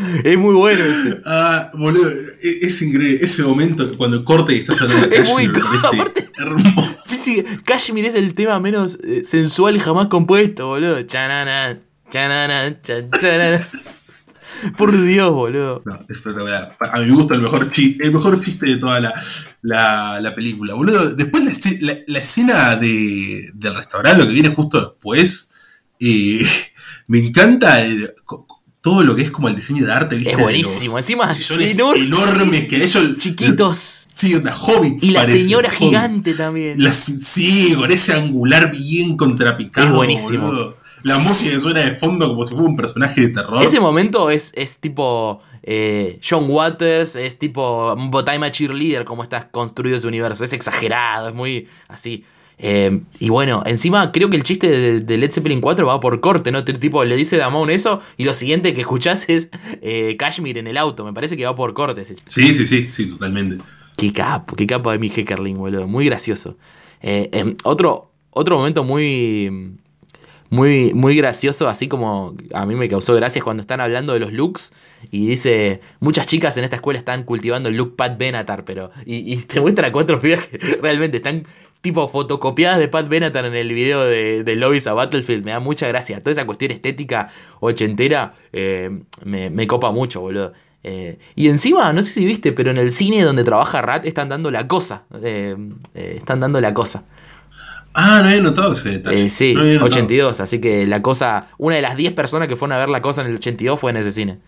es 0.23 0.37
muy 0.37 0.53
bueno 0.55 0.83
ese. 0.83 1.21
Ah, 1.25 1.71
boludo, 1.73 2.09
e- 2.09 2.65
es, 2.67 2.81
increíble. 2.81 3.19
Ese 3.21 3.43
momento, 3.43 3.91
cuando 3.97 4.23
corte 4.23 4.55
y 4.55 4.59
está 4.59 4.75
sonando 4.75 5.07
Es 5.11 5.29
muy 5.31 5.47
Kashmir, 5.47 5.63
me 5.63 5.69
parece 5.79 5.87
aparte- 6.01 6.29
hermoso. 6.37 6.93
Sí, 6.97 7.15
sí, 7.15 7.45
Kashmir 7.65 8.05
es 8.05 8.15
el 8.15 8.33
tema 8.35 8.59
menos 8.59 8.97
eh, 9.03 9.23
sensual 9.25 9.79
jamás 9.79 10.07
compuesto, 10.07 10.67
boludo. 10.67 11.01
Chanana, 11.03 11.79
chanana, 12.09 12.79
chan, 12.81 13.09
chanana. 13.09 13.65
Por 14.77 14.91
Dios, 15.05 15.31
boludo. 15.33 15.81
No, 15.85 15.95
es 15.95 16.01
espectacular. 16.17 16.77
A 16.79 16.99
mi 16.99 17.09
gusto, 17.09 17.33
el 17.33 17.41
mejor 17.41 17.67
chiste, 17.69 18.05
el 18.05 18.13
mejor 18.13 18.39
chiste 18.39 18.65
de 18.67 18.77
toda 18.77 18.99
la, 19.01 19.13
la, 19.61 20.21
la 20.21 20.33
película. 20.35 20.73
Boludo, 20.75 21.15
después 21.15 21.43
la, 21.43 21.51
esce- 21.51 21.79
la- 21.81 21.97
la 22.07 22.19
escena 22.19 22.75
de, 22.77 23.49
del 23.53 23.75
restaurante, 23.75 24.21
lo 24.21 24.27
que 24.27 24.33
viene 24.33 24.49
justo 24.49 24.79
después, 24.79 25.51
eh, 25.99 26.45
me 27.07 27.19
encanta 27.19 27.81
el- 27.81 28.13
todo 28.83 29.01
lo 29.03 29.15
que 29.15 29.21
es 29.21 29.31
como 29.31 29.47
el 29.47 29.55
diseño 29.55 29.85
de 29.85 29.93
arte, 29.93 30.15
¿viste? 30.15 30.31
Es 30.31 30.37
De 30.37 30.43
buenísimo. 30.43 30.97
los 30.97 30.97
Encima, 30.97 31.33
sillones 31.33 31.75
enorme- 31.77 32.03
enormes 32.03 32.67
que 32.67 32.83
ellos. 32.83 33.17
Chiquitos. 33.17 34.05
Sí, 34.09 34.35
onda 34.35 34.53
hobbits. 34.55 35.03
Y 35.05 35.11
la 35.11 35.21
parecen, 35.21 35.41
señora 35.41 35.69
hobbits. 35.69 35.79
gigante 35.79 36.33
también. 36.33 36.93
Sí, 36.93 37.73
con 37.75 37.89
ese 37.91 38.13
angular 38.13 38.71
bien 38.71 39.15
contrapicado. 39.17 39.87
Es 39.87 39.93
buenísimo. 39.93 40.45
boludo. 40.47 40.77
la 41.03 41.17
música 41.19 41.51
que 41.51 41.59
suena 41.59 41.79
de 41.81 41.95
fondo 41.95 42.27
como 42.29 42.45
si 42.45 42.53
fuera 42.53 42.69
un 42.69 42.75
personaje 42.77 43.19
de 43.21 43.27
terror. 43.29 43.61
Ese 43.63 43.79
momento 43.79 44.29
es, 44.29 44.51
es 44.55 44.79
tipo 44.79 45.41
eh, 45.61 46.19
John 46.27 46.45
Waters, 46.49 47.15
es 47.17 47.37
tipo 47.39 47.93
Botaima 48.09 48.51
Cheerleader, 48.51 49.03
como 49.05 49.23
está 49.23 49.49
construido 49.49 49.97
ese 49.97 50.07
universo. 50.07 50.43
Es 50.45 50.53
exagerado, 50.53 51.27
es 51.29 51.35
muy 51.35 51.67
así. 51.89 52.23
Eh, 52.57 53.01
y 53.19 53.29
bueno, 53.29 53.63
encima 53.65 54.11
creo 54.11 54.29
que 54.29 54.37
el 54.37 54.43
chiste 54.43 54.69
de, 54.69 54.99
de, 54.99 55.17
Led 55.17 55.31
Zeppelin 55.31 55.59
4 55.59 55.85
va 55.85 55.99
por 55.99 56.19
corte, 56.21 56.51
¿no? 56.51 56.63
Tipo, 56.63 57.03
le 57.03 57.15
dice 57.15 57.37
Damon 57.37 57.69
eso 57.69 58.01
y 58.17 58.23
lo 58.23 58.33
siguiente 58.33 58.73
que 58.73 58.81
escuchás 58.81 59.25
es 59.27 59.49
eh, 59.81 60.15
Kashmir 60.17 60.57
en 60.57 60.67
el 60.67 60.77
auto. 60.77 61.05
Me 61.05 61.13
parece 61.13 61.37
que 61.37 61.45
va 61.45 61.55
por 61.55 61.73
corte 61.73 62.01
ese 62.01 62.15
chiste. 62.15 62.31
Sí, 62.31 62.53
sí, 62.53 62.65
sí, 62.65 62.87
sí, 62.91 63.09
totalmente. 63.09 63.63
Qué 63.97 64.11
capo, 64.11 64.55
qué 64.55 64.65
capo 64.65 64.91
de 64.91 64.99
mi 64.99 65.09
Heckerling, 65.09 65.57
boludo. 65.57 65.87
Muy 65.87 66.05
gracioso. 66.05 66.57
Eh, 67.01 67.55
otro, 67.63 68.11
otro 68.31 68.57
momento 68.57 68.83
muy 68.83 69.77
muy, 70.53 70.93
muy 70.93 71.15
gracioso, 71.15 71.67
así 71.67 71.87
como 71.87 72.35
a 72.53 72.67
mí 72.67 72.75
me 72.75 72.87
causó 72.87 73.15
gracias 73.15 73.43
cuando 73.43 73.61
están 73.61 73.81
hablando 73.81 74.13
de 74.13 74.19
los 74.19 74.31
looks 74.31 74.71
y 75.09 75.25
dice, 75.25 75.81
muchas 75.99 76.27
chicas 76.27 76.55
en 76.57 76.63
esta 76.63 76.75
escuela 76.75 76.99
están 76.99 77.23
cultivando 77.23 77.69
el 77.69 77.75
look 77.75 77.95
Pat 77.95 78.19
Benatar, 78.19 78.63
pero... 78.63 78.91
Y, 79.03 79.37
te 79.37 79.59
muestra 79.59 79.87
a 79.87 79.91
cuatro 79.91 80.19
pibas 80.21 80.45
que 80.45 80.59
realmente 80.79 81.17
están 81.17 81.47
tipo 81.83 82.07
fotocopiadas 82.07 82.79
de 82.79 82.87
Pat 82.87 83.09
Benatar 83.09 83.43
en 83.43 83.55
el 83.55 83.73
video 83.73 84.05
de, 84.05 84.45
de 84.45 84.55
Lobbies 84.55 84.87
a 84.87 84.93
Battlefield. 84.93 85.43
Me 85.43 85.51
da 85.51 85.59
mucha 85.59 85.85
gracia. 85.85 86.21
Toda 86.21 86.31
esa 86.31 86.45
cuestión 86.45 86.71
estética 86.71 87.27
ochentera 87.59 88.35
eh, 88.53 89.01
me, 89.25 89.67
copa 89.67 89.91
mucho, 89.91 90.21
boludo. 90.21 90.53
Eh, 90.81 91.19
y 91.35 91.49
encima, 91.49 91.91
no 91.91 92.01
sé 92.01 92.13
si 92.13 92.25
viste, 92.25 92.53
pero 92.53 92.71
en 92.71 92.77
el 92.77 92.93
cine 92.93 93.21
donde 93.21 93.43
trabaja 93.43 93.81
Rat 93.81 94.05
están 94.05 94.29
dando 94.29 94.49
la 94.49 94.65
cosa. 94.65 95.03
Eh, 95.21 95.57
están 95.93 96.39
dando 96.39 96.61
la 96.61 96.73
cosa. 96.73 97.05
Ah, 97.93 98.21
no 98.23 98.29
había 98.29 98.41
notado 98.41 98.71
ese 98.71 98.91
detalle. 98.91 99.29
Sí, 99.29 99.53
82, 99.53 100.39
así 100.39 100.61
que 100.61 100.87
la 100.87 101.01
cosa, 101.01 101.47
una 101.57 101.75
de 101.75 101.81
las 101.81 101.97
10 101.97 102.13
personas 102.13 102.47
que 102.47 102.55
fueron 102.55 102.77
a 102.77 102.79
ver 102.79 102.87
la 102.87 103.01
cosa 103.01 103.21
en 103.21 103.27
el 103.27 103.35
82 103.35 103.77
fue 103.77 103.91
en 103.91 103.97
ese 103.97 104.11
cine. 104.11 104.39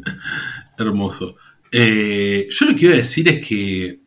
Hermoso. 0.78 1.36
Yo 1.70 2.66
lo 2.66 2.76
que 2.76 2.86
iba 2.86 2.94
a 2.94 2.96
decir 2.96 3.28
es 3.28 3.46
que 3.46 4.01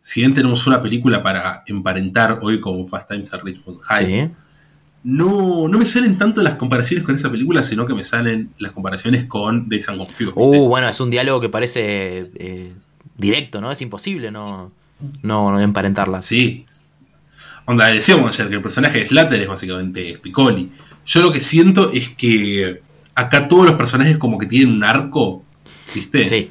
si 0.00 0.20
bien 0.20 0.34
tenemos 0.34 0.66
una 0.66 0.82
película 0.82 1.22
para 1.22 1.62
emparentar 1.66 2.38
hoy 2.42 2.60
con 2.60 2.86
Fast 2.86 3.10
Times 3.10 3.32
at 3.32 3.40
Richmond 3.42 3.80
High, 3.82 4.30
no, 5.04 5.68
no 5.68 5.78
me 5.78 5.86
salen 5.86 6.18
tanto 6.18 6.42
las 6.42 6.56
comparaciones 6.56 7.04
con 7.04 7.14
esa 7.14 7.30
película, 7.30 7.62
sino 7.62 7.86
que 7.86 7.94
me 7.94 8.04
salen 8.04 8.50
las 8.58 8.72
comparaciones 8.72 9.24
con 9.26 9.68
Days 9.68 9.88
and 9.88 9.98
Confused. 9.98 10.32
Uh, 10.34 10.66
bueno, 10.68 10.88
es 10.88 10.98
un 11.00 11.10
diálogo 11.10 11.40
que 11.40 11.48
parece 11.48 12.30
eh, 12.34 12.72
directo, 13.16 13.60
¿no? 13.60 13.70
Es 13.70 13.80
imposible 13.80 14.30
no, 14.30 14.72
no, 15.22 15.52
no 15.52 15.60
emparentarla. 15.60 16.20
Sí, 16.20 16.66
Onda, 17.68 17.88
decíamos 17.88 18.30
ayer 18.30 18.48
que 18.48 18.54
el 18.54 18.62
personaje 18.62 19.00
de 19.00 19.08
Slater 19.08 19.42
es 19.42 19.46
básicamente 19.46 20.18
Piccoli. 20.22 20.70
Yo 21.04 21.20
lo 21.20 21.30
que 21.30 21.42
siento 21.42 21.92
es 21.92 22.08
que 22.08 22.80
acá 23.14 23.46
todos 23.46 23.66
los 23.66 23.74
personajes 23.74 24.16
como 24.16 24.38
que 24.38 24.46
tienen 24.46 24.74
un 24.74 24.84
arco, 24.84 25.44
¿viste? 25.94 26.26
Sí. 26.26 26.50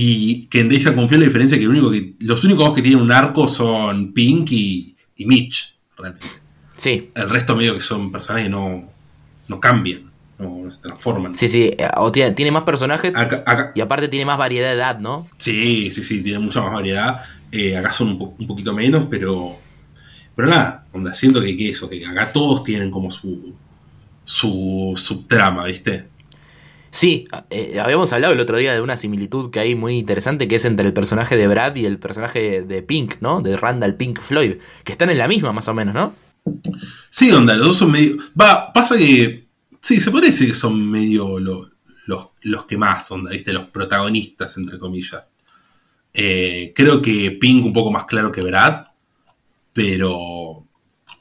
Y 0.00 0.46
que 0.46 0.60
en 0.60 0.68
Daisy 0.68 0.92
confía 0.94 1.18
la 1.18 1.24
diferencia 1.24 1.58
que, 1.58 1.64
el 1.64 1.70
único 1.70 1.90
que 1.90 2.14
los 2.20 2.44
únicos 2.44 2.66
dos 2.66 2.74
que 2.74 2.82
tienen 2.82 3.00
un 3.00 3.10
arco 3.10 3.48
son 3.48 4.12
Pink 4.12 4.52
y, 4.52 4.96
Mitch, 5.18 5.76
realmente. 5.96 6.26
Sí. 6.76 7.10
El 7.14 7.28
resto 7.28 7.56
medio 7.56 7.74
que 7.74 7.80
son 7.80 8.12
personajes 8.12 8.44
que 8.44 8.50
no, 8.50 8.88
no 9.48 9.60
cambian, 9.60 10.10
no, 10.38 10.70
se 10.70 10.82
transforman. 10.82 11.34
Sí, 11.34 11.48
sí, 11.48 11.72
o 11.96 12.12
tiene, 12.12 12.50
más 12.52 12.62
personajes 12.62 13.16
y 13.74 13.80
aparte 13.80 14.06
tiene 14.06 14.24
más 14.24 14.38
variedad 14.38 14.68
de 14.68 14.74
edad, 14.74 14.98
¿no? 15.00 15.26
Sí, 15.38 15.90
sí, 15.90 16.04
sí, 16.04 16.22
tiene 16.22 16.38
mucha 16.38 16.62
más 16.62 16.72
variedad. 16.72 17.22
Eh, 17.50 17.76
acá 17.76 17.92
son 17.92 18.10
un 18.38 18.46
poquito 18.46 18.72
menos, 18.74 19.06
pero 19.10 19.58
pero 20.38 20.50
nada, 20.50 20.86
onda, 20.92 21.12
siento 21.14 21.40
que, 21.40 21.68
eso, 21.68 21.90
que 21.90 22.06
acá 22.06 22.30
todos 22.32 22.62
tienen 22.62 22.92
como 22.92 23.10
su, 23.10 23.56
su 24.22 24.92
subtrama, 24.94 25.64
¿viste? 25.64 26.06
Sí, 26.90 27.28
eh, 27.50 27.78
habíamos 27.80 28.12
hablado 28.12 28.32
el 28.32 28.40
otro 28.40 28.56
día 28.56 28.72
de 28.72 28.80
una 28.80 28.96
similitud 28.96 29.50
que 29.50 29.60
hay 29.60 29.74
muy 29.74 29.98
interesante 29.98 30.48
que 30.48 30.56
es 30.56 30.64
entre 30.64 30.86
el 30.86 30.92
personaje 30.92 31.36
de 31.36 31.46
Brad 31.46 31.76
y 31.76 31.84
el 31.84 31.98
personaje 31.98 32.62
de 32.62 32.82
Pink, 32.82 33.16
¿no? 33.20 33.40
De 33.40 33.56
Randall 33.56 33.94
Pink 33.96 34.20
Floyd, 34.20 34.56
que 34.84 34.92
están 34.92 35.10
en 35.10 35.18
la 35.18 35.28
misma 35.28 35.52
más 35.52 35.68
o 35.68 35.74
menos, 35.74 35.94
¿no? 35.94 36.14
Sí, 37.10 37.30
onda, 37.30 37.54
los 37.56 37.66
dos 37.66 37.76
son 37.78 37.92
medio... 37.92 38.16
Va, 38.40 38.72
pasa 38.72 38.96
que... 38.96 39.46
Sí, 39.80 40.00
se 40.00 40.10
parece 40.10 40.46
que 40.46 40.54
son 40.54 40.90
medio 40.90 41.38
los, 41.38 41.70
los 42.42 42.64
que 42.64 42.76
más, 42.76 43.10
onda, 43.10 43.30
¿viste? 43.30 43.52
Los 43.52 43.66
protagonistas, 43.66 44.56
entre 44.56 44.78
comillas. 44.78 45.34
Eh, 46.14 46.72
creo 46.74 47.00
que 47.00 47.30
Pink 47.32 47.64
un 47.64 47.72
poco 47.72 47.92
más 47.92 48.04
claro 48.04 48.32
que 48.32 48.42
Brad, 48.42 48.86
pero. 49.72 50.66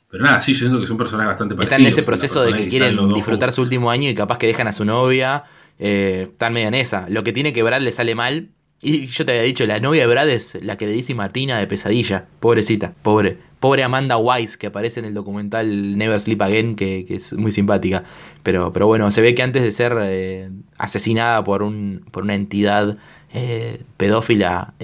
Pero 0.09 0.23
nada, 0.23 0.39
sí, 0.39 0.53
yo 0.53 0.59
siento 0.59 0.79
que 0.79 0.87
son 0.87 0.97
personajes 0.97 1.29
bastante 1.29 1.55
parecidos. 1.55 1.79
Están 1.79 1.93
en 1.93 1.99
ese 1.99 2.03
proceso 2.03 2.43
de 2.43 2.53
que 2.53 2.69
quieren 2.69 3.13
disfrutar 3.13 3.51
su 3.51 3.61
último 3.61 3.91
año 3.91 4.09
y 4.09 4.15
capaz 4.15 4.37
que 4.37 4.47
dejan 4.47 4.67
a 4.67 4.73
su 4.73 4.85
novia. 4.85 5.43
Eh, 5.79 6.27
están 6.31 6.53
medio 6.53 6.69
en 6.69 6.75
esa. 6.75 7.07
Lo 7.09 7.23
que 7.23 7.33
tiene 7.33 7.51
que 7.51 7.61
Brad 7.61 7.81
le 7.81 7.91
sale 7.91 8.15
mal. 8.15 8.49
Y 8.81 9.07
yo 9.07 9.25
te 9.25 9.31
había 9.31 9.43
dicho, 9.43 9.65
la 9.65 9.79
novia 9.79 10.03
de 10.03 10.07
Brad 10.07 10.29
es 10.29 10.63
la 10.63 10.77
que 10.77 10.85
le 10.85 10.93
dice 10.93 11.13
Martina 11.13 11.57
de 11.57 11.67
pesadilla. 11.67 12.25
Pobrecita, 12.39 12.93
pobre. 13.01 13.37
Pobre 13.59 13.83
Amanda 13.83 14.17
Wise, 14.17 14.57
que 14.57 14.67
aparece 14.67 14.99
en 14.99 15.07
el 15.07 15.15
documental 15.15 15.97
Never 15.97 16.19
Sleep 16.19 16.41
Again, 16.41 16.75
que, 16.75 17.05
es 17.09 17.33
muy 17.33 17.51
simpática. 17.51 18.03
Pero, 18.43 18.71
pero 18.71 18.85
bueno, 18.85 19.11
se 19.11 19.21
ve 19.21 19.33
que 19.33 19.41
antes 19.41 19.63
de 19.63 19.71
ser 19.71 19.97
eh, 19.99 20.49
asesinada 20.77 21.43
por, 21.43 21.63
un, 21.63 22.05
por 22.11 22.23
una 22.23 22.35
entidad 22.35 22.97
eh, 23.33 23.81
pedófila, 23.97 24.75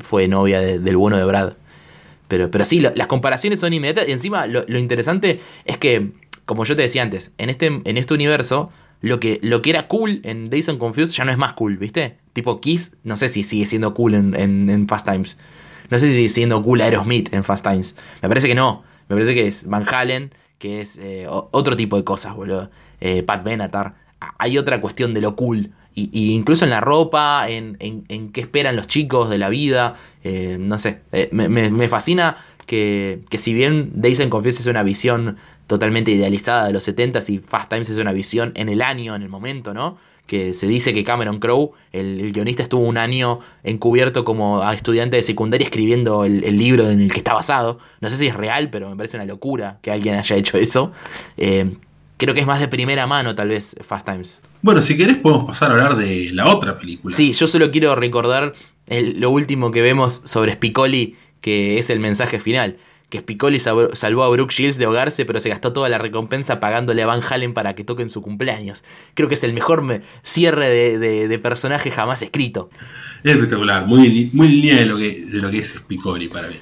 fue 0.00 0.28
novia 0.28 0.60
del 0.60 0.96
bueno 0.96 1.18
de 1.18 1.24
Brad. 1.24 1.52
Pero, 2.32 2.50
pero 2.50 2.64
sí, 2.64 2.80
las 2.80 3.06
comparaciones 3.08 3.60
son 3.60 3.74
inmediatas. 3.74 4.08
Y 4.08 4.12
encima 4.12 4.46
lo, 4.46 4.78
interesante 4.78 5.38
es 5.66 5.76
que, 5.76 6.12
como 6.46 6.64
yo 6.64 6.74
te 6.74 6.80
decía 6.80 7.02
antes, 7.02 7.30
en 7.36 7.50
este, 7.50 7.66
en 7.66 7.98
este 7.98 8.14
universo, 8.14 8.70
lo 9.02 9.20
que, 9.20 9.38
lo 9.42 9.60
que 9.60 9.68
era 9.68 9.86
cool 9.86 10.22
en 10.24 10.48
Days 10.48 10.70
and 10.70 10.78
Confused 10.78 11.14
ya 11.14 11.26
no 11.26 11.30
es 11.30 11.36
más 11.36 11.52
cool, 11.52 11.76
¿viste? 11.76 12.16
Tipo 12.32 12.58
Kiss, 12.62 12.96
no 13.04 13.18
sé 13.18 13.28
si 13.28 13.42
sigue 13.42 13.66
siendo 13.66 13.92
cool 13.92 14.14
en, 14.14 14.34
en, 14.34 14.88
Fast 14.88 15.06
Times. 15.06 15.36
No 15.90 15.98
sé 15.98 16.06
si 16.06 16.14
sigue 16.14 16.30
siendo 16.30 16.62
cool 16.62 16.80
Aerosmith 16.80 17.34
en 17.34 17.44
Fast 17.44 17.66
Times. 17.66 17.96
Me 18.22 18.30
parece 18.30 18.48
que 18.48 18.54
no. 18.54 18.82
Me 19.10 19.16
parece 19.16 19.34
que 19.34 19.46
es 19.46 19.68
Van 19.68 19.86
Halen, 19.86 20.32
que 20.56 20.80
es 20.80 20.96
eh, 20.96 21.26
otro 21.28 21.76
tipo 21.76 21.98
de 21.98 22.04
cosas, 22.04 22.34
boludo. 22.34 22.70
Eh, 23.02 23.22
Pat 23.24 23.44
Benatar. 23.44 23.96
Hay 24.38 24.56
otra 24.56 24.80
cuestión 24.80 25.12
de 25.12 25.20
lo 25.20 25.36
cool. 25.36 25.72
Y, 25.94 26.32
incluso 26.32 26.64
en 26.64 26.70
la 26.70 26.80
ropa, 26.80 27.48
en, 27.48 27.76
en, 27.78 28.32
qué 28.32 28.40
esperan 28.40 28.76
los 28.76 28.86
chicos 28.86 29.28
de 29.28 29.38
la 29.38 29.48
vida. 29.48 29.94
Eh, 30.24 30.56
no 30.58 30.78
sé, 30.78 31.00
eh, 31.12 31.28
me, 31.32 31.88
fascina 31.88 32.36
que, 32.66 33.20
que, 33.28 33.38
si 33.38 33.52
bien 33.52 33.90
Days 33.94 34.20
and 34.20 34.46
es 34.46 34.66
una 34.66 34.82
visión 34.82 35.36
totalmente 35.66 36.10
idealizada 36.10 36.66
de 36.66 36.72
los 36.72 36.86
70s 36.86 37.30
y 37.30 37.38
Fast 37.38 37.70
Times 37.70 37.88
es 37.88 37.98
una 37.98 38.12
visión 38.12 38.52
en 38.56 38.68
el 38.68 38.82
año, 38.82 39.14
en 39.14 39.22
el 39.22 39.28
momento, 39.28 39.72
¿no? 39.74 39.96
Que 40.26 40.54
se 40.54 40.66
dice 40.66 40.94
que 40.94 41.02
Cameron 41.02 41.38
Crowe, 41.38 41.72
el, 41.92 42.32
guionista, 42.32 42.62
estuvo 42.62 42.86
un 42.86 42.96
año 42.96 43.40
encubierto 43.64 44.24
como 44.24 44.62
estudiante 44.70 45.16
de 45.16 45.22
secundaria 45.22 45.64
escribiendo 45.64 46.24
el, 46.24 46.40
libro 46.58 46.88
en 46.88 47.00
el 47.00 47.12
que 47.12 47.18
está 47.18 47.34
basado. 47.34 47.78
No 48.00 48.08
sé 48.08 48.16
si 48.16 48.26
es 48.26 48.36
real, 48.36 48.70
pero 48.70 48.88
me 48.88 48.96
parece 48.96 49.16
una 49.16 49.26
locura 49.26 49.78
que 49.82 49.90
alguien 49.90 50.14
haya 50.14 50.36
hecho 50.36 50.58
eso. 50.58 50.92
Eh, 51.36 51.74
creo 52.22 52.34
que 52.34 52.40
es 52.40 52.46
más 52.46 52.60
de 52.60 52.68
primera 52.68 53.04
mano, 53.08 53.34
tal 53.34 53.48
vez, 53.48 53.74
Fast 53.84 54.06
Times. 54.06 54.40
Bueno, 54.62 54.80
si 54.80 54.96
querés 54.96 55.16
podemos 55.16 55.44
pasar 55.46 55.70
a 55.70 55.74
hablar 55.74 55.96
de 55.96 56.30
la 56.32 56.54
otra 56.54 56.78
película. 56.78 57.16
Sí, 57.16 57.32
yo 57.32 57.48
solo 57.48 57.72
quiero 57.72 57.96
recordar 57.96 58.52
lo 58.86 59.30
último 59.30 59.72
que 59.72 59.82
vemos 59.82 60.22
sobre 60.24 60.52
Spicoli, 60.52 61.16
que 61.40 61.78
es 61.78 61.90
el 61.90 61.98
mensaje 61.98 62.38
final. 62.38 62.76
Que 63.08 63.18
Spicoli 63.18 63.58
salvó 63.58 64.22
a 64.22 64.28
Brooke 64.30 64.54
Shields 64.54 64.78
de 64.78 64.84
ahogarse, 64.84 65.24
pero 65.24 65.40
se 65.40 65.48
gastó 65.48 65.72
toda 65.72 65.88
la 65.88 65.98
recompensa 65.98 66.60
pagándole 66.60 67.02
a 67.02 67.06
Van 67.06 67.20
Halen 67.28 67.54
para 67.54 67.74
que 67.74 67.82
toque 67.82 68.02
en 68.02 68.08
su 68.08 68.22
cumpleaños. 68.22 68.84
Creo 69.14 69.28
que 69.28 69.34
es 69.34 69.42
el 69.42 69.52
mejor 69.52 70.00
cierre 70.22 70.98
de, 70.98 71.38
personaje 71.40 71.90
jamás 71.90 72.22
escrito. 72.22 72.70
Es 73.24 73.32
espectacular, 73.32 73.84
muy, 73.84 74.30
muy 74.32 74.46
línea 74.46 74.76
de 74.76 74.86
lo, 74.86 74.96
que, 74.96 75.24
de 75.24 75.38
lo 75.38 75.50
que 75.50 75.58
es 75.58 75.70
Spicoli 75.70 76.28
para 76.28 76.46
mí. 76.46 76.54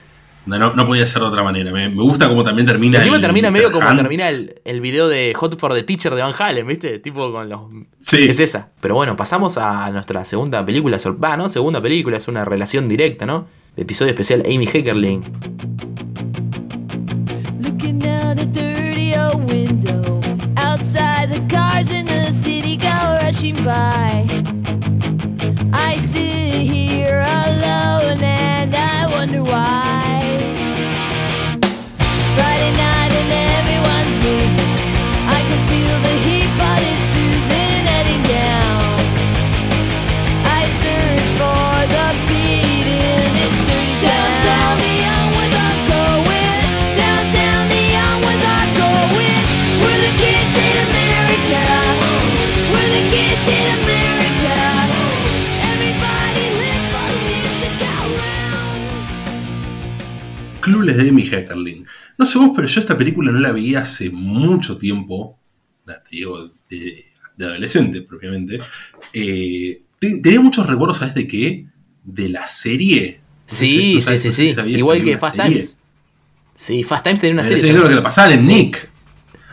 No, 0.46 0.58
no, 0.58 0.86
podía 0.86 1.06
ser 1.06 1.20
de 1.22 1.28
otra 1.28 1.42
manera. 1.42 1.70
Me, 1.70 1.88
gusta 1.88 2.28
cómo 2.28 2.42
también 2.42 2.66
termina. 2.66 2.98
Encima 2.98 3.20
termina 3.20 3.50
medio 3.50 3.70
como 3.70 3.94
termina 3.94 4.28
el, 4.28 4.60
el, 4.64 4.80
video 4.80 5.08
de 5.08 5.34
Hot 5.36 5.58
for 5.58 5.74
the 5.74 5.82
Teacher 5.82 6.14
de 6.14 6.22
Van 6.22 6.32
Halen, 6.36 6.66
¿viste? 6.66 6.98
Tipo 6.98 7.30
con 7.30 7.48
los. 7.48 7.60
Sí. 7.98 8.28
Es 8.28 8.40
esa. 8.40 8.70
Pero 8.80 8.94
bueno, 8.94 9.16
pasamos 9.16 9.58
a 9.58 9.90
nuestra 9.90 10.24
segunda 10.24 10.64
película. 10.64 10.98
Va, 11.22 11.36
¿no? 11.36 11.48
Segunda 11.48 11.82
película, 11.82 12.16
es 12.16 12.26
una 12.26 12.44
relación 12.44 12.88
directa, 12.88 13.26
¿no? 13.26 13.46
Episodio 13.76 14.10
especial 14.10 14.42
Amy 14.46 14.66
Heckerling. 14.66 15.22
Looking 17.60 18.06
out 18.06 18.38
a 18.38 18.46
dirty 18.46 19.14
old 19.14 19.44
window. 19.50 20.20
Outside 20.56 21.28
the 21.28 21.46
cars 21.54 21.90
in 21.94 22.06
the 22.06 22.32
city 22.42 22.76
go 22.76 23.18
rushing 23.22 23.62
by. 23.62 24.39
Yo 62.70 62.80
esta 62.80 62.96
película 62.96 63.32
no 63.32 63.40
la 63.40 63.52
veía 63.52 63.80
hace 63.80 64.10
mucho 64.10 64.78
tiempo. 64.78 65.38
Te 65.84 65.94
digo, 66.10 66.52
de, 66.68 67.04
adolescente 67.38 68.02
propiamente. 68.02 68.58
Eh, 69.12 69.82
tenía 69.98 70.40
muchos 70.40 70.66
recuerdos, 70.66 70.98
¿sabes 70.98 71.14
de 71.14 71.26
qué? 71.26 71.66
De 72.04 72.28
la 72.28 72.46
serie. 72.46 73.20
Sí, 73.46 74.00
sí, 74.00 74.18
sí, 74.18 74.30
sí. 74.30 74.60
Igual 74.66 75.02
que 75.02 75.18
Fast 75.18 75.36
Times. 75.36 75.76
Sí, 76.56 76.84
Fast 76.84 77.04
Times 77.04 77.20
tenía 77.20 77.34
una 77.34 77.44
serie. 77.44 77.72
Yo 77.72 77.78
creo 77.78 77.88
que 77.88 77.94
la 77.94 78.02
pasaban 78.02 78.32
en 78.32 78.46
Nick. 78.46 78.88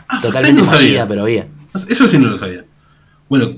Ah, 0.06 0.20
Totalmente 0.20 0.60
no 0.60 0.66
sabía, 0.66 1.06
pero 1.06 1.22
había. 1.22 1.46
Eso 1.74 2.08
sí 2.08 2.18
no 2.18 2.28
lo 2.28 2.38
sabía. 2.38 2.64
Bueno, 3.28 3.56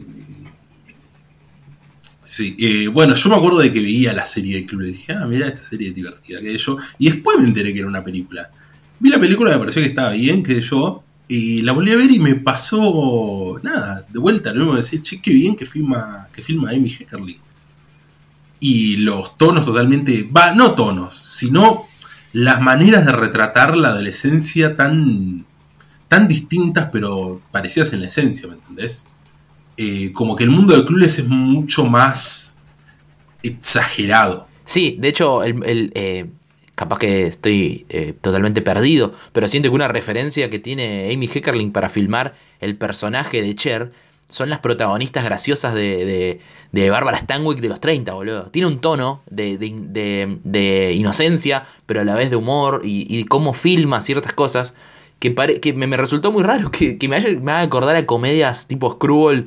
Sí, 2.30 2.56
eh, 2.60 2.86
bueno, 2.86 3.14
yo 3.16 3.28
me 3.28 3.34
acuerdo 3.34 3.58
de 3.58 3.72
que 3.72 3.80
veía 3.80 4.12
la 4.12 4.24
serie 4.24 4.58
de 4.58 4.64
Club 4.64 4.82
y 4.82 4.92
dije, 4.92 5.12
ah, 5.14 5.26
mira, 5.26 5.48
esta 5.48 5.64
serie 5.64 5.88
es 5.88 5.94
divertida, 5.96 6.40
que 6.40 6.56
yo. 6.56 6.78
Y 6.96 7.10
después 7.10 7.36
me 7.38 7.44
enteré 7.44 7.72
que 7.72 7.80
era 7.80 7.88
una 7.88 8.04
película. 8.04 8.48
Vi 9.00 9.10
la 9.10 9.18
película, 9.18 9.50
me 9.50 9.58
pareció 9.58 9.82
que 9.82 9.88
estaba 9.88 10.10
bien, 10.10 10.42
que 10.42 10.60
yo. 10.60 11.02
Y 11.26 11.62
la 11.62 11.72
volví 11.72 11.90
a 11.92 11.96
ver 11.96 12.10
y 12.10 12.18
me 12.18 12.36
pasó. 12.36 13.58
Nada, 13.62 14.06
de 14.08 14.18
vuelta, 14.18 14.52
lo 14.52 14.60
mismo 14.60 14.76
decir, 14.76 15.02
che, 15.02 15.20
qué 15.20 15.32
bien 15.32 15.56
que 15.56 15.66
filma, 15.66 16.28
que 16.32 16.42
filma 16.42 16.70
Amy 16.70 16.90
Heckerling. 16.90 17.38
Y 18.60 18.98
los 18.98 19.36
tonos 19.38 19.64
totalmente. 19.64 20.28
Va, 20.34 20.52
no 20.52 20.72
tonos, 20.72 21.16
sino 21.16 21.86
las 22.32 22.60
maneras 22.60 23.06
de 23.06 23.12
retratar 23.12 23.76
la 23.76 23.88
adolescencia 23.88 24.76
tan. 24.76 25.46
tan 26.08 26.28
distintas, 26.28 26.90
pero 26.92 27.40
parecidas 27.50 27.92
en 27.92 28.00
la 28.00 28.06
esencia, 28.08 28.46
¿me 28.48 28.54
entendés? 28.54 29.06
Eh, 29.76 30.12
como 30.12 30.36
que 30.36 30.44
el 30.44 30.50
mundo 30.50 30.76
de 30.76 30.84
Clueless 30.84 31.20
es 31.20 31.28
mucho 31.28 31.86
más 31.86 32.58
exagerado. 33.42 34.46
Sí, 34.64 34.96
de 35.00 35.08
hecho, 35.08 35.42
el, 35.42 35.90
eh, 35.94 36.26
capaz 36.80 36.98
que 36.98 37.26
estoy 37.26 37.84
eh, 37.90 38.14
totalmente 38.18 38.62
perdido, 38.62 39.12
pero 39.34 39.46
siento 39.48 39.68
que 39.68 39.74
una 39.74 39.86
referencia 39.86 40.48
que 40.48 40.58
tiene 40.58 41.12
Amy 41.12 41.28
Heckerling 41.28 41.72
para 41.72 41.90
filmar 41.90 42.32
el 42.58 42.74
personaje 42.74 43.42
de 43.42 43.54
Cher 43.54 43.92
son 44.30 44.48
las 44.48 44.60
protagonistas 44.60 45.22
graciosas 45.22 45.74
de, 45.74 46.40
de, 46.72 46.90
Bárbara 46.90 47.18
Stanwyck 47.18 47.60
de 47.60 47.68
los 47.68 47.80
30, 47.80 48.14
boludo. 48.14 48.44
Tiene 48.44 48.66
un 48.68 48.80
tono 48.80 49.20
de, 49.28 49.58
de 49.58 50.92
inocencia, 50.94 51.64
pero 51.84 52.00
a 52.00 52.04
la 52.04 52.14
vez 52.14 52.30
de 52.30 52.36
humor 52.36 52.80
y, 52.82 53.06
y 53.14 53.24
cómo 53.24 53.52
filma 53.52 54.00
ciertas 54.00 54.32
cosas 54.32 54.74
que, 55.18 55.34
que 55.60 55.74
me, 55.74 55.96
resultó 55.98 56.32
muy 56.32 56.42
raro, 56.42 56.70
que, 56.70 56.96
me, 57.10 57.16
haya, 57.16 57.28
me 57.38 57.52
haga 57.52 57.60
acordar 57.60 57.94
a 57.94 58.06
comedias 58.06 58.66
tipo 58.66 58.90
Screwball 58.92 59.44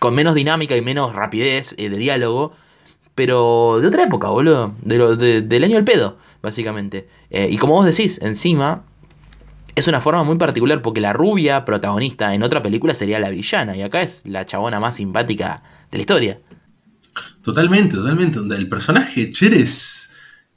con 0.00 0.14
menos 0.14 0.34
dinámica 0.34 0.76
y 0.76 0.82
menos 0.82 1.14
rapidez 1.14 1.74
eh, 1.78 1.88
de 1.88 1.96
diálogo, 1.96 2.52
pero 3.14 3.78
de 3.80 3.88
otra 3.88 4.04
época, 4.04 4.28
boludo, 4.28 4.74
de 4.82 5.42
del 5.42 5.64
año 5.64 5.76
del 5.76 5.84
pedo, 5.84 6.18
básicamente. 6.42 7.08
Eh, 7.30 7.48
y 7.50 7.56
como 7.58 7.74
vos 7.74 7.86
decís, 7.86 8.18
encima, 8.22 8.84
es 9.74 9.86
una 9.86 10.00
forma 10.00 10.24
muy 10.24 10.38
particular 10.38 10.82
porque 10.82 11.00
la 11.00 11.12
rubia 11.12 11.64
protagonista 11.64 12.34
en 12.34 12.42
otra 12.42 12.62
película 12.62 12.94
sería 12.94 13.18
la 13.18 13.30
villana 13.30 13.76
y 13.76 13.82
acá 13.82 14.02
es 14.02 14.22
la 14.26 14.44
chabona 14.44 14.80
más 14.80 14.96
simpática 14.96 15.62
de 15.90 15.98
la 15.98 16.02
historia. 16.02 16.40
Totalmente, 17.42 17.96
totalmente. 17.96 18.38
Donde 18.38 18.56
el 18.56 18.68
personaje 18.68 19.32
Cher 19.32 19.54
es 19.54 20.10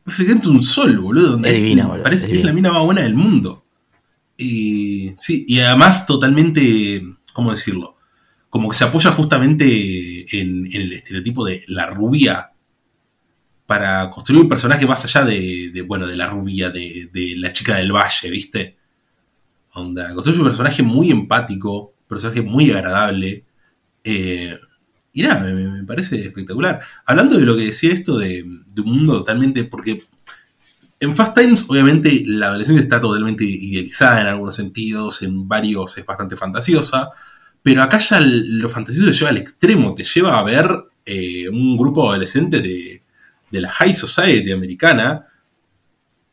básicamente 0.05 0.49
un 0.49 0.61
sol, 0.61 0.97
boludo. 0.99 1.31
Donde 1.31 1.55
es, 1.55 1.63
divina, 1.63 1.87
boludo. 1.87 2.03
Parece 2.03 2.27
que 2.27 2.37
es 2.37 2.43
la 2.43 2.53
mina 2.53 2.71
más 2.71 2.83
buena 2.83 3.01
del 3.01 3.15
mundo. 3.15 3.65
Y 4.37 5.13
sí, 5.17 5.45
y 5.47 5.59
además 5.59 6.05
totalmente, 6.05 7.03
¿cómo 7.33 7.51
decirlo? 7.51 7.97
Como 8.49 8.69
que 8.69 8.77
se 8.77 8.83
apoya 8.83 9.11
justamente 9.11 10.39
en, 10.39 10.67
el 10.73 10.93
estereotipo 10.93 11.45
de 11.45 11.63
la 11.67 11.85
rubia 11.85 12.51
para 13.71 14.09
construir 14.09 14.41
un 14.41 14.49
personaje 14.49 14.85
más 14.85 15.05
allá 15.05 15.23
de, 15.23 15.85
bueno, 15.87 16.05
de 16.05 16.17
la 16.17 16.27
rubia, 16.27 16.69
de, 16.71 17.35
la 17.37 17.53
chica 17.53 17.77
del 17.77 17.93
valle, 17.93 18.29
¿viste? 18.29 18.77
Onda, 19.75 20.13
construye 20.13 20.39
un 20.39 20.47
personaje 20.47 20.83
muy 20.83 21.09
empático, 21.09 21.93
un 22.01 22.05
personaje 22.05 22.41
muy 22.41 22.69
agradable. 22.69 23.45
Eh, 24.03 24.59
y 25.13 25.21
nada, 25.21 25.53
me, 25.53 25.85
parece 25.85 26.19
espectacular. 26.19 26.81
Hablando 27.05 27.39
de 27.39 27.45
lo 27.45 27.55
que 27.55 27.67
decía 27.67 27.93
esto 27.93 28.17
de, 28.19 28.43
un 28.43 28.85
mundo 28.85 29.19
totalmente, 29.19 29.63
porque 29.63 30.03
en 30.99 31.15
Fast 31.15 31.37
Times, 31.37 31.69
obviamente, 31.69 32.23
la 32.25 32.47
adolescencia 32.47 32.83
está 32.83 32.99
totalmente 32.99 33.45
idealizada 33.45 34.19
en 34.19 34.27
algunos 34.27 34.53
sentidos, 34.57 35.21
en 35.21 35.47
varios 35.47 35.97
es 35.97 36.05
bastante 36.05 36.35
fantasiosa, 36.35 37.11
pero 37.63 37.83
acá 37.83 37.99
ya 37.99 38.19
lo 38.19 38.67
fantasioso 38.67 39.07
te 39.07 39.13
lleva 39.13 39.29
al 39.29 39.37
extremo, 39.37 39.95
te 39.95 40.03
lleva 40.03 40.37
a 40.37 40.43
ver 40.43 40.69
eh, 41.05 41.47
un 41.47 41.77
grupo 41.77 42.01
de 42.03 42.09
adolescentes 42.09 42.61
de, 42.61 43.00
la 43.59 43.71
High 43.71 43.93
Society 43.93 44.51
americana 44.51 45.27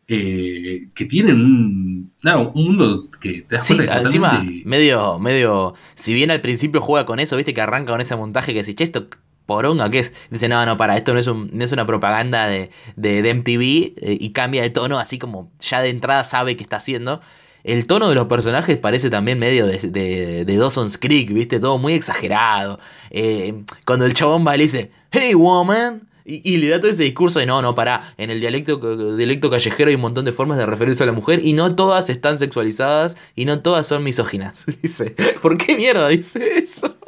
eh, 0.06 0.88
que 0.94 1.04
tienen 1.04 1.36
un, 1.36 2.12
un 2.54 2.64
mundo 2.64 3.10
que 3.20 3.42
te 3.42 3.56
das 3.56 3.66
sí, 3.66 3.76
encima, 3.78 4.42
medio, 4.64 5.18
medio, 5.18 5.74
si 5.96 6.14
bien 6.14 6.30
al 6.30 6.40
principio 6.40 6.80
juega 6.80 7.04
con 7.04 7.18
eso, 7.18 7.36
viste 7.36 7.52
que 7.52 7.60
arranca 7.60 7.92
con 7.92 8.00
ese 8.00 8.16
montaje 8.16 8.54
que 8.54 8.64
si 8.64 8.74
che, 8.74 8.84
esto 8.84 9.08
poronga 9.48 9.90
que 9.90 10.00
es. 10.00 10.12
Dice, 10.30 10.48
no, 10.48 10.64
no, 10.66 10.76
para, 10.76 10.96
esto 10.96 11.14
no 11.14 11.18
es, 11.18 11.26
un, 11.26 11.50
no 11.52 11.64
es 11.64 11.72
una 11.72 11.86
propaganda 11.86 12.46
de, 12.46 12.70
de, 12.96 13.34
MTV 13.34 13.62
eh, 13.96 14.16
y 14.20 14.30
cambia 14.32 14.62
de 14.62 14.70
tono, 14.70 14.98
así 14.98 15.18
como 15.18 15.50
ya 15.58 15.80
de 15.80 15.88
entrada 15.88 16.22
sabe 16.22 16.56
que 16.56 16.62
está 16.62 16.76
haciendo. 16.76 17.20
El 17.64 17.86
tono 17.86 18.08
de 18.08 18.14
los 18.14 18.26
personajes 18.26 18.76
parece 18.76 19.10
también 19.10 19.38
medio 19.38 19.66
de, 19.66 19.78
de, 19.78 20.44
de 20.44 20.56
Dawson's 20.56 20.96
Creek, 20.96 21.32
¿viste? 21.32 21.60
Todo 21.60 21.78
muy 21.78 21.94
exagerado. 21.94 22.78
Eh, 23.10 23.62
cuando 23.84 24.04
el 24.04 24.12
chabón 24.14 24.46
va 24.46 24.54
y 24.54 24.58
le 24.58 24.64
dice, 24.64 24.90
hey 25.10 25.34
woman, 25.34 26.08
y, 26.28 26.58
le 26.58 26.68
da 26.68 26.78
todo 26.78 26.90
ese 26.90 27.04
discurso 27.04 27.38
de 27.38 27.46
no, 27.46 27.62
no, 27.62 27.74
para, 27.74 28.14
en 28.18 28.30
el 28.30 28.40
dialecto, 28.40 29.16
dialecto 29.16 29.48
callejero 29.48 29.88
hay 29.88 29.94
un 29.94 30.02
montón 30.02 30.26
de 30.26 30.32
formas 30.32 30.58
de 30.58 30.66
referirse 30.66 31.02
a 31.02 31.06
la 31.06 31.12
mujer 31.12 31.40
y 31.42 31.54
no 31.54 31.74
todas 31.74 32.10
están 32.10 32.38
sexualizadas 32.38 33.16
y 33.34 33.46
no 33.46 33.60
todas 33.60 33.86
son 33.86 34.04
misóginas. 34.04 34.66
Dice, 34.82 35.16
¿por 35.40 35.56
qué 35.56 35.74
mierda 35.76 36.08
dice 36.08 36.58
eso? 36.58 36.96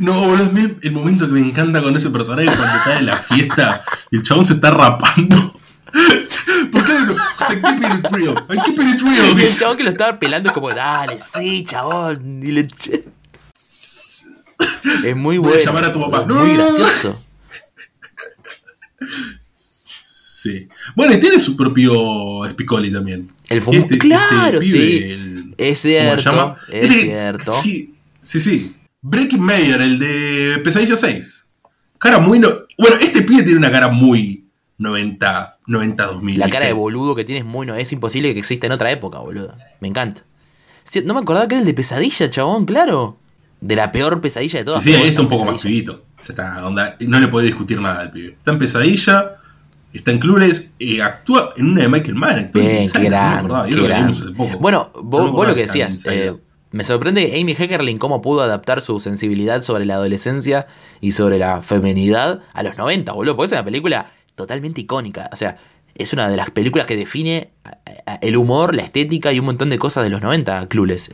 No, 0.00 0.14
boludo, 0.14 0.44
es 0.56 0.84
el 0.84 0.92
momento 0.92 1.26
que 1.26 1.32
me 1.32 1.40
encanta 1.40 1.82
con 1.82 1.94
ese 1.94 2.10
personaje 2.10 2.46
cuando 2.46 2.76
está 2.76 2.98
en 2.98 3.06
la 3.06 3.16
fiesta 3.16 3.84
y 4.10 4.16
el 4.16 4.22
chabón 4.22 4.46
se 4.46 4.54
está 4.54 4.70
rapando. 4.70 5.60
¿Por 6.72 6.84
qué 6.84 6.92
it 6.92 8.10
real. 8.10 8.46
I 8.48 8.56
keep 8.64 8.78
it 8.78 9.02
real. 9.02 9.38
Y 9.38 9.42
el 9.42 9.58
chabón 9.58 9.76
que 9.76 9.84
lo 9.84 9.90
estaba 9.90 10.18
pelando 10.18 10.48
es 10.48 10.54
como, 10.54 10.70
dale, 10.70 11.18
sí, 11.20 11.64
chabón. 11.64 12.40
Y 12.42 12.52
le... 12.52 12.68
Es 15.04 15.16
muy 15.16 15.38
bueno. 15.38 15.62
llamar 15.62 15.84
a 15.84 15.92
tu 15.92 16.00
papá. 16.00 16.26
Muy 16.26 16.54
gracioso. 16.54 17.22
Sí. 19.52 20.68
Bueno, 20.94 21.14
y 21.14 21.20
tiene 21.20 21.40
su 21.40 21.56
propio 21.56 22.48
Spicoli 22.50 22.92
también. 22.92 23.28
El 23.48 23.60
fumo. 23.60 23.78
Este, 23.78 23.98
claro, 23.98 24.60
este 24.60 24.78
sí. 24.78 25.54
es 25.56 25.78
cierto. 25.80 26.10
¿cómo 26.10 26.22
se 26.22 26.28
llama? 26.28 26.56
Es 26.68 26.86
este, 26.86 27.18
cierto. 27.18 27.52
Sí, 27.52 27.94
sí, 28.20 28.40
sí. 28.40 28.76
Breaking 29.00 29.40
Mayer, 29.42 29.80
el 29.80 29.98
de 29.98 30.60
Pesadilla 30.62 30.96
6. 30.96 31.46
Cara 31.98 32.18
muy. 32.18 32.38
No... 32.38 32.48
Bueno, 32.78 32.96
este 33.00 33.22
pibe 33.22 33.42
tiene 33.42 33.58
una 33.58 33.70
cara 33.70 33.88
muy 33.88 34.44
90, 34.78 35.58
90 35.66 36.06
2000. 36.06 36.38
La 36.38 36.48
cara 36.48 36.66
de 36.66 36.72
boludo 36.72 37.14
que 37.14 37.24
tiene 37.24 37.40
es 37.40 37.46
muy. 37.46 37.66
No, 37.66 37.74
es 37.74 37.92
imposible 37.92 38.32
que 38.32 38.38
exista 38.38 38.66
en 38.66 38.72
otra 38.72 38.90
época, 38.90 39.18
boludo. 39.18 39.54
Me 39.80 39.88
encanta. 39.88 40.24
No 41.04 41.14
me 41.14 41.20
acordaba 41.20 41.46
que 41.48 41.56
era 41.56 41.60
el 41.60 41.66
de 41.66 41.74
Pesadilla, 41.74 42.30
chabón, 42.30 42.64
claro. 42.64 43.18
De 43.60 43.76
la 43.76 43.90
peor 43.90 44.20
pesadilla 44.20 44.60
de 44.60 44.64
todas. 44.64 44.82
Sí, 44.82 44.92
sí, 44.92 44.96
ahí 44.96 45.08
está 45.08 45.22
un 45.22 45.28
poco 45.28 45.44
más 45.44 45.60
pibito. 45.60 46.04
Está, 46.20 46.66
onda, 46.66 46.96
no 47.00 47.20
le 47.20 47.28
puede 47.28 47.46
discutir 47.46 47.80
nada 47.80 48.00
al 48.00 48.10
pibe. 48.10 48.34
Está 48.38 48.52
en 48.52 48.58
Pesadilla. 48.58 49.34
Está 49.92 50.10
en 50.10 50.18
Clubes, 50.18 50.74
eh, 50.78 51.00
actúa 51.00 51.54
en 51.56 51.70
una 51.70 51.82
de 51.82 51.88
Michael 51.88 52.14
Mann. 52.14 52.50
Bien, 52.52 52.90
qué 52.90 53.04
gran, 53.04 53.48
Bueno, 54.60 54.90
vos, 55.02 55.48
lo 55.48 55.54
que 55.54 55.62
decías, 55.62 56.06
me 56.70 56.84
sorprende 56.84 57.40
Amy 57.40 57.54
Heckerling 57.54 57.98
cómo 57.98 58.20
pudo 58.20 58.42
adaptar 58.42 58.82
su 58.82 59.00
sensibilidad 59.00 59.62
sobre 59.62 59.86
la 59.86 59.94
adolescencia 59.94 60.66
y 61.00 61.12
sobre 61.12 61.38
la 61.38 61.62
femenidad 61.62 62.40
a 62.52 62.62
los 62.62 62.76
90, 62.76 63.12
boludo. 63.12 63.36
Porque 63.36 63.46
es 63.46 63.52
una 63.52 63.64
película 63.64 64.12
totalmente 64.34 64.82
icónica. 64.82 65.30
O 65.32 65.36
sea, 65.36 65.56
es 65.94 66.12
una 66.12 66.28
de 66.28 66.36
las 66.36 66.50
películas 66.50 66.86
que 66.86 66.94
define 66.94 67.50
el 68.20 68.36
humor, 68.36 68.74
la 68.74 68.82
estética 68.82 69.32
y 69.32 69.38
un 69.38 69.46
montón 69.46 69.70
de 69.70 69.78
cosas 69.78 70.04
de 70.04 70.10
los 70.10 70.20
90, 70.20 70.66
Clueless. 70.68 71.12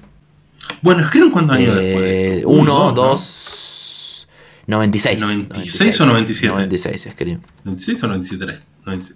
Bueno, 0.82 1.02
escriben 1.02 1.30
cuántos 1.30 1.56
años 1.56 1.76
después. 1.76 2.42
Uno, 2.46 2.92
dos, 2.92 4.26
96. 4.66 5.20
96 5.20 6.00
o 6.00 6.06
97. 6.06 6.54
96 6.54 7.06
escriben. 7.06 7.40
96 7.64 8.02
o 8.02 8.06
97. 8.08 8.62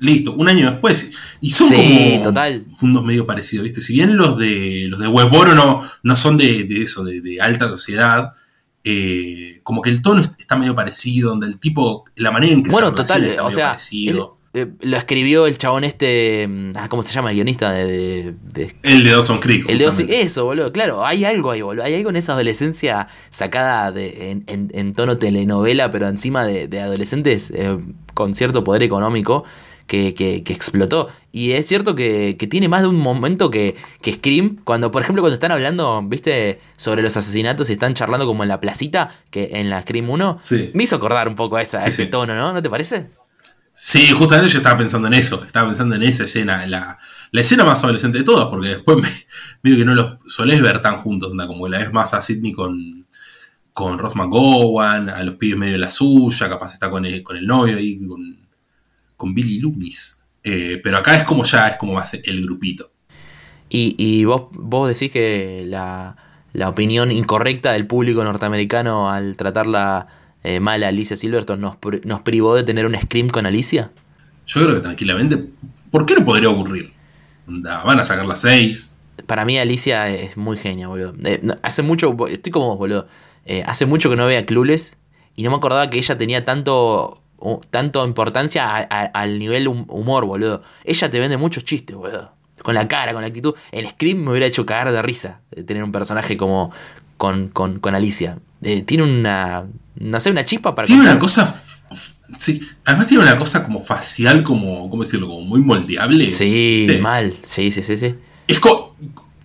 Listo, 0.00 0.32
un 0.32 0.48
año 0.48 0.70
después. 0.70 1.12
Y 1.40 1.50
son 1.50 1.70
como 1.72 2.22
total. 2.24 2.66
mundos 2.80 3.04
medio 3.04 3.26
parecidos, 3.26 3.64
¿viste? 3.64 3.80
Si 3.80 3.94
bien 3.94 4.16
los 4.16 4.38
de 4.38 4.86
los 4.88 5.00
de 5.00 5.08
Westboro 5.08 5.54
no, 5.54 5.82
no 6.02 6.16
son 6.16 6.36
de, 6.36 6.66
eso, 6.70 7.04
de, 7.04 7.38
alta 7.40 7.68
sociedad, 7.68 8.32
eh, 8.84 9.60
como 9.62 9.82
que 9.82 9.90
el 9.90 10.02
tono 10.02 10.22
está 10.22 10.56
medio 10.56 10.74
parecido, 10.74 11.30
donde 11.30 11.46
el 11.46 11.58
tipo, 11.58 12.04
la 12.16 12.30
manera 12.30 12.52
en 12.52 12.62
que 12.62 12.70
bueno, 12.70 12.88
se 12.88 12.94
total, 12.94 13.38
o 13.40 13.50
sea, 13.50 13.78
eh, 14.54 14.66
lo 14.80 14.96
escribió 14.96 15.46
el 15.46 15.58
chabón 15.58 15.84
este. 15.84 16.46
Mm, 16.48 16.70
ah, 16.76 16.88
¿Cómo 16.88 17.02
se 17.02 17.12
llama? 17.12 17.30
El 17.30 17.36
guionista 17.36 17.70
de. 17.70 18.34
el 18.82 19.04
de 19.04 19.10
Dawson 19.10 19.40
Creek. 19.40 19.68
El 19.68 19.78
de 19.78 19.84
Dawson, 19.84 20.06
eso, 20.08 20.46
boludo. 20.46 20.72
Claro, 20.72 21.04
hay 21.04 21.24
algo 21.24 21.50
ahí, 21.50 21.60
boludo. 21.60 21.84
Hay 21.84 21.94
algo 21.94 22.10
en 22.10 22.16
esa 22.16 22.32
adolescencia 22.32 23.08
sacada 23.30 23.92
de, 23.92 24.42
en, 24.46 24.94
tono 24.94 25.18
telenovela, 25.18 25.90
pero 25.90 26.08
encima 26.08 26.46
de, 26.46 26.80
adolescentes 26.80 27.52
eh, 27.54 27.78
con 28.14 28.34
cierto 28.34 28.64
poder 28.64 28.82
económico. 28.82 29.44
que, 29.86 30.12
que, 30.12 30.42
que 30.42 30.52
explotó. 30.52 31.08
Y 31.32 31.52
es 31.52 31.66
cierto 31.66 31.94
que, 31.94 32.36
que, 32.38 32.46
tiene 32.46 32.68
más 32.68 32.82
de 32.82 32.88
un 32.88 32.96
momento 32.96 33.50
que, 33.50 33.74
que 34.02 34.12
Scream, 34.14 34.58
cuando, 34.64 34.90
por 34.90 35.00
ejemplo, 35.00 35.22
cuando 35.22 35.32
están 35.32 35.50
hablando, 35.50 36.02
viste, 36.02 36.60
sobre 36.76 37.00
los 37.00 37.16
asesinatos 37.16 37.70
y 37.70 37.72
están 37.72 37.94
charlando 37.94 38.26
como 38.26 38.42
en 38.42 38.50
la 38.50 38.60
placita, 38.60 39.08
que 39.30 39.48
en 39.52 39.70
la 39.70 39.80
Scream 39.80 40.10
1, 40.10 40.40
me 40.74 40.82
hizo 40.82 40.96
acordar 40.96 41.26
un 41.26 41.36
poco 41.36 41.56
a, 41.56 41.62
esa, 41.62 41.86
ese 41.86 42.04
tono, 42.04 42.34
¿no? 42.34 42.52
¿No 42.52 42.62
te 42.62 42.68
parece? 42.68 43.06
Sí, 43.80 44.10
justamente 44.10 44.50
yo 44.50 44.58
estaba 44.58 44.76
pensando 44.76 45.06
en 45.06 45.14
eso, 45.14 45.44
estaba 45.44 45.68
pensando 45.68 45.94
en 45.94 46.02
esa 46.02 46.24
escena, 46.24 46.66
la, 46.66 46.98
la 47.30 47.40
escena 47.40 47.62
más 47.62 47.84
adolescente 47.84 48.18
de 48.18 48.24
todas, 48.24 48.48
porque 48.48 48.70
después 48.70 48.98
me, 49.62 49.76
que 49.76 49.84
no 49.84 49.94
los 49.94 50.16
solés 50.26 50.60
ver 50.60 50.82
tan 50.82 50.96
juntos, 50.96 51.32
como 51.46 51.68
la 51.68 51.78
vez 51.78 51.92
más 51.92 52.12
a 52.12 52.20
Sidney 52.20 52.52
con, 52.52 53.06
con 53.72 54.00
Ross 54.00 54.16
McGowan, 54.16 55.08
a 55.08 55.22
los 55.22 55.36
pibes 55.36 55.58
medio 55.58 55.74
de 55.74 55.78
la 55.78 55.92
suya, 55.92 56.48
capaz 56.48 56.72
está 56.72 56.90
con 56.90 57.06
el, 57.06 57.22
con 57.22 57.36
el 57.36 57.46
novio 57.46 57.76
ahí, 57.76 58.04
con, 58.04 58.48
con 59.16 59.32
Billy 59.32 59.60
Loomis. 59.60 60.24
Eh, 60.42 60.80
pero 60.82 60.96
acá 60.96 61.16
es 61.16 61.22
como 61.22 61.44
ya, 61.44 61.68
es 61.68 61.76
como 61.76 61.94
más 61.94 62.14
el 62.14 62.42
grupito. 62.42 62.90
Y, 63.68 63.94
y 63.96 64.24
vos, 64.24 64.48
vos 64.50 64.88
decís 64.88 65.12
que 65.12 65.62
la, 65.64 66.16
la, 66.52 66.68
opinión 66.68 67.12
incorrecta 67.12 67.74
del 67.74 67.86
público 67.86 68.24
norteamericano 68.24 69.08
al 69.08 69.36
tratarla 69.36 70.08
eh, 70.44 70.60
mal 70.60 70.82
a 70.84 70.88
Alicia 70.88 71.16
Silverstone 71.16 71.60
nos, 71.60 71.76
nos 72.04 72.20
privó 72.20 72.54
de 72.54 72.62
tener 72.62 72.86
un 72.86 72.96
scream 72.96 73.28
con 73.28 73.46
Alicia. 73.46 73.90
Yo 74.46 74.62
creo 74.62 74.74
que 74.76 74.80
tranquilamente. 74.80 75.44
¿Por 75.90 76.06
qué 76.06 76.14
no 76.14 76.24
podría 76.24 76.50
ocurrir? 76.50 76.92
Van 77.46 77.98
a 77.98 78.04
sacar 78.04 78.26
las 78.26 78.40
seis. 78.40 78.98
Para 79.26 79.44
mí 79.44 79.58
Alicia 79.58 80.08
es 80.08 80.36
muy 80.36 80.56
genia, 80.56 80.88
boludo. 80.88 81.14
Eh, 81.24 81.40
hace 81.62 81.82
mucho, 81.82 82.14
estoy 82.28 82.52
como 82.52 82.68
vos, 82.68 82.78
boludo. 82.78 83.08
Eh, 83.46 83.62
hace 83.66 83.86
mucho 83.86 84.10
que 84.10 84.16
no 84.16 84.26
veía 84.26 84.44
Clueless 84.46 84.92
y 85.34 85.42
no 85.42 85.50
me 85.50 85.56
acordaba 85.56 85.90
que 85.90 85.98
ella 85.98 86.16
tenía 86.18 86.44
tanto, 86.44 87.22
tanto 87.70 88.06
importancia 88.06 88.76
al 88.76 89.38
nivel 89.38 89.68
humor, 89.68 90.26
boludo. 90.26 90.62
Ella 90.84 91.10
te 91.10 91.18
vende 91.18 91.36
muchos 91.36 91.64
chistes, 91.64 91.96
boludo. 91.96 92.32
Con 92.62 92.74
la 92.74 92.86
cara, 92.88 93.12
con 93.12 93.22
la 93.22 93.28
actitud. 93.28 93.54
En 93.72 93.86
Scream 93.86 94.18
me 94.18 94.30
hubiera 94.30 94.46
hecho 94.46 94.66
cagar 94.66 94.92
de 94.92 95.00
risa 95.00 95.40
tener 95.66 95.82
un 95.82 95.92
personaje 95.92 96.36
como 96.36 96.72
con, 97.16 97.48
con, 97.48 97.94
Alicia. 97.94 98.38
Eh, 98.62 98.82
tiene 98.82 99.04
una, 99.04 99.66
no 100.00 100.20
sé, 100.20 100.30
una 100.30 100.44
chispa 100.44 100.72
para... 100.72 100.86
Tiene 100.86 101.02
una 101.02 101.18
cosa... 101.18 101.62
Sí, 102.38 102.60
además 102.84 103.06
tiene 103.06 103.22
una 103.22 103.38
cosa 103.38 103.64
como 103.64 103.80
facial, 103.80 104.42
como, 104.42 104.90
¿cómo 104.90 105.02
decirlo? 105.02 105.28
Como 105.28 105.40
muy 105.42 105.60
moldeable. 105.60 106.28
Sí, 106.28 106.86
mal. 107.00 107.34
Sí, 107.44 107.70
sí, 107.70 107.82
sí, 107.82 107.96
sí. 107.96 108.14
Es, 108.46 108.60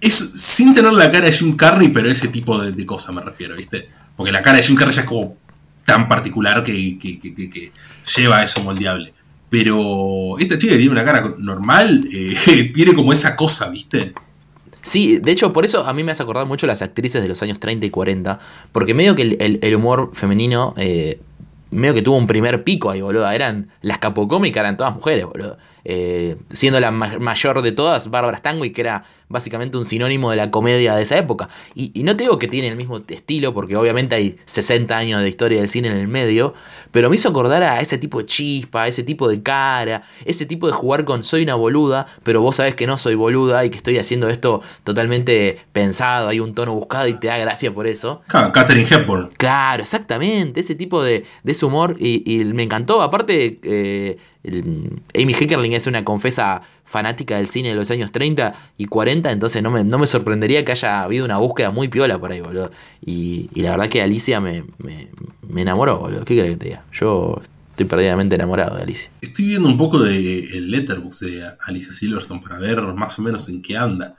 es 0.02 0.14
sin 0.14 0.74
tener 0.74 0.92
la 0.92 1.10
cara 1.10 1.28
de 1.28 1.32
Jim 1.32 1.56
Carrey, 1.56 1.88
pero 1.90 2.10
ese 2.10 2.28
tipo 2.28 2.60
de, 2.60 2.74
de 2.74 2.86
cosas 2.86 3.16
me 3.16 3.22
refiero, 3.22 3.56
¿viste? 3.56 3.88
Porque 4.18 4.34
la 4.34 4.42
cara 4.42 4.58
de 4.58 4.64
Jim 4.64 4.76
Carrey 4.76 4.94
ya 4.94 5.02
es 5.02 5.08
como 5.08 5.38
tan 5.86 6.08
particular 6.08 6.64
que, 6.64 6.98
que, 6.98 7.72
lleva 8.16 8.40
a 8.40 8.44
eso 8.44 8.62
moldeable. 8.64 9.14
Pero 9.50 10.38
esta 10.40 10.58
chica 10.58 10.76
tiene 10.76 10.92
una 10.92 11.06
cara 11.06 11.36
normal, 11.38 12.06
eh, 12.12 12.72
tiene 12.76 12.94
como 12.94 13.14
esa 13.14 13.36
cosa, 13.36 13.70
¿viste? 13.70 14.14
Sí, 14.84 15.18
de 15.18 15.32
hecho, 15.32 15.54
por 15.54 15.64
eso 15.64 15.86
a 15.86 15.94
mí 15.94 16.04
me 16.04 16.12
hace 16.12 16.24
acordar 16.24 16.46
mucho 16.46 16.68
las 16.68 16.82
actrices 16.82 17.22
de 17.22 17.30
los 17.30 17.42
años 17.42 17.58
30 17.58 17.86
y 17.86 17.90
40, 17.90 18.38
porque 18.74 18.94
medio 18.94 19.16
que 19.16 19.22
el, 19.40 19.76
humor 19.76 20.12
femenino, 20.14 20.74
eh, 20.76 21.22
medio 21.72 21.94
que 21.94 22.02
tuvo 22.02 22.18
un 22.18 22.28
primer 22.28 22.66
pico 22.66 22.92
ahí, 22.92 23.02
boludo. 23.02 23.32
Eran 23.32 23.70
las 23.82 24.00
capocómicas, 24.00 24.60
eran 24.60 24.76
todas 24.76 24.94
mujeres, 24.94 25.26
boludo. 25.26 25.58
Eh, 25.86 26.38
siendo 26.52 26.80
la 26.80 26.92
mayor 26.92 27.62
de 27.62 27.72
todas, 27.74 28.10
Bárbara 28.10 28.38
Stanwyck, 28.38 28.74
que 28.74 28.82
era 28.82 29.04
básicamente 29.28 29.78
un 29.78 29.84
sinónimo 29.84 30.30
de 30.30 30.38
la 30.38 30.52
comedia 30.52 30.96
de 30.96 31.02
esa 31.02 31.18
época. 31.18 31.50
Y, 31.76 32.04
no 32.04 32.16
te 32.16 32.24
digo 32.24 32.38
que 32.40 32.48
tiene 32.48 32.68
el 32.68 32.76
mismo 32.76 33.02
estilo, 33.08 33.54
porque 33.54 33.76
obviamente 33.76 34.16
hay 34.16 34.38
60 34.46 34.96
años 34.96 35.22
de 35.22 35.28
historia 35.28 35.60
del 35.60 35.70
cine 35.70 35.90
en 35.90 35.98
el 35.98 36.08
medio, 36.08 36.54
pero 36.92 37.10
me 37.10 37.16
hizo 37.16 37.30
acordar 37.30 37.64
a 37.64 37.82
ese 37.82 37.98
tipo 37.98 38.20
de 38.20 38.28
chispa, 38.28 38.88
ese 38.88 39.04
tipo 39.04 39.28
de 39.28 39.42
cara, 39.42 40.04
ese 40.24 40.46
tipo 40.46 40.68
de 40.68 40.74
jugar 40.74 41.04
con 41.04 41.24
soy 41.24 41.44
una 41.44 41.56
boluda, 41.56 42.06
pero 42.24 42.42
vos 42.42 42.58
sabés 42.58 42.76
que 42.76 42.86
no 42.86 42.98
soy 42.98 43.16
boluda 43.16 43.66
y 43.66 43.72
que 43.72 43.78
estoy 43.78 43.98
haciendo 43.98 44.30
esto 44.30 44.62
totalmente 44.84 45.60
pensado, 45.72 46.30
hay 46.30 46.40
un 46.40 46.54
tono 46.54 46.74
buscado 46.74 47.08
y 47.08 47.16
te 47.16 47.28
da 47.28 47.38
gracia 47.38 47.72
por 47.72 47.88
eso. 47.88 48.22
Catherine 48.28 48.88
Hepburn. 48.90 49.32
Claro, 49.36 49.82
exactamente, 49.82 50.60
ese 50.60 50.76
tipo 50.76 51.02
de, 51.04 51.26
ese 51.44 51.66
humor 51.66 51.98
y, 52.00 52.44
me 52.46 52.64
encantó, 52.64 53.02
aparte... 53.02 53.60
Eh, 53.64 54.18
Amy 54.46 55.34
Heckerling 55.34 55.74
es 55.74 55.88
una 55.88 56.04
confesa 56.04 56.62
fanática 56.84 57.38
del 57.38 57.48
cine 57.48 57.70
de 57.70 57.76
los 57.76 57.90
años 57.92 58.12
30 58.12 58.54
y 58.78 58.86
40, 58.86 59.32
entonces 59.32 59.64
no 59.64 59.72
me, 59.72 59.84
no 59.84 59.98
me 59.98 60.06
sorprendería 60.06 60.66
que 60.66 60.74
haya 60.74 61.04
habido 61.04 61.24
una 61.24 61.38
búsqueda 61.38 61.72
muy 61.72 61.88
piola 61.88 62.20
por 62.20 62.32
ahí, 62.32 62.42
boludo. 62.42 62.72
Y, 63.06 63.50
la 63.56 63.72
verdad 63.72 63.90
que 63.90 64.02
Alicia 64.02 64.42
me, 64.42 64.66
enamoró, 65.56 66.00
boludo. 66.00 66.26
¿Qué 66.26 66.36
crees 66.36 66.52
que 66.52 66.58
te 66.58 66.66
diga? 66.66 66.84
Yo 66.92 67.42
estoy 67.72 67.86
perdidamente 67.86 68.36
enamorado 68.36 68.76
de 68.76 68.84
Alicia. 68.84 69.10
Estoy 69.22 69.46
viendo 69.46 69.68
un 69.68 69.78
poco 69.78 70.00
de 70.00 70.44
el 70.58 70.70
letterbox 70.70 71.22
de 71.22 71.44
Alicia 71.66 71.94
Silverstone 71.94 72.42
para 72.42 72.60
ver 72.60 72.82
más 72.82 73.18
o 73.18 73.22
menos 73.22 73.48
en 73.50 73.62
qué 73.62 73.78
anda. 73.78 74.16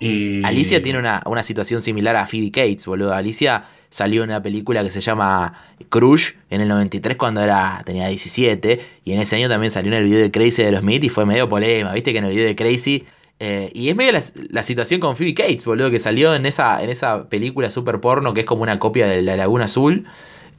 Eh, 0.00 0.42
Alicia 0.44 0.82
tiene 0.82 0.98
una, 0.98 1.22
una 1.26 1.42
situación 1.42 1.80
similar 1.80 2.16
a 2.16 2.26
Phoebe 2.26 2.50
Cates, 2.50 2.86
boludo. 2.86 3.14
Alicia 3.14 3.64
salió 3.90 4.24
una 4.24 4.42
película 4.42 4.82
que 4.82 4.90
se 4.90 5.00
llama 5.00 5.54
Crush 5.88 6.32
en 6.50 6.60
el 6.60 6.68
93 6.68 7.16
cuando 7.16 7.40
era, 7.40 7.82
tenía 7.84 8.08
17. 8.08 8.80
Y 9.04 9.12
en 9.12 9.20
ese 9.20 9.36
año 9.36 9.48
también 9.48 9.70
salió 9.70 9.92
en 9.92 9.98
el 9.98 10.04
video 10.04 10.20
de 10.20 10.30
Crazy 10.30 10.62
de 10.62 10.72
los 10.72 10.80
Smith 10.80 11.04
y 11.04 11.08
fue 11.08 11.24
medio 11.24 11.48
polema. 11.48 11.92
Viste 11.92 12.12
que 12.12 12.18
en 12.18 12.24
el 12.24 12.30
video 12.30 12.46
de 12.46 12.56
Crazy. 12.56 13.06
Eh, 13.38 13.70
y 13.74 13.90
es 13.90 13.96
medio 13.96 14.12
la, 14.12 14.62
situación 14.62 14.98
con 14.98 15.14
Phoebe 15.14 15.34
Cates, 15.34 15.66
boludo, 15.66 15.90
que 15.90 15.98
salió 15.98 16.34
en 16.34 16.46
esa, 16.46 16.82
en 16.82 16.88
esa 16.88 17.28
película 17.28 17.68
super 17.68 18.00
porno 18.00 18.32
que 18.32 18.40
es 18.40 18.46
como 18.46 18.62
una 18.62 18.78
copia 18.78 19.06
de 19.06 19.22
La 19.22 19.36
Laguna 19.36 19.66
Azul. 19.66 20.06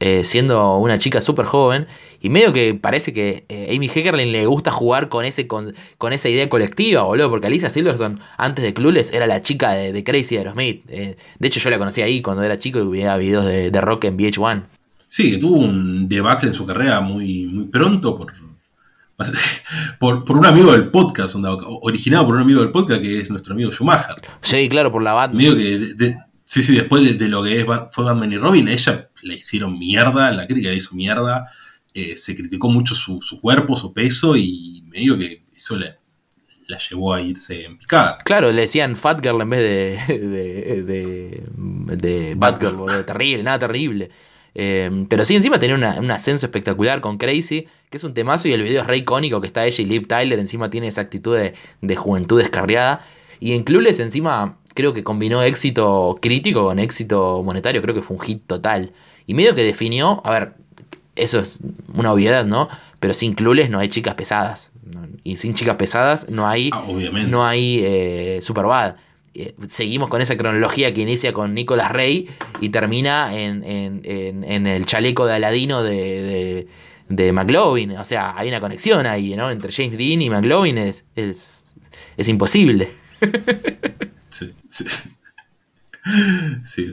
Eh, 0.00 0.22
siendo 0.22 0.76
una 0.78 0.98
chica 0.98 1.20
súper 1.20 1.44
joven. 1.44 1.86
Y 2.20 2.30
medio 2.30 2.52
que 2.52 2.74
parece 2.74 3.12
que 3.12 3.44
eh, 3.48 3.74
Amy 3.74 3.88
Heckerling 3.88 4.32
le 4.32 4.46
gusta 4.46 4.70
jugar 4.70 5.08
con, 5.08 5.24
ese, 5.24 5.46
con, 5.46 5.74
con, 5.98 6.12
esa 6.12 6.28
idea 6.28 6.48
colectiva, 6.48 7.02
boludo. 7.02 7.30
Porque 7.30 7.46
Alicia 7.46 7.70
Silverstone, 7.70 8.18
antes 8.36 8.64
de 8.64 8.74
Clueless, 8.74 9.12
era 9.12 9.26
la 9.26 9.42
chica 9.42 9.72
de, 9.72 10.04
Crazy 10.04 10.34
de 10.34 10.38
Aerosmith. 10.40 10.84
Eh, 10.88 11.16
de 11.38 11.48
hecho, 11.48 11.60
yo 11.60 11.70
la 11.70 11.78
conocí 11.78 12.02
ahí 12.02 12.22
cuando 12.22 12.42
era 12.42 12.58
chico 12.58 12.78
y 12.80 12.86
veía 12.86 13.16
videos 13.16 13.44
de, 13.44 13.80
rock 13.80 14.04
en 14.04 14.16
VH1. 14.16 14.64
Sí, 15.08 15.32
que 15.32 15.38
tuvo 15.38 15.56
un 15.60 16.08
debacle 16.08 16.48
en 16.48 16.54
su 16.54 16.66
carrera 16.66 17.00
muy, 17.00 17.46
muy 17.46 17.64
pronto 17.66 18.16
por, 18.16 18.32
por, 19.98 20.36
un 20.36 20.46
amigo 20.46 20.72
del 20.72 20.90
podcast, 20.90 21.34
originado 21.82 22.26
por 22.26 22.36
un 22.36 22.42
amigo 22.42 22.60
del 22.60 22.70
podcast 22.70 23.00
que 23.00 23.20
es 23.20 23.30
nuestro 23.30 23.54
amigo 23.54 23.72
Schumacher. 23.72 24.16
Sí, 24.42 24.68
claro, 24.68 24.92
por 24.92 25.02
la 25.02 25.14
Batman. 25.14 25.56
que 25.56 26.14
Sí, 26.48 26.62
sí, 26.62 26.74
después 26.74 27.18
de, 27.18 27.28
lo 27.28 27.42
que 27.44 27.60
es, 27.60 27.66
fue 27.92 28.04
Batman 28.04 28.32
y 28.32 28.38
Robin, 28.38 28.68
ella 28.68 29.10
le 29.20 29.34
hicieron 29.34 29.78
mierda, 29.78 30.32
la 30.32 30.46
crítica 30.46 30.70
le 30.70 30.76
hizo 30.76 30.94
mierda, 30.94 31.46
eh, 31.92 32.16
se 32.16 32.34
criticó 32.34 32.70
mucho 32.70 32.94
su, 32.94 33.20
cuerpo, 33.38 33.76
su 33.76 33.92
peso 33.92 34.34
y 34.34 34.82
medio 34.86 35.18
que 35.18 35.44
eso 35.54 35.76
le, 35.76 35.98
la 36.66 36.78
llevó 36.78 37.12
a 37.12 37.20
irse 37.20 37.66
en 37.66 37.76
picada. 37.76 38.16
Claro, 38.24 38.50
le 38.50 38.62
decían 38.62 38.96
Fat 38.96 39.20
Girl 39.22 39.42
en 39.42 39.50
vez 39.50 39.60
de, 40.08 40.16
de, 40.86 41.44
de, 41.98 42.34
Batgirl, 42.34 43.04
terrible, 43.04 43.42
nada 43.42 43.58
terrible. 43.58 44.10
Eh, 44.54 45.04
pero 45.06 45.26
sí, 45.26 45.36
encima 45.36 45.58
tenía 45.58 45.76
un 45.76 46.10
ascenso 46.10 46.46
espectacular 46.46 47.02
con 47.02 47.18
Crazy, 47.18 47.66
que 47.90 47.98
es 47.98 48.04
un 48.04 48.14
temazo 48.14 48.48
y 48.48 48.54
el 48.54 48.62
video 48.62 48.80
es 48.80 48.86
re 48.86 48.96
icónico, 48.96 49.42
que 49.42 49.48
está 49.48 49.66
ella 49.66 49.84
y 49.84 49.86
Liv 49.86 50.08
Tyler, 50.08 50.38
encima 50.38 50.70
tiene 50.70 50.86
esa 50.86 51.02
actitud 51.02 51.36
de, 51.36 51.96
juventud 51.96 52.40
descarriada. 52.40 53.04
Y 53.38 53.52
en 53.52 53.64
Clueless 53.64 54.00
encima 54.00 54.56
creo 54.78 54.92
que 54.92 55.02
combinó 55.02 55.42
éxito 55.42 56.20
crítico 56.22 56.62
con 56.62 56.78
éxito 56.78 57.42
monetario, 57.42 57.82
creo 57.82 57.96
que 57.96 58.00
fue 58.00 58.16
un 58.16 58.22
hit 58.22 58.44
total. 58.46 58.92
Y 59.26 59.34
medio 59.34 59.52
que 59.56 59.64
definió, 59.64 60.22
a 60.24 60.30
ver, 60.30 60.52
eso 61.16 61.40
es 61.40 61.58
una 61.94 62.12
obviedad, 62.12 62.46
¿no? 62.46 62.68
Pero 63.00 63.12
sin 63.12 63.34
Clueless 63.34 63.70
no 63.70 63.80
hay 63.80 63.88
chicas 63.88 64.14
pesadas. 64.14 64.70
Y 65.24 65.34
sin 65.34 65.54
chicas 65.54 65.74
pesadas 65.74 66.30
no 66.30 66.46
hay, 66.46 66.70
ah, 66.72 66.84
no 67.26 67.44
hay 67.44 67.80
eh, 67.82 68.38
Superbad. 68.40 68.94
Eh, 69.34 69.56
seguimos 69.66 70.08
con 70.10 70.22
esa 70.22 70.36
cronología 70.36 70.94
que 70.94 71.00
inicia 71.00 71.32
con 71.32 71.54
Nicolas 71.54 71.90
Rey 71.90 72.28
y 72.60 72.68
termina 72.68 73.36
en, 73.36 73.64
el 73.64 74.86
chaleco 74.86 75.26
de 75.26 75.34
Aladino 75.34 75.82
de, 75.82 76.68
de, 77.08 77.32
McLovin. 77.32 77.96
O 77.96 78.04
sea, 78.04 78.32
hay 78.36 78.46
una 78.46 78.60
conexión 78.60 79.06
ahí, 79.06 79.34
¿no? 79.34 79.50
Entre 79.50 79.72
James 79.72 79.98
Dean 79.98 80.22
y 80.22 80.30
McLovin 80.30 80.78
es, 80.78 81.04
es, 81.16 81.74
es 82.16 82.28
imposible. 82.28 82.90
Sí, 84.30 84.52
sí. 86.64 86.92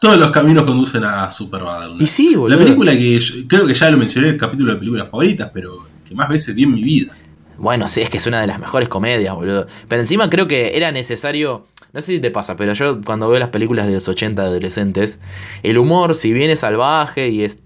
todos 0.00 0.18
los 0.18 0.30
caminos 0.30 0.64
conducen 0.64 1.04
a 1.04 1.28
Superbad. 1.30 1.98
Y 1.98 2.06
sí, 2.06 2.36
La 2.48 2.58
película 2.58 2.92
que 2.92 3.18
creo 3.48 3.66
que 3.66 3.74
ya 3.74 3.90
lo 3.90 3.98
mencioné 3.98 4.28
en 4.28 4.34
el 4.34 4.40
capítulo 4.40 4.72
de 4.72 4.78
películas 4.78 5.08
favoritas, 5.08 5.50
pero 5.52 5.86
que 6.06 6.14
más 6.14 6.28
veces 6.28 6.54
vi 6.54 6.64
en 6.64 6.74
mi 6.74 6.82
vida. 6.82 7.16
Bueno, 7.58 7.88
sí, 7.88 8.02
es 8.02 8.10
que 8.10 8.18
es 8.18 8.26
una 8.26 8.40
de 8.40 8.46
las 8.46 8.58
mejores 8.58 8.88
comedias, 8.88 9.34
boludo. 9.34 9.66
Pero 9.88 10.00
encima 10.00 10.28
creo 10.28 10.46
que 10.46 10.76
era 10.76 10.92
necesario. 10.92 11.66
No 11.92 12.02
sé 12.02 12.12
si 12.12 12.20
te 12.20 12.30
pasa, 12.30 12.56
pero 12.56 12.74
yo 12.74 13.00
cuando 13.00 13.28
veo 13.28 13.40
las 13.40 13.48
películas 13.48 13.86
de 13.86 13.94
los 13.94 14.06
80 14.06 14.42
de 14.42 14.48
adolescentes, 14.48 15.18
el 15.62 15.78
humor, 15.78 16.14
si 16.14 16.34
bien 16.34 16.50
es 16.50 16.60
salvaje 16.60 17.30
y 17.30 17.42
es 17.42 17.62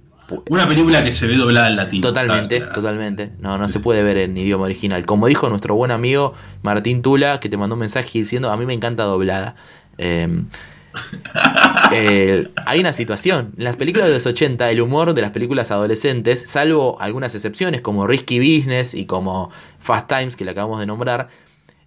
una 0.49 0.67
película 0.67 1.03
que 1.03 1.13
se 1.13 1.27
ve 1.27 1.37
doblada 1.37 1.69
en 1.69 1.77
latín. 1.77 2.03
Totalmente, 2.03 2.61
totalmente. 2.61 3.33
No, 3.39 3.59
no 3.59 3.69
se 3.69 3.81
puede 3.81 4.03
ver 4.03 4.19
en 4.19 4.37
idioma 4.37 4.65
original. 4.65 5.05
Como 5.07 5.27
dijo 5.27 5.49
nuestro 5.49 5.75
buen 5.75 5.91
amigo 5.91 6.35
Martín 6.63 7.03
Tula, 7.03 7.41
que 7.41 7.49
te 7.49 7.57
mandó 7.57 7.75
un 7.75 7.81
mensaje 7.81 8.19
diciendo, 8.19 8.51
a 8.51 8.57
mí 8.57 8.67
me 8.67 8.75
encanta 8.75 9.05
doblada. 9.05 9.55
Em, 9.99 10.47
Eh, 11.93 12.47
hay 12.67 12.79
una 12.79 12.93
situación. 12.93 13.53
En 13.57 13.65
las 13.65 13.75
películas 13.75 14.07
de 14.07 14.15
los 14.15 14.25
80, 14.25 14.71
el 14.71 14.81
humor 14.81 15.13
de 15.13 15.23
las 15.23 15.33
películas 15.33 15.73
adolescentes, 15.73 16.49
salvo 16.49 17.01
algunas 17.01 17.35
excepciones 17.35 17.81
como 17.81 18.07
Risky 18.07 18.39
Business 18.39 18.95
y 18.95 19.07
como 19.07 19.51
Fast 19.81 20.07
Times, 20.07 20.37
que 20.37 20.45
le 20.45 20.53
acabamos 20.53 20.79
de 20.79 20.87
nombrar, 20.87 21.27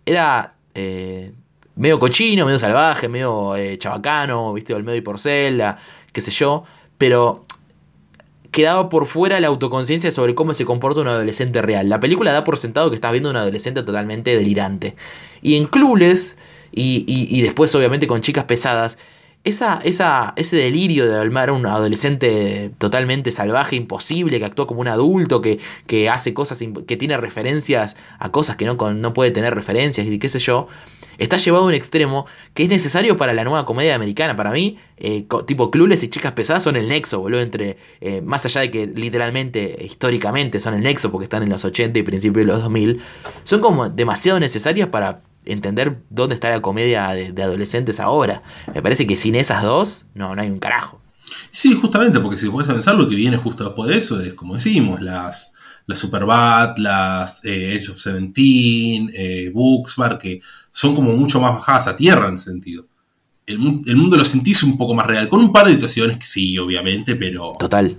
era 0.05 0.55
eh, 0.75 1.31
medio 1.77 1.99
cochino, 1.99 2.45
medio 2.45 2.59
salvaje, 2.59 3.07
medio 3.07 3.55
eh, 3.55 3.77
chabacano, 3.77 4.51
¿viste? 4.51 4.73
Olmedo 4.73 4.97
y 4.97 5.01
Porcela, 5.01 5.77
qué 6.11 6.19
sé 6.19 6.31
yo. 6.31 6.65
Pero 6.97 7.43
quedaba 8.53 8.87
por 8.87 9.07
fuera 9.07 9.39
la 9.41 9.47
autoconciencia 9.47 10.11
sobre 10.11 10.35
cómo 10.35 10.53
se 10.53 10.63
comporta 10.63 11.01
un 11.01 11.07
adolescente 11.09 11.61
real. 11.61 11.89
La 11.89 11.99
película 11.99 12.31
da 12.31 12.45
por 12.45 12.57
sentado 12.57 12.89
que 12.89 12.95
estás 12.95 13.11
viendo 13.11 13.29
un 13.29 13.35
adolescente 13.35 13.83
totalmente 13.83 14.37
delirante. 14.37 14.95
Y 15.41 15.55
en 15.55 15.65
Clueless, 15.65 16.37
y, 16.71 17.41
después 17.41 17.73
obviamente 17.75 18.07
con 18.07 18.21
chicas 18.21 18.45
pesadas, 18.45 18.97
esa, 19.43 19.81
ese 20.35 20.55
delirio 20.55 21.05
de 21.05 21.19
armar 21.19 21.51
un 21.51 21.65
adolescente 21.65 22.71
totalmente 22.77 23.31
salvaje, 23.31 23.75
imposible, 23.75 24.39
que 24.39 24.45
actúa 24.45 24.67
como 24.67 24.81
un 24.81 24.87
adulto, 24.87 25.41
que, 25.41 25.59
que 25.85 26.09
hace 26.09 26.33
cosas, 26.33 26.63
que 26.87 26.97
tiene 26.97 27.17
referencias 27.17 27.97
a 28.19 28.31
cosas 28.31 28.55
que 28.55 28.65
no, 28.65 28.75
no 28.75 29.13
puede 29.13 29.31
tener 29.31 29.53
referencias 29.53 30.07
y 30.07 30.17
qué 30.17 30.29
sé 30.29 30.39
yo, 30.39 30.67
está 31.17 31.37
llevado 31.37 31.65
a 31.65 31.67
un 31.67 31.73
extremo 31.73 32.25
que 32.53 32.63
es 32.63 32.69
necesario 32.69 33.17
para 33.17 33.33
la 33.33 33.43
nueva 33.43 33.65
comedia 33.65 33.95
americana. 33.95 34.35
Para 34.35 34.51
mí, 34.51 34.77
eh, 34.97 35.25
tipo 35.45 35.71
Clueless 35.71 36.03
y 36.03 36.07
Chicas 36.07 36.31
Pesadas 36.31 36.63
son 36.63 36.77
el 36.77 36.87
nexo, 36.87 37.19
boludo, 37.19 37.41
entre, 37.41 37.77
eh, 37.99 38.21
más 38.21 38.45
allá 38.45 38.61
de 38.61 38.71
que 38.71 38.87
literalmente, 38.87 39.77
históricamente 39.81 40.61
son 40.61 40.73
el 40.75 40.81
nexo 40.81 41.11
porque 41.11 41.25
están 41.25 41.43
en 41.43 41.49
los 41.49 41.65
80 41.65 41.99
y 41.99 42.03
principios 42.03 42.45
de 42.45 42.51
los 42.53 42.61
2000, 42.61 43.01
son 43.43 43.59
como 43.59 43.89
demasiado 43.89 44.39
necesarias 44.39 44.87
para 44.87 45.21
entender 45.45 46.01
dónde 46.09 46.35
está 46.35 46.49
la 46.49 46.61
comedia 46.61 47.09
de, 47.09 47.43
adolescentes 47.43 47.99
ahora. 47.99 48.43
Me 48.73 48.81
parece 48.81 49.07
que 49.07 49.15
sin 49.15 49.35
esas 49.35 49.63
dos, 49.63 50.05
no, 50.13 50.35
no 50.35 50.41
hay 50.41 50.49
un 50.49 50.59
carajo. 50.59 51.01
Sí, 51.51 51.73
justamente, 51.73 52.19
porque 52.19 52.37
si 52.37 52.49
puedes 52.49 52.71
pensar, 52.71 52.95
lo 52.95 53.07
que 53.07 53.15
viene 53.15 53.37
justo 53.37 53.63
después 53.63 53.89
de 53.89 53.97
eso 53.97 54.19
es, 54.21 54.33
como 54.33 54.55
decimos, 54.55 55.01
las, 55.01 55.53
las 55.85 55.99
Superbad, 55.99 56.77
las 56.77 57.43
eh, 57.45 57.77
Age 57.77 57.91
of 57.91 57.97
Seventeen, 57.97 59.11
eh, 59.13 59.51
Booksmart, 59.53 60.21
que 60.21 60.41
son 60.71 60.95
como 60.95 61.15
mucho 61.15 61.39
más 61.39 61.53
bajadas 61.53 61.87
a 61.87 61.95
tierra 61.95 62.29
en 62.29 62.35
ese 62.35 62.51
sentido. 62.51 62.87
El, 63.45 63.59
mundo 63.59 64.15
lo 64.17 64.25
sentís 64.25 64.63
un 64.63 64.77
poco 64.77 64.95
más 64.95 65.05
real, 65.05 65.27
con 65.27 65.41
un 65.41 65.51
par 65.51 65.67
de 65.67 65.73
situaciones 65.73 66.17
que 66.17 66.25
sí, 66.25 66.57
obviamente, 66.57 67.15
pero... 67.15 67.53
Total. 67.59 67.97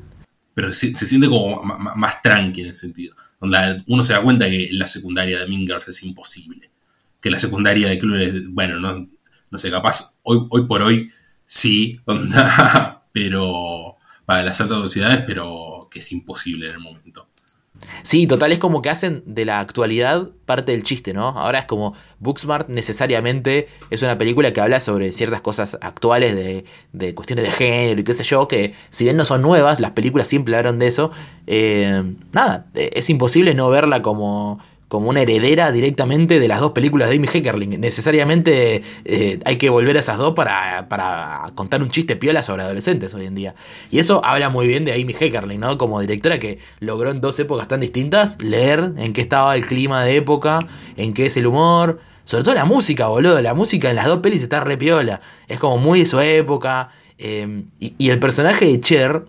Pero 0.54 0.72
se, 0.72 0.94
siente 0.94 1.28
como 1.28 1.62
más, 1.62 2.22
tranqui 2.22 2.62
en 2.62 2.68
ese 2.68 2.80
sentido. 2.80 3.14
Donde 3.40 3.82
uno 3.88 4.02
se 4.02 4.14
da 4.14 4.22
cuenta 4.22 4.48
que 4.48 4.68
la 4.72 4.86
secundaria 4.86 5.40
de 5.40 5.46
Mingers 5.46 5.88
es 5.88 6.02
imposible. 6.02 6.70
Que 7.24 7.30
la 7.30 7.38
secundaria 7.38 7.88
de 7.88 7.98
Club 7.98 8.18
bueno, 8.50 8.78
no, 8.78 9.08
no 9.50 9.58
sé, 9.58 9.70
capaz 9.70 10.18
hoy, 10.24 10.46
hoy 10.50 10.66
por 10.66 10.82
hoy 10.82 11.10
sí, 11.46 11.98
pero 13.12 13.96
para 14.26 14.42
las 14.42 14.60
altas 14.60 14.76
velocidades, 14.76 15.22
pero 15.26 15.88
que 15.90 16.00
es 16.00 16.12
imposible 16.12 16.66
en 16.66 16.72
el 16.72 16.80
momento. 16.80 17.26
Sí, 18.02 18.26
total, 18.26 18.52
es 18.52 18.58
como 18.58 18.82
que 18.82 18.90
hacen 18.90 19.22
de 19.24 19.46
la 19.46 19.60
actualidad 19.60 20.28
parte 20.44 20.72
del 20.72 20.82
chiste, 20.82 21.14
¿no? 21.14 21.28
Ahora 21.28 21.60
es 21.60 21.64
como 21.64 21.94
Booksmart 22.18 22.68
necesariamente 22.68 23.68
es 23.88 24.02
una 24.02 24.18
película 24.18 24.52
que 24.52 24.60
habla 24.60 24.78
sobre 24.78 25.10
ciertas 25.14 25.40
cosas 25.40 25.78
actuales 25.80 26.34
de, 26.34 26.66
de 26.92 27.14
cuestiones 27.14 27.46
de 27.46 27.52
género 27.52 28.02
y 28.02 28.04
qué 28.04 28.12
sé 28.12 28.24
yo, 28.24 28.48
que 28.48 28.74
si 28.90 29.04
bien 29.04 29.16
no 29.16 29.24
son 29.24 29.40
nuevas, 29.40 29.80
las 29.80 29.92
películas 29.92 30.28
siempre 30.28 30.54
hablaron 30.54 30.78
de 30.78 30.88
eso, 30.88 31.10
eh, 31.46 32.02
nada, 32.32 32.66
es 32.74 33.08
imposible 33.08 33.54
no 33.54 33.70
verla 33.70 34.02
como 34.02 34.60
como 34.94 35.10
una 35.10 35.22
heredera 35.22 35.72
directamente 35.72 36.38
de 36.38 36.46
las 36.46 36.60
dos 36.60 36.70
películas 36.70 37.08
de 37.08 37.16
Amy 37.16 37.26
Heckerling. 37.26 37.80
Necesariamente 37.80 38.80
eh, 39.04 39.40
hay 39.44 39.56
que 39.56 39.68
volver 39.68 39.96
a 39.96 39.98
esas 39.98 40.18
dos 40.18 40.34
para, 40.34 40.86
contar 41.56 41.82
un 41.82 41.90
chiste 41.90 42.14
piola 42.14 42.44
sobre 42.44 42.62
adolescentes 42.62 43.12
hoy 43.12 43.26
en 43.26 43.34
día. 43.34 43.56
Y 43.90 43.98
eso 43.98 44.24
habla 44.24 44.50
muy 44.50 44.68
bien 44.68 44.84
de 44.84 44.92
Amy 44.92 45.12
Heckerling, 45.18 45.58
¿no? 45.58 45.78
Como 45.78 46.00
directora 46.00 46.38
que 46.38 46.60
logró 46.78 47.10
en 47.10 47.20
dos 47.20 47.36
épocas 47.40 47.66
tan 47.66 47.80
distintas 47.80 48.40
leer 48.40 48.92
en 48.96 49.12
qué 49.12 49.20
estaba 49.20 49.56
el 49.56 49.66
clima 49.66 50.04
de 50.04 50.14
época, 50.14 50.60
en 50.96 51.12
qué 51.12 51.26
es 51.26 51.36
el 51.36 51.48
humor. 51.48 51.98
Sobre 52.22 52.44
todo 52.44 52.54
la 52.54 52.64
música, 52.64 53.08
boludo. 53.08 53.42
La 53.42 53.52
música 53.52 53.90
en 53.90 53.96
las 53.96 54.06
dos 54.06 54.20
pelis 54.20 54.44
está 54.44 54.60
re 54.60 54.76
piola. 54.76 55.20
Es 55.48 55.58
como 55.58 55.76
muy 55.78 55.98
de 55.98 56.06
su 56.06 56.20
época. 56.20 56.90
Eh, 57.18 57.64
y 57.80 58.10
el 58.10 58.20
personaje 58.20 58.66
de 58.66 58.78
Cher 58.78 59.24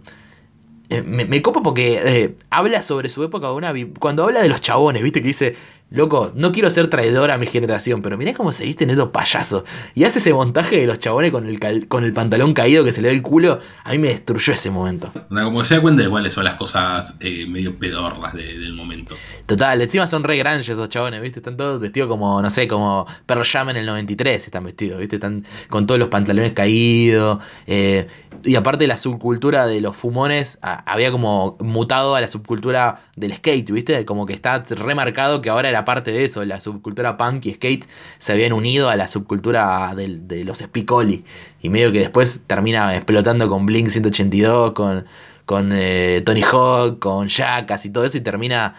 eh, 0.90 1.02
me, 1.02 1.26
me, 1.26 1.42
copa 1.42 1.62
porque 1.64 2.02
eh, 2.04 2.36
habla 2.50 2.82
sobre 2.82 3.10
su 3.10 3.24
época 3.24 3.52
una 3.52 3.74
cuando 4.00 4.24
habla 4.24 4.42
de 4.42 4.50
los 4.50 4.62
chabones, 4.62 5.02
viste 5.02 5.22
que 5.22 5.28
dice, 5.28 5.56
loco, 5.90 6.32
no 6.36 6.52
quiero 6.52 6.70
ser 6.70 6.88
traidor 6.88 7.32
a 7.32 7.38
mi 7.38 7.48
generación, 7.48 8.02
pero 8.02 8.18
mirá 8.18 8.34
cómo 8.34 8.52
se 8.52 8.66
visten 8.66 8.90
estos 8.90 9.10
payasos. 9.10 9.64
Y 9.94 10.04
hace 10.04 10.20
ese 10.20 10.34
montaje 10.34 10.78
de 10.78 10.86
los 10.86 11.00
chabones 11.00 11.32
con 11.32 11.48
el, 11.48 11.88
con 11.88 12.04
el 12.04 12.14
pantalón 12.14 12.54
caído 12.54 12.84
que 12.84 12.92
se 12.92 13.02
le 13.02 13.10
ve 13.10 13.16
el 13.16 13.22
culo, 13.22 13.60
a 13.84 13.92
mí 13.92 13.98
me 13.98 14.10
destruyó 14.10 14.54
ese 14.54 14.70
momento. 14.70 15.12
Como 15.30 15.64
se 15.64 15.76
da 15.76 15.82
cuenta 15.82 16.04
de 16.04 16.10
cuáles 16.10 16.34
son 16.34 16.44
las 16.44 16.56
cosas 16.56 17.18
eh, 17.22 17.46
medio 17.48 17.78
pedorras 17.78 18.34
del 18.34 18.74
momento. 18.74 19.16
Total, 19.46 19.80
encima 19.80 20.08
son 20.08 20.24
re 20.24 20.38
grandes 20.38 20.68
esos 20.68 20.90
chabones, 20.90 21.22
viste, 21.22 21.40
están 21.40 21.56
todos 21.56 21.80
vestidos 21.80 22.10
como, 22.10 22.42
no 22.42 22.50
sé, 22.50 22.68
como 22.68 23.06
Pearl 23.26 23.44
Jam 23.46 23.70
en 23.70 23.78
el 23.78 23.86
93 23.86 24.44
están 24.44 24.64
vestidos, 24.64 25.00
viste, 25.00 25.18
están 25.18 25.46
con 25.70 25.86
todos 25.86 26.00
los 26.00 26.10
pantalones 26.10 26.54
caídos. 26.54 27.44
Eh, 27.68 28.08
y 28.46 28.56
aparte 28.56 28.88
la 28.88 28.98
subcultura 28.98 29.66
de 29.68 29.82
los 29.82 29.96
fumones 29.96 30.60
había 30.62 31.12
como 31.12 31.58
mutado 31.60 32.16
a 32.16 32.22
la 32.22 32.28
subcultura 32.28 33.02
del 33.16 33.34
skate, 33.34 33.72
¿viste? 33.72 34.06
Como 34.06 34.26
que 34.26 34.34
está 34.34 34.60
remarcado 34.60 35.42
que 35.42 35.50
ahora 35.50 35.70
era 35.70 35.86
parte 35.86 36.12
de 36.12 36.24
eso, 36.24 36.46
la 36.46 36.60
subcultura 36.60 37.18
punk 37.18 37.46
y 37.46 37.54
skate 37.54 37.86
se 38.18 38.32
habían 38.32 38.54
unido 38.54 38.90
a 38.90 38.96
la 38.96 39.08
subcultura 39.08 39.94
de, 39.96 40.46
los 40.46 40.60
Spicoli. 40.60 41.24
Y 41.62 41.70
medio 41.70 41.92
que 41.92 42.00
después 42.00 42.44
termina 42.46 42.96
explotando 42.96 43.50
con 43.50 43.66
Blink 43.66 43.88
182, 43.88 44.74
con, 44.74 45.06
con 45.46 45.72
eh, 45.74 46.22
Tony 46.26 46.42
Hawk, 46.42 47.00
con 47.00 47.28
Jackass 47.28 47.86
y 47.86 47.90
todo 47.92 48.06
eso 48.06 48.18
y 48.18 48.22
termina... 48.22 48.76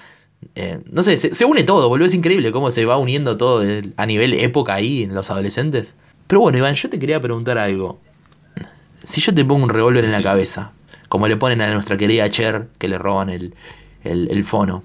Eh, 0.54 0.80
no 0.90 1.02
sé, 1.02 1.16
se, 1.16 1.34
se, 1.34 1.44
une 1.44 1.64
todo, 1.64 1.88
boludo. 1.88 2.06
Es 2.06 2.14
increíble 2.14 2.52
cómo 2.52 2.70
se 2.70 2.84
va 2.84 2.98
uniendo 2.98 3.36
todo 3.36 3.64
a 3.96 4.06
nivel 4.06 4.34
época 4.34 4.74
ahí 4.74 5.02
en 5.02 5.14
los 5.14 5.30
adolescentes. 5.30 5.96
Pero 6.26 6.40
bueno, 6.40 6.58
Iván, 6.58 6.74
yo 6.74 6.88
te 6.88 6.98
quería 6.98 7.20
preguntar 7.20 7.58
algo. 7.58 7.98
Si 9.06 9.20
yo 9.20 9.32
te 9.32 9.44
pongo 9.44 9.62
un 9.62 9.70
revólver 9.70 10.04
en 10.04 10.10
la 10.10 10.20
cabeza, 10.20 10.72
como 11.08 11.28
le 11.28 11.36
ponen 11.36 11.60
a 11.60 11.72
nuestra 11.72 11.96
querida 11.96 12.28
Cher, 12.28 12.68
que 12.76 12.88
le 12.88 12.98
roban 12.98 13.30
el, 13.30 13.54
el, 14.02 14.44
fono, 14.44 14.82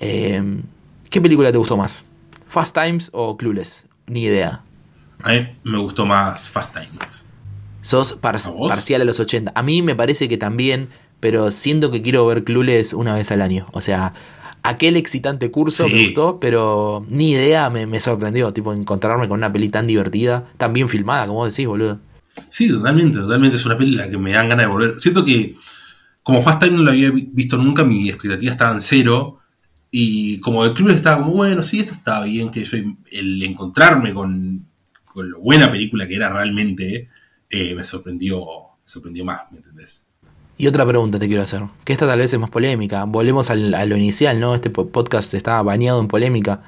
eh, 0.00 0.42
¿qué 1.10 1.20
película 1.20 1.52
te 1.52 1.58
gustó 1.58 1.76
más? 1.76 2.02
¿Fast 2.48 2.76
Times 2.76 3.10
o 3.12 3.36
Clueless? 3.36 3.86
Ni 4.08 4.24
idea. 4.24 4.62
A 5.22 5.30
mí 5.30 5.48
me 5.62 5.78
gustó 5.78 6.06
más 6.06 6.50
Fast 6.50 6.74
Times. 6.74 7.24
Sos 7.82 8.14
parcial 8.14 9.02
a 9.02 9.04
los 9.04 9.20
80. 9.20 9.52
A 9.54 9.62
mí 9.62 9.80
me 9.80 9.94
parece 9.94 10.28
que 10.28 10.38
también, 10.38 10.88
pero 11.20 11.52
siento 11.52 11.92
que 11.92 12.02
quiero 12.02 12.26
ver 12.26 12.42
Clueless 12.42 12.94
una 12.94 13.14
vez 13.14 13.30
al 13.30 13.42
año. 13.42 13.68
O 13.70 13.80
sea, 13.80 14.12
aquel 14.64 14.96
excitante 14.96 15.52
curso 15.52 15.88
me 15.88 16.06
gustó, 16.06 16.40
pero 16.40 17.06
ni 17.08 17.30
idea 17.30 17.70
me, 17.70 17.86
me, 17.86 18.00
sorprendió. 18.00 18.52
Tipo, 18.52 18.72
encontrarme 18.72 19.28
con 19.28 19.38
una 19.38 19.52
peli 19.52 19.68
tan 19.68 19.86
divertida, 19.86 20.46
tan 20.56 20.72
bien 20.72 20.88
filmada, 20.88 21.28
como 21.28 21.46
decís, 21.46 21.68
boludo. 21.68 22.00
Sí, 22.48 22.68
totalmente, 22.68 23.18
totalmente. 23.18 23.56
Es 23.56 23.66
una 23.66 23.78
película 23.78 24.08
que 24.08 24.18
me 24.18 24.32
dan 24.32 24.48
ganas 24.48 24.66
de 24.66 24.72
volver. 24.72 25.00
Siento 25.00 25.24
que, 25.24 25.56
como 26.22 26.42
Fast 26.42 26.62
Time 26.62 26.76
no 26.76 26.82
la 26.82 26.92
había 26.92 27.10
visto 27.10 27.56
nunca, 27.56 27.84
mi 27.84 28.08
expectativa 28.08 28.52
estaba 28.52 28.74
en 28.74 28.80
cero. 28.80 29.40
Y 29.90 30.40
como 30.40 30.64
el 30.64 30.74
club 30.74 30.90
estaba 30.90 31.22
como, 31.22 31.34
bueno, 31.34 31.62
sí, 31.62 31.80
esto 31.80 31.94
estaba 31.94 32.24
bien, 32.24 32.50
que 32.50 32.64
yo 32.64 32.76
el 33.12 33.42
encontrarme 33.42 34.12
con, 34.12 34.66
con 35.04 35.30
lo 35.30 35.40
buena 35.40 35.70
película 35.70 36.06
que 36.06 36.16
era 36.16 36.28
realmente, 36.28 37.08
eh, 37.48 37.74
me 37.74 37.84
sorprendió, 37.84 38.38
me 38.38 38.88
sorprendió 38.88 39.24
más, 39.24 39.42
¿me 39.50 39.58
entendés? 39.58 40.04
Y 40.58 40.66
otra 40.66 40.86
pregunta 40.86 41.18
te 41.18 41.26
quiero 41.28 41.42
hacer, 41.42 41.62
que 41.84 41.92
esta 41.92 42.06
tal 42.06 42.18
vez 42.18 42.32
es 42.32 42.40
más 42.40 42.50
polémica. 42.50 43.04
Volvemos 43.04 43.50
al, 43.50 43.74
a 43.74 43.84
lo 43.84 43.96
inicial, 43.96 44.40
¿no? 44.40 44.54
Este 44.54 44.70
podcast 44.70 45.34
está 45.34 45.60
bañado 45.62 46.00
en 46.00 46.08
polémica. 46.08 46.62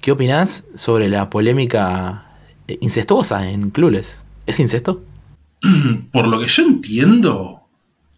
¿Qué 0.00 0.12
opinás 0.12 0.64
sobre 0.74 1.08
la 1.08 1.30
polémica 1.30 2.26
eh, 2.68 2.78
incestuosa 2.80 3.48
en 3.50 3.70
Clules? 3.70 4.23
¿Es 4.46 4.60
incesto? 4.60 5.04
Por 6.12 6.28
lo 6.28 6.40
que 6.40 6.46
yo 6.46 6.62
entiendo, 6.62 7.62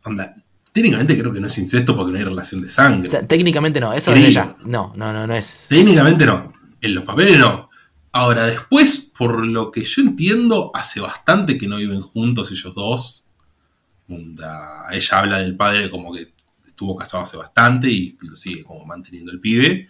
onda, 0.05 0.37
técnicamente 0.73 1.19
creo 1.19 1.33
que 1.33 1.41
no 1.41 1.47
es 1.47 1.57
incesto 1.59 1.97
porque 1.97 2.13
no 2.13 2.19
hay 2.19 2.25
relación 2.25 2.61
de 2.61 2.69
sangre. 2.69 3.09
técnicamente 3.25 3.81
no, 3.81 3.95
eso 3.95 4.13
es 4.13 4.29
ella. 4.29 4.57
No, 4.65 4.93
no, 4.95 5.13
no, 5.13 5.27
no 5.27 5.35
es. 5.35 5.65
Técnicamente 5.69 6.27
no. 6.27 6.53
En 6.83 6.95
los 6.95 7.05
papeles 7.05 7.39
no. 7.39 7.71
Ahora, 8.13 8.47
después, 8.47 9.11
por 9.17 9.47
lo 9.47 9.71
que 9.71 9.85
yo 9.85 10.03
entiendo, 10.03 10.71
hace 10.75 11.01
bastante 11.01 11.57
que 11.57 11.67
no 11.67 11.79
viven 11.79 12.03
juntos 12.03 12.51
ellos 12.51 12.75
dos. 12.75 13.25
ella 14.09 15.19
habla 15.19 15.39
del 15.39 15.57
padre 15.57 15.91
como 15.91 16.13
que 16.13 16.33
estuvo 16.67 16.95
casado 16.95 17.23
hace 17.23 17.39
bastante 17.39 17.91
y 17.91 18.15
lo 18.21 18.37
sigue 18.37 18.63
como 18.63 18.85
manteniendo 18.85 19.33
el 19.33 19.41
pibe. 19.41 19.89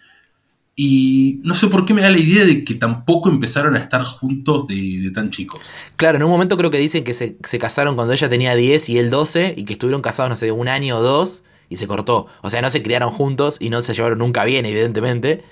Y 0.79 1.41
no 1.43 1.55
sé 1.55 1.69
por 1.69 1.87
qué 1.87 1.95
me 1.95 2.03
da 2.03 2.11
la 2.11 2.19
idea 2.19 2.45
de 2.45 2.63
que 2.63 2.75
tampoco 2.75 3.29
empezaron 3.29 3.75
a 3.75 3.79
estar 3.79 4.03
juntos 4.03 4.67
de, 4.67 5.09
tan 5.11 5.31
chicos. 5.31 5.73
Claro, 5.95 6.17
en 6.17 6.23
un 6.23 6.29
momento 6.29 6.55
creo 6.55 6.69
que 6.69 6.77
dicen 6.77 7.03
que 7.03 7.15
se, 7.15 7.35
casaron 7.57 7.95
cuando 7.95 8.13
ella 8.13 8.29
tenía 8.29 8.53
10 8.53 8.89
y 8.89 8.99
él 8.99 9.09
12 9.09 9.55
y 9.57 9.65
que 9.65 9.73
estuvieron 9.73 10.03
casados, 10.03 10.29
no 10.29 10.35
sé, 10.35 10.51
un 10.51 10.67
año 10.67 10.97
o 10.97 11.01
dos 11.01 11.41
y 11.67 11.77
se 11.77 11.87
cortó. 11.87 12.27
O 12.43 12.51
sea, 12.51 12.61
no 12.61 12.69
se 12.69 12.83
criaron 12.83 13.09
juntos 13.09 13.57
y 13.59 13.71
no 13.71 13.81
se 13.81 13.95
llevaron 13.95 14.19
nunca 14.19 14.43
bien, 14.45 14.67
evidentemente. 14.67 15.43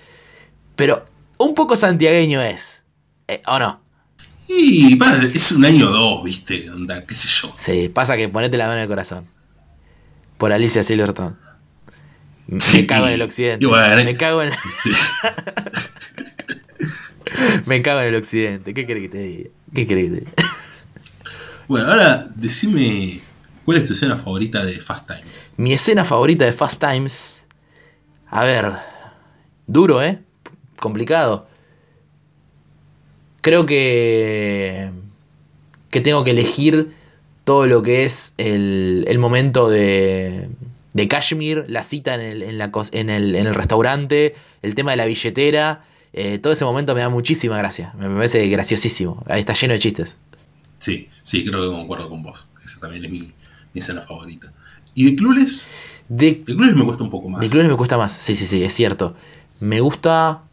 Pero 0.76 1.04
un 1.40 1.56
poco 1.56 1.76
santiagueño 1.76 2.40
es. 2.44 2.84
Eh, 3.28 3.42
¿O 3.48 3.58
no? 3.58 3.82
Y 4.48 4.96
es 5.34 5.52
un 5.54 5.66
año 5.66 5.90
o 5.90 5.92
dos, 5.92 6.24
viste, 6.24 6.70
onda, 6.70 7.04
qué 7.04 7.16
sé 7.16 7.28
yo. 7.28 7.52
Sí, 7.58 7.90
pasa 7.90 8.16
que 8.16 8.30
ponete 8.30 8.58
la 8.58 8.66
mano 8.66 8.78
en 8.78 8.84
el 8.84 8.88
corazón. 8.88 9.26
Por 10.38 10.54
Alicia 10.54 10.84
Silverton. 10.84 11.45
Me 12.48 12.62
Sí, 12.62 12.86
cago 12.86 13.08
en 13.08 13.14
el 13.14 13.22
occidente. 13.22 13.66
bueno, 13.66 14.04
me 14.04 14.16
cago 14.16 14.44
en 14.44 14.52
Sí. 14.84 14.92
me 17.66 17.82
cago 17.82 18.02
en 18.02 18.08
el 18.08 18.16
occidente. 18.16 18.74
¿Qué 18.74 18.86
querés 18.86 19.04
que 19.04 19.10
te 19.10 19.18
diga? 19.20 19.50
¿Qué 19.74 19.88
querés 19.88 20.06
que 20.06 20.10
te 20.12 20.20
diga? 20.22 20.32
Bueno, 21.68 21.88
ahora 21.88 22.28
decime 22.36 23.22
cuál 23.66 23.78
es 23.80 23.86
tu 23.86 23.94
escena 23.94 24.16
favorita 24.18 24.64
de 24.64 24.74
Fast 24.74 25.08
Times. 25.08 25.54
Mi 25.58 25.74
escena 25.74 26.06
favorita 26.06 26.46
de 26.46 26.54
Fast 26.54 26.80
Times. 26.80 27.44
A 28.30 28.44
ver. 28.44 28.72
Duro, 29.66 30.04
¿eh? 30.04 30.20
Complicado. 30.80 31.48
Creo 33.42 33.66
que. 33.66 34.92
Que 35.90 36.02
tengo 36.02 36.24
que 36.24 36.32
elegir 36.32 36.94
todo 37.46 37.66
lo 37.66 37.82
que 37.82 38.04
es 38.04 38.36
el, 38.38 39.04
el 39.08 39.18
momento 39.18 39.68
de. 39.68 40.48
De 40.96 41.08
Kashmir, 41.10 41.66
la 41.68 41.84
cita 41.84 42.16
en 42.16 42.22
el, 42.22 42.42
en 42.42 42.58
la 42.58 42.72
en 42.94 43.10
el, 43.10 43.36
en 43.36 43.48
el 43.48 43.54
restaurante, 43.54 44.34
el 44.62 44.76
tema 44.76 44.92
de 44.92 44.98
la 44.98 45.06
billetera. 45.06 45.84
eh, 46.14 46.40
todo 46.40 46.54
ese 46.54 46.64
momento 46.64 46.96
me 46.96 47.02
da 47.02 47.10
muchísima 47.10 47.58
gracia. 47.58 47.94
Me 48.00 48.08
parece 48.10 48.48
graciosísimo. 48.48 49.22
Ahí 49.28 49.42
está 49.42 49.52
lleno 49.54 49.74
de 49.74 49.80
chistes. 49.80 50.16
Sí, 50.80 51.10
sí, 51.22 51.44
creo 51.46 51.70
que 51.70 51.76
concuerdo 51.76 52.10
con 52.10 52.24
vos. 52.24 52.48
Esa 52.64 52.80
también 52.80 53.04
es 53.04 53.12
mi, 53.12 53.20
mi 53.20 53.80
escena 53.82 54.02
favorita. 54.02 54.54
¿Y 54.94 55.10
de 55.12 55.16
Clueless? 55.18 55.70
De, 56.08 56.32
De 56.46 56.56
Clueless 56.56 56.76
me 56.78 56.86
cuesta 56.86 57.04
un 57.04 57.10
poco 57.10 57.28
más. 57.28 57.42
de 57.42 57.50
Clueless 57.50 57.70
me 57.72 57.78
cuesta 57.78 57.98
más. 57.98 58.14
Sí, 58.14 58.34
sí, 58.34 58.46
sí, 58.48 58.64
es 58.64 58.74
cierto. 58.74 59.16
Me 59.60 59.82
gusta. 59.82 60.44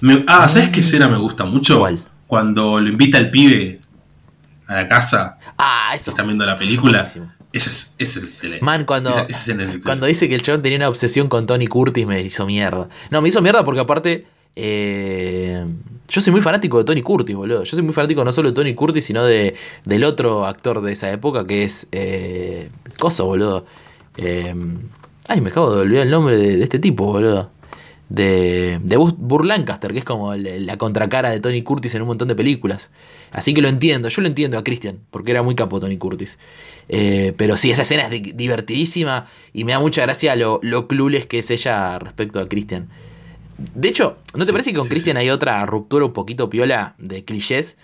Me- 0.00 0.24
ah, 0.28 0.46
¿sabes 0.48 0.68
qué 0.68 0.80
escena 0.80 1.08
me 1.08 1.18
gusta 1.18 1.44
mucho? 1.44 1.80
¿Cuál? 1.80 2.04
Cuando 2.28 2.80
lo 2.80 2.88
invita 2.88 3.18
el 3.18 3.30
pibe 3.30 3.80
a 4.68 4.74
la 4.76 4.86
casa, 4.88 5.38
Ah, 5.56 5.90
eso. 5.94 6.10
están 6.12 6.26
viendo 6.26 6.46
la 6.46 6.56
película. 6.56 7.10
Esa 7.52 7.70
es, 7.70 7.94
esa 7.98 8.18
es 8.18 8.24
excelente. 8.26 8.64
Man, 8.64 8.84
cuando, 8.84 9.10
Esa- 9.10 9.22
esa 9.22 9.30
escena 9.30 9.62
es 9.62 9.68
excelente. 9.68 9.86
cuando 9.86 10.06
dice 10.06 10.28
que 10.28 10.34
el 10.34 10.42
chabón 10.42 10.62
tenía 10.62 10.76
una 10.78 10.88
obsesión 10.88 11.28
con 11.28 11.46
Tony 11.46 11.66
Curtis, 11.66 12.06
me 12.06 12.20
hizo 12.22 12.44
mierda. 12.46 12.88
No, 13.10 13.22
me 13.22 13.28
hizo 13.30 13.40
mierda 13.42 13.64
porque 13.64 13.80
aparte. 13.80 14.26
eh, 14.56 15.64
yo 16.08 16.20
soy 16.20 16.32
muy 16.32 16.40
fanático 16.42 16.78
de 16.78 16.84
Tony 16.84 17.02
Curtis, 17.02 17.36
boludo. 17.36 17.64
Yo 17.64 17.70
soy 17.76 17.82
muy 17.84 17.92
fanático 17.94 18.24
no 18.24 18.32
solo 18.32 18.48
de 18.50 18.54
Tony 18.54 18.74
Curtis, 18.74 19.04
sino 19.04 19.24
de, 19.24 19.54
del 19.84 20.04
otro 20.04 20.46
actor 20.46 20.80
de 20.80 20.92
esa 20.92 21.10
época 21.12 21.46
que 21.46 21.62
es. 21.64 21.86
Eh, 21.92 22.68
Coso, 22.98 23.26
boludo. 23.26 23.64
Eh, 24.16 24.54
ay, 25.28 25.40
me 25.40 25.50
acabo 25.50 25.74
de 25.74 25.82
olvidar 25.82 26.04
el 26.06 26.10
nombre 26.10 26.36
de, 26.36 26.56
de 26.56 26.64
este 26.64 26.78
tipo, 26.78 27.04
boludo. 27.06 27.50
De, 28.08 28.80
de 28.82 28.96
Burr 28.96 29.44
Lancaster, 29.44 29.92
que 29.92 29.98
es 29.98 30.04
como 30.04 30.34
la 30.34 30.78
contracara 30.78 31.28
de 31.30 31.40
Tony 31.40 31.62
Curtis 31.62 31.94
en 31.94 32.00
un 32.02 32.08
montón 32.08 32.26
de 32.28 32.34
películas. 32.34 32.88
Así 33.32 33.52
que 33.52 33.60
lo 33.60 33.68
entiendo, 33.68 34.08
yo 34.08 34.22
lo 34.22 34.28
entiendo 34.28 34.56
a 34.56 34.64
Christian, 34.64 34.98
porque 35.10 35.30
era 35.32 35.42
muy 35.42 35.54
capo 35.54 35.78
Tony 35.78 35.98
Curtis. 35.98 36.38
Eh, 36.88 37.34
pero 37.36 37.56
sí, 37.56 37.70
esa 37.70 37.82
escena 37.82 38.04
es 38.04 38.10
di- 38.10 38.32
divertidísima 38.32 39.26
y 39.52 39.64
me 39.64 39.72
da 39.72 39.78
mucha 39.80 40.02
gracia 40.02 40.34
lo, 40.36 40.58
lo 40.62 40.88
clueless 40.88 41.26
que 41.26 41.40
es 41.40 41.50
ella 41.50 41.98
respecto 41.98 42.40
a 42.40 42.48
Christian. 42.48 42.88
De 43.74 43.88
hecho, 43.88 44.18
¿no 44.34 44.44
te 44.46 44.46
Sí, 44.46 44.52
parece 44.52 44.70
que 44.70 44.76
con 44.78 44.84
sí, 44.86 44.90
Christian 44.90 45.16
hay 45.16 45.30
otra 45.30 45.66
ruptura 45.66 46.04
un 46.04 46.12
poquito 46.12 46.48
piola 46.48 46.94
de 46.98 47.24
clichés? 47.24 47.76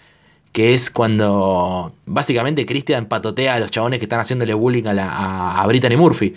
Que 0.53 0.73
es 0.73 0.89
cuando 0.91 1.93
básicamente 2.07 2.65
Christian 2.65 3.07
patotea 3.07 3.55
a 3.55 3.59
los 3.59 3.71
chabones 3.73 3.99
que 3.99 4.05
están 4.05 4.21
haciéndole 4.21 4.55
bullying 4.55 4.85
a, 4.87 4.95
la, 4.95 5.11
a, 5.11 5.63
a 5.63 5.67
Brittany 5.67 5.97
Murphy. 5.97 6.33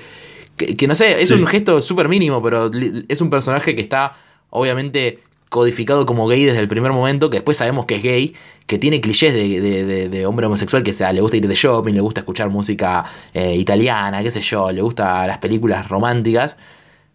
Que, 0.55 0.75
que 0.75 0.87
no 0.87 0.95
sé, 0.95 1.21
es 1.21 1.29
un 1.29 1.45
gesto 1.45 1.81
súper 1.83 2.09
mínimo, 2.09 2.41
pero 2.41 2.71
es 3.07 3.21
un 3.21 3.29
personaje 3.29 3.75
que 3.75 3.81
está 3.81 4.13
obviamente 4.49 5.19
codificado 5.49 6.05
como 6.05 6.27
gay 6.27 6.43
desde 6.45 6.59
el 6.59 6.67
primer 6.67 6.91
momento, 6.91 7.29
que 7.29 7.37
después 7.37 7.57
sabemos 7.57 7.85
que 7.85 7.95
es 7.95 8.03
gay, 8.03 8.35
que 8.65 8.77
tiene 8.77 8.99
clichés 9.01 9.33
de, 9.33 9.61
de- 9.61 10.09
de- 10.09 10.25
hombre 10.25 10.45
homosexual, 10.45 10.83
que 10.83 10.91
sea, 10.93 11.13
le 11.13 11.21
gusta 11.21 11.37
ir 11.37 11.47
de 11.47 11.55
shopping, 11.55 11.93
le 11.93 12.01
gusta 12.01 12.21
escuchar 12.21 12.49
música 12.49 13.05
eh, 13.33 13.55
italiana, 13.55 14.21
qué 14.23 14.29
sé 14.29 14.41
yo, 14.41 14.71
le 14.71 14.81
gusta 14.81 15.25
las 15.25 15.37
películas 15.37 15.87
románticas. 15.87 16.57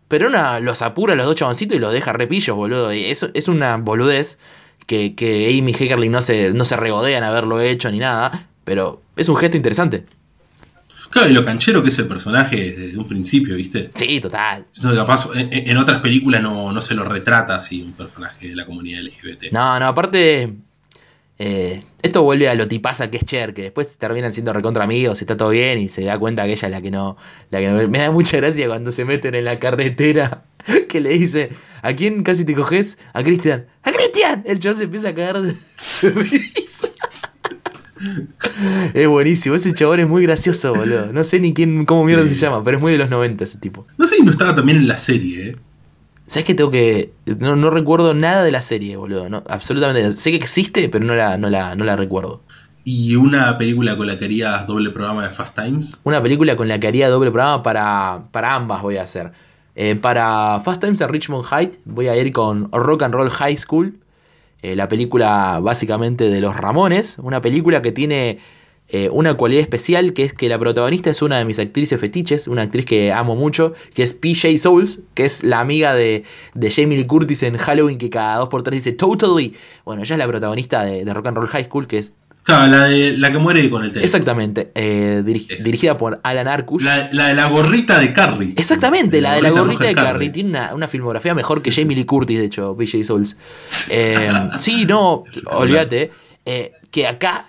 Pero 0.09 0.29
una 0.29 0.61
los 0.61 0.83
apura 0.83 1.15
a 1.15 1.17
los 1.17 1.27
dos 1.27 1.37
chaboncitos 1.37 1.77
y 1.77 1.81
los 1.81 1.93
deja 1.93 2.13
repillos, 2.13 2.55
boludo. 2.57 2.91
Eso 2.91 3.29
es 3.35 3.49
una 3.49 3.77
boludez 3.79 4.39
que, 4.87 5.15
que 5.15 5.49
Amy 5.59 5.73
Heckerling 5.73 6.13
no 6.13 6.21
se, 6.23 6.53
no 6.53 6.65
se 6.65 6.77
regodea 6.77 7.17
en 7.19 7.25
haberlo 7.25 7.61
hecho 7.61 7.91
ni 7.91 7.99
nada. 7.99 8.49
Pero 8.65 9.01
es 9.17 9.29
un 9.29 9.37
gesto 9.37 9.57
interesante. 9.57 10.05
Claro, 11.13 11.29
y 11.29 11.33
lo 11.35 11.45
canchero 11.45 11.83
que 11.83 11.91
es 11.91 11.99
el 11.99 12.07
personaje 12.09 12.73
desde 12.73 12.99
un 12.99 13.07
principio, 13.07 13.55
¿viste? 13.57 13.91
Sí, 13.95 14.19
total. 14.21 14.67
Siento 14.71 14.91
que 14.95 14.97
capaz 15.01 15.29
en, 15.37 15.49
en 15.53 15.77
otras 15.77 16.01
películas 16.01 16.43
no, 16.43 16.73
no 16.73 16.81
se 16.81 16.95
lo 16.95 17.05
retrata 17.05 17.55
así 17.57 17.83
un 17.83 17.93
personaje 17.93 18.49
de 18.49 18.57
la 18.57 18.65
comunidad 18.67 19.03
LGBT. 19.03 19.53
No, 19.53 19.79
no, 19.79 19.87
aparte. 19.89 20.55
eh, 21.39 21.83
esto 22.03 22.23
vuelve 22.23 22.49
a 22.49 22.55
lo 22.55 22.67
tipaza 22.69 23.11
que 23.11 23.19
es 23.19 23.25
Cher, 23.25 23.53
que 23.55 23.63
después 23.63 23.97
terminan 23.99 24.33
siendo 24.33 24.53
recontra 24.53 24.85
amigos 24.85 25.21
y 25.21 25.25
está 25.25 25.37
todo 25.37 25.51
bien 25.51 25.79
y 25.79 25.89
se 25.89 26.03
da 26.03 26.19
cuenta 26.19 26.45
que 26.45 26.53
ella 26.53 26.67
es 26.69 26.73
la 26.73 26.81
que 26.81 26.91
no. 26.91 27.17
La 27.51 27.61
que 27.61 27.69
no- 27.69 27.89
Me 27.89 27.99
da 27.99 28.11
mucha 28.11 28.37
gracia 28.39 28.67
cuando 28.69 28.91
se 28.93 29.05
meten 29.05 29.35
en 29.35 29.45
la 29.45 29.59
carretera 29.59 30.45
que 30.89 31.01
le 31.01 31.11
dice: 31.11 31.51
¿A 31.83 31.93
quién 31.95 32.23
casi 32.23 32.45
te 32.45 32.55
coges? 32.55 32.97
A 33.13 33.23
Cristian. 33.23 33.67
¡A 33.83 33.93
Cristian! 33.93 34.43
El 34.47 34.59
chaval 34.61 34.79
se 34.79 34.85
empieza 34.85 35.09
a 35.11 35.15
cagar 35.15 35.43
de. 35.43 35.55
Es 38.95 39.09
buenísimo, 39.09 39.55
ese 39.55 39.73
chabón 39.73 40.01
es 40.01 40.09
muy 40.09 40.23
gracioso, 40.25 40.73
boludo. 40.75 41.13
No 41.13 41.25
sé 41.25 41.41
ni 41.41 41.55
quién, 41.55 41.85
cómo 41.85 42.05
mierda 42.05 42.25
Sí. 42.25 42.31
se 42.35 42.41
llama, 42.47 42.63
pero 42.65 42.77
es 42.77 42.83
muy 42.83 42.93
de 42.93 42.99
los 42.99 43.11
90 43.11 43.45
ese 43.45 43.59
tipo. 43.59 43.87
No 43.99 44.07
sé 44.07 44.17
si 44.17 44.23
no 44.23 44.31
estaba 44.31 44.55
también 44.55 44.79
en 44.79 44.89
la 44.89 44.97
serie, 44.97 45.49
¿eh? 45.49 45.57
¿Sabes 46.27 46.47
que 46.47 46.55
tengo 46.55 46.71
que.? 46.71 47.13
No, 47.41 47.57
no 47.57 47.69
recuerdo 47.71 48.15
nada 48.15 48.43
de 48.45 48.51
la 48.53 48.61
serie, 48.61 48.97
boludo. 48.97 49.29
No, 49.29 49.43
absolutamente. 49.49 50.11
Sé 50.13 50.31
que 50.31 50.37
existe, 50.37 50.89
pero 50.89 51.05
no 51.05 51.15
la, 51.15 51.37
no 51.37 51.51
la, 51.51 51.75
no 51.75 51.85
la 51.85 51.97
recuerdo. 51.97 52.43
Y 52.85 53.17
una 53.17 53.59
película 53.59 53.97
con 53.97 54.07
la 54.07 54.19
que 54.19 54.25
harías 54.25 54.67
doble 54.67 54.91
programa 54.91 55.25
de 55.25 55.31
Fast 55.35 55.57
Times. 55.59 56.01
Una 56.05 56.23
película 56.23 56.57
con 56.57 56.69
la 56.69 56.81
que 56.81 56.87
haría 56.89 57.09
doble 57.09 57.31
programa 57.31 57.63
para, 57.63 58.25
para 58.31 58.55
ambas 58.55 58.83
voy 58.83 58.97
a 58.97 59.03
hacer. 59.03 59.33
Eh, 59.75 59.95
para 59.95 60.61
Fast 60.65 60.81
Times 60.83 61.01
at 61.03 61.11
Richmond 61.11 61.45
Height 61.45 61.77
voy 61.85 62.09
a 62.09 62.17
ir 62.17 62.33
con 62.33 62.71
Rock 62.73 63.03
and 63.03 63.15
Roll 63.15 63.31
High 63.31 63.57
School. 63.57 63.99
Eh, 64.63 64.77
la 64.77 64.89
película 64.89 65.59
básicamente 65.61 66.29
de 66.29 66.41
los 66.41 66.57
Ramones. 66.57 67.19
Una 67.19 67.41
película 67.41 67.83
que 67.83 67.93
tiene 67.93 68.39
eh, 68.89 69.09
una 69.11 69.35
cualidad 69.35 69.63
especial 69.63 70.13
que 70.13 70.23
es 70.23 70.35
que 70.35 70.49
la 70.49 70.59
protagonista 70.59 71.09
es 71.09 71.23
una 71.23 71.39
de 71.39 71.45
mis 71.45 71.59
actrices 71.59 71.99
fetiches, 71.99 72.47
una 72.47 72.63
actriz 72.63 72.85
que 72.85 73.13
amo 73.13 73.35
mucho, 73.35 73.73
que 73.95 74.03
es 74.03 74.13
PJ 74.13 74.59
Souls, 74.59 75.01
que 75.15 75.25
es 75.25 75.43
la 75.45 75.61
amiga 75.61 75.95
de, 75.95 76.25
de 76.55 76.71
Jamie 76.71 76.99
Lee 76.99 77.07
Curtis 77.07 77.43
en 77.43 77.57
Halloween 77.57 77.97
que 77.97 78.11
cada 78.11 78.37
dos 78.37 78.49
por 78.49 78.63
tres 78.63 78.85
dice 78.85 78.97
Totally. 78.97 79.55
Bueno, 79.85 80.03
ella 80.03 80.15
es 80.15 80.19
la 80.19 80.29
protagonista 80.29 80.85
de, 80.85 81.05
de 81.05 81.15
Rock 81.15 81.29
and 81.29 81.37
Roll 81.39 81.49
High 81.49 81.65
School, 81.65 81.87
que 81.87 81.99
es 81.99 82.13
Claro, 82.45 82.73
la, 82.73 82.85
de, 82.87 83.17
la 83.19 83.31
que 83.31 83.39
muere 83.39 83.71
con 83.71 83.85
el 83.85 83.91
teléfono. 83.93 84.05
exactamente 84.05 84.73
eh, 84.75 85.23
diri- 85.25 85.47
dirigida 85.63 85.97
por 85.97 86.19
Alan 86.25 86.49
Arkush. 86.49 86.83
La, 86.83 87.09
la 87.13 87.29
de 87.29 87.35
la 87.35 87.49
gorrita 87.49 88.01
de 88.01 88.13
Carrie. 88.13 88.55
Exactamente, 88.57 89.21
la 89.21 89.35
de 89.35 89.43
la 89.43 89.51
gorrita 89.51 89.85
de 89.85 89.95
Carrie. 89.95 90.31
Tiene 90.31 90.51
una, 90.51 90.75
una 90.75 90.89
filmografía 90.89 91.35
mejor 91.35 91.63
que 91.63 91.71
Jamie 91.71 91.95
Lee 91.97 92.05
Curtis, 92.05 92.39
de 92.41 92.47
hecho, 92.47 92.75
BJ 92.75 93.05
Souls. 93.05 93.37
Eh, 93.91 94.29
sí, 94.59 94.85
no, 94.87 95.25
olvídate. 95.47 96.11
eh, 96.45 96.73
que 96.91 97.07
acá, 97.07 97.47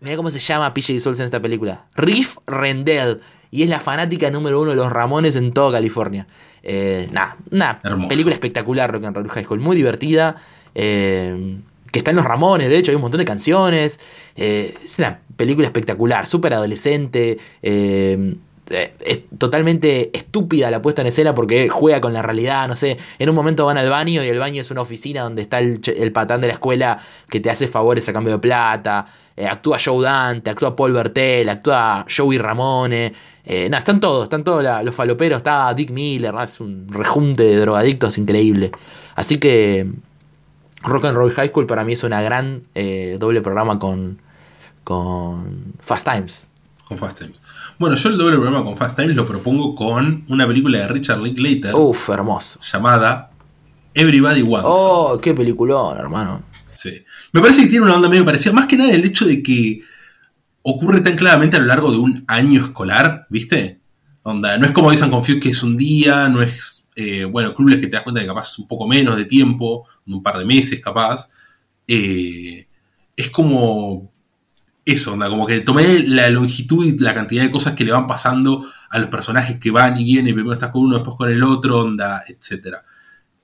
mira 0.00 0.16
cómo 0.16 0.30
se 0.30 0.38
llama 0.40 0.72
PJ 0.74 0.98
Souls 1.00 1.18
en 1.20 1.26
esta 1.26 1.40
película. 1.40 1.84
Riff 1.94 2.36
Rendell. 2.46 3.20
Y 3.52 3.62
es 3.62 3.68
la 3.68 3.78
fanática 3.80 4.28
número 4.30 4.60
uno 4.60 4.70
de 4.70 4.76
los 4.76 4.90
Ramones 4.92 5.36
en 5.36 5.52
toda 5.52 5.72
California. 5.72 6.26
Eh, 6.64 7.08
nada, 7.12 7.36
una 7.52 7.78
Hermoso. 7.84 8.08
película 8.08 8.34
espectacular, 8.34 8.90
Rock 8.90 9.04
and 9.04 9.16
Roll 9.16 9.28
High 9.30 9.44
School. 9.44 9.60
Muy 9.60 9.76
divertida. 9.76 10.34
eh, 10.74 11.58
que 11.96 12.00
está 12.00 12.10
en 12.10 12.18
los 12.18 12.26
Ramones, 12.26 12.68
de 12.68 12.76
hecho, 12.76 12.90
hay 12.90 12.96
un 12.96 13.00
montón 13.00 13.20
de 13.20 13.24
canciones. 13.24 13.98
eh, 14.36 14.74
es 14.84 14.98
una 14.98 15.18
película 15.34 15.66
espectacular, 15.66 16.26
súper 16.26 16.52
adolescente. 16.52 17.38
eh, 17.62 18.34
eh, 18.68 18.92
es 19.00 19.22
totalmente 19.38 20.10
estúpida 20.12 20.70
la 20.70 20.82
puesta 20.82 21.00
en 21.00 21.06
escena 21.06 21.34
porque 21.34 21.68
juega 21.68 22.00
con 22.00 22.12
la 22.12 22.20
realidad, 22.20 22.66
no 22.66 22.74
sé, 22.74 22.98
en 23.18 23.30
un 23.30 23.34
momento 23.34 23.64
van 23.64 23.78
al 23.78 23.88
baño 23.88 24.24
y 24.24 24.28
el 24.28 24.40
baño 24.40 24.60
es 24.60 24.70
una 24.72 24.80
oficina 24.80 25.22
donde 25.22 25.40
está 25.40 25.60
el, 25.60 26.12
patán 26.12 26.40
de 26.40 26.48
la 26.48 26.54
escuela 26.54 26.98
que 27.30 27.38
te 27.38 27.48
hace 27.48 27.68
favores 27.68 28.08
a 28.08 28.12
cambio 28.12 28.32
de 28.32 28.38
plata, 28.40 29.06
actúa 29.48 29.78
Joe 29.82 30.02
Dante, 30.02 30.50
actúa 30.50 30.74
Paul 30.74 30.92
Bertel, 30.94 31.48
actúa 31.48 32.04
Joey 32.14 32.38
Ramone, 32.38 33.12
nada, 33.46 33.78
están 33.78 34.00
todos, 34.00 34.24
están 34.24 34.42
todos 34.42 34.64
los 34.84 34.94
faloperos, 34.94 35.36
está 35.36 35.72
Dick 35.72 35.92
Miller, 35.92 36.34
¿no? 36.34 36.42
es 36.42 36.58
un 36.58 36.88
rejunte 36.88 37.44
de 37.44 37.56
drogadictos 37.58 38.18
increíble. 38.18 38.72
Así 39.14 39.38
que 39.38 39.86
Rock 40.86 41.04
and 41.06 41.16
Roll 41.16 41.32
High 41.32 41.48
School 41.50 41.66
para 41.66 41.84
mí 41.84 41.92
es 41.92 42.02
una 42.04 42.22
gran 42.22 42.62
eh, 42.74 43.16
doble 43.18 43.42
programa 43.42 43.78
con, 43.78 44.18
con 44.84 45.74
Fast 45.80 46.06
Times. 46.08 46.46
Con 46.86 46.96
Fast 46.96 47.18
Times. 47.18 47.42
Bueno, 47.78 47.96
yo 47.96 48.08
el 48.08 48.16
doble 48.16 48.36
programa 48.36 48.64
con 48.64 48.76
Fast 48.76 48.96
Times 48.96 49.16
lo 49.16 49.26
propongo 49.26 49.74
con 49.74 50.24
una 50.28 50.46
película 50.46 50.78
de 50.78 50.88
Richard 50.88 51.20
Linklater 51.20 51.74
Uf, 51.74 52.08
hermoso. 52.10 52.60
llamada 52.60 53.30
Everybody 53.94 54.42
Wants. 54.42 54.68
Oh, 54.70 55.18
qué 55.20 55.34
peliculón, 55.34 55.98
hermano. 55.98 56.42
Sí. 56.62 57.04
Me 57.32 57.40
parece 57.40 57.62
que 57.62 57.68
tiene 57.68 57.84
una 57.84 57.96
onda 57.96 58.08
medio 58.08 58.24
parecida. 58.24 58.52
Más 58.52 58.66
que 58.66 58.76
nada 58.76 58.92
el 58.92 59.04
hecho 59.04 59.24
de 59.26 59.42
que 59.42 59.80
ocurre 60.62 61.00
tan 61.00 61.16
claramente 61.16 61.56
a 61.56 61.60
lo 61.60 61.66
largo 61.66 61.90
de 61.90 61.98
un 61.98 62.24
año 62.28 62.62
escolar, 62.62 63.26
¿viste? 63.30 63.80
Onda, 64.28 64.58
no 64.58 64.66
es 64.66 64.72
como 64.72 64.90
dicen 64.90 65.08
Confused 65.08 65.40
que 65.40 65.50
es 65.50 65.62
un 65.62 65.76
día, 65.76 66.28
no 66.28 66.42
es, 66.42 66.88
eh, 66.96 67.24
bueno, 67.24 67.54
clubes 67.54 67.78
que 67.78 67.86
te 67.86 67.92
das 67.92 68.02
cuenta 68.02 68.20
de 68.20 68.26
capaz 68.26 68.58
un 68.58 68.66
poco 68.66 68.88
menos 68.88 69.16
de 69.16 69.24
tiempo, 69.24 69.86
un 70.04 70.20
par 70.20 70.36
de 70.38 70.44
meses 70.44 70.80
capaz. 70.80 71.30
eh, 71.86 72.66
es 73.16 73.30
como 73.30 74.12
eso, 74.84 75.12
onda, 75.12 75.28
como 75.28 75.46
que 75.46 75.60
tomé 75.60 76.00
la 76.00 76.28
longitud 76.30 76.84
y 76.84 76.98
la 76.98 77.14
cantidad 77.14 77.44
de 77.44 77.52
cosas 77.52 77.74
que 77.74 77.84
le 77.84 77.92
van 77.92 78.08
pasando 78.08 78.68
a 78.90 78.98
los 78.98 79.08
personajes 79.10 79.60
que 79.60 79.70
van 79.70 79.96
y 79.96 80.02
vienen, 80.02 80.34
primero 80.34 80.54
estás 80.54 80.70
con 80.70 80.82
uno, 80.82 80.96
después 80.96 81.16
con 81.16 81.30
el 81.30 81.42
otro, 81.44 81.82
onda, 81.82 82.22
etc. 82.28 82.78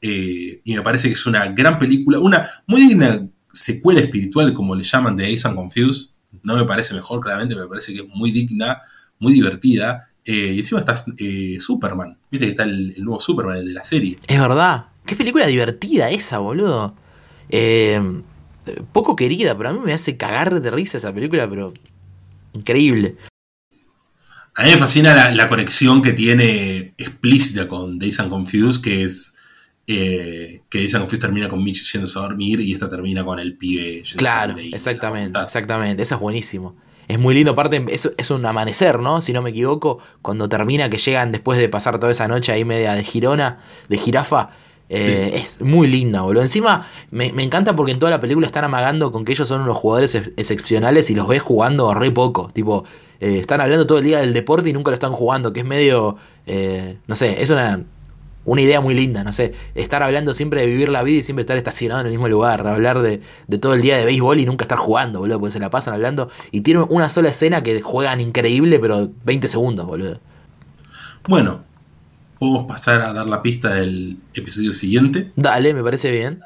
Eh, 0.00 0.62
y 0.64 0.74
me 0.74 0.82
parece 0.82 1.06
que 1.06 1.14
es 1.14 1.26
una 1.26 1.46
gran 1.48 1.78
película, 1.78 2.18
una 2.18 2.50
muy 2.66 2.80
digna 2.80 3.24
secuela 3.52 4.00
espiritual, 4.00 4.52
como 4.52 4.74
le 4.74 4.82
llaman, 4.82 5.14
de 5.16 5.32
Ace 5.32 5.46
and 5.46 5.56
Confused. 5.56 6.10
No 6.42 6.56
me 6.56 6.64
parece 6.64 6.92
mejor, 6.92 7.20
claramente, 7.20 7.54
me 7.54 7.68
parece 7.68 7.92
que 7.92 8.00
es 8.00 8.08
muy 8.08 8.32
digna, 8.32 8.82
muy 9.20 9.32
divertida. 9.32 10.08
Eh, 10.24 10.52
y 10.54 10.58
encima 10.60 10.80
está 10.80 10.94
eh, 11.18 11.58
Superman. 11.58 12.16
Viste 12.30 12.46
que 12.46 12.50
está 12.52 12.64
el, 12.64 12.94
nuevo 12.98 13.20
Superman, 13.20 13.58
el 13.58 13.66
de 13.66 13.74
la 13.74 13.84
serie. 13.84 14.16
Es 14.26 14.40
verdad. 14.40 14.86
Qué 15.04 15.16
película 15.16 15.46
divertida 15.46 16.10
esa, 16.10 16.38
boludo. 16.38 16.94
Eh, 17.48 18.00
poco 18.92 19.16
querida, 19.16 19.56
pero 19.56 19.70
a 19.70 19.72
mí 19.72 19.80
me 19.84 19.92
hace 19.92 20.16
cagar 20.16 20.60
de 20.60 20.70
risa 20.70 20.98
esa 20.98 21.12
película, 21.12 21.48
pero 21.48 21.74
increíble. 22.52 23.16
A 24.54 24.64
mí 24.64 24.70
me 24.70 24.76
fascina 24.76 25.30
la, 25.30 25.48
conexión 25.48 26.02
que 26.02 26.12
tiene 26.12 26.94
explícita 26.98 27.66
con 27.66 27.98
Days 27.98 28.20
and 28.20 28.30
Confused, 28.30 28.82
que 28.82 29.02
es 29.02 29.34
que 29.84 30.62
Days 30.72 30.94
and 30.94 31.02
Confused 31.02 31.22
termina 31.22 31.48
con 31.48 31.64
Mitch 31.64 31.90
yéndose 31.92 32.18
a 32.18 32.22
dormir 32.22 32.60
y 32.60 32.72
esta 32.72 32.88
termina 32.88 33.24
con 33.24 33.40
el 33.40 33.56
pibe. 33.56 34.04
Claro, 34.16 34.56
exactamente, 34.58 35.40
exactamente. 35.40 36.02
Eso 36.02 36.14
es 36.14 36.20
buenísimo. 36.20 36.76
Es 37.08 37.18
muy 37.18 37.34
lindo, 37.34 37.52
aparte 37.52 37.84
es, 37.88 38.30
un 38.30 38.46
amanecer, 38.46 39.00
¿no? 39.00 39.20
Si 39.20 39.32
no 39.32 39.42
me 39.42 39.50
equivoco, 39.50 39.98
cuando 40.22 40.48
termina 40.48 40.88
que 40.88 40.98
llegan 40.98 41.32
después 41.32 41.58
de 41.58 41.68
pasar 41.68 41.98
toda 41.98 42.12
esa 42.12 42.28
noche 42.28 42.52
ahí 42.52 42.64
media 42.64 42.94
de 42.94 43.04
girona, 43.04 43.58
de 43.88 43.98
jirafa. 43.98 44.50
Eh, 44.88 45.32
es 45.34 45.60
muy 45.62 45.88
linda, 45.88 46.20
boludo. 46.20 46.42
Encima 46.42 46.86
me, 47.10 47.28
encanta 47.28 47.74
porque 47.74 47.92
en 47.92 47.98
toda 47.98 48.10
la 48.10 48.20
película 48.20 48.46
están 48.46 48.64
amagando 48.64 49.10
con 49.10 49.24
que 49.24 49.32
ellos 49.32 49.48
son 49.48 49.62
unos 49.62 49.76
jugadores 49.78 50.14
excepcionales 50.14 51.08
y 51.08 51.14
los 51.14 51.26
ves 51.26 51.40
jugando 51.40 51.94
re 51.94 52.10
poco. 52.10 52.48
Tipo, 52.52 52.84
eh, 53.18 53.38
están 53.38 53.60
hablando 53.62 53.86
todo 53.86 53.98
el 53.98 54.04
día 54.04 54.20
del 54.20 54.34
deporte 54.34 54.68
y 54.68 54.72
nunca 54.72 54.90
lo 54.90 54.94
están 54.94 55.12
jugando, 55.12 55.52
que 55.52 55.60
es 55.60 55.66
medio, 55.66 56.16
eh, 56.46 56.98
no 57.06 57.14
sé, 57.14 57.40
es 57.40 57.48
una 57.48 57.82
una 58.44 58.60
idea 58.60 58.80
muy 58.80 58.94
linda, 58.94 59.22
no 59.22 59.32
sé, 59.32 59.54
estar 59.74 60.02
hablando 60.02 60.34
siempre 60.34 60.62
de 60.62 60.66
vivir 60.66 60.88
la 60.88 61.02
vida 61.02 61.20
y 61.20 61.22
siempre 61.22 61.42
estar 61.42 61.56
estacionado 61.56 62.00
en 62.00 62.06
el 62.06 62.12
mismo 62.12 62.28
lugar, 62.28 62.66
hablar 62.66 63.00
de, 63.00 63.20
todo 63.60 63.74
el 63.74 63.82
día 63.82 63.96
de 63.96 64.04
béisbol 64.04 64.40
y 64.40 64.46
nunca 64.46 64.64
estar 64.64 64.78
jugando, 64.78 65.20
boludo, 65.20 65.38
porque 65.38 65.52
se 65.52 65.60
la 65.60 65.70
pasan 65.70 65.94
hablando 65.94 66.28
y 66.50 66.62
tiene 66.62 66.80
una 66.80 67.08
sola 67.08 67.28
escena 67.28 67.62
que 67.62 67.80
juegan 67.80 68.20
increíble, 68.20 68.78
pero 68.80 69.10
20 69.24 69.48
segundos, 69.48 69.86
boludo. 69.86 70.18
Bueno, 71.28 71.62
podemos 72.38 72.66
pasar 72.66 73.02
a 73.02 73.12
dar 73.12 73.26
la 73.26 73.42
pista 73.42 73.74
del 73.74 74.18
episodio 74.34 74.72
siguiente. 74.72 75.30
Dale, 75.36 75.72
me 75.72 75.82
parece 75.82 76.10
bien. 76.10 76.40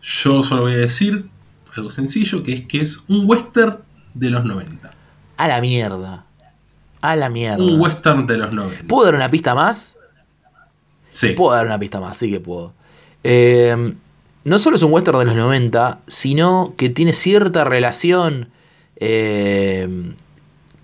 Yo 0.00 0.44
solo 0.44 0.62
voy 0.62 0.74
a 0.74 0.76
decir 0.76 1.28
algo 1.76 1.90
sencillo, 1.90 2.44
que 2.44 2.52
es 2.52 2.66
que 2.66 2.80
es 2.80 3.02
un 3.08 3.28
western 3.28 3.78
de 4.14 4.30
los 4.30 4.44
90. 4.44 4.92
A 5.36 5.48
la 5.48 5.60
mierda. 5.60 6.26
A 7.00 7.16
la 7.16 7.28
mierda. 7.28 7.62
Un 7.62 7.80
western 7.80 8.26
de 8.26 8.38
los 8.38 8.54
90. 8.54 8.86
¿Puedo 8.86 9.06
dar 9.06 9.16
una 9.16 9.30
pista 9.30 9.54
más? 9.54 9.95
Puedo 11.36 11.54
dar 11.54 11.66
una 11.66 11.78
pista 11.78 12.00
más, 12.00 12.16
sí 12.16 12.30
que 12.30 12.40
puedo. 12.40 12.72
Eh, 13.24 13.94
no 14.44 14.58
solo 14.60 14.76
es 14.76 14.82
un 14.82 14.92
western 14.92 15.18
de 15.18 15.24
los 15.24 15.34
90, 15.34 16.00
sino 16.06 16.74
que 16.76 16.88
tiene 16.88 17.12
cierta 17.12 17.64
relación 17.64 18.50
eh, 18.96 20.14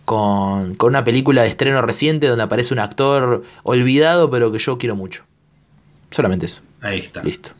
con, 0.04 0.76
una 0.80 1.04
película 1.04 1.42
de 1.42 1.48
estreno 1.48 1.80
reciente 1.80 2.26
donde 2.26 2.42
aparece 2.42 2.74
un 2.74 2.80
actor 2.80 3.44
olvidado, 3.62 4.30
pero 4.30 4.50
que 4.50 4.58
yo 4.58 4.78
quiero 4.78 4.96
mucho. 4.96 5.24
Solamente 6.10 6.46
eso. 6.46 6.60
Ahí 6.80 6.98
está. 6.98 7.22
Listo. 7.22 7.50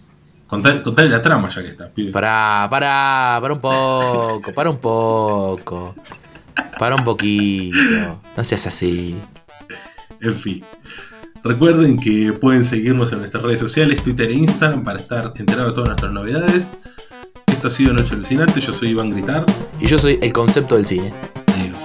Contale, 0.48 1.08
la 1.08 1.22
trama 1.22 1.48
ya 1.48 1.62
que 1.62 1.68
está, 1.68 1.90
Para, 2.12 2.66
para, 2.68 3.38
para 3.40 3.54
un 3.54 3.60
poco, 3.60 4.52
para 4.54 4.70
un 4.70 4.78
poco. 4.78 5.94
Para 6.78 6.96
un 6.96 7.04
poquito. 7.04 8.20
No 8.36 8.44
seas 8.44 8.66
así. 8.66 9.14
En 10.20 10.34
fin. 10.34 10.64
Recuerden 11.44 11.98
que 11.98 12.32
pueden 12.32 12.64
seguirnos 12.64 13.12
en 13.12 13.18
nuestras 13.18 13.42
redes 13.42 13.58
sociales, 13.58 14.02
Twitter 14.02 14.30
e 14.30 14.34
Instagram, 14.34 14.84
para 14.84 14.98
estar 14.98 15.32
enterados 15.36 15.72
de 15.72 15.74
todas 15.74 15.88
nuestras 15.88 16.12
novedades. 16.12 16.78
Esto 17.46 17.68
ha 17.68 17.70
sido 17.70 17.92
Noche 17.92 18.14
Alucinante, 18.14 18.60
yo 18.60 18.72
soy 18.72 18.90
Iván 18.90 19.10
Gritar. 19.10 19.44
Y 19.80 19.86
yo 19.86 19.98
soy 19.98 20.18
el 20.22 20.32
concepto 20.32 20.76
del 20.76 20.86
cine. 20.86 21.12
Adiós. 21.58 21.82